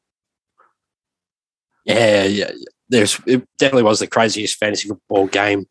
Yeah, 1.84 2.26
Yeah, 2.26 2.46
yeah. 2.46 2.50
There's 2.88 3.20
it 3.26 3.44
definitely 3.58 3.84
was 3.84 4.00
the 4.00 4.06
craziest 4.06 4.56
fantasy 4.58 4.88
football 4.88 5.26
game 5.26 5.66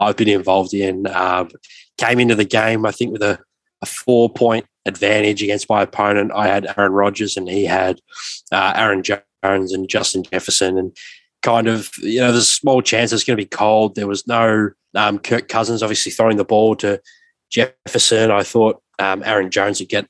I've 0.00 0.16
been 0.16 0.28
involved 0.28 0.74
in. 0.74 1.06
Um, 1.06 1.50
came 1.98 2.20
into 2.20 2.34
the 2.34 2.44
game, 2.44 2.86
I 2.86 2.90
think, 2.90 3.12
with 3.12 3.22
a, 3.22 3.38
a 3.82 3.86
four 3.86 4.30
point 4.30 4.66
advantage 4.86 5.42
against 5.42 5.68
my 5.68 5.82
opponent. 5.82 6.32
I 6.34 6.48
had 6.48 6.66
Aaron 6.76 6.92
Rodgers 6.92 7.36
and 7.36 7.48
he 7.48 7.64
had 7.64 8.00
uh, 8.52 8.72
Aaron 8.76 9.02
Jones 9.02 9.72
and 9.72 9.88
Justin 9.88 10.22
Jefferson, 10.22 10.78
and 10.78 10.96
kind 11.42 11.68
of 11.68 11.90
you 11.98 12.20
know 12.20 12.32
there's 12.32 12.44
a 12.44 12.46
small 12.46 12.82
chance 12.82 13.12
it's 13.12 13.24
going 13.24 13.36
to 13.36 13.42
be 13.42 13.48
cold. 13.48 13.94
There 13.94 14.06
was 14.06 14.26
no 14.26 14.70
um, 14.94 15.18
Kirk 15.18 15.48
Cousins 15.48 15.82
obviously 15.82 16.12
throwing 16.12 16.36
the 16.36 16.44
ball 16.44 16.74
to 16.76 17.00
Jefferson. 17.50 18.30
I 18.30 18.42
thought 18.42 18.82
um, 18.98 19.22
Aaron 19.24 19.50
Jones 19.50 19.80
would 19.80 19.88
get 19.88 20.06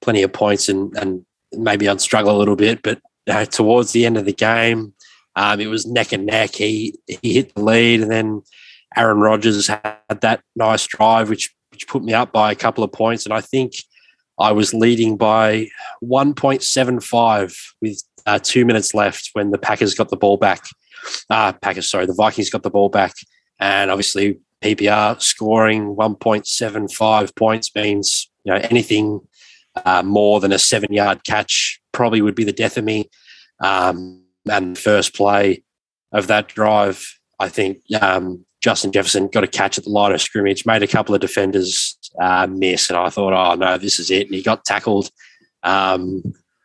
plenty 0.00 0.22
of 0.22 0.32
points 0.32 0.68
and 0.68 0.96
and 0.96 1.24
maybe 1.52 1.88
I'd 1.88 2.00
struggle 2.00 2.36
a 2.36 2.38
little 2.38 2.56
bit, 2.56 2.82
but 2.82 3.00
uh, 3.28 3.44
towards 3.44 3.92
the 3.92 4.06
end 4.06 4.16
of 4.16 4.24
the 4.24 4.32
game, 4.32 4.94
um, 5.36 5.60
it 5.60 5.66
was 5.66 5.86
neck 5.86 6.12
and 6.12 6.26
neck. 6.26 6.54
He 6.54 6.98
he 7.06 7.34
hit 7.34 7.54
the 7.54 7.62
lead, 7.62 8.00
and 8.00 8.10
then 8.10 8.42
Aaron 8.96 9.18
Rodgers 9.18 9.66
had 9.66 9.96
that 10.20 10.42
nice 10.56 10.86
drive, 10.86 11.30
which 11.30 11.54
which 11.70 11.88
put 11.88 12.02
me 12.02 12.12
up 12.12 12.32
by 12.32 12.52
a 12.52 12.56
couple 12.56 12.84
of 12.84 12.92
points. 12.92 13.24
And 13.24 13.32
I 13.32 13.40
think 13.40 13.72
I 14.38 14.52
was 14.52 14.74
leading 14.74 15.16
by 15.16 15.68
1.75 16.02 17.56
with 17.80 18.02
uh, 18.26 18.38
two 18.42 18.64
minutes 18.64 18.94
left 18.94 19.30
when 19.32 19.50
the 19.50 19.58
Packers 19.58 19.94
got 19.94 20.10
the 20.10 20.16
ball 20.16 20.36
back. 20.36 20.64
Uh, 21.30 21.52
Packers, 21.52 21.90
sorry, 21.90 22.06
the 22.06 22.14
Vikings 22.14 22.50
got 22.50 22.62
the 22.62 22.70
ball 22.70 22.88
back, 22.88 23.14
and 23.58 23.90
obviously 23.90 24.38
PPR 24.62 25.20
scoring 25.20 25.96
1.75 25.96 27.36
points 27.36 27.74
means 27.74 28.30
you 28.44 28.52
know 28.52 28.60
anything 28.70 29.20
uh, 29.84 30.02
more 30.02 30.40
than 30.40 30.52
a 30.52 30.58
seven 30.58 30.92
yard 30.92 31.24
catch 31.24 31.80
probably 31.92 32.20
would 32.22 32.34
be 32.34 32.44
the 32.44 32.52
death 32.52 32.76
of 32.76 32.84
me. 32.84 33.10
Um, 33.60 34.21
and 34.48 34.78
first 34.78 35.14
play 35.14 35.62
of 36.12 36.26
that 36.26 36.48
drive, 36.48 37.18
I 37.38 37.48
think 37.48 37.78
um, 38.00 38.44
Justin 38.60 38.92
Jefferson 38.92 39.28
got 39.28 39.44
a 39.44 39.48
catch 39.48 39.78
at 39.78 39.84
the 39.84 39.90
line 39.90 40.12
of 40.12 40.20
scrimmage, 40.20 40.66
made 40.66 40.82
a 40.82 40.86
couple 40.86 41.14
of 41.14 41.20
defenders 41.20 41.96
uh, 42.20 42.46
miss, 42.46 42.90
and 42.90 42.98
I 42.98 43.08
thought, 43.08 43.32
oh 43.32 43.54
no, 43.54 43.78
this 43.78 43.98
is 43.98 44.10
it. 44.10 44.26
And 44.26 44.34
he 44.34 44.42
got 44.42 44.64
tackled, 44.64 45.10
um, 45.62 46.22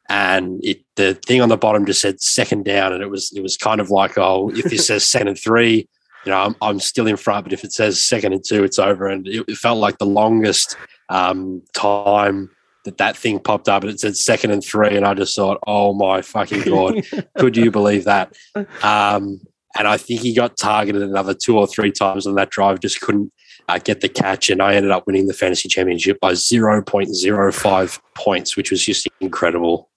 and 0.09 0.63
it, 0.63 0.83
the 0.95 1.15
thing 1.15 1.41
on 1.41 1.49
the 1.49 1.57
bottom 1.57 1.85
just 1.85 2.01
said 2.01 2.21
second 2.21 2.65
down, 2.65 2.93
and 2.93 3.01
it 3.01 3.09
was 3.09 3.31
it 3.35 3.41
was 3.41 3.57
kind 3.57 3.81
of 3.81 3.89
like, 3.89 4.17
oh, 4.17 4.49
if 4.51 4.65
this 4.65 4.87
says 4.87 5.05
second 5.09 5.29
and 5.29 5.39
three, 5.39 5.87
you 6.25 6.31
know, 6.31 6.37
I'm, 6.37 6.55
I'm 6.61 6.79
still 6.79 7.07
in 7.07 7.17
front, 7.17 7.45
but 7.45 7.53
if 7.53 7.63
it 7.63 7.73
says 7.73 8.03
second 8.03 8.33
and 8.33 8.43
two, 8.45 8.63
it's 8.63 8.79
over, 8.79 9.07
and 9.07 9.27
it, 9.27 9.45
it 9.47 9.57
felt 9.57 9.79
like 9.79 9.97
the 9.97 10.05
longest 10.05 10.77
um, 11.09 11.63
time 11.73 12.49
that 12.87 12.97
that 12.97 13.15
thing 13.15 13.39
popped 13.39 13.69
up 13.69 13.83
and 13.83 13.91
it 13.91 13.99
said 13.99 14.17
second 14.17 14.51
and 14.51 14.63
three, 14.63 14.95
and 14.95 15.05
I 15.05 15.13
just 15.13 15.35
thought, 15.35 15.59
oh 15.67 15.93
my 15.93 16.21
fucking 16.21 16.63
god, 16.63 17.05
could 17.37 17.55
you 17.55 17.71
believe 17.71 18.05
that? 18.05 18.35
Um, 18.83 19.39
and 19.77 19.87
I 19.87 19.97
think 19.97 20.21
he 20.21 20.33
got 20.33 20.57
targeted 20.57 21.03
another 21.03 21.33
two 21.33 21.57
or 21.57 21.67
three 21.67 21.91
times 21.91 22.25
on 22.25 22.35
that 22.35 22.49
drive, 22.49 22.79
just 22.79 22.99
couldn't 23.01 23.31
uh, 23.67 23.77
get 23.77 24.01
the 24.01 24.09
catch, 24.09 24.49
and 24.49 24.61
I 24.61 24.75
ended 24.75 24.91
up 24.91 25.05
winning 25.05 25.27
the 25.27 25.33
fantasy 25.33 25.69
championship 25.69 26.19
by 26.19 26.33
zero 26.33 26.81
point 26.81 27.13
zero 27.15 27.51
five 27.51 28.01
points, 28.15 28.57
which 28.57 28.71
was 28.71 28.83
just 28.83 29.07
incredible. 29.21 29.89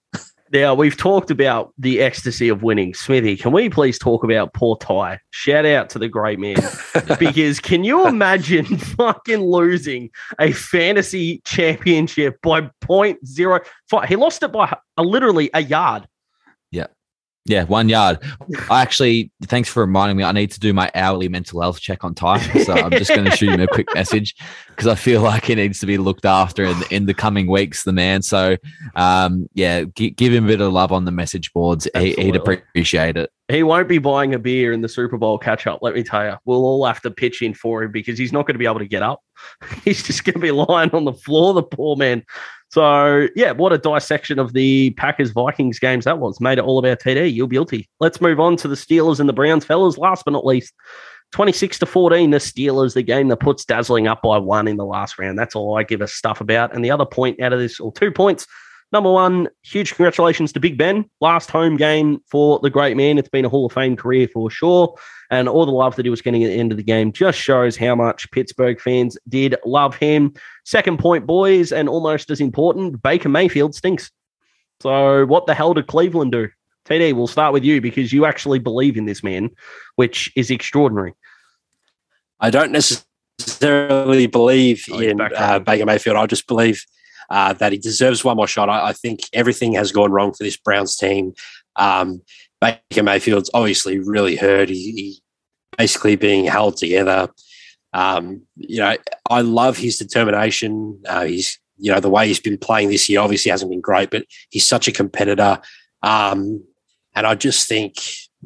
Now, 0.53 0.73
we've 0.73 0.97
talked 0.97 1.31
about 1.31 1.73
the 1.77 2.01
ecstasy 2.01 2.49
of 2.49 2.61
winning. 2.61 2.93
Smithy, 2.93 3.37
can 3.37 3.53
we 3.53 3.69
please 3.69 3.97
talk 3.97 4.25
about 4.25 4.53
poor 4.53 4.75
Ty? 4.75 5.19
Shout 5.29 5.65
out 5.65 5.89
to 5.91 5.99
the 5.99 6.09
great 6.09 6.39
man. 6.39 6.57
because 7.19 7.61
can 7.61 7.85
you 7.85 8.05
imagine 8.05 8.65
fucking 8.77 9.39
losing 9.39 10.09
a 10.39 10.51
fantasy 10.51 11.41
championship 11.45 12.41
by 12.41 12.63
0.05? 12.83 14.05
He 14.05 14.17
lost 14.17 14.43
it 14.43 14.51
by 14.51 14.75
a, 14.97 15.03
literally 15.03 15.49
a 15.53 15.61
yard. 15.61 16.05
Yeah, 17.45 17.63
one 17.63 17.89
yard. 17.89 18.19
I 18.69 18.83
actually, 18.83 19.31
thanks 19.45 19.67
for 19.67 19.79
reminding 19.79 20.15
me. 20.15 20.23
I 20.23 20.31
need 20.31 20.51
to 20.51 20.59
do 20.59 20.73
my 20.73 20.91
hourly 20.93 21.27
mental 21.27 21.59
health 21.59 21.79
check 21.79 22.03
on 22.03 22.13
Ty. 22.13 22.37
So 22.63 22.73
I'm 22.73 22.91
just 22.91 23.09
going 23.09 23.25
to 23.25 23.35
shoot 23.35 23.49
him 23.49 23.61
a 23.61 23.67
quick 23.67 23.87
message 23.95 24.35
because 24.67 24.85
I 24.85 24.93
feel 24.93 25.21
like 25.21 25.45
he 25.45 25.55
needs 25.55 25.79
to 25.79 25.87
be 25.87 25.97
looked 25.97 26.25
after 26.25 26.65
in, 26.65 26.77
in 26.91 27.05
the 27.07 27.15
coming 27.15 27.49
weeks, 27.49 27.83
the 27.83 27.93
man. 27.93 28.21
So, 28.21 28.57
um, 28.95 29.49
yeah, 29.55 29.85
g- 29.95 30.11
give 30.11 30.31
him 30.31 30.45
a 30.45 30.47
bit 30.47 30.61
of 30.61 30.71
love 30.71 30.91
on 30.91 31.05
the 31.05 31.11
message 31.11 31.51
boards. 31.51 31.87
He, 31.97 32.13
would 32.17 32.35
appreciate 32.35 33.17
it. 33.17 33.31
He 33.47 33.63
won't 33.63 33.89
be 33.89 33.97
buying 33.97 34.35
a 34.35 34.39
beer 34.39 34.71
in 34.71 34.81
the 34.81 34.87
Super 34.87 35.17
Bowl 35.17 35.39
catch 35.39 35.65
up, 35.65 35.79
let 35.81 35.95
me 35.95 36.03
tell 36.03 36.23
you. 36.23 36.37
We'll 36.45 36.63
all 36.63 36.85
have 36.85 37.01
to 37.01 37.11
pitch 37.11 37.41
in 37.41 37.55
for 37.55 37.83
him 37.83 37.91
because 37.91 38.19
he's 38.19 38.31
not 38.31 38.45
going 38.45 38.53
to 38.53 38.59
be 38.59 38.67
able 38.67 38.79
to 38.79 38.87
get 38.87 39.01
up. 39.01 39.19
He's 39.83 40.03
just 40.03 40.23
going 40.23 40.35
to 40.35 40.39
be 40.39 40.51
lying 40.51 40.91
on 40.91 41.03
the 41.03 41.13
floor, 41.13 41.55
the 41.55 41.63
poor 41.63 41.95
man. 41.95 42.23
So, 42.71 43.27
yeah, 43.35 43.51
what 43.51 43.73
a 43.73 43.77
dissection 43.77 44.39
of 44.39 44.53
the 44.53 44.91
Packers 44.91 45.31
Vikings 45.31 45.77
games 45.77 46.05
that 46.05 46.19
was. 46.19 46.39
Made 46.39 46.57
it 46.57 46.63
all 46.63 46.79
about 46.79 47.01
TD. 47.01 47.33
You're 47.33 47.47
guilty. 47.47 47.89
Let's 47.99 48.21
move 48.21 48.39
on 48.39 48.55
to 48.57 48.69
the 48.69 48.75
Steelers 48.75 49.19
and 49.19 49.27
the 49.27 49.33
Browns, 49.33 49.65
fellas. 49.65 49.97
Last 49.97 50.23
but 50.23 50.31
not 50.31 50.45
least, 50.45 50.73
26 51.33 51.79
to 51.79 51.85
14, 51.85 52.31
the 52.31 52.37
Steelers, 52.37 52.93
the 52.93 53.03
game 53.03 53.27
that 53.27 53.41
puts 53.41 53.65
Dazzling 53.65 54.07
up 54.07 54.21
by 54.21 54.37
one 54.37 54.69
in 54.69 54.77
the 54.77 54.85
last 54.85 55.19
round. 55.19 55.37
That's 55.37 55.53
all 55.53 55.77
I 55.77 55.83
give 55.83 55.99
a 55.99 56.07
stuff 56.07 56.39
about. 56.39 56.73
And 56.73 56.83
the 56.83 56.91
other 56.91 57.05
point 57.05 57.41
out 57.41 57.51
of 57.51 57.59
this, 57.59 57.77
or 57.77 57.91
two 57.91 58.09
points, 58.09 58.47
number 58.91 59.11
one, 59.11 59.47
huge 59.63 59.95
congratulations 59.95 60.53
to 60.53 60.59
Big 60.59 60.77
Ben. 60.77 61.09
Last 61.19 61.49
home 61.49 61.77
game 61.77 62.21
for 62.29 62.59
the 62.59 62.69
great 62.69 62.97
man. 62.97 63.17
It's 63.17 63.29
been 63.29 63.45
a 63.45 63.49
Hall 63.49 63.65
of 63.65 63.73
Fame 63.73 63.95
career 63.95 64.27
for 64.27 64.49
sure. 64.49 64.95
And 65.29 65.47
all 65.47 65.65
the 65.65 65.71
love 65.71 65.95
that 65.95 66.05
he 66.05 66.09
was 66.09 66.21
getting 66.21 66.43
at 66.43 66.47
the 66.47 66.59
end 66.59 66.71
of 66.71 66.77
the 66.77 66.83
game 66.83 67.11
just 67.11 67.37
shows 67.37 67.77
how 67.77 67.95
much 67.95 68.29
Pittsburgh 68.31 68.79
fans 68.79 69.17
did 69.29 69.55
love 69.65 69.95
him. 69.95 70.33
Second 70.65 70.99
point, 70.99 71.25
boys, 71.25 71.71
and 71.71 71.87
almost 71.87 72.29
as 72.29 72.41
important, 72.41 73.01
Baker 73.01 73.29
Mayfield 73.29 73.73
stinks. 73.73 74.11
So 74.81 75.25
what 75.25 75.45
the 75.45 75.53
hell 75.53 75.73
did 75.73 75.87
Cleveland 75.87 76.31
do? 76.31 76.49
TD, 76.85 77.13
we'll 77.13 77.27
start 77.27 77.53
with 77.53 77.63
you 77.63 77.79
because 77.79 78.11
you 78.11 78.25
actually 78.25 78.59
believe 78.59 78.97
in 78.97 79.05
this 79.05 79.23
man, 79.23 79.51
which 79.95 80.31
is 80.35 80.49
extraordinary. 80.49 81.13
I 82.39 82.49
don't 82.49 82.71
necessarily 82.71 84.25
believe 84.25 84.83
oh, 84.91 84.99
in 84.99 85.21
uh, 85.21 85.59
Baker 85.59 85.85
Mayfield. 85.85 86.17
I 86.17 86.25
just 86.25 86.47
believe 86.47 86.83
uh, 87.31 87.53
that 87.53 87.71
he 87.71 87.77
deserves 87.77 88.25
one 88.25 88.35
more 88.35 88.47
shot. 88.47 88.67
I, 88.67 88.89
I, 88.89 88.93
think 88.93 89.21
everything 89.31 89.73
has 89.75 89.93
gone 89.93 90.11
wrong 90.11 90.33
for 90.33 90.43
this 90.43 90.57
Browns 90.57 90.97
team. 90.97 91.33
Um, 91.77 92.21
Baker 92.59 93.03
Mayfield's 93.03 93.49
obviously 93.53 93.99
really 93.99 94.35
hurt. 94.35 94.67
He, 94.67 94.91
he 94.91 95.21
basically 95.77 96.17
being 96.17 96.45
held 96.45 96.75
together. 96.75 97.29
Um, 97.93 98.41
you 98.57 98.79
know, 98.79 98.97
I 99.29 99.41
love 99.41 99.77
his 99.77 99.97
determination. 99.97 101.01
Uh, 101.07 101.23
he's, 101.23 101.57
you 101.77 101.89
know, 101.89 102.01
the 102.01 102.09
way 102.09 102.27
he's 102.27 102.41
been 102.41 102.57
playing 102.57 102.89
this 102.89 103.07
year 103.07 103.21
obviously 103.21 103.49
hasn't 103.49 103.71
been 103.71 103.79
great, 103.79 104.09
but 104.09 104.25
he's 104.49 104.67
such 104.67 104.89
a 104.89 104.91
competitor. 104.91 105.59
Um, 106.03 106.61
and 107.15 107.25
I 107.25 107.35
just 107.35 107.69
think, 107.69 107.95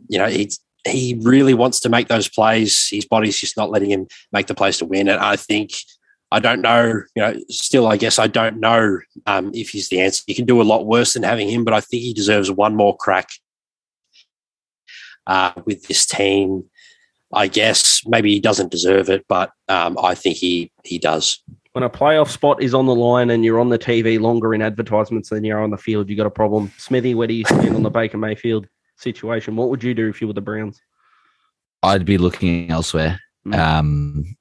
you 0.10 0.20
know, 0.20 0.28
he 0.28 0.52
he 0.88 1.20
really 1.24 1.56
wants 1.56 1.80
to 1.80 1.90
make 1.90 2.08
those 2.08 2.30
plays. 2.30 2.88
His 2.90 3.06
body's 3.06 3.40
just 3.40 3.58
not 3.58 3.72
letting 3.72 3.90
him 3.90 4.06
make 4.32 4.46
the 4.46 4.54
plays 4.54 4.78
to 4.78 4.86
win. 4.86 5.10
And 5.10 5.20
I 5.20 5.36
think, 5.36 5.72
I 6.32 6.40
don't 6.40 6.62
know, 6.62 7.02
you 7.16 7.22
know, 7.22 7.36
still, 7.50 7.88
I 7.88 7.98
guess 7.98 8.20
I 8.20 8.28
don't 8.28 8.60
know 8.60 9.00
um, 9.26 9.52
if 9.54 9.70
he's 9.70 9.90
the 9.90 10.02
answer. 10.02 10.24
You 10.28 10.36
can 10.36 10.46
do 10.46 10.62
a 10.62 10.64
lot 10.64 10.86
worse 10.86 11.14
than 11.14 11.24
having 11.24 11.50
him, 11.50 11.64
but 11.64 11.74
I 11.74 11.82
think 11.82 12.04
he 12.04 12.14
deserves 12.14 12.52
one 12.52 12.76
more 12.76 12.98
crack 12.98 13.30
uh, 15.28 15.54
with 15.66 15.88
this 15.88 16.06
team. 16.06 16.66
I 17.34 17.48
guess 17.48 18.02
maybe 18.06 18.32
he 18.32 18.40
doesn't 18.40 18.72
deserve 18.72 19.10
it, 19.10 19.26
but 19.28 19.52
um, 19.68 19.98
I 20.02 20.16
think 20.16 20.38
he 20.38 20.72
he 20.84 20.98
does. 20.98 21.42
When 21.74 21.84
a 21.84 21.90
playoff 21.90 22.30
spot 22.30 22.64
is 22.64 22.74
on 22.74 22.86
the 22.86 22.96
line 22.96 23.30
and 23.30 23.44
you're 23.44 23.60
on 23.60 23.70
the 23.70 23.80
TV 23.80 24.20
longer 24.20 24.54
in 24.54 24.62
advertisements 24.62 25.30
than 25.30 25.44
you're 25.44 25.62
on 25.62 25.72
the 25.72 25.78
field, 25.78 26.10
you 26.10 26.16
got 26.16 26.26
a 26.26 26.32
problem. 26.32 26.72
Smithy, 26.78 27.16
where 27.16 27.28
do 27.28 27.34
you 27.34 27.44
stand 27.44 27.76
on 27.76 27.84
the 27.84 27.90
Baker 27.90 28.18
Mayfield 28.18 28.68
situation? 28.96 29.58
What 29.58 29.70
would 29.70 29.84
you 29.84 29.94
do 29.94 30.08
if 30.08 30.22
you 30.22 30.28
were 30.28 30.34
the 30.34 30.42
Browns? 30.42 30.82
I'd 31.84 32.06
be 32.06 32.18
looking 32.18 32.72
elsewhere. 32.72 33.20
Mm. 33.46 33.60
Um, 33.60 34.38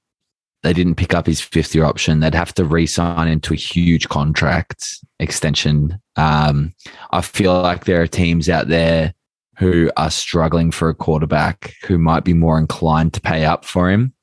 they 0.64 0.72
didn't 0.72 0.94
pick 0.96 1.14
up 1.14 1.26
his 1.26 1.40
fifth 1.40 1.74
year 1.74 1.84
option. 1.84 2.20
They'd 2.20 2.34
have 2.34 2.54
to 2.54 2.64
re-sign 2.64 3.28
into 3.28 3.52
a 3.52 3.56
huge 3.56 4.08
contract 4.08 4.98
extension. 5.20 6.00
Um, 6.16 6.74
I 7.10 7.20
feel 7.20 7.60
like 7.60 7.84
there 7.84 8.00
are 8.00 8.06
teams 8.06 8.48
out 8.48 8.68
there 8.68 9.14
who 9.58 9.90
are 9.96 10.10
struggling 10.10 10.70
for 10.70 10.88
a 10.88 10.94
quarterback 10.94 11.74
who 11.86 11.98
might 11.98 12.24
be 12.24 12.32
more 12.32 12.58
inclined 12.58 13.12
to 13.12 13.20
pay 13.20 13.44
up 13.44 13.64
for 13.64 13.90
him 13.90 14.14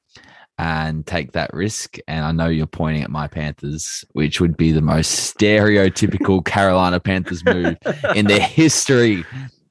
and 0.58 1.06
take 1.06 1.34
that 1.34 1.54
risk. 1.54 1.98
And 2.08 2.26
I 2.26 2.32
know 2.32 2.48
you're 2.48 2.66
pointing 2.66 3.04
at 3.04 3.12
my 3.12 3.28
Panthers, 3.28 4.04
which 4.14 4.42
would 4.42 4.58
be 4.58 4.72
the 4.72 4.82
most 4.82 5.36
stereotypical 5.38 6.44
Carolina 6.46 7.00
Panthers 7.00 7.46
move 7.46 7.78
in 8.16 8.26
the 8.26 8.39
history 8.39 9.24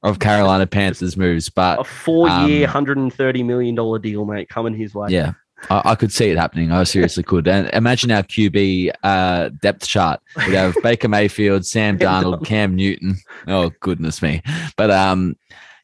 of 0.03 0.19
Carolina 0.19 0.67
Panthers 0.67 1.17
moves. 1.17 1.49
But 1.49 1.81
a 1.81 1.83
four-year, 1.83 2.65
um, 2.65 2.71
hundred 2.71 2.97
and 2.97 3.13
thirty 3.13 3.43
million 3.43 3.75
dollar 3.75 3.99
deal, 3.99 4.25
mate, 4.25 4.49
coming 4.49 4.73
his 4.73 4.95
way. 4.95 5.09
Yeah, 5.09 5.33
I, 5.69 5.81
I, 5.91 5.95
could 5.95 6.11
see 6.11 6.29
it 6.29 6.37
happening. 6.37 6.71
I 6.71 6.83
seriously 6.83 7.23
could. 7.23 7.47
And 7.47 7.69
imagine 7.73 8.11
our 8.11 8.23
QB 8.23 8.91
uh, 9.03 9.49
depth 9.61 9.87
chart. 9.87 10.19
We 10.47 10.55
have 10.55 10.75
Baker 10.83 11.07
Mayfield, 11.07 11.65
Sam 11.65 11.97
Darnold, 11.97 12.45
Cam 12.45 12.75
Newton. 12.75 13.17
Oh 13.47 13.71
goodness 13.79 14.21
me! 14.21 14.41
But 14.75 14.91
um, 14.91 15.35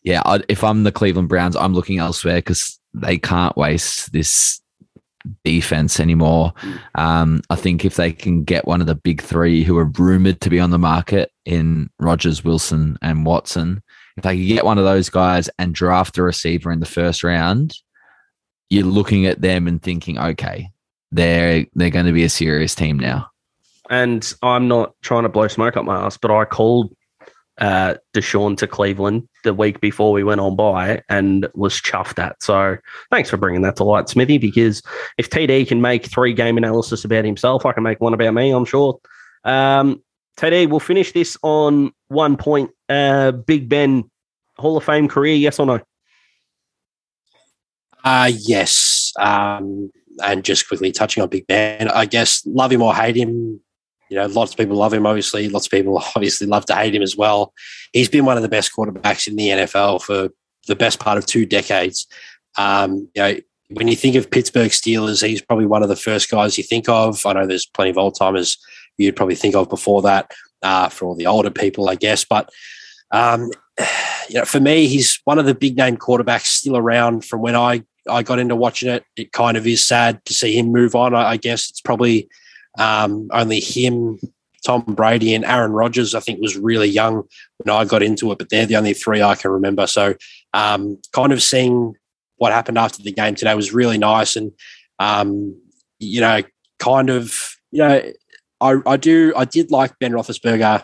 yeah, 0.04 0.22
I, 0.26 0.42
if 0.50 0.64
I'm 0.64 0.84
the 0.84 0.92
Cleveland 0.92 1.30
Browns, 1.30 1.56
I'm 1.56 1.74
looking 1.74 2.00
elsewhere 2.00 2.38
because 2.38 2.80
they 2.94 3.18
can't 3.18 3.56
waste 3.56 4.12
this 4.12 4.62
defense 5.44 6.00
anymore. 6.00 6.54
Um, 6.96 7.42
I 7.50 7.56
think 7.56 7.86
if 7.86 7.96
they 7.96 8.12
can 8.12 8.44
get 8.44 8.68
one 8.68 8.82
of 8.82 8.88
the 8.88 8.96
big 8.96 9.22
three 9.22 9.64
who 9.64 9.78
are 9.78 9.92
rumored 9.98 10.42
to 10.42 10.50
be 10.50 10.60
on 10.60 10.72
the 10.72 10.80
market 10.80 11.32
in 11.46 11.90
Rodgers, 12.00 12.44
Wilson, 12.44 12.98
and 13.02 13.26
Watson, 13.26 13.84
if 14.16 14.24
they 14.24 14.36
can 14.36 14.48
get 14.48 14.66
one 14.66 14.78
of 14.78 14.86
those 14.86 15.10
guys 15.10 15.50
and 15.60 15.76
draft 15.76 16.18
a 16.18 16.24
receiver 16.24 16.72
in 16.72 16.80
the 16.80 16.86
first 16.86 17.24
round, 17.24 17.76
you're 18.70 18.86
looking 18.86 19.26
at 19.26 19.42
them 19.42 19.68
and 19.68 19.82
thinking, 19.82 20.18
okay, 20.18 20.70
they're 21.12 21.66
they're 21.74 21.90
going 21.90 22.06
to 22.06 22.12
be 22.12 22.24
a 22.24 22.30
serious 22.30 22.76
team 22.76 23.00
now. 23.00 23.30
And 23.90 24.34
I'm 24.42 24.68
not 24.68 24.94
trying 25.02 25.24
to 25.24 25.30
blow 25.30 25.48
smoke 25.48 25.78
up 25.78 25.86
my 25.86 26.06
ass, 26.06 26.18
but 26.18 26.32
I 26.32 26.44
called 26.46 26.94
uh, 27.60 27.96
Deshaun 28.14 28.58
to 28.58 28.68
Cleveland 28.68 29.28
the 29.44 29.54
week 29.54 29.80
before 29.80 30.12
we 30.12 30.24
went 30.24 30.42
on 30.42 30.56
bye 30.56 31.02
and 31.10 31.48
was 31.56 31.76
chuffed 31.76 32.22
at. 32.22 32.42
So 32.44 32.78
thanks 33.12 33.30
for 33.30 33.38
bringing 33.38 33.62
that 33.62 33.78
to 33.78 33.84
light, 33.84 34.10
Smithy, 34.10 34.38
because 34.38 34.82
if 35.18 35.30
TD 35.30 35.68
can 35.68 35.82
make 35.82 36.06
three 36.06 36.34
game 36.34 36.58
analysis 36.58 37.06
about 37.06 37.26
himself, 37.26 37.66
I 37.66 37.72
can 37.72 37.84
make 37.84 38.02
one 38.02 38.14
about 38.14 38.34
me, 38.34 38.52
I'm 38.52 38.66
sure. 38.66 39.00
Um, 39.44 40.04
TD, 40.38 40.70
we'll 40.70 40.80
finish 40.80 41.14
this 41.14 41.38
on 41.42 41.92
one 42.10 42.38
point. 42.38 42.70
Uh, 42.90 43.32
Big 43.32 43.68
Ben, 43.70 44.10
Hall 44.58 44.78
of 44.78 44.84
Fame 44.84 45.08
career, 45.08 45.36
yes 45.36 45.60
or 45.60 45.66
no? 45.66 45.80
Uh, 48.08 48.32
yes. 48.40 49.12
Um, 49.20 49.92
and 50.24 50.46
just 50.46 50.66
quickly 50.70 50.94
touching 50.94 51.22
on 51.22 51.28
Big 51.28 51.46
Ben, 51.46 51.90
I 51.90 52.06
guess 52.06 52.42
love 52.46 52.72
him 52.72 52.82
or 52.82 52.96
hate 52.96 53.18
him, 53.18 53.60
you 54.10 54.16
know, 54.16 54.28
lots 54.28 54.54
of 54.54 54.58
people 54.58 54.78
love 54.78 54.94
him, 54.94 55.06
obviously. 55.06 55.50
Lots 55.50 55.68
of 55.68 55.72
people 55.72 55.98
obviously 56.16 56.48
love 56.48 56.66
to 56.68 56.76
hate 56.76 56.96
him 56.96 57.02
as 57.02 57.18
well. 57.18 57.54
He's 57.92 58.08
been 58.08 58.24
one 58.24 58.38
of 58.38 58.44
the 58.44 58.50
best 58.50 58.72
quarterbacks 58.74 59.28
in 59.28 59.36
the 59.36 59.50
NFL 59.50 60.02
for 60.02 60.30
the 60.68 60.76
best 60.76 61.02
part 61.02 61.18
of 61.18 61.26
two 61.26 61.46
decades. 61.46 62.08
Um, 62.58 63.10
you 63.14 63.22
know, 63.22 63.36
when 63.72 63.90
you 63.90 63.98
think 63.98 64.16
of 64.16 64.32
Pittsburgh 64.32 64.72
Steelers, 64.72 65.28
he's 65.28 65.42
probably 65.42 65.66
one 65.66 65.84
of 65.84 65.90
the 65.90 65.98
first 65.98 66.32
guys 66.32 66.58
you 66.58 66.64
think 66.64 66.88
of. 66.88 67.26
I 67.26 67.34
know 67.34 67.46
there's 67.46 67.66
plenty 67.66 67.92
of 67.92 67.98
old 67.98 68.16
timers 68.16 68.58
you'd 68.98 69.18
probably 69.18 69.36
think 69.36 69.54
of 69.54 69.68
before 69.68 70.02
that 70.04 70.32
uh, 70.64 70.88
for 70.88 71.08
all 71.08 71.16
the 71.16 71.28
older 71.28 71.52
people, 71.52 71.90
I 71.90 71.96
guess. 71.96 72.24
But 72.24 72.50
um, 73.12 73.52
you 74.30 74.36
know, 74.36 74.46
for 74.46 74.62
me, 74.62 74.88
he's 74.88 75.20
one 75.26 75.40
of 75.40 75.46
the 75.46 75.54
big 75.54 75.76
name 75.76 75.98
quarterbacks 75.98 76.46
still 76.46 76.78
around 76.78 77.26
from 77.26 77.42
when 77.42 77.58
I 77.58 77.84
I 78.10 78.24
got 78.24 78.40
into 78.40 78.56
watching 78.56 78.90
it. 78.90 79.04
It 79.16 79.32
kind 79.32 79.58
of 79.58 79.68
is 79.68 79.86
sad 79.86 80.24
to 80.26 80.34
see 80.34 80.58
him 80.58 80.72
move 80.72 80.96
on. 80.96 81.14
I, 81.14 81.32
I 81.32 81.38
guess 81.38 81.70
it's 81.70 81.82
probably 81.82 82.30
um, 82.78 83.28
only 83.32 83.60
him, 83.60 84.20
Tom 84.66 84.82
Brady, 84.82 85.34
and 85.34 85.46
Aaron 85.46 85.72
Rodgers. 85.72 86.16
I 86.16 86.20
think 86.20 86.40
was 86.42 86.58
really 86.58 86.88
young 86.88 87.24
when 87.58 87.76
I 87.76 87.86
got 87.86 88.04
into 88.04 88.32
it, 88.32 88.38
but 88.38 88.50
they're 88.50 88.66
the 88.66 88.76
only 88.76 88.94
three 88.94 89.22
I 89.22 89.36
can 89.36 89.52
remember. 89.52 89.88
So, 89.88 90.16
um, 90.54 91.00
kind 91.14 91.32
of 91.32 91.42
seeing 91.42 91.94
what 92.38 92.52
happened 92.52 92.78
after 92.78 93.02
the 93.02 93.12
game 93.12 93.36
today 93.36 93.56
was 93.56 93.74
really 93.74 93.98
nice, 93.98 94.36
and 94.36 94.52
um, 95.00 95.60
you 96.00 96.22
know, 96.22 96.42
kind 96.80 97.10
of 97.10 97.56
you 97.72 97.80
know, 97.80 98.12
I, 98.62 98.76
I 98.86 98.98
do 98.98 99.34
I 99.36 99.46
did 99.46 99.72
like 99.72 99.98
Ben 100.00 100.12
Roethlisberger 100.12 100.84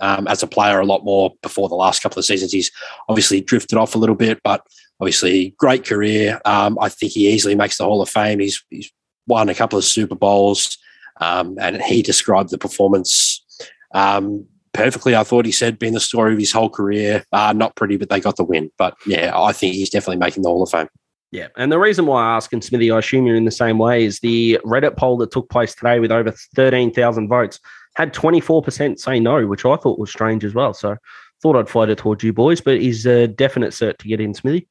um, 0.00 0.26
as 0.26 0.42
a 0.42 0.46
player 0.46 0.80
a 0.80 0.86
lot 0.86 1.04
more 1.04 1.32
before 1.42 1.68
the 1.68 1.74
last 1.74 2.02
couple 2.02 2.18
of 2.18 2.24
seasons. 2.24 2.52
He's 2.52 2.70
obviously 3.08 3.40
drifted 3.40 3.78
off 3.78 3.94
a 3.94 3.98
little 3.98 4.14
bit, 4.14 4.40
but 4.42 4.66
obviously 5.00 5.54
great 5.58 5.84
career. 5.84 6.40
Um, 6.44 6.78
I 6.80 6.88
think 6.88 7.12
he 7.12 7.28
easily 7.30 7.54
makes 7.54 7.78
the 7.78 7.84
Hall 7.84 8.02
of 8.02 8.08
Fame. 8.08 8.40
He's, 8.40 8.64
he's 8.70 8.92
won 9.26 9.48
a 9.48 9.54
couple 9.54 9.78
of 9.78 9.84
Super 9.84 10.14
Bowls, 10.14 10.76
um, 11.20 11.56
and 11.60 11.80
he 11.82 12.02
described 12.02 12.50
the 12.50 12.58
performance. 12.58 13.44
Um, 13.92 14.46
perfectly. 14.72 15.16
I 15.16 15.24
thought 15.24 15.46
he 15.46 15.52
said 15.52 15.78
being 15.78 15.94
the 15.94 16.00
story 16.00 16.32
of 16.32 16.38
his 16.38 16.52
whole 16.52 16.70
career. 16.70 17.24
Uh, 17.32 17.52
not 17.52 17.76
pretty, 17.76 17.96
but 17.96 18.08
they 18.08 18.20
got 18.20 18.36
the 18.36 18.44
win. 18.44 18.70
But 18.78 18.94
yeah, 19.06 19.32
I 19.34 19.52
think 19.52 19.74
he's 19.74 19.90
definitely 19.90 20.18
making 20.18 20.42
the 20.42 20.48
Hall 20.48 20.62
of 20.62 20.70
Fame. 20.70 20.88
Yeah, 21.32 21.46
and 21.56 21.70
the 21.70 21.78
reason 21.78 22.06
why 22.06 22.24
I 22.24 22.36
ask, 22.36 22.52
and 22.52 22.62
Smithy, 22.62 22.90
I 22.90 22.98
assume 22.98 23.24
you're 23.24 23.36
in 23.36 23.44
the 23.44 23.52
same 23.52 23.78
way, 23.78 24.04
is 24.04 24.18
the 24.18 24.58
Reddit 24.64 24.96
poll 24.96 25.16
that 25.18 25.30
took 25.30 25.48
place 25.48 25.74
today 25.76 26.00
with 26.00 26.10
over 26.10 26.32
13,000 26.56 27.28
votes 27.28 27.60
had 27.96 28.14
24% 28.14 28.98
say 28.98 29.20
no, 29.20 29.46
which 29.46 29.64
I 29.64 29.76
thought 29.76 29.98
was 29.98 30.10
strange 30.10 30.44
as 30.44 30.54
well. 30.54 30.74
So 30.74 30.96
thought 31.42 31.56
I'd 31.56 31.68
float 31.68 31.90
it 31.90 31.98
towards 31.98 32.22
you 32.22 32.32
boys, 32.32 32.60
but 32.60 32.80
he's 32.80 33.06
a 33.06 33.26
definite 33.26 33.70
cert 33.70 33.98
to 33.98 34.08
get 34.08 34.20
in, 34.20 34.34
Smithy. 34.34 34.68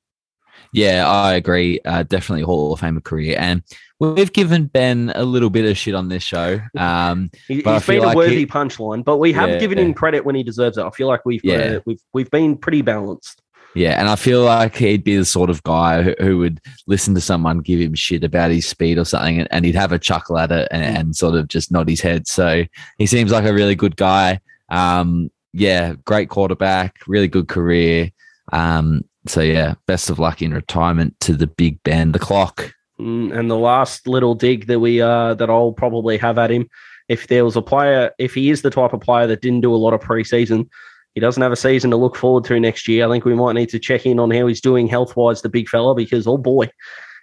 Yeah, 0.73 1.09
I 1.09 1.33
agree. 1.33 1.79
Uh, 1.85 2.03
definitely 2.03 2.43
Hall 2.43 2.73
of 2.73 2.79
Fame 2.79 2.99
career. 3.01 3.35
And 3.39 3.63
we've 3.99 4.31
given 4.31 4.65
Ben 4.65 5.11
a 5.15 5.23
little 5.23 5.49
bit 5.49 5.65
of 5.65 5.77
shit 5.77 5.95
on 5.95 6.09
this 6.09 6.23
show. 6.23 6.59
Um, 6.77 7.29
he, 7.47 7.61
has 7.63 7.85
been 7.85 7.99
a 7.99 8.07
like 8.07 8.15
worthy 8.15 8.45
punchline, 8.45 9.03
but 9.03 9.17
we 9.17 9.33
have 9.33 9.49
yeah, 9.49 9.59
given 9.59 9.77
him 9.77 9.93
credit 9.93 10.23
when 10.23 10.35
he 10.35 10.43
deserves 10.43 10.77
it. 10.77 10.83
I 10.83 10.89
feel 10.91 11.07
like 11.07 11.25
we've 11.25 11.43
yeah. 11.43 11.55
uh, 11.55 11.79
we've 11.85 12.01
we've 12.13 12.31
been 12.31 12.57
pretty 12.57 12.81
balanced. 12.81 13.41
Yeah, 13.75 13.99
and 13.99 14.09
I 14.09 14.15
feel 14.15 14.43
like 14.43 14.75
he'd 14.75 15.03
be 15.03 15.15
the 15.15 15.25
sort 15.25 15.49
of 15.49 15.61
guy 15.63 16.01
who, 16.01 16.15
who, 16.19 16.37
would 16.39 16.59
listen 16.87 17.13
to 17.13 17.21
someone 17.21 17.59
give 17.59 17.79
him 17.79 17.93
shit 17.93 18.23
about 18.23 18.51
his 18.51 18.67
speed 18.67 18.97
or 18.97 19.05
something, 19.05 19.39
and, 19.39 19.47
and 19.51 19.63
he'd 19.63 19.75
have 19.75 19.91
a 19.91 19.99
chuckle 19.99 20.39
at 20.39 20.51
it 20.51 20.67
and, 20.71 20.97
and, 20.97 21.15
sort 21.15 21.35
of 21.35 21.47
just 21.47 21.71
nod 21.71 21.87
his 21.87 22.01
head. 22.01 22.27
So 22.27 22.65
he 22.97 23.05
seems 23.05 23.31
like 23.31 23.45
a 23.45 23.53
really 23.53 23.75
good 23.75 23.95
guy. 23.95 24.39
Um, 24.69 25.29
yeah, 25.53 25.93
great 26.05 26.29
quarterback, 26.29 26.97
really 27.07 27.27
good 27.27 27.47
career. 27.47 28.11
Um, 28.51 29.03
so 29.27 29.41
yeah, 29.41 29.75
best 29.85 30.09
of 30.09 30.19
luck 30.19 30.41
in 30.41 30.53
retirement 30.53 31.19
to 31.21 31.33
the 31.33 31.47
Big 31.47 31.81
Ben, 31.83 32.11
the 32.11 32.19
clock. 32.19 32.73
Mm, 32.99 33.37
and 33.37 33.51
the 33.51 33.57
last 33.57 34.07
little 34.07 34.35
dig 34.35 34.67
that 34.67 34.79
we 34.79 35.01
uh 35.01 35.33
that 35.35 35.49
I'll 35.49 35.71
probably 35.71 36.17
have 36.17 36.37
at 36.37 36.51
him, 36.51 36.69
if 37.07 37.27
there 37.27 37.45
was 37.45 37.55
a 37.55 37.61
player, 37.61 38.11
if 38.17 38.33
he 38.33 38.49
is 38.49 38.61
the 38.61 38.69
type 38.69 38.93
of 38.93 39.01
player 39.01 39.27
that 39.27 39.41
didn't 39.41 39.61
do 39.61 39.73
a 39.73 39.77
lot 39.77 39.93
of 39.93 40.01
preseason, 40.01 40.67
he 41.15 41.21
doesn't 41.21 41.41
have 41.41 41.51
a 41.51 41.57
season 41.57 41.91
to 41.91 41.97
look 41.97 42.15
forward 42.15 42.43
to 42.45 42.59
next 42.59 42.87
year. 42.87 43.05
I 43.05 43.09
think 43.09 43.25
we 43.25 43.35
might 43.35 43.53
need 43.53 43.69
to 43.69 43.79
check 43.79 44.05
in 44.05 44.19
on 44.19 44.31
how 44.31 44.47
he's 44.47 44.61
doing 44.61 44.87
health 44.87 45.15
wise, 45.15 45.41
the 45.41 45.49
big 45.49 45.67
fella, 45.67 45.95
because 45.95 46.27
oh 46.27 46.37
boy, 46.37 46.69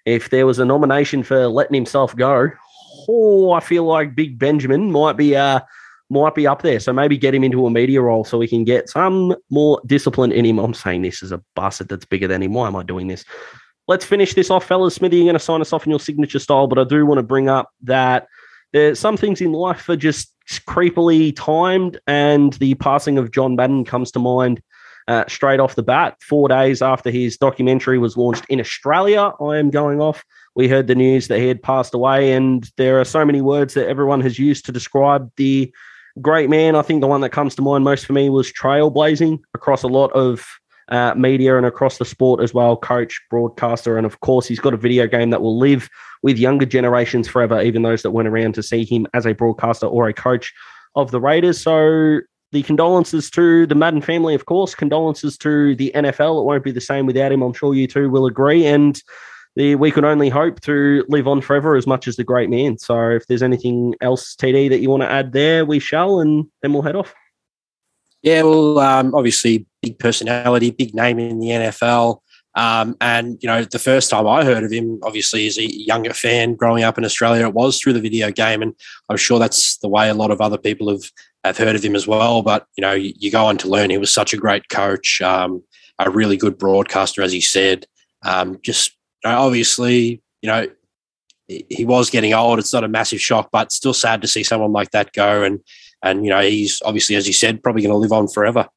if 0.04 0.30
there 0.30 0.46
was 0.46 0.58
a 0.58 0.64
nomination 0.64 1.22
for 1.22 1.46
letting 1.46 1.74
himself 1.74 2.14
go, 2.16 2.50
oh, 3.08 3.52
I 3.52 3.60
feel 3.60 3.84
like 3.84 4.14
Big 4.14 4.38
Benjamin 4.38 4.90
might 4.90 5.16
be 5.16 5.36
uh 5.36 5.60
might 6.08 6.34
be 6.34 6.46
up 6.46 6.62
there. 6.62 6.78
So 6.78 6.92
maybe 6.92 7.18
get 7.18 7.34
him 7.34 7.44
into 7.44 7.66
a 7.66 7.70
media 7.70 8.00
role 8.00 8.24
so 8.24 8.38
we 8.38 8.48
can 8.48 8.64
get 8.64 8.88
some 8.88 9.34
more 9.50 9.80
discipline 9.86 10.30
in 10.32 10.44
him. 10.44 10.58
I'm 10.58 10.74
saying 10.74 11.02
this 11.02 11.22
is 11.22 11.32
a 11.32 11.42
bastard 11.56 11.88
that's 11.88 12.04
bigger 12.04 12.28
than 12.28 12.42
him. 12.42 12.54
Why 12.54 12.68
am 12.68 12.76
I 12.76 12.84
doing 12.84 13.08
this? 13.08 13.24
Let's 13.88 14.04
finish 14.04 14.34
this 14.34 14.50
off, 14.50 14.64
fellas. 14.64 14.96
Smithy, 14.96 15.16
you're 15.16 15.24
going 15.26 15.34
to 15.34 15.40
sign 15.40 15.60
us 15.60 15.72
off 15.72 15.84
in 15.84 15.90
your 15.90 16.00
signature 16.00 16.38
style, 16.38 16.66
but 16.66 16.78
I 16.78 16.84
do 16.84 17.04
want 17.06 17.18
to 17.18 17.24
bring 17.24 17.48
up 17.48 17.70
that 17.82 18.28
there's 18.72 18.98
some 18.98 19.16
things 19.16 19.40
in 19.40 19.52
life 19.52 19.88
are 19.88 19.96
just 19.96 20.32
creepily 20.48 21.34
timed, 21.34 22.00
and 22.06 22.52
the 22.54 22.74
passing 22.74 23.18
of 23.18 23.30
John 23.30 23.56
Madden 23.56 23.84
comes 23.84 24.10
to 24.12 24.18
mind 24.18 24.62
uh, 25.08 25.24
straight 25.28 25.60
off 25.60 25.74
the 25.74 25.82
bat. 25.82 26.16
Four 26.20 26.48
days 26.48 26.82
after 26.82 27.10
his 27.10 27.36
documentary 27.36 27.98
was 27.98 28.16
launched 28.16 28.44
in 28.48 28.60
Australia, 28.60 29.32
I 29.40 29.56
am 29.56 29.70
going 29.70 30.00
off. 30.00 30.24
We 30.54 30.68
heard 30.68 30.86
the 30.86 30.94
news 30.94 31.28
that 31.28 31.38
he 31.38 31.48
had 31.48 31.62
passed 31.62 31.94
away, 31.94 32.32
and 32.32 32.68
there 32.76 33.00
are 33.00 33.04
so 33.04 33.24
many 33.24 33.40
words 33.40 33.74
that 33.74 33.88
everyone 33.88 34.20
has 34.22 34.38
used 34.38 34.64
to 34.66 34.72
describe 34.72 35.30
the 35.36 35.72
great 36.20 36.48
man. 36.48 36.76
I 36.76 36.82
think 36.82 37.00
the 37.00 37.06
one 37.06 37.20
that 37.20 37.30
comes 37.30 37.54
to 37.56 37.62
mind 37.62 37.84
most 37.84 38.06
for 38.06 38.14
me 38.14 38.30
was 38.30 38.52
trailblazing 38.52 39.40
across 39.54 39.82
a 39.82 39.88
lot 39.88 40.12
of 40.12 40.46
uh, 40.88 41.14
media 41.16 41.56
and 41.56 41.66
across 41.66 41.98
the 41.98 42.04
sport 42.04 42.40
as 42.40 42.54
well. 42.54 42.76
Coach, 42.76 43.20
broadcaster, 43.30 43.96
and 43.96 44.06
of 44.06 44.20
course, 44.20 44.46
he's 44.46 44.60
got 44.60 44.74
a 44.74 44.78
video 44.78 45.06
game 45.06 45.30
that 45.30 45.42
will 45.42 45.58
live 45.58 45.88
with 46.22 46.38
younger 46.38 46.66
generations 46.66 47.28
forever, 47.28 47.60
even 47.60 47.82
those 47.82 48.02
that 48.02 48.12
went 48.12 48.28
around 48.28 48.54
to 48.54 48.62
see 48.62 48.84
him 48.84 49.06
as 49.14 49.26
a 49.26 49.32
broadcaster 49.32 49.86
or 49.86 50.08
a 50.08 50.12
coach 50.12 50.52
of 50.94 51.10
the 51.10 51.20
Raiders. 51.20 51.60
So, 51.60 52.20
the 52.52 52.62
condolences 52.62 53.28
to 53.30 53.66
the 53.66 53.74
Madden 53.74 54.00
family, 54.00 54.34
of 54.34 54.46
course, 54.46 54.74
condolences 54.74 55.36
to 55.38 55.74
the 55.74 55.90
NFL. 55.94 56.40
It 56.40 56.44
won't 56.44 56.64
be 56.64 56.70
the 56.70 56.80
same 56.80 57.04
without 57.04 57.32
him. 57.32 57.42
I'm 57.42 57.52
sure 57.52 57.74
you 57.74 57.88
two 57.88 58.08
will 58.08 58.24
agree. 58.24 58.64
And 58.64 59.00
the, 59.56 59.74
we 59.74 59.90
can 59.90 60.04
only 60.04 60.28
hope 60.28 60.60
to 60.60 61.04
live 61.08 61.26
on 61.26 61.40
forever 61.40 61.76
as 61.76 61.86
much 61.86 62.06
as 62.06 62.16
the 62.16 62.24
great 62.24 62.48
man. 62.48 62.78
So 62.78 63.10
if 63.10 63.26
there's 63.26 63.42
anything 63.42 63.94
else, 64.00 64.36
TD, 64.36 64.70
that 64.70 64.80
you 64.80 64.90
want 64.90 65.02
to 65.02 65.10
add 65.10 65.32
there, 65.32 65.64
we 65.64 65.80
shall, 65.80 66.20
and 66.20 66.46
then 66.62 66.72
we'll 66.72 66.82
head 66.82 66.96
off. 66.96 67.14
Yeah, 68.22 68.42
well, 68.42 68.78
um, 68.78 69.14
obviously, 69.14 69.66
big 69.82 69.98
personality, 69.98 70.70
big 70.70 70.94
name 70.94 71.18
in 71.18 71.38
the 71.38 71.48
NFL. 71.48 72.20
Um, 72.56 72.96
and, 73.02 73.38
you 73.42 73.46
know, 73.46 73.64
the 73.64 73.78
first 73.78 74.08
time 74.08 74.26
I 74.26 74.42
heard 74.42 74.64
of 74.64 74.72
him, 74.72 74.98
obviously, 75.02 75.46
as 75.46 75.58
a 75.58 75.70
younger 75.70 76.14
fan 76.14 76.54
growing 76.54 76.84
up 76.84 76.96
in 76.96 77.04
Australia, 77.04 77.46
it 77.46 77.52
was 77.54 77.78
through 77.78 77.92
the 77.92 78.00
video 78.00 78.30
game. 78.30 78.62
And 78.62 78.74
I'm 79.10 79.18
sure 79.18 79.38
that's 79.38 79.76
the 79.78 79.88
way 79.88 80.08
a 80.08 80.14
lot 80.14 80.30
of 80.30 80.40
other 80.40 80.56
people 80.56 80.90
have, 80.90 81.02
have 81.44 81.58
heard 81.58 81.76
of 81.76 81.84
him 81.84 81.94
as 81.94 82.06
well. 82.06 82.42
But, 82.42 82.66
you 82.76 82.82
know, 82.82 82.92
you, 82.94 83.12
you 83.18 83.30
go 83.30 83.44
on 83.44 83.58
to 83.58 83.68
learn 83.68 83.90
he 83.90 83.98
was 83.98 84.12
such 84.12 84.32
a 84.32 84.38
great 84.38 84.70
coach, 84.70 85.20
um, 85.20 85.62
a 85.98 86.10
really 86.10 86.38
good 86.38 86.56
broadcaster, 86.56 87.20
as 87.20 87.32
he 87.32 87.42
said. 87.42 87.86
Um, 88.24 88.58
just 88.62 88.96
obviously, 89.24 90.22
you 90.40 90.48
know, 90.48 90.66
he 91.46 91.84
was 91.84 92.10
getting 92.10 92.32
old. 92.32 92.58
It's 92.58 92.72
not 92.72 92.84
a 92.84 92.88
massive 92.88 93.20
shock, 93.20 93.50
but 93.52 93.70
still 93.70 93.94
sad 93.94 94.22
to 94.22 94.28
see 94.28 94.42
someone 94.42 94.72
like 94.72 94.90
that 94.92 95.12
go. 95.12 95.42
And 95.42 95.60
and 96.02 96.24
you 96.24 96.30
know, 96.30 96.40
he's 96.40 96.80
obviously, 96.84 97.16
as 97.16 97.26
you 97.26 97.32
said, 97.32 97.62
probably 97.62 97.82
going 97.82 97.92
to 97.92 97.98
live 97.98 98.12
on 98.12 98.28
forever. 98.28 98.68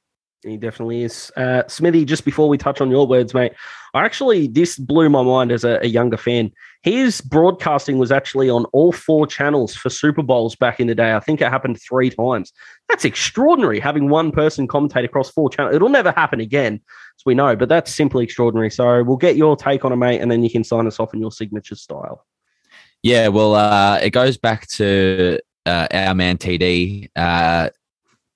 He 0.44 0.56
definitely 0.56 1.04
is. 1.04 1.32
Uh, 1.36 1.64
Smithy, 1.68 2.06
just 2.06 2.24
before 2.24 2.48
we 2.48 2.58
touch 2.58 2.80
on 2.80 2.90
your 2.90 3.06
words, 3.06 3.34
mate, 3.34 3.52
I 3.94 4.06
actually, 4.06 4.48
this 4.48 4.78
blew 4.78 5.10
my 5.10 5.22
mind 5.22 5.52
as 5.52 5.66
a, 5.66 5.80
a, 5.82 5.88
younger 5.88 6.16
fan. 6.16 6.52
His 6.82 7.20
broadcasting 7.20 7.98
was 7.98 8.10
actually 8.10 8.50
on 8.50 8.64
all 8.66 8.94
four 8.94 9.28
channels 9.28 9.76
for 9.76 9.90
Super 9.90 10.24
Bowls 10.24 10.56
back 10.56 10.80
in 10.80 10.88
the 10.88 10.96
day. 10.96 11.14
I 11.14 11.20
think 11.20 11.42
it 11.42 11.50
happened 11.50 11.82
three 11.82 12.10
times. 12.10 12.54
That's 12.88 13.04
extraordinary 13.04 13.82
having 13.82 14.08
one 14.08 14.32
person 14.32 14.66
commentate 14.66 15.04
across 15.04 15.30
four 15.30 15.50
channels. 15.50 15.76
It'll 15.76 15.90
never 15.90 16.12
happen 16.12 16.40
again, 16.40 16.76
as 16.76 17.26
we 17.26 17.36
know, 17.36 17.58
but 17.58 17.68
that's 17.68 17.94
simply 17.94 18.24
extraordinary. 18.24 18.70
So 18.70 19.04
we'll 19.04 19.18
get 19.18 19.36
your 19.36 19.58
take 19.58 19.84
on 19.84 19.92
it, 19.92 19.98
mate, 19.98 20.22
and 20.22 20.32
then 20.32 20.42
you 20.42 20.50
can 20.50 20.64
sign 20.64 20.88
us 20.88 21.02
off 21.02 21.14
in 21.14 21.20
your 21.20 21.32
signature 21.34 21.76
style. 21.76 22.26
Yeah, 23.04 23.28
well, 23.28 23.56
uh, 23.56 23.98
it 24.02 24.12
goes 24.12 24.38
back 24.38 24.68
to 24.68 25.40
uh, 25.70 25.88
our 25.92 26.16
man 26.16 26.38
TD. 26.38 27.10
Uh, 27.16 27.70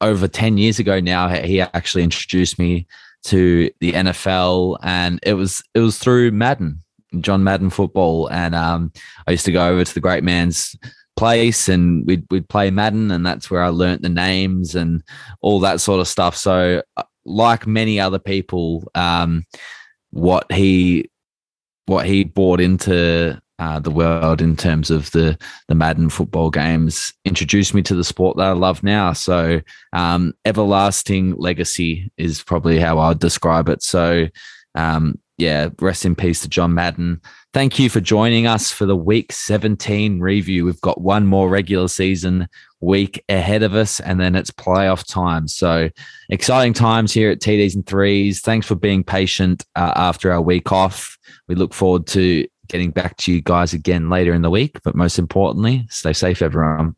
over 0.02 0.28
10 0.28 0.58
years 0.58 0.80
ago 0.80 1.00
now, 1.00 1.30
he 1.30 1.62
actually 1.62 2.04
introduced 2.04 2.60
me 2.60 2.88
to 3.24 3.72
the 3.80 3.94
NFL 3.94 4.78
and 4.84 5.20
it 5.24 5.34
was 5.34 5.64
it 5.74 5.80
was 5.80 5.98
through 5.98 6.32
Madden, 6.32 6.84
John 7.20 7.44
Madden 7.44 7.70
football. 7.70 8.28
And 8.30 8.54
um, 8.54 8.92
I 9.28 9.32
used 9.32 9.46
to 9.46 9.52
go 9.52 9.70
over 9.70 9.84
to 9.84 9.94
the 9.94 10.02
great 10.02 10.24
man's 10.24 10.76
place 11.16 11.70
and 11.70 12.06
we'd 12.06 12.26
we'd 12.30 12.50
play 12.50 12.70
Madden 12.70 13.12
and 13.12 13.26
that's 13.26 13.50
where 13.50 13.64
I 13.64 13.70
learnt 13.70 14.02
the 14.02 14.10
names 14.10 14.76
and 14.76 15.04
all 15.42 15.60
that 15.62 15.80
sort 15.80 16.02
of 16.02 16.08
stuff. 16.08 16.36
So 16.36 16.82
uh, 16.98 17.04
like 17.26 17.66
many 17.66 18.00
other 18.00 18.20
people, 18.20 18.92
um, 18.96 19.46
what 20.12 20.52
he 20.52 21.10
what 21.86 22.06
he 22.06 22.24
bought 22.24 22.60
into 22.60 23.42
uh, 23.60 23.80
the 23.80 23.92
world 23.92 24.42
in 24.42 24.56
terms 24.56 24.90
of 24.90 25.12
the 25.12 25.38
the 25.68 25.76
Madden 25.76 26.10
football 26.10 26.50
games 26.50 27.14
introduced 27.26 27.74
me 27.74 27.82
to 27.84 27.96
the 27.96 28.04
sport 28.04 28.38
that 28.38 28.48
I 28.48 28.52
love 28.54 28.84
now. 28.84 29.14
So, 29.14 29.62
um, 29.94 30.34
everlasting 30.46 31.36
legacy 31.36 32.12
is 32.18 32.44
probably 32.44 32.80
how 32.80 33.00
I'd 33.00 33.20
describe 33.20 33.70
it. 33.70 33.84
So, 33.84 34.28
um, 34.76 35.20
yeah, 35.38 35.70
rest 35.80 36.06
in 36.06 36.16
peace 36.16 36.42
to 36.42 36.50
John 36.50 36.74
Madden. 36.74 37.22
Thank 37.54 37.78
you 37.78 37.90
for 37.90 38.00
joining 38.00 38.48
us 38.48 38.72
for 38.72 38.86
the 38.86 38.96
Week 38.96 39.32
17 39.32 40.20
review. 40.20 40.66
We've 40.66 40.82
got 40.82 41.02
one 41.02 41.26
more 41.26 41.50
regular 41.50 41.88
season 41.88 42.48
week 42.82 43.24
ahead 43.30 43.64
of 43.64 43.74
us, 43.74 44.00
and 44.00 44.20
then 44.20 44.36
it's 44.36 44.52
playoff 44.52 45.08
time. 45.08 45.48
So, 45.48 45.90
exciting 46.30 46.74
times 46.74 47.14
here 47.14 47.32
at 47.32 47.40
TDs 47.40 47.76
and 47.76 47.86
Threes. 47.86 48.42
Thanks 48.42 48.68
for 48.68 48.76
being 48.76 49.04
patient 49.04 49.64
uh, 49.76 49.94
after 49.96 50.32
our 50.32 50.42
week 50.42 50.72
off. 50.72 51.18
We 51.48 51.56
look 51.56 51.74
forward 51.74 52.08
to 52.08 52.48
getting 52.74 52.90
back 52.90 53.16
to 53.18 53.32
you 53.32 53.40
guys 53.40 53.72
again 53.72 54.10
later 54.10 54.34
in 54.34 54.42
the 54.42 54.50
week. 54.50 54.80
But 54.84 54.96
most 54.96 55.20
importantly, 55.20 55.86
stay 55.90 56.12
safe, 56.12 56.42
everyone. 56.42 56.96